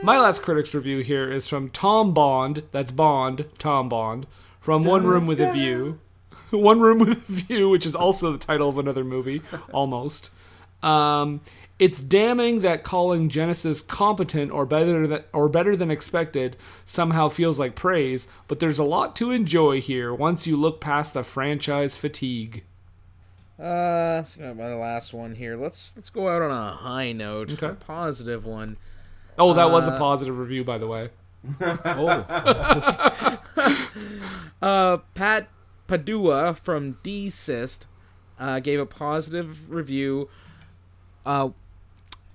my 0.04 0.20
last 0.20 0.42
critics 0.42 0.74
review 0.74 1.00
here 1.00 1.32
is 1.32 1.48
from 1.48 1.70
Tom 1.70 2.14
Bond. 2.14 2.64
That's 2.72 2.92
Bond, 2.92 3.46
Tom 3.58 3.90
Bond, 3.90 4.28
from 4.60 4.84
One 4.84 5.04
Room 5.06 5.28
with 5.28 5.40
a 5.40 5.52
View. 5.52 6.00
One 6.50 6.80
Room 6.80 7.00
with 7.00 7.18
a 7.30 7.32
View, 7.32 7.70
which 7.70 7.86
is 7.86 7.96
also 7.96 8.32
the 8.32 8.38
title 8.38 8.70
of 8.70 8.78
another 8.78 9.04
movie, 9.04 9.42
almost. 9.74 10.32
Um, 10.84 11.42
it's 11.80 12.00
damning 12.02 12.62
that 12.62 12.84
calling 12.84 13.30
Genisys 13.30 13.88
competent 13.88 14.52
or 14.52 14.66
better 14.66 15.08
than, 15.08 15.24
or 15.34 15.48
better 15.50 15.76
than 15.76 15.90
expected 15.92 16.58
somehow 16.86 17.28
feels 17.28 17.60
like 17.60 17.76
praise, 17.76 18.28
but 18.48 18.60
there's 18.60 18.80
a 18.80 18.84
lot 18.84 19.16
to 19.18 19.32
enjoy 19.32 19.82
here 19.82 20.14
once 20.14 20.46
you 20.46 20.58
look 20.58 20.82
past 20.82 21.14
the 21.14 21.24
franchise 21.24 21.98
fatigue. 21.98 22.64
Uh, 23.60 24.24
go 24.38 24.54
my 24.56 24.74
last 24.74 25.14
one 25.14 25.36
here. 25.36 25.56
Let's 25.56 25.94
let's 25.96 26.10
go 26.10 26.28
out 26.28 26.42
on 26.42 26.50
a 26.50 26.72
high 26.78 27.12
note, 27.12 27.52
Okay. 27.54 27.68
a 27.68 27.74
positive 27.74 28.44
one. 28.44 28.78
Oh, 29.38 29.54
that 29.54 29.72
was 29.72 29.88
a 29.88 29.98
positive 29.98 30.38
review, 30.38 30.64
by 30.64 30.78
the 30.78 30.88
way. 30.88 31.10
Oh. 31.60 32.08
uh, 34.62 34.98
Pat 35.16 35.50
Padua 35.88 36.54
from 36.54 37.00
DCist 37.04 37.88
uh, 38.40 38.60
gave 38.60 38.80
a 38.80 38.86
positive 38.86 39.72
review. 39.72 40.30
Uh, 41.26 41.50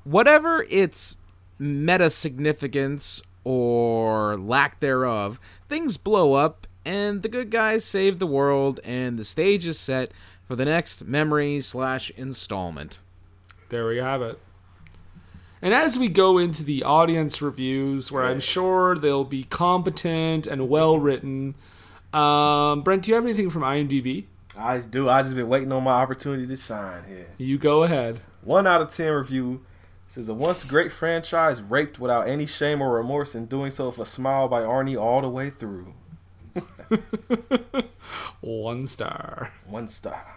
whatever 0.03 0.67
its 0.69 1.17
meta 1.59 2.11
significance 2.11 3.23
or 3.45 4.37
lack 4.37 4.81
thereof, 4.81 5.39
things 5.69 5.97
blow 5.97 6.35
up 6.35 6.67
and 6.87 7.23
the 7.23 7.29
good 7.29 7.51
guys 7.51 7.85
save 7.85 8.21
the 8.21 8.29
world, 8.29 8.79
and 8.85 9.19
the 9.19 9.25
stage 9.25 9.67
is 9.67 9.77
set 9.77 10.13
for 10.47 10.55
the 10.55 10.65
next 10.65 11.05
memory 11.05 11.61
slash 11.61 12.13
installment. 12.17 13.01
There 13.71 13.89
we 13.89 13.97
have 13.97 14.23
it. 14.23 14.39
And 15.63 15.73
as 15.73 15.99
we 15.99 16.09
go 16.09 16.39
into 16.39 16.63
the 16.63 16.83
audience 16.85 17.41
reviews, 17.41 18.13
where 18.13 18.25
I'm 18.25 18.41
sure 18.41 18.95
they'll 18.95 19.25
be 19.25 19.45
competent 19.45 20.47
and 20.47 20.69
well 20.69 20.99
written, 20.99 21.55
um, 22.13 22.83
Brent, 22.83 23.03
do 23.05 23.11
you 23.11 23.15
have 23.15 23.25
anything 23.25 23.51
from 23.51 23.63
IMDb? 23.63 24.25
I 24.59 24.79
do. 24.79 25.09
I 25.09 25.23
just 25.23 25.35
been 25.35 25.49
waiting 25.49 25.73
on 25.73 25.85
my 25.85 25.93
opportunity 25.93 26.47
to 26.47 26.57
shine 26.57 27.05
here. 27.09 27.29
You 27.39 27.59
go 27.59 27.83
ahead. 27.83 28.21
One 28.43 28.67
out 28.67 28.81
of 28.81 28.91
ten 28.91 29.13
review 29.13 29.65
says 30.09 30.29
a 30.29 30.35
once 30.35 30.65
great 30.65 30.93
franchise 30.93 31.61
raped 31.61 31.99
without 31.99 32.29
any 32.29 32.47
shame 32.47 32.81
or 32.81 32.93
remorse 32.93 33.35
and 33.35 33.49
doing 33.49 33.71
so 33.71 33.87
with 33.87 33.99
a 33.99 34.05
smile 34.05 34.49
by 34.49 34.63
Arnie 34.63 34.99
all 34.99 35.21
the 35.21 35.29
way 35.29 35.51
through. 35.51 35.95
One 38.41 38.87
star. 38.87 39.53
One 39.67 39.89
star. 39.89 40.37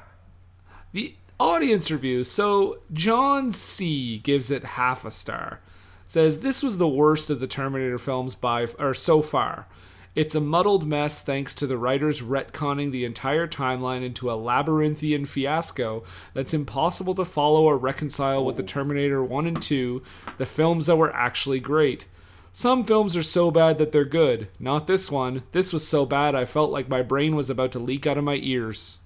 The 0.91 1.15
audience 1.39 1.89
review. 1.89 2.23
So 2.23 2.79
John 2.91 3.51
C 3.51 4.19
gives 4.19 4.51
it 4.51 4.63
half 4.63 5.05
a 5.05 5.11
star. 5.11 5.61
Says 6.05 6.39
this 6.39 6.61
was 6.61 6.77
the 6.77 6.87
worst 6.87 7.29
of 7.29 7.39
the 7.39 7.47
Terminator 7.47 7.97
films 7.97 8.35
by 8.35 8.67
or 8.77 8.93
so 8.93 9.21
far. 9.21 9.67
It's 10.15 10.35
a 10.35 10.41
muddled 10.41 10.87
mess 10.87 11.21
thanks 11.21 11.53
to 11.55 11.67
the 11.67 11.77
writers 11.77 12.21
retconning 12.21 12.91
the 12.91 13.05
entire 13.05 13.47
timeline 13.47 14.03
into 14.03 14.29
a 14.29 14.33
labyrinthian 14.33 15.25
fiasco 15.25 16.03
that's 16.33 16.53
impossible 16.53 17.13
to 17.15 17.23
follow 17.23 17.63
or 17.63 17.77
reconcile 17.77 18.43
with 18.43 18.57
the 18.57 18.63
Terminator 18.63 19.23
1 19.23 19.45
and 19.45 19.61
2, 19.61 20.01
the 20.37 20.47
films 20.47 20.87
that 20.87 20.97
were 20.97 21.15
actually 21.15 21.59
great. 21.59 22.05
Some 22.51 22.83
films 22.83 23.15
are 23.15 23.23
so 23.23 23.51
bad 23.51 23.77
that 23.77 23.91
they're 23.91 24.03
good. 24.03 24.49
Not 24.59 24.87
this 24.87 25.11
one. 25.11 25.43
This 25.51 25.71
was 25.71 25.87
so 25.87 26.05
bad 26.07 26.33
I 26.33 26.43
felt 26.43 26.71
like 26.71 26.89
my 26.89 27.03
brain 27.03 27.35
was 27.35 27.49
about 27.49 27.71
to 27.73 27.79
leak 27.79 28.07
out 28.07 28.17
of 28.17 28.23
my 28.23 28.39
ears. 28.41 28.97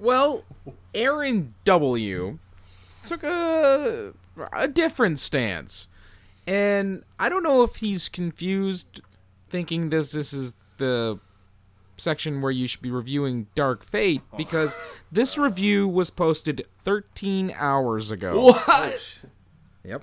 Well, 0.00 0.44
Aaron 0.94 1.54
W. 1.64 2.38
took 3.02 3.22
a 3.22 4.12
a 4.52 4.68
different 4.68 5.18
stance, 5.18 5.88
and 6.46 7.04
I 7.18 7.28
don't 7.28 7.42
know 7.42 7.62
if 7.62 7.76
he's 7.76 8.08
confused, 8.08 9.00
thinking 9.48 9.90
this 9.90 10.12
this 10.12 10.32
is 10.32 10.54
the 10.78 11.18
section 11.96 12.40
where 12.40 12.50
you 12.50 12.66
should 12.66 12.82
be 12.82 12.90
reviewing 12.90 13.46
Dark 13.54 13.84
Fate 13.84 14.22
oh. 14.32 14.36
because 14.36 14.76
this 15.12 15.38
review 15.38 15.86
was 15.88 16.10
posted 16.10 16.66
13 16.78 17.52
hours 17.56 18.10
ago. 18.10 18.46
What? 18.46 18.66
Oh, 18.66 19.28
yep. 19.84 20.02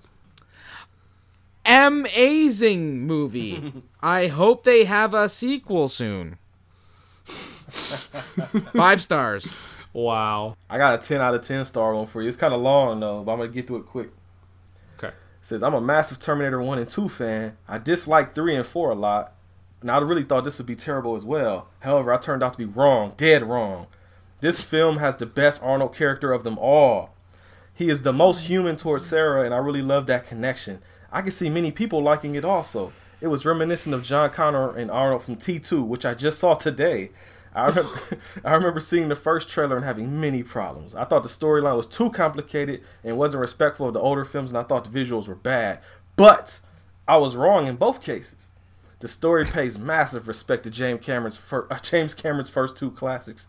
Amazing 1.65 3.05
movie. 3.05 3.73
I 4.01 4.27
hope 4.27 4.63
they 4.63 4.85
have 4.85 5.13
a 5.13 5.29
sequel 5.29 5.87
soon. 5.87 6.37
Five 7.25 9.03
stars. 9.03 9.55
Wow. 9.93 10.55
I 10.69 10.77
got 10.77 11.03
a 11.03 11.07
10 11.07 11.19
out 11.19 11.35
of 11.35 11.41
10 11.41 11.65
star 11.65 11.93
one 11.93 12.07
for 12.07 12.21
you. 12.21 12.27
It's 12.27 12.37
kind 12.37 12.53
of 12.53 12.61
long 12.61 12.99
though, 12.99 13.23
but 13.23 13.33
I'm 13.33 13.37
going 13.39 13.49
to 13.49 13.53
get 13.55 13.67
through 13.67 13.77
it 13.77 13.85
quick. 13.85 14.09
Okay. 14.97 15.09
It 15.09 15.13
says, 15.41 15.63
I'm 15.63 15.73
a 15.73 15.81
massive 15.81 16.19
Terminator 16.19 16.61
1 16.61 16.79
and 16.79 16.89
2 16.89 17.09
fan. 17.09 17.57
I 17.67 17.77
dislike 17.77 18.33
3 18.33 18.55
and 18.55 18.65
4 18.65 18.91
a 18.91 18.95
lot, 18.95 19.33
and 19.81 19.91
I 19.91 19.97
really 19.97 20.23
thought 20.23 20.43
this 20.43 20.57
would 20.57 20.67
be 20.67 20.75
terrible 20.75 21.15
as 21.15 21.25
well. 21.25 21.67
However, 21.79 22.13
I 22.13 22.17
turned 22.17 22.43
out 22.43 22.53
to 22.53 22.59
be 22.59 22.65
wrong, 22.65 23.13
dead 23.17 23.43
wrong. 23.43 23.87
This 24.39 24.59
film 24.59 24.97
has 24.97 25.15
the 25.17 25.25
best 25.25 25.61
Arnold 25.61 25.95
character 25.95 26.31
of 26.33 26.43
them 26.43 26.57
all. 26.57 27.13
He 27.73 27.89
is 27.89 28.01
the 28.01 28.13
most 28.13 28.41
human 28.41 28.77
towards 28.77 29.05
Sarah, 29.05 29.43
and 29.43 29.53
I 29.53 29.57
really 29.57 29.81
love 29.81 30.05
that 30.07 30.27
connection. 30.27 30.81
I 31.11 31.21
can 31.21 31.31
see 31.31 31.49
many 31.49 31.71
people 31.71 32.01
liking 32.01 32.35
it 32.35 32.45
also. 32.45 32.93
It 33.21 33.27
was 33.27 33.45
reminiscent 33.45 33.93
of 33.93 34.03
John 34.03 34.29
Connor 34.31 34.75
and 34.75 34.89
Arnold 34.89 35.23
from 35.23 35.35
T2, 35.35 35.85
which 35.85 36.05
I 36.05 36.13
just 36.13 36.39
saw 36.39 36.55
today. 36.55 37.11
I 37.53 37.67
remember, 37.67 37.99
I 38.45 38.53
remember 38.53 38.79
seeing 38.79 39.09
the 39.09 39.15
first 39.15 39.49
trailer 39.49 39.75
and 39.75 39.85
having 39.85 40.19
many 40.19 40.43
problems. 40.43 40.95
I 40.95 41.05
thought 41.05 41.23
the 41.23 41.29
storyline 41.29 41.77
was 41.77 41.87
too 41.87 42.09
complicated 42.11 42.81
and 43.03 43.17
wasn't 43.17 43.41
respectful 43.41 43.87
of 43.87 43.93
the 43.93 43.99
older 43.99 44.25
films, 44.25 44.51
and 44.51 44.57
I 44.57 44.63
thought 44.63 44.89
the 44.91 44.99
visuals 44.99 45.27
were 45.27 45.35
bad. 45.35 45.79
But 46.15 46.59
I 47.07 47.17
was 47.17 47.35
wrong 47.35 47.67
in 47.67 47.75
both 47.75 48.01
cases. 48.01 48.49
The 48.99 49.07
story 49.07 49.45
pays 49.45 49.79
massive 49.79 50.27
respect 50.27 50.63
to 50.63 50.69
James 50.69 51.03
Cameron's 51.03 51.37
fir- 51.37 51.67
uh, 51.71 51.79
James 51.79 52.13
Cameron's 52.13 52.49
first 52.49 52.77
two 52.77 52.91
classics, 52.91 53.47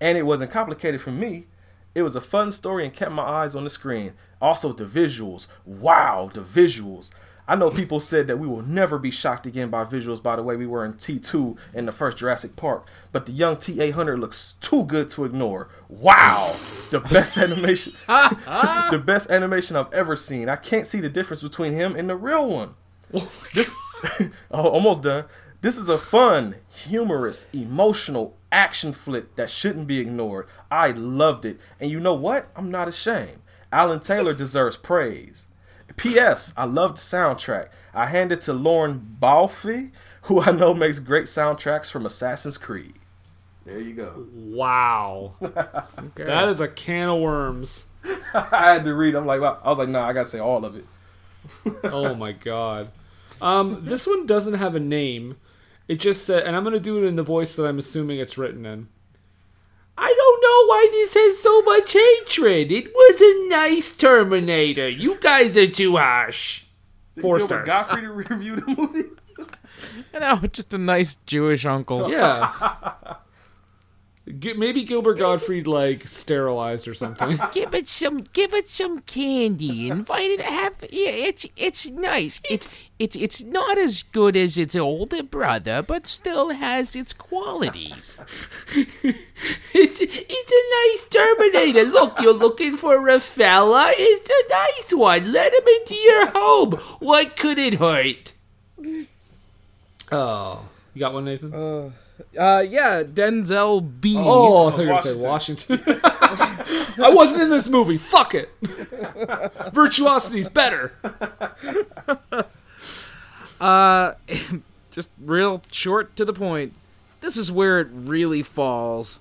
and 0.00 0.16
it 0.16 0.22
wasn't 0.22 0.50
complicated 0.50 1.00
for 1.00 1.10
me. 1.10 1.46
It 1.94 2.02
was 2.02 2.16
a 2.16 2.20
fun 2.20 2.52
story 2.52 2.84
and 2.84 2.94
kept 2.94 3.12
my 3.12 3.22
eyes 3.22 3.54
on 3.54 3.64
the 3.64 3.70
screen. 3.70 4.14
Also, 4.40 4.72
the 4.72 4.84
visuals. 4.84 5.46
Wow, 5.66 6.30
the 6.32 6.40
visuals. 6.40 7.10
I 7.48 7.56
know 7.56 7.70
people 7.70 7.98
said 7.98 8.28
that 8.28 8.38
we 8.38 8.46
will 8.46 8.62
never 8.62 8.98
be 8.98 9.10
shocked 9.10 9.46
again 9.46 9.68
by 9.68 9.84
visuals 9.84 10.22
by 10.22 10.36
the 10.36 10.42
way 10.42 10.54
we 10.54 10.66
were 10.66 10.84
in 10.84 10.94
T2 10.94 11.56
in 11.74 11.86
the 11.86 11.92
first 11.92 12.18
Jurassic 12.18 12.54
Park, 12.54 12.88
but 13.10 13.26
the 13.26 13.32
young 13.32 13.56
T800 13.56 14.20
looks 14.20 14.54
too 14.60 14.84
good 14.84 15.10
to 15.10 15.24
ignore. 15.24 15.68
Wow, 15.88 16.52
the 16.90 17.00
best 17.00 17.36
animation. 17.38 17.94
the 18.06 19.02
best 19.04 19.28
animation 19.30 19.76
I've 19.76 19.92
ever 19.92 20.14
seen. 20.14 20.48
I 20.48 20.56
can't 20.56 20.86
see 20.86 21.00
the 21.00 21.08
difference 21.08 21.42
between 21.42 21.72
him 21.72 21.96
and 21.96 22.08
the 22.08 22.16
real 22.16 22.48
one. 22.48 22.74
This 23.54 23.70
oh, 24.50 24.68
almost 24.68 25.02
done. 25.02 25.26
This 25.60 25.76
is 25.76 25.88
a 25.88 25.98
fun, 25.98 26.56
humorous, 26.68 27.46
emotional 27.52 28.36
action 28.50 28.92
flick 28.92 29.36
that 29.36 29.48
shouldn't 29.48 29.86
be 29.86 30.00
ignored. 30.00 30.46
I 30.70 30.90
loved 30.90 31.44
it. 31.44 31.60
And 31.78 31.90
you 31.90 32.00
know 32.00 32.14
what? 32.14 32.50
I'm 32.56 32.70
not 32.70 32.88
ashamed. 32.88 33.38
Alan 33.70 34.00
Taylor 34.00 34.34
deserves 34.34 34.76
praise. 34.76 35.46
P.S. 35.96 36.52
I 36.56 36.64
loved 36.64 36.96
the 36.96 37.00
soundtrack. 37.00 37.68
I 37.94 38.06
hand 38.06 38.32
it 38.32 38.40
to 38.42 38.52
Lorne 38.52 39.16
Balfe, 39.20 39.90
who 40.22 40.40
I 40.40 40.50
know 40.50 40.74
makes 40.74 40.98
great 40.98 41.24
soundtracks 41.24 41.90
from 41.90 42.06
Assassin's 42.06 42.58
Creed. 42.58 42.94
There 43.64 43.78
you 43.78 43.94
go. 43.94 44.26
Wow. 44.34 45.34
That 46.16 46.48
is 46.48 46.60
a 46.60 46.68
can 46.68 47.08
of 47.08 47.20
worms. 47.20 47.86
I 48.34 48.72
had 48.74 48.84
to 48.84 48.94
read. 48.94 49.14
I'm 49.14 49.26
like, 49.26 49.40
wow. 49.40 49.60
I 49.62 49.68
was 49.68 49.78
like, 49.78 49.88
nah, 49.88 50.08
I 50.08 50.12
gotta 50.12 50.28
say 50.28 50.38
all 50.40 50.64
of 50.64 50.76
it. 50.76 50.84
Oh 51.84 52.14
my 52.14 52.32
god. 52.32 52.90
Um, 53.40 53.84
this 53.84 54.06
one 54.06 54.26
doesn't 54.26 54.54
have 54.54 54.76
a 54.76 54.80
name. 54.80 55.36
It 55.88 55.96
just 55.96 56.24
said, 56.24 56.44
and 56.44 56.54
I'm 56.54 56.64
gonna 56.64 56.80
do 56.80 57.02
it 57.02 57.06
in 57.06 57.16
the 57.16 57.22
voice 57.22 57.56
that 57.56 57.66
I'm 57.66 57.78
assuming 57.78 58.18
it's 58.18 58.38
written 58.38 58.64
in. 58.64 58.88
I 60.04 60.12
don't 60.16 60.42
know 60.42 60.66
why 60.68 60.88
this 60.90 61.14
has 61.14 61.38
so 61.38 61.62
much 61.62 61.92
hatred. 61.92 62.72
It 62.72 62.92
was 62.92 63.20
a 63.20 63.48
nice 63.48 63.96
Terminator. 63.96 64.88
You 64.88 65.16
guys 65.20 65.56
are 65.56 65.68
too 65.68 65.96
harsh. 65.96 66.64
Four 67.20 67.38
Gilbert 67.38 67.64
stars. 67.64 67.66
Godfrey 67.66 68.02
to 68.02 68.10
review 68.34 68.56
the 68.56 68.74
movie. 68.76 69.08
You 70.14 70.20
know, 70.20 70.36
just 70.52 70.74
a 70.74 70.78
nice 70.78 71.14
Jewish 71.14 71.64
uncle. 71.64 72.10
Yeah. 72.10 72.52
G- 74.38 74.54
Maybe 74.54 74.82
Gilbert 74.84 75.14
Gottfried 75.18 75.66
like 75.66 76.06
sterilized 76.08 76.88
or 76.88 76.94
something. 76.94 77.38
Give 77.52 77.74
it 77.74 77.86
some, 77.88 78.24
give 78.32 78.52
it 78.54 78.68
some 78.68 79.00
candy. 79.00 79.88
Invite 79.88 80.30
it. 80.30 80.40
Have 80.42 80.74
yeah, 80.90 81.10
it's 81.10 81.46
it's 81.56 81.90
nice. 81.90 82.40
It's 82.50 82.78
it's 82.98 83.16
it's 83.16 83.42
not 83.42 83.78
as 83.78 84.02
good 84.02 84.36
as 84.36 84.56
its 84.56 84.74
older 84.76 85.22
brother, 85.22 85.82
but 85.82 86.06
still 86.06 86.50
has 86.50 86.96
its 86.96 87.12
qualities. 87.12 88.18
It's 89.74 89.98
it's 90.00 90.52
a 90.52 90.64
nice 90.92 91.08
Terminator. 91.08 91.82
Look, 91.90 92.20
you're 92.20 92.32
looking 92.32 92.76
for 92.76 93.08
a 93.08 93.18
fella. 93.18 93.92
It's 93.96 94.30
a 94.30 94.48
nice 94.48 94.94
one. 94.98 95.32
Let 95.32 95.52
him 95.52 95.66
into 95.80 95.94
your 95.96 96.26
home. 96.28 96.72
What 97.00 97.36
could 97.36 97.58
it 97.58 97.74
hurt? 97.74 98.32
Oh, 100.14 100.68
you 100.92 101.00
got 101.00 101.14
one, 101.14 101.24
Nathan? 101.24 101.54
Uh, 101.54 101.90
yeah, 102.32 103.02
Denzel 103.02 104.00
B. 104.00 104.14
oh, 104.18 104.68
I 104.68 104.70
thought 104.70 104.80
you 104.80 104.86
were 104.88 104.92
gonna 104.98 105.02
say 105.02 105.26
Washington. 105.26 105.80
I 107.02 107.10
wasn't 107.10 107.42
in 107.42 107.50
this 107.50 107.68
movie. 107.68 107.96
Fuck 107.96 108.34
it. 108.34 108.50
Virtuosity's 109.72 110.48
better. 110.48 110.92
Uh, 113.60 114.14
just 114.90 115.08
real 115.20 115.62
short 115.70 116.16
to 116.16 116.24
the 116.24 116.32
point. 116.32 116.74
This 117.20 117.36
is 117.36 117.52
where 117.52 117.78
it 117.78 117.86
really 117.92 118.42
falls. 118.42 119.20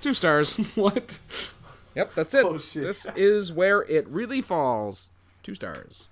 Two 0.00 0.14
stars. 0.14 0.56
What? 0.74 1.18
Yep, 1.94 2.14
that's 2.14 2.32
it. 2.32 2.46
Oh, 2.46 2.56
shit. 2.56 2.82
This 2.82 3.06
is 3.14 3.52
where 3.52 3.82
it 3.82 4.08
really 4.08 4.40
falls. 4.40 5.10
Two 5.42 5.54
stars. 5.54 6.08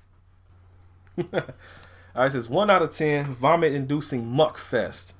All 2.15 2.23
right, 2.23 2.31
says 2.31 2.47
one 2.47 2.69
out 2.69 2.83
of 2.83 2.91
ten, 2.91 3.33
vomit-inducing 3.33 4.27
muck 4.27 4.59
fest. 4.59 5.15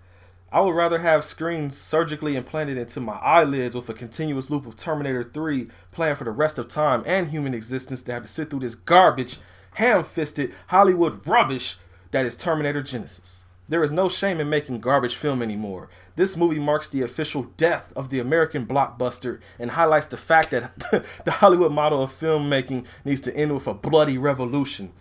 I 0.53 0.61
would 0.61 0.75
rather 0.75 0.99
have 0.99 1.25
screens 1.25 1.75
surgically 1.75 2.37
implanted 2.37 2.77
into 2.77 3.01
my 3.01 3.15
eyelids 3.15 3.75
with 3.75 3.89
a 3.89 3.95
continuous 3.95 4.51
loop 4.51 4.67
of 4.67 4.77
Terminator 4.77 5.25
3 5.25 5.69
planned 5.91 6.19
for 6.19 6.25
the 6.25 6.31
rest 6.31 6.59
of 6.59 6.69
time 6.69 7.03
and 7.07 7.31
human 7.31 7.55
existence 7.55 8.03
to 8.03 8.13
have 8.13 8.25
to 8.25 8.29
sit 8.29 8.51
through 8.51 8.61
this 8.61 8.75
garbage, 8.75 9.39
ham-fisted 9.77 10.53
Hollywood 10.67 11.27
rubbish 11.27 11.79
that 12.11 12.27
is 12.27 12.37
Terminator 12.37 12.83
Genisys. 12.83 13.45
There 13.69 13.83
is 13.83 13.91
no 13.91 14.11
shame 14.11 14.39
in 14.39 14.51
making 14.51 14.81
garbage 14.81 15.15
film 15.15 15.41
anymore. 15.41 15.89
This 16.17 16.37
movie 16.37 16.59
marks 16.59 16.91
the 16.91 17.01
official 17.01 17.45
death 17.57 17.91
of 17.97 18.11
the 18.11 18.19
American 18.19 18.67
blockbuster 18.67 19.41
and 19.59 19.71
highlights 19.71 20.09
the 20.09 20.19
fact 20.19 20.51
that 20.51 20.77
the 21.25 21.31
Hollywood 21.31 21.73
model 21.73 22.03
of 22.03 22.13
filmmaking 22.13 22.85
needs 23.03 23.23
to 23.23 23.35
end 23.35 23.55
with 23.55 23.67
a 23.67 23.73
bloody 23.73 24.19
revolution. 24.19 24.93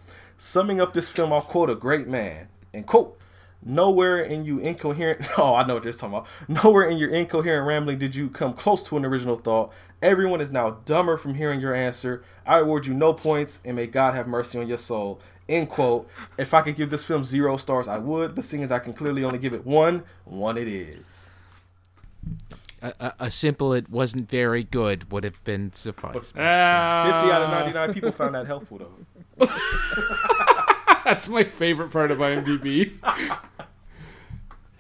Summing 0.43 0.81
up 0.81 0.95
this 0.95 1.07
film, 1.07 1.31
I'll 1.31 1.41
quote 1.41 1.69
a 1.69 1.76
great 1.76 2.07
man. 2.07 2.47
And 2.73 2.88
quote, 2.88 3.15
Nowhere 3.61 4.19
in 4.19 4.43
you 4.43 4.57
incoherent. 4.57 5.27
Oh, 5.38 5.53
I 5.53 5.68
know 5.68 5.76
what 5.76 5.84
you're 5.84 5.93
talking 5.93 6.18
about. 6.18 6.27
Nowhere 6.63 6.89
in 6.89 6.97
your 6.97 7.11
incoherent 7.11 7.68
rambling 7.68 7.99
did 7.99 8.15
you 8.15 8.27
come 8.27 8.53
close 8.53 8.81
to 8.84 8.97
an 8.97 9.05
original 9.05 9.35
thought. 9.35 9.72
Everyone 10.01 10.41
is 10.41 10.51
now 10.51 10.80
dumber 10.84 11.15
from 11.15 11.35
hearing 11.35 11.59
your 11.59 11.76
answer. 11.76 12.23
I 12.43 12.57
award 12.57 12.88
you 12.88 12.95
no 12.95 13.13
points, 13.13 13.59
and 13.63 13.76
may 13.76 13.85
God 13.85 14.15
have 14.15 14.26
mercy 14.26 14.57
on 14.57 14.68
your 14.68 14.80
soul. 14.80 15.22
End 15.47 15.69
quote. 15.69 16.09
If 16.39 16.55
I 16.55 16.63
could 16.63 16.76
give 16.76 16.89
this 16.89 17.03
film 17.03 17.23
zero 17.23 17.55
stars, 17.57 17.88
I 17.88 17.99
would, 17.99 18.34
but 18.34 18.43
seeing 18.43 18.63
as 18.63 18.72
I 18.72 18.80
can 18.80 18.93
clearly 18.93 19.23
only 19.23 19.38
give 19.38 19.53
it 19.53 19.63
one, 19.63 20.05
one 20.26 20.57
it 20.57 20.68
is. 20.68 21.30
A, 22.81 22.93
a, 22.99 23.13
a 23.19 23.31
simple 23.31 23.73
"it 23.73 23.91
wasn't 23.91 24.27
very 24.27 24.63
good" 24.63 25.11
would 25.11 25.23
have 25.23 25.43
been 25.43 25.72
suffice. 25.72 26.34
Ah, 26.35 27.22
50 27.22 27.31
out 27.31 27.41
of 27.43 27.49
99 27.51 27.93
people 27.93 28.11
found 28.11 28.34
that 28.34 28.47
helpful, 28.47 28.80
though. 28.80 28.91
That's 31.05 31.27
my 31.30 31.43
favorite 31.43 31.91
part 31.91 32.11
of 32.11 32.19
IMDb. 32.19 32.93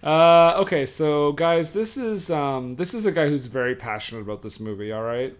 uh, 0.03 0.53
okay, 0.61 0.85
so 0.85 1.31
guys, 1.33 1.71
this 1.71 1.97
is 1.97 2.29
um, 2.29 2.75
this 2.75 2.93
is 2.93 3.05
a 3.05 3.11
guy 3.11 3.27
who's 3.27 3.47
very 3.47 3.75
passionate 3.75 4.21
about 4.21 4.41
this 4.41 4.59
movie. 4.59 4.91
All 4.91 5.03
right. 5.03 5.37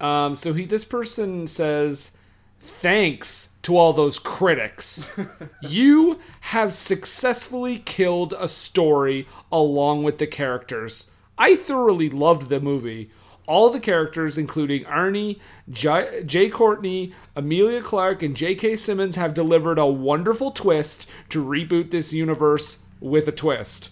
Um, 0.00 0.34
so 0.34 0.52
he 0.52 0.64
this 0.64 0.84
person 0.84 1.46
says, 1.46 2.16
"Thanks 2.60 3.56
to 3.62 3.76
all 3.76 3.92
those 3.92 4.18
critics, 4.18 5.10
you 5.62 6.18
have 6.40 6.72
successfully 6.72 7.78
killed 7.78 8.34
a 8.38 8.48
story 8.48 9.26
along 9.50 10.02
with 10.02 10.18
the 10.18 10.26
characters. 10.26 11.10
I 11.38 11.56
thoroughly 11.56 12.10
loved 12.10 12.48
the 12.48 12.60
movie." 12.60 13.10
All 13.46 13.70
the 13.70 13.80
characters, 13.80 14.36
including 14.38 14.84
Arnie, 14.84 15.38
J- 15.70 16.22
Jai 16.26 16.48
Courtney, 16.48 17.12
Emilia 17.36 17.80
Clarke, 17.80 18.22
and 18.22 18.36
J.K. 18.36 18.76
Simmons, 18.76 19.16
have 19.16 19.34
delivered 19.34 19.78
a 19.78 19.86
wonderful 19.86 20.50
twist 20.50 21.08
to 21.28 21.44
reboot 21.44 21.90
this 21.90 22.12
universe 22.12 22.82
with 23.00 23.28
a 23.28 23.32
twist. 23.32 23.90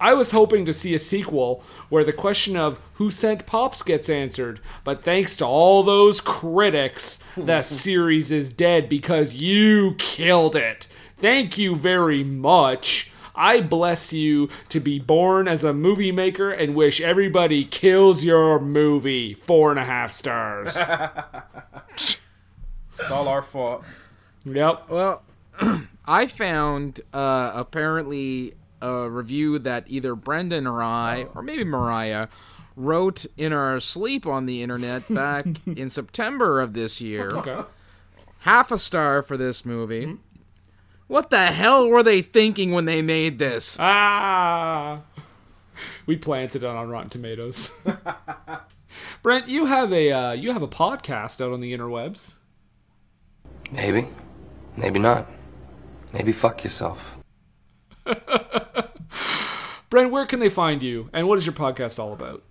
I 0.00 0.14
was 0.14 0.30
hoping 0.30 0.64
to 0.64 0.72
see 0.72 0.94
a 0.94 0.98
sequel 0.98 1.62
where 1.90 2.04
the 2.04 2.12
question 2.12 2.56
of 2.56 2.80
who 2.94 3.10
sent 3.10 3.44
Pops 3.44 3.82
gets 3.82 4.08
answered, 4.08 4.60
but 4.82 5.02
thanks 5.02 5.36
to 5.36 5.44
all 5.44 5.82
those 5.82 6.22
critics, 6.22 7.22
the 7.36 7.60
series 7.62 8.30
is 8.30 8.52
dead 8.52 8.88
because 8.88 9.34
you 9.34 9.94
killed 9.98 10.56
it. 10.56 10.86
Thank 11.18 11.58
you 11.58 11.76
very 11.76 12.24
much. 12.24 13.09
I 13.34 13.60
bless 13.60 14.12
you 14.12 14.48
to 14.70 14.80
be 14.80 14.98
born 14.98 15.48
as 15.48 15.64
a 15.64 15.72
movie 15.72 16.12
maker 16.12 16.50
and 16.50 16.74
wish 16.74 17.00
everybody 17.00 17.64
kills 17.64 18.24
your 18.24 18.58
movie. 18.60 19.34
Four 19.34 19.70
and 19.70 19.78
a 19.80 19.84
half 19.84 20.12
stars. 20.12 20.76
It's 22.98 23.10
all 23.10 23.28
our 23.28 23.40
fault. 23.42 23.82
yep. 24.44 24.90
Well, 24.90 25.22
I 26.06 26.26
found 26.26 27.00
uh, 27.14 27.52
apparently 27.54 28.54
a 28.82 29.08
review 29.08 29.58
that 29.60 29.84
either 29.88 30.14
Brendan 30.14 30.66
or 30.66 30.82
I, 30.82 31.26
or 31.34 31.42
maybe 31.42 31.64
Mariah, 31.64 32.28
wrote 32.76 33.26
in 33.36 33.52
our 33.52 33.80
sleep 33.80 34.26
on 34.26 34.46
the 34.46 34.62
internet 34.62 35.02
back 35.12 35.46
in 35.66 35.88
September 35.90 36.60
of 36.60 36.74
this 36.74 37.00
year. 37.00 37.30
Okay. 37.30 37.62
Half 38.40 38.70
a 38.70 38.78
star 38.78 39.22
for 39.22 39.36
this 39.36 39.64
movie. 39.64 40.18
What 41.10 41.30
the 41.30 41.46
hell 41.46 41.88
were 41.88 42.04
they 42.04 42.22
thinking 42.22 42.70
when 42.70 42.84
they 42.84 43.02
made 43.02 43.40
this? 43.40 43.76
Ah. 43.80 45.00
We 46.06 46.16
planted 46.16 46.62
it 46.62 46.66
on 46.66 46.88
Rotten 46.88 47.10
Tomatoes. 47.10 47.76
Brent, 49.22 49.48
you 49.48 49.66
have 49.66 49.92
a 49.92 50.12
uh, 50.12 50.32
you 50.32 50.52
have 50.52 50.62
a 50.62 50.68
podcast 50.68 51.44
out 51.44 51.52
on 51.52 51.60
the 51.60 51.76
interwebs. 51.76 52.34
Maybe. 53.72 54.06
Maybe 54.76 55.00
not. 55.00 55.28
Maybe 56.12 56.30
fuck 56.30 56.62
yourself. 56.62 57.16
Brent, 59.90 60.12
where 60.12 60.26
can 60.26 60.38
they 60.38 60.48
find 60.48 60.80
you, 60.80 61.10
and 61.12 61.26
what 61.26 61.38
is 61.38 61.46
your 61.46 61.54
podcast 61.54 61.98
all 61.98 62.12
about? 62.12 62.44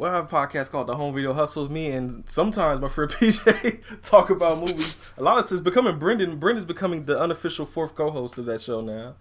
Well, 0.00 0.10
I 0.10 0.14
have 0.16 0.32
a 0.32 0.34
podcast 0.34 0.70
called 0.70 0.86
The 0.86 0.96
Home 0.96 1.14
Video 1.14 1.34
Hustle 1.34 1.64
with 1.64 1.72
me, 1.72 1.90
and 1.90 2.26
sometimes 2.26 2.80
my 2.80 2.88
friend 2.88 3.10
PJ 3.14 4.00
talk 4.00 4.30
about 4.30 4.56
movies. 4.56 4.96
A 5.18 5.22
lot 5.22 5.36
of 5.36 5.52
it's 5.52 5.60
becoming 5.60 5.98
Brendan. 5.98 6.38
Brendan's 6.38 6.64
becoming 6.64 7.04
the 7.04 7.20
unofficial 7.20 7.66
fourth 7.66 7.94
co-host 7.94 8.38
of 8.38 8.46
that 8.46 8.62
show 8.62 8.80
now. 8.80 9.16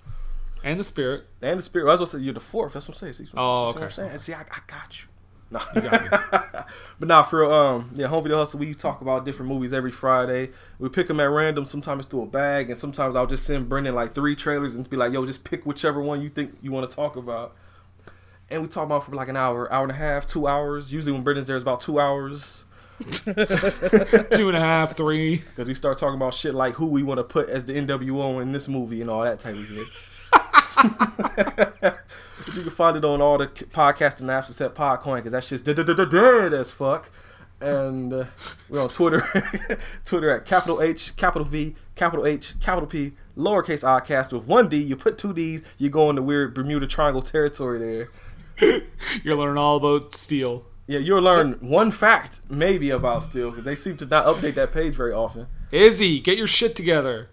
And 0.64 0.80
the 0.80 0.86
spirit. 0.86 1.26
And 1.42 1.60
the 1.60 1.64
spirit. 1.64 1.84
Well, 1.84 1.98
I 1.98 2.00
was 2.00 2.12
to 2.12 2.18
say 2.18 2.24
you're 2.24 2.34
the 2.34 2.40
fourth. 2.40 2.72
That's 2.72 2.88
what 2.88 2.96
I'm 2.96 3.12
saying. 3.12 3.28
See, 3.28 3.28
Oh, 3.36 3.64
what 3.66 3.76
I'm 3.76 3.84
okay. 3.84 3.94
saying? 3.94 4.20
See, 4.20 4.34
I, 4.34 4.40
I 4.40 4.60
got 4.68 5.02
you. 5.02 5.10
No. 5.52 5.60
You 5.76 5.82
got. 5.82 6.70
But 7.00 7.10
now 7.10 7.24
for 7.24 7.52
um 7.52 7.92
yeah, 7.96 8.08
home 8.08 8.24
video 8.24 8.38
hustle, 8.38 8.62
we 8.62 8.74
talk 8.74 9.02
about 9.02 9.26
different 9.26 9.52
movies 9.52 9.74
every 9.74 9.92
Friday. 9.92 10.52
We 10.78 10.88
pick 10.88 11.08
them 11.08 11.20
at 11.20 11.30
random. 11.30 11.66
Sometimes 11.66 12.06
through 12.06 12.22
a 12.22 12.28
bag, 12.28 12.70
and 12.70 12.78
sometimes 12.78 13.18
I'll 13.18 13.28
just 13.28 13.46
send 13.46 13.68
Brendan 13.68 13.96
like 13.96 14.16
three 14.16 14.34
trailers 14.34 14.76
and 14.76 14.90
be 14.90 14.96
like, 14.96 15.12
"Yo, 15.12 15.26
just 15.26 15.44
pick 15.44 15.66
whichever 15.66 16.00
one 16.02 16.22
you 16.22 16.30
think 16.30 16.58
you 16.62 16.72
want 16.72 16.90
to 16.90 16.96
talk 16.96 17.18
about." 17.18 17.54
And 18.52 18.62
we 18.64 18.68
talk 18.68 18.86
about 18.86 19.06
for 19.06 19.16
like 19.16 19.28
an 19.28 19.38
hour, 19.38 19.72
hour 19.72 19.84
and 19.84 19.92
a 19.92 19.96
half, 19.96 20.26
two 20.26 20.48
hours. 20.48 20.92
Usually 20.92 21.12
when 21.12 21.24
Brendan's 21.24 21.48
there, 21.48 21.56
it's 21.56 21.64
about 21.64 21.82
two 21.82 22.00
hours 22.00 22.66
Two 23.24 24.50
and 24.50 24.58
a 24.58 24.60
half, 24.60 24.98
three. 24.98 25.38
because 25.38 25.68
we 25.70 25.74
start 25.74 25.98
talking 25.98 26.16
about 26.16 26.34
shit 26.34 26.54
like 26.54 26.74
who 26.74 26.86
we 26.86 27.02
want 27.02 27.18
to 27.20 27.24
put 27.24 27.48
as 27.50 27.64
the 27.64 27.74
NWO 27.74 28.42
in 28.42 28.52
this 28.52 28.68
movie 28.68 29.00
and 29.00 29.10
all 29.10 29.24
that 29.24 29.40
type 29.40 29.56
of 29.56 29.66
shit. 29.66 29.88
but 32.42 32.56
you 32.56 32.62
can 32.62 32.72
find 32.72 32.98
it 32.98 33.06
on 33.06 33.22
all 33.22 33.38
the 33.38 33.48
podcasting 33.48 34.26
apps 34.26 34.50
except 34.50 34.78
Podcoin 34.78 35.18
because 35.18 35.32
that 35.32 35.46
shit's 35.46 35.62
dead 35.62 36.54
as 36.54 36.72
fuck. 36.72 37.10
And 37.62 38.14
uh, 38.14 38.26
we're 38.70 38.82
on 38.82 38.90
Twitter, 38.90 39.22
Twitter 40.06 40.30
at 40.32 40.46
capital 40.46 40.82
H, 40.82 41.16
capital 41.16 41.46
V, 41.46 41.76
capital 41.96 42.26
H, 42.26 42.60
capital 42.60 42.88
P, 42.88 43.14
lowercase 43.38 43.86
i 43.86 44.00
cast 44.02 44.34
with 44.34 44.46
one 44.46 44.68
D. 44.68 44.78
You 44.78 44.96
put 44.98 45.18
two 45.18 45.34
D's, 45.34 45.64
you 45.78 45.90
go 45.90 46.10
into 46.10 46.22
weird 46.22 46.54
Bermuda 46.54 46.88
Triangle 46.88 47.22
territory 47.22 47.80
there. 47.80 48.10
You'll 49.24 49.38
learn 49.38 49.58
all 49.58 49.78
about 49.78 50.14
steel. 50.14 50.66
Yeah, 50.88 50.98
you'll 50.98 51.22
learn 51.22 51.54
one 51.62 51.92
fact 51.92 52.42
maybe 52.50 52.90
about 52.90 53.22
Steel 53.22 53.52
because 53.52 53.64
they 53.66 53.76
seem 53.76 53.96
to 53.98 54.08
not 54.08 54.26
update 54.26 54.56
that 54.56 54.72
page 54.72 54.96
very 54.96 55.14
often. 55.14 55.46
Izzy, 55.72 56.20
get 56.20 56.36
your 56.36 56.48
shit 56.48 56.76
together. 56.76 57.30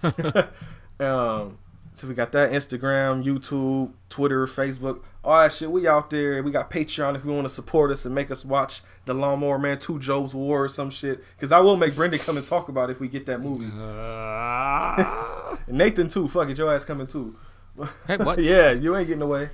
Um, 0.98 1.58
so 1.92 2.08
we 2.08 2.14
got 2.14 2.32
that 2.32 2.52
Instagram, 2.52 3.24
YouTube, 3.24 3.92
Twitter, 4.08 4.46
Facebook, 4.46 5.02
all 5.24 5.40
that 5.42 5.52
shit. 5.52 5.70
We 5.70 5.86
out 5.86 6.10
there. 6.10 6.42
We 6.42 6.50
got 6.50 6.70
Patreon 6.70 7.16
if 7.16 7.24
you 7.24 7.32
want 7.32 7.46
to 7.46 7.52
support 7.52 7.90
us 7.90 8.04
and 8.04 8.14
make 8.14 8.30
us 8.30 8.44
watch 8.44 8.80
the 9.04 9.14
Lawnmower 9.14 9.58
Man 9.58 9.78
Two 9.78 9.98
Jobe's 9.98 10.34
War 10.34 10.64
or 10.64 10.68
some 10.68 10.90
shit. 10.90 11.22
Because 11.34 11.52
I 11.52 11.60
will 11.60 11.76
make 11.76 11.94
Brendan 11.94 12.20
come 12.20 12.36
and 12.36 12.46
talk 12.46 12.68
about 12.68 12.88
it 12.90 12.92
if 12.92 13.00
we 13.00 13.08
get 13.08 13.26
that 13.26 13.40
movie. 13.40 13.66
Nathan 15.68 16.08
too. 16.08 16.28
Fuck 16.28 16.48
it, 16.48 16.58
your 16.58 16.74
ass 16.74 16.84
coming 16.84 17.06
too. 17.06 17.36
Hey, 18.06 18.16
what? 18.16 18.38
yeah, 18.38 18.72
you 18.72 18.96
ain't 18.96 19.08
getting 19.08 19.22
away. 19.22 19.50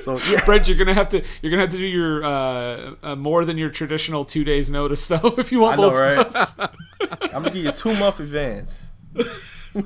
So 0.00 0.18
yeah, 0.28 0.44
Brent, 0.44 0.68
you're 0.68 0.76
gonna 0.76 0.94
have 0.94 1.08
to 1.10 1.22
you're 1.40 1.50
gonna 1.50 1.62
have 1.62 1.72
to 1.72 1.78
do 1.78 1.86
your 1.86 2.24
uh, 2.24 2.94
uh, 3.02 3.16
more 3.16 3.44
than 3.44 3.58
your 3.58 3.70
traditional 3.70 4.24
two 4.24 4.44
days 4.44 4.70
notice 4.70 5.06
though 5.06 5.34
if 5.38 5.52
you 5.52 5.60
want 5.60 5.78
I 5.78 5.82
want 5.82 5.94
know, 5.94 6.00
right? 6.00 6.70
I'm 7.34 7.42
gonna 7.42 7.50
give 7.50 7.64
you 7.64 7.72
two 7.72 7.94
month 7.96 8.20
advance. 8.20 8.90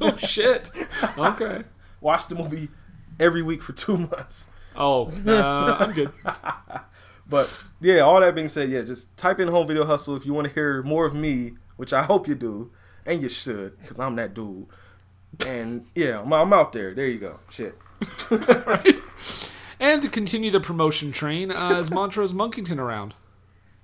oh 0.00 0.16
shit. 0.16 0.70
Okay. 1.18 1.64
Watch 2.00 2.28
the 2.28 2.34
movie 2.34 2.68
every 3.18 3.42
week 3.42 3.62
for 3.62 3.72
two 3.72 3.96
months. 3.96 4.46
Oh, 4.76 5.10
uh, 5.26 5.76
I'm 5.80 5.92
good. 5.92 6.12
But 7.28 7.52
yeah, 7.80 8.00
all 8.00 8.20
that 8.20 8.34
being 8.34 8.48
said, 8.48 8.70
yeah, 8.70 8.82
just 8.82 9.16
type 9.16 9.40
in 9.40 9.48
home 9.48 9.66
video 9.66 9.84
hustle 9.84 10.16
if 10.16 10.24
you 10.24 10.32
want 10.32 10.46
to 10.46 10.54
hear 10.54 10.82
more 10.82 11.06
of 11.06 11.14
me, 11.14 11.52
which 11.76 11.92
I 11.92 12.02
hope 12.02 12.28
you 12.28 12.34
do, 12.34 12.70
and 13.04 13.20
you 13.20 13.28
should, 13.28 13.80
because 13.80 13.98
I'm 13.98 14.14
that 14.16 14.34
dude. 14.34 14.66
And 15.46 15.86
yeah, 15.94 16.20
I'm, 16.20 16.32
I'm 16.32 16.52
out 16.52 16.72
there. 16.72 16.94
There 16.94 17.06
you 17.06 17.18
go. 17.18 17.40
Shit. 17.50 17.76
And 19.78 20.02
to 20.02 20.08
continue 20.08 20.50
the 20.50 20.60
promotion 20.60 21.12
train, 21.12 21.50
uh, 21.50 21.76
is 21.78 21.90
Montrose 21.90 22.32
Monkington 22.32 22.78
around? 22.78 23.14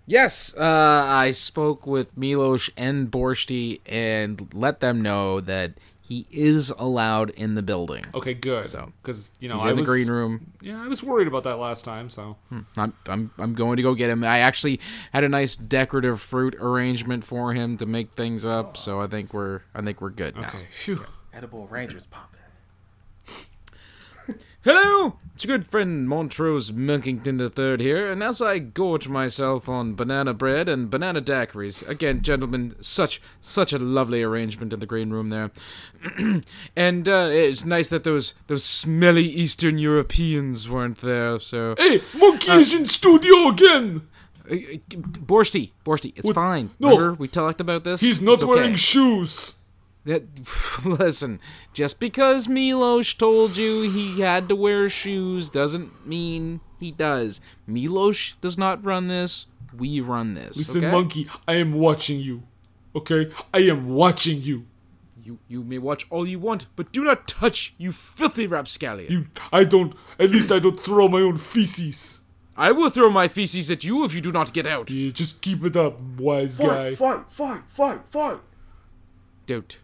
Yes, 0.06 0.54
uh, 0.56 0.62
I 1.08 1.32
spoke 1.32 1.86
with 1.86 2.16
Milos 2.16 2.70
and 2.76 3.10
Borshti 3.10 3.80
and 3.86 4.52
let 4.52 4.80
them 4.80 5.00
know 5.00 5.40
that 5.40 5.74
he 6.00 6.26
is 6.30 6.70
allowed 6.76 7.30
in 7.30 7.54
the 7.54 7.62
building. 7.62 8.04
Okay, 8.12 8.34
good. 8.34 8.66
So, 8.66 8.92
because 9.00 9.30
you 9.38 9.48
know 9.48 9.56
He's 9.56 9.64
I 9.64 9.70
in 9.70 9.76
the 9.76 9.82
was, 9.82 9.88
green 9.88 10.08
room. 10.08 10.52
Yeah, 10.60 10.82
I 10.82 10.88
was 10.88 11.02
worried 11.02 11.28
about 11.28 11.44
that 11.44 11.58
last 11.58 11.84
time. 11.84 12.10
So 12.10 12.36
I'm, 12.76 12.92
I'm 13.06 13.30
I'm 13.38 13.54
going 13.54 13.76
to 13.76 13.82
go 13.82 13.94
get 13.94 14.10
him. 14.10 14.24
I 14.24 14.40
actually 14.40 14.80
had 15.12 15.22
a 15.22 15.28
nice 15.28 15.54
decorative 15.54 16.20
fruit 16.20 16.56
arrangement 16.58 17.22
for 17.24 17.54
him 17.54 17.76
to 17.76 17.86
make 17.86 18.12
things 18.12 18.44
up, 18.44 18.76
so 18.76 19.00
I 19.00 19.06
think 19.06 19.32
we're 19.32 19.60
I 19.74 19.82
think 19.82 20.00
we're 20.00 20.10
good 20.10 20.34
now. 20.36 20.50
phew. 20.70 21.06
Edible 21.32 21.66
Rangers 21.68 22.06
popping. 22.06 22.40
Hello, 24.64 25.18
it's 25.34 25.44
your 25.44 25.58
good 25.58 25.66
friend 25.66 26.08
Montrose 26.08 26.70
Monkington 26.70 27.40
III 27.40 27.82
here, 27.84 28.12
and 28.12 28.22
as 28.22 28.40
I 28.40 28.60
gorge 28.60 29.08
myself 29.08 29.68
on 29.68 29.94
banana 29.96 30.32
bread 30.34 30.68
and 30.68 30.88
banana 30.88 31.20
daiquiris, 31.20 31.86
again, 31.88 32.22
gentlemen, 32.22 32.76
such 32.80 33.20
such 33.40 33.72
a 33.72 33.78
lovely 33.80 34.22
arrangement 34.22 34.72
in 34.72 34.78
the 34.78 34.86
green 34.86 35.10
room 35.10 35.30
there, 35.30 35.50
and 36.76 37.08
uh, 37.08 37.28
it's 37.32 37.64
nice 37.64 37.88
that 37.88 38.04
those 38.04 38.34
those 38.46 38.62
smelly 38.64 39.24
Eastern 39.26 39.78
Europeans 39.78 40.68
weren't 40.70 40.98
there. 40.98 41.40
So, 41.40 41.74
Hey, 41.76 42.00
Monkey 42.14 42.52
is 42.52 42.72
in 42.72 42.86
studio 42.86 43.48
again. 43.48 44.02
uh, 44.48 44.54
Borshti, 45.26 45.72
Borshti, 45.84 46.12
it's 46.16 46.30
fine. 46.30 46.70
No. 46.78 46.90
Remember 46.90 47.14
we 47.14 47.26
talked 47.26 47.60
about 47.60 47.82
this. 47.82 48.00
He's 48.00 48.20
not 48.20 48.34
It's 48.34 48.42
okay. 48.44 48.52
wearing 48.54 48.76
shoes. 48.76 49.56
That 50.04 50.24
listen, 50.84 51.40
just 51.72 52.00
because 52.00 52.48
Milos 52.48 53.14
told 53.14 53.56
you 53.56 53.82
he 53.82 54.20
had 54.20 54.48
to 54.48 54.56
wear 54.56 54.88
shoes 54.88 55.48
doesn't 55.48 56.06
mean 56.06 56.60
he 56.80 56.90
does. 56.90 57.40
Milos 57.66 58.32
does 58.40 58.58
not 58.58 58.84
run 58.84 59.08
this. 59.08 59.46
We 59.76 60.00
run 60.00 60.34
this. 60.34 60.56
Listen, 60.56 60.84
okay? 60.84 60.92
monkey, 60.92 61.28
I 61.46 61.54
am 61.54 61.74
watching 61.74 62.20
you. 62.20 62.42
Okay? 62.94 63.30
I 63.54 63.60
am 63.60 63.88
watching 63.90 64.42
you. 64.42 64.66
You 65.22 65.38
you 65.46 65.62
may 65.62 65.78
watch 65.78 66.04
all 66.10 66.26
you 66.26 66.40
want, 66.40 66.66
but 66.74 66.90
do 66.90 67.04
not 67.04 67.28
touch, 67.28 67.74
you 67.78 67.92
filthy 67.92 68.48
rapscallion. 68.48 69.12
You 69.12 69.26
I 69.52 69.62
don't 69.62 69.94
at 70.18 70.30
least 70.30 70.50
I 70.50 70.58
don't 70.58 70.80
throw 70.80 71.06
my 71.06 71.20
own 71.20 71.36
feces. 71.36 72.22
I 72.56 72.72
will 72.72 72.90
throw 72.90 73.08
my 73.08 73.28
feces 73.28 73.70
at 73.70 73.84
you 73.84 74.04
if 74.04 74.12
you 74.12 74.20
do 74.20 74.32
not 74.32 74.52
get 74.52 74.66
out. 74.66 74.90
Yeah, 74.90 75.10
just 75.12 75.40
keep 75.40 75.64
it 75.64 75.76
up, 75.76 76.00
wise 76.18 76.58
guy. 76.58 76.96
Fight, 76.96 77.30
fight, 77.30 77.30
fight, 77.30 77.62
fight, 77.68 78.00
fight. 78.10 78.40
Don't. 79.46 79.78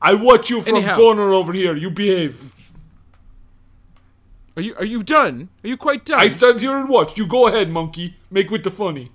I 0.00 0.14
watch 0.14 0.50
you 0.50 0.60
from 0.60 0.76
Anyhow. 0.76 0.96
corner 0.96 1.32
over 1.32 1.52
here. 1.52 1.76
You 1.76 1.90
behave. 1.90 2.54
Are 4.56 4.62
you 4.62 4.74
are 4.76 4.84
you 4.84 5.02
done? 5.02 5.48
Are 5.64 5.68
you 5.68 5.76
quite 5.76 6.04
done? 6.04 6.20
I 6.20 6.28
stand 6.28 6.60
here 6.60 6.76
and 6.76 6.88
watch. 6.88 7.18
You 7.18 7.26
go 7.26 7.46
ahead, 7.46 7.70
monkey. 7.70 8.16
Make 8.30 8.50
with 8.50 8.64
the 8.64 8.70
funny. 8.70 9.12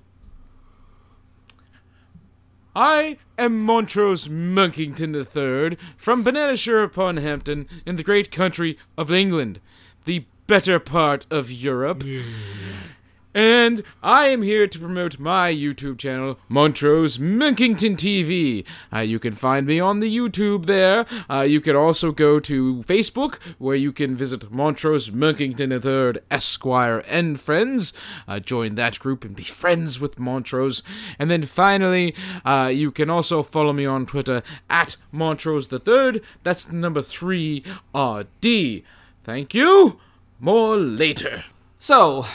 I 2.75 3.17
am 3.37 3.59
Montrose 3.59 4.27
Monkington 4.27 5.13
III 5.13 5.77
from 5.95 6.23
Bananashire 6.23 6.83
upon 6.83 7.17
Hampton 7.17 7.67
in 7.85 7.97
the 7.97 8.03
great 8.03 8.31
country 8.31 8.77
of 8.97 9.11
England, 9.11 9.59
the 10.05 10.25
better 10.47 10.79
part 10.79 11.27
of 11.29 11.51
Europe. 11.51 12.03
And 13.33 13.81
I 14.03 14.27
am 14.27 14.43
here 14.43 14.67
to 14.67 14.79
promote 14.79 15.17
my 15.17 15.51
YouTube 15.51 15.97
channel, 15.97 16.37
Montrose 16.47 17.17
Monkington 17.17 17.95
TV. 17.95 18.63
Uh, 18.93 18.99
you 18.99 19.17
can 19.17 19.33
find 19.33 19.65
me 19.65 19.79
on 19.79 20.01
the 20.01 20.15
YouTube 20.15 20.67
there. 20.67 21.07
Uh, 21.27 21.41
you 21.41 21.59
can 21.59 21.75
also 21.75 22.11
go 22.11 22.37
to 22.39 22.83
Facebook, 22.83 23.35
where 23.57 23.75
you 23.75 23.91
can 23.91 24.15
visit 24.15 24.51
Montrose 24.51 25.11
Monkington 25.11 25.71
III 25.71 26.21
Esquire 26.29 27.03
and 27.09 27.39
Friends. 27.39 27.91
Uh, 28.27 28.39
join 28.39 28.75
that 28.75 28.99
group 28.99 29.25
and 29.25 29.35
be 29.35 29.43
friends 29.43 29.99
with 29.99 30.19
Montrose. 30.19 30.83
And 31.17 31.31
then 31.31 31.43
finally, 31.43 32.15
uh, 32.45 32.71
you 32.71 32.91
can 32.91 33.09
also 33.09 33.41
follow 33.41 33.73
me 33.73 33.85
on 33.85 34.05
Twitter 34.05 34.43
at 34.69 34.95
Montrose 35.11 35.71
III. 35.73 36.21
That's 36.43 36.65
the 36.65 36.75
number 36.75 37.01
three 37.01 37.63
RD. 37.95 38.83
Thank 39.23 39.53
you. 39.55 39.99
More 40.39 40.77
later. 40.77 41.45
So, 41.79 42.25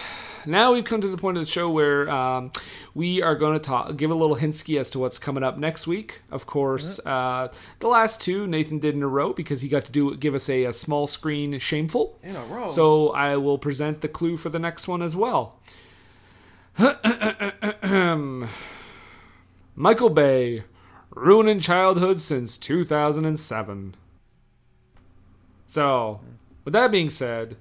now 0.49 0.73
we've 0.73 0.85
come 0.85 1.01
to 1.01 1.09
the 1.09 1.17
point 1.17 1.37
of 1.37 1.45
the 1.45 1.51
show 1.51 1.71
where 1.71 2.09
um, 2.09 2.51
we 2.95 3.23
are 3.23 3.35
going 3.35 3.53
to 3.55 3.59
talk, 3.59 3.97
give 3.97 4.11
a 4.11 4.15
little 4.15 4.37
hintsky 4.37 4.79
as 4.81 4.91
to 4.91 4.99
what's 4.99 5.19
coming 5.19 5.43
up 5.43 5.59
next 5.59 5.87
week. 5.87 6.23
Of 6.31 6.47
course, 6.47 7.01
uh, 7.05 7.53
the 7.81 7.89
last 7.89 8.21
two 8.21 8.47
Nathan 8.47 8.79
did 8.79 8.95
in 8.95 9.03
a 9.03 9.09
row 9.09 9.33
because 9.33 9.61
he 9.61 9.69
got 9.69 9.85
to 9.85 9.93
do 9.93 10.17
give 10.17 10.35
us 10.35 10.49
a, 10.49 10.65
a 10.65 10.73
small 10.73 11.07
screen 11.07 11.59
shameful. 11.59 12.19
In 12.23 12.37
a 12.37 12.45
row. 12.45 12.69
So 12.69 13.11
I 13.11 13.37
will 13.37 13.59
present 13.59 14.01
the 14.01 14.09
clue 14.09 14.37
for 14.37 14.49
the 14.49 14.59
next 14.59 14.89
one 14.89 15.03
as 15.03 15.15
well. 15.15 15.61
Michael 19.75 20.11
Bay, 20.11 20.65
ruining 21.11 21.61
childhood 21.61 22.21
since 22.21 22.57
2007. 22.59 23.95
So, 25.67 26.21
with 26.65 26.73
that 26.73 26.91
being 26.91 27.11
said, 27.11 27.57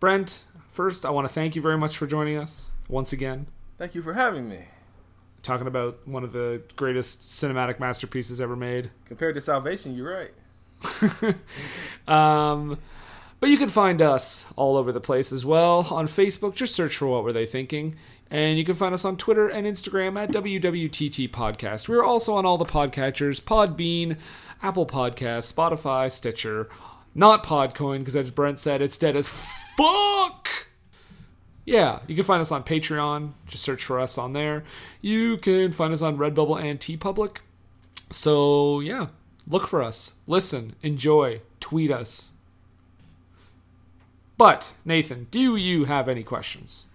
Brent, 0.00 0.44
first 0.80 1.04
I 1.04 1.10
want 1.10 1.28
to 1.28 1.34
thank 1.34 1.54
you 1.54 1.60
very 1.60 1.76
much 1.76 1.98
for 1.98 2.06
joining 2.06 2.38
us 2.38 2.70
once 2.88 3.12
again, 3.12 3.48
Thank 3.76 3.94
you 3.94 4.00
for 4.00 4.14
having 4.14 4.48
me. 4.48 4.60
talking 5.42 5.66
about 5.66 6.08
one 6.08 6.24
of 6.24 6.32
the 6.32 6.62
greatest 6.74 7.28
cinematic 7.28 7.78
masterpieces 7.78 8.40
ever 8.40 8.56
made. 8.56 8.90
Compared 9.04 9.34
to 9.34 9.42
Salvation, 9.42 9.94
you're 9.94 10.10
right. 10.10 11.34
Um, 12.08 12.78
but 13.40 13.50
you 13.50 13.58
can 13.58 13.68
find 13.68 14.00
us 14.00 14.46
all 14.56 14.78
over 14.78 14.90
the 14.90 15.00
place 15.02 15.32
as 15.32 15.44
well. 15.44 15.86
On 15.90 16.08
Facebook, 16.08 16.54
just 16.54 16.74
search 16.74 16.96
for 16.96 17.08
What 17.08 17.24
Were 17.24 17.32
They 17.32 17.44
Thinking. 17.46 17.96
And 18.30 18.56
you 18.58 18.64
can 18.64 18.74
find 18.74 18.94
us 18.94 19.04
on 19.04 19.18
Twitter 19.18 19.48
and 19.48 19.66
Instagram 19.66 20.18
at 20.18 20.30
WWTT 20.30 21.30
Podcast. 21.30 21.88
We're 21.88 22.04
also 22.04 22.34
on 22.36 22.46
all 22.46 22.56
the 22.56 22.64
podcatchers 22.64 23.40
Podbean, 23.42 24.16
Apple 24.62 24.86
Podcasts, 24.86 25.52
Spotify, 25.52 26.10
Stitcher. 26.10 26.70
Not 27.14 27.44
Podcoin, 27.44 27.98
because 27.98 28.16
as 28.16 28.30
Brent 28.30 28.58
said, 28.58 28.80
it's 28.80 28.96
dead 28.96 29.14
as 29.14 29.28
fuck! 29.28 30.48
Yeah, 31.70 32.00
you 32.08 32.16
can 32.16 32.24
find 32.24 32.40
us 32.40 32.50
on 32.50 32.64
Patreon. 32.64 33.30
Just 33.46 33.62
search 33.62 33.84
for 33.84 34.00
us 34.00 34.18
on 34.18 34.32
there. 34.32 34.64
You 35.00 35.36
can 35.36 35.70
find 35.70 35.92
us 35.92 36.02
on 36.02 36.18
Redbubble 36.18 36.60
and 36.60 36.80
TeePublic. 36.80 37.36
So, 38.10 38.80
yeah, 38.80 39.06
look 39.48 39.68
for 39.68 39.80
us. 39.80 40.16
Listen, 40.26 40.74
enjoy, 40.82 41.42
tweet 41.60 41.92
us. 41.92 42.32
But, 44.36 44.72
Nathan, 44.84 45.28
do 45.30 45.54
you 45.54 45.84
have 45.84 46.08
any 46.08 46.24
questions? 46.24 46.86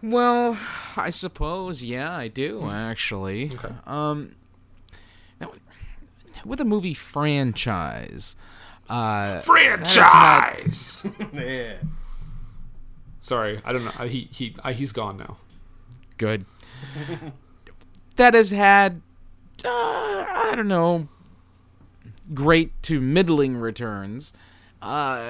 Well, 0.00 0.56
I 0.96 1.10
suppose, 1.10 1.82
yeah, 1.82 2.16
I 2.16 2.28
do 2.28 2.70
actually. 2.70 3.50
Okay. 3.52 3.74
Um, 3.84 4.36
now, 5.40 5.50
with 6.44 6.60
a 6.60 6.64
movie 6.64 6.94
franchise, 6.94 8.36
uh, 8.88 9.40
Franchise! 9.40 11.04
Yeah. 11.34 11.78
Sorry, 13.20 13.60
I 13.64 13.72
don't 13.72 13.84
know. 13.84 13.92
Uh, 13.98 14.06
He, 14.06 14.28
he, 14.32 14.56
uh, 14.64 14.72
he's 14.72 14.92
gone 14.92 15.18
now. 15.18 15.36
good, 16.16 16.44
that 18.16 18.34
has 18.34 18.50
had, 18.50 19.02
uh, 19.64 19.68
I 19.68 20.52
don't 20.56 20.68
know, 20.68 21.08
great 22.32 22.82
to 22.84 23.00
middling 23.00 23.56
returns, 23.56 24.32
uh, 24.82 25.20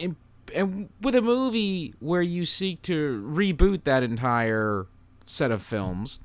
and, 0.00 0.16
and 0.54 0.88
with 1.00 1.14
a 1.14 1.22
movie 1.22 1.94
where 2.00 2.22
you 2.22 2.44
seek 2.46 2.82
to 2.82 3.22
reboot 3.26 3.84
that 3.84 4.02
entire 4.02 4.86
set 5.26 5.52
of 5.52 5.62
films 5.62 6.18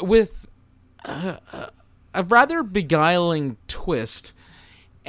with 0.00 0.46
a 1.04 2.22
rather 2.24 2.62
beguiling 2.62 3.56
twist 3.66 4.32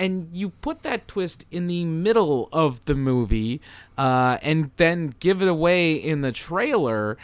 and 0.02 0.30
you 0.34 0.50
put 0.50 0.82
that 0.82 1.08
twist 1.08 1.46
in 1.52 1.68
the 1.68 1.86
middle 1.86 2.50
of 2.52 2.84
the 2.86 2.96
movie 2.96 3.62
uh, 4.00 4.40
and 4.42 4.72
then 4.78 5.14
give 5.20 5.44
it 5.44 5.48
away 5.48 5.94
in 5.94 6.22
the 6.22 6.32
trailer. 6.32 7.20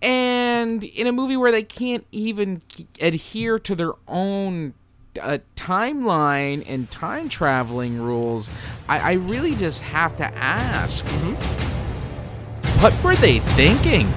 And 0.00 0.84
in 0.84 1.08
a 1.08 1.12
movie 1.12 1.36
where 1.36 1.50
they 1.50 1.64
can't 1.64 2.06
even 2.12 2.62
adhere 3.00 3.58
to 3.58 3.74
their 3.74 3.94
own 4.06 4.74
uh, 5.20 5.38
timeline 5.56 6.62
and 6.68 6.88
time 6.88 7.28
traveling 7.28 8.00
rules 8.00 8.48
I, 8.88 8.98
I 8.98 9.12
really 9.14 9.56
just 9.56 9.82
have 9.82 10.14
to 10.16 10.24
ask 10.36 11.04
what 12.80 12.94
were 13.02 13.16
they 13.16 13.40
thinking 13.40 14.08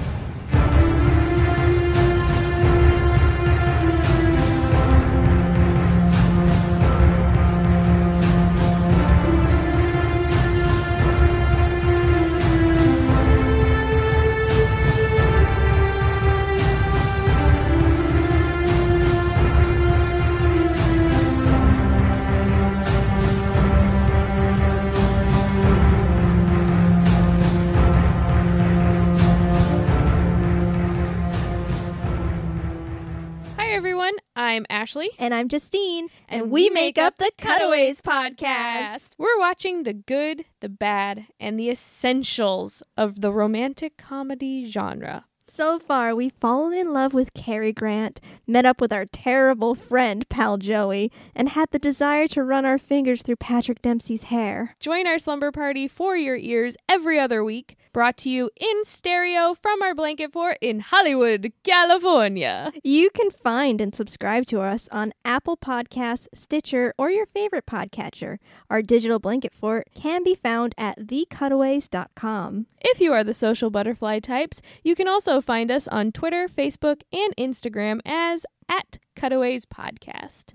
Ashley. 34.84 35.12
And 35.18 35.32
I'm 35.32 35.48
Justine, 35.48 36.08
and, 36.28 36.50
we 36.50 36.68
make 36.68 36.98
up 36.98 37.16
the 37.16 37.30
Cutaways 37.38 38.02
podcast. 38.02 39.12
We're 39.16 39.38
watching 39.38 39.84
the 39.84 39.94
good, 39.94 40.44
the 40.60 40.68
bad, 40.68 41.24
and 41.40 41.58
the 41.58 41.70
essentials 41.70 42.82
of 42.94 43.22
the 43.22 43.32
romantic 43.32 43.96
comedy 43.96 44.66
genre. 44.66 45.24
So 45.46 45.78
far, 45.78 46.14
we've 46.14 46.34
fallen 46.38 46.74
in 46.74 46.92
love 46.92 47.14
with 47.14 47.32
Cary 47.32 47.72
Grant, 47.72 48.20
met 48.46 48.66
up 48.66 48.78
with 48.78 48.92
our 48.92 49.06
terrible 49.06 49.74
friend, 49.74 50.28
pal 50.28 50.58
Joey, 50.58 51.10
and 51.34 51.48
had 51.48 51.70
the 51.70 51.78
desire 51.78 52.28
to 52.28 52.42
run 52.42 52.66
our 52.66 52.76
fingers 52.76 53.22
through 53.22 53.36
Patrick 53.36 53.80
Dempsey's 53.80 54.24
hair. 54.24 54.76
Join 54.80 55.06
our 55.06 55.18
slumber 55.18 55.50
party 55.50 55.88
for 55.88 56.14
your 56.14 56.36
ears 56.36 56.76
every 56.90 57.18
other 57.18 57.42
week, 57.42 57.78
brought 57.94 58.18
to 58.18 58.28
you 58.28 58.50
in 58.56 58.84
stereo 58.84 59.54
from 59.54 59.80
our 59.80 59.94
blanket 59.94 60.32
fort 60.32 60.58
in 60.60 60.80
Hollywood, 60.80 61.52
California. 61.62 62.72
You 62.82 63.08
can 63.08 63.30
find 63.30 63.80
and 63.80 63.94
subscribe 63.94 64.46
to 64.46 64.60
us 64.60 64.88
on 64.90 65.14
Apple 65.24 65.56
Podcasts, 65.56 66.26
Stitcher, 66.34 66.92
or 66.98 67.10
your 67.10 67.24
favorite 67.24 67.64
podcatcher. 67.64 68.38
Our 68.68 68.82
digital 68.82 69.20
blanket 69.20 69.54
fort 69.54 69.88
can 69.94 70.24
be 70.24 70.34
found 70.34 70.74
at 70.76 70.98
thecutaways.com. 70.98 72.66
If 72.80 73.00
you 73.00 73.12
are 73.12 73.24
the 73.24 73.32
social 73.32 73.70
butterfly 73.70 74.18
types, 74.18 74.60
you 74.82 74.94
can 74.94 75.08
also 75.08 75.40
find 75.40 75.70
us 75.70 75.86
on 75.88 76.10
Twitter, 76.10 76.48
Facebook, 76.48 77.02
and 77.12 77.34
Instagram 77.36 78.00
as 78.04 78.44
at 78.68 78.98
Cutaways 79.14 79.64
Podcast. 79.64 80.54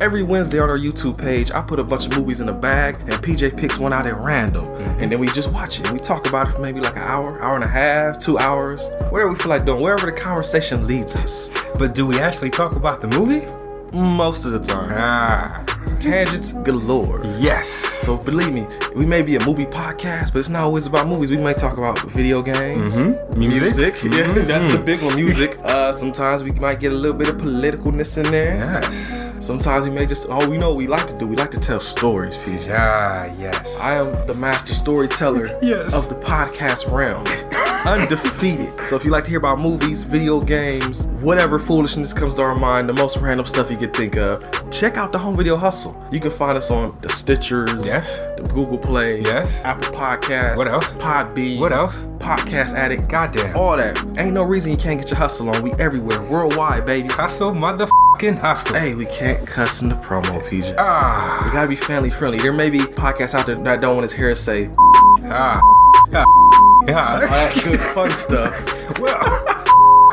Every 0.00 0.22
Wednesday 0.22 0.58
on 0.58 0.68
our 0.68 0.76
YouTube 0.76 1.18
page, 1.18 1.50
I 1.52 1.62
put 1.62 1.78
a 1.78 1.84
bunch 1.84 2.04
of 2.06 2.16
movies 2.18 2.40
in 2.40 2.48
a 2.48 2.58
bag, 2.58 2.94
and 3.02 3.12
PJ 3.22 3.56
picks 3.56 3.78
one 3.78 3.92
out 3.92 4.06
at 4.06 4.16
random. 4.18 4.64
And 4.98 5.08
then 5.08 5.18
we 5.18 5.28
just 5.28 5.52
watch 5.52 5.80
it. 5.80 5.90
We 5.92 5.98
talk 5.98 6.26
about 6.28 6.48
it 6.48 6.52
for 6.52 6.60
maybe 6.60 6.80
like 6.80 6.96
an 6.96 7.02
hour, 7.04 7.40
hour 7.40 7.54
and 7.54 7.64
a 7.64 7.68
half, 7.68 8.18
two 8.18 8.38
hours, 8.38 8.84
whatever 9.10 9.30
we 9.30 9.36
feel 9.36 9.48
like 9.50 9.64
doing, 9.64 9.80
wherever 9.82 10.04
the 10.06 10.12
conversation 10.12 10.86
leads 10.86 11.14
us. 11.16 11.48
But 11.78 11.94
do 11.94 12.06
we 12.06 12.18
actually 12.18 12.50
talk 12.50 12.76
about 12.76 13.00
the 13.00 13.08
movie? 13.08 13.46
Most 13.96 14.44
of 14.44 14.52
the 14.52 14.58
time. 14.58 14.88
Ah, 14.92 15.64
Tangents 16.00 16.52
galore. 16.52 17.20
yes. 17.38 17.68
So 17.68 18.16
believe 18.18 18.52
me, 18.52 18.66
we 18.94 19.06
may 19.06 19.22
be 19.22 19.36
a 19.36 19.46
movie 19.46 19.64
podcast, 19.64 20.32
but 20.32 20.40
it's 20.40 20.48
not 20.50 20.64
always 20.64 20.84
about 20.86 21.06
movies. 21.06 21.30
We 21.30 21.40
may 21.40 21.54
talk 21.54 21.78
about 21.78 21.98
video 22.10 22.42
games, 22.42 22.96
Mhm. 22.96 23.36
Music. 23.38 23.94
Yeah, 24.04 24.32
that's 24.32 24.72
the 24.74 24.78
big 24.84 25.00
one. 25.02 25.14
Music. 25.14 25.56
Uh, 25.62 25.92
sometimes 25.94 26.42
we 26.42 26.50
might 26.52 26.80
get 26.80 26.92
a 26.92 26.96
little 26.96 27.16
bit 27.16 27.28
of 27.28 27.36
politicalness 27.36 28.18
in 28.22 28.30
there. 28.30 28.56
Yes. 28.56 29.30
Sometimes 29.44 29.84
we 29.84 29.90
may 29.90 30.06
just. 30.06 30.26
Oh, 30.30 30.48
we 30.48 30.56
know 30.56 30.68
what 30.70 30.78
we 30.78 30.86
like 30.86 31.06
to 31.06 31.14
do. 31.14 31.26
We 31.26 31.36
like 31.36 31.50
to 31.50 31.60
tell 31.60 31.78
stories, 31.78 32.36
PJ. 32.38 32.74
Ah, 32.74 33.26
yes. 33.38 33.78
I 33.78 33.94
am 33.94 34.10
the 34.26 34.34
master 34.38 34.72
storyteller 34.72 35.50
Yes. 35.62 36.10
of 36.10 36.16
the 36.18 36.24
podcast 36.26 36.90
realm. 36.90 37.24
Undefeated. 37.86 38.72
So 38.86 38.96
if 38.96 39.04
you 39.04 39.10
like 39.10 39.24
to 39.24 39.28
hear 39.30 39.38
about 39.38 39.62
movies, 39.62 40.04
video 40.04 40.40
games, 40.40 41.04
whatever 41.22 41.58
foolishness 41.58 42.14
comes 42.14 42.34
to 42.34 42.42
our 42.42 42.54
mind, 42.56 42.88
the 42.88 42.94
most 42.94 43.18
random 43.18 43.46
stuff 43.46 43.70
you 43.70 43.76
could 43.76 43.94
think 43.94 44.16
of, 44.16 44.42
check 44.70 44.96
out 44.96 45.12
the 45.12 45.18
Home 45.18 45.36
Video 45.36 45.56
Hustle. 45.58 46.02
You 46.10 46.20
can 46.20 46.30
find 46.30 46.56
us 46.56 46.70
on 46.70 46.88
the 47.02 47.08
Stitchers, 47.08 47.84
Yes. 47.84 48.20
the 48.38 48.50
Google 48.54 48.78
Play, 48.78 49.20
Yes. 49.20 49.62
Apple 49.66 49.92
Podcasts, 49.92 50.56
What 50.56 50.66
else? 50.68 50.94
Podbean, 50.94 51.60
What 51.60 51.72
else? 51.74 52.06
Podcast 52.18 52.72
Addict, 52.74 53.06
Goddamn. 53.08 53.54
all 53.54 53.76
that. 53.76 53.98
Ain't 54.16 54.32
no 54.32 54.42
reason 54.44 54.70
you 54.70 54.78
can't 54.78 54.98
get 54.98 55.10
your 55.10 55.18
hustle 55.18 55.50
on. 55.50 55.62
We 55.62 55.72
everywhere, 55.74 56.22
worldwide, 56.22 56.86
baby. 56.86 57.08
Hustle, 57.08 57.52
motherfucking 57.52 58.38
hustle. 58.38 58.76
Hey, 58.76 58.94
we 58.94 59.04
can't 59.04 59.33
cuss 59.46 59.82
in 59.82 59.88
the 59.88 59.94
promo, 59.96 60.42
PJ. 60.44 60.74
Ah, 60.78 61.42
We 61.44 61.50
gotta 61.52 61.68
be 61.68 61.76
family 61.76 62.10
friendly. 62.10 62.38
There 62.38 62.52
may 62.52 62.70
be 62.70 62.78
podcasts 62.80 63.34
out 63.34 63.46
there 63.46 63.56
that 63.56 63.80
don't 63.80 63.96
want 63.96 64.04
his 64.04 64.12
hair 64.12 64.34
say 64.34 64.70
ah, 65.24 65.60
ah, 66.14 66.24
all 66.24 66.84
yeah. 66.86 67.18
that 67.20 67.60
good 67.64 67.80
fun 67.80 68.10
stuff. 68.10 68.98
Well, 68.98 69.44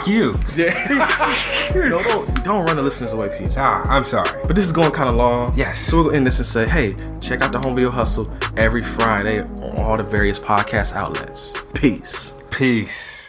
you. 0.07 0.34
Yeah. 0.56 0.88
don't, 1.73 2.03
don't, 2.03 2.43
don't 2.43 2.65
run 2.65 2.76
the 2.76 2.81
listeners 2.81 3.14
away, 3.14 3.27
PJ. 3.27 3.53
Ah, 3.57 3.84
I'm 3.88 4.06
sorry. 4.06 4.30
But 4.45 4.56
this 4.56 4.65
is 4.65 4.72
going 4.72 4.91
kind 4.91 5.10
of 5.10 5.15
long. 5.15 5.53
Yes. 5.56 5.80
So 5.81 6.02
we'll 6.03 6.11
end 6.11 6.26
this 6.26 6.38
and 6.38 6.45
say, 6.48 6.68
hey, 6.68 6.95
check 7.19 7.41
out 7.41 7.52
the 7.52 7.60
Home 7.60 7.76
Video 7.76 7.91
Hustle 7.91 8.31
every 8.57 8.81
Friday 8.81 9.39
on 9.41 9.80
all 9.80 9.98
the 9.98 10.03
various 10.03 10.39
podcast 10.39 10.93
outlets. 10.93 11.53
Peace. 11.73 12.34
Peace. 12.52 13.20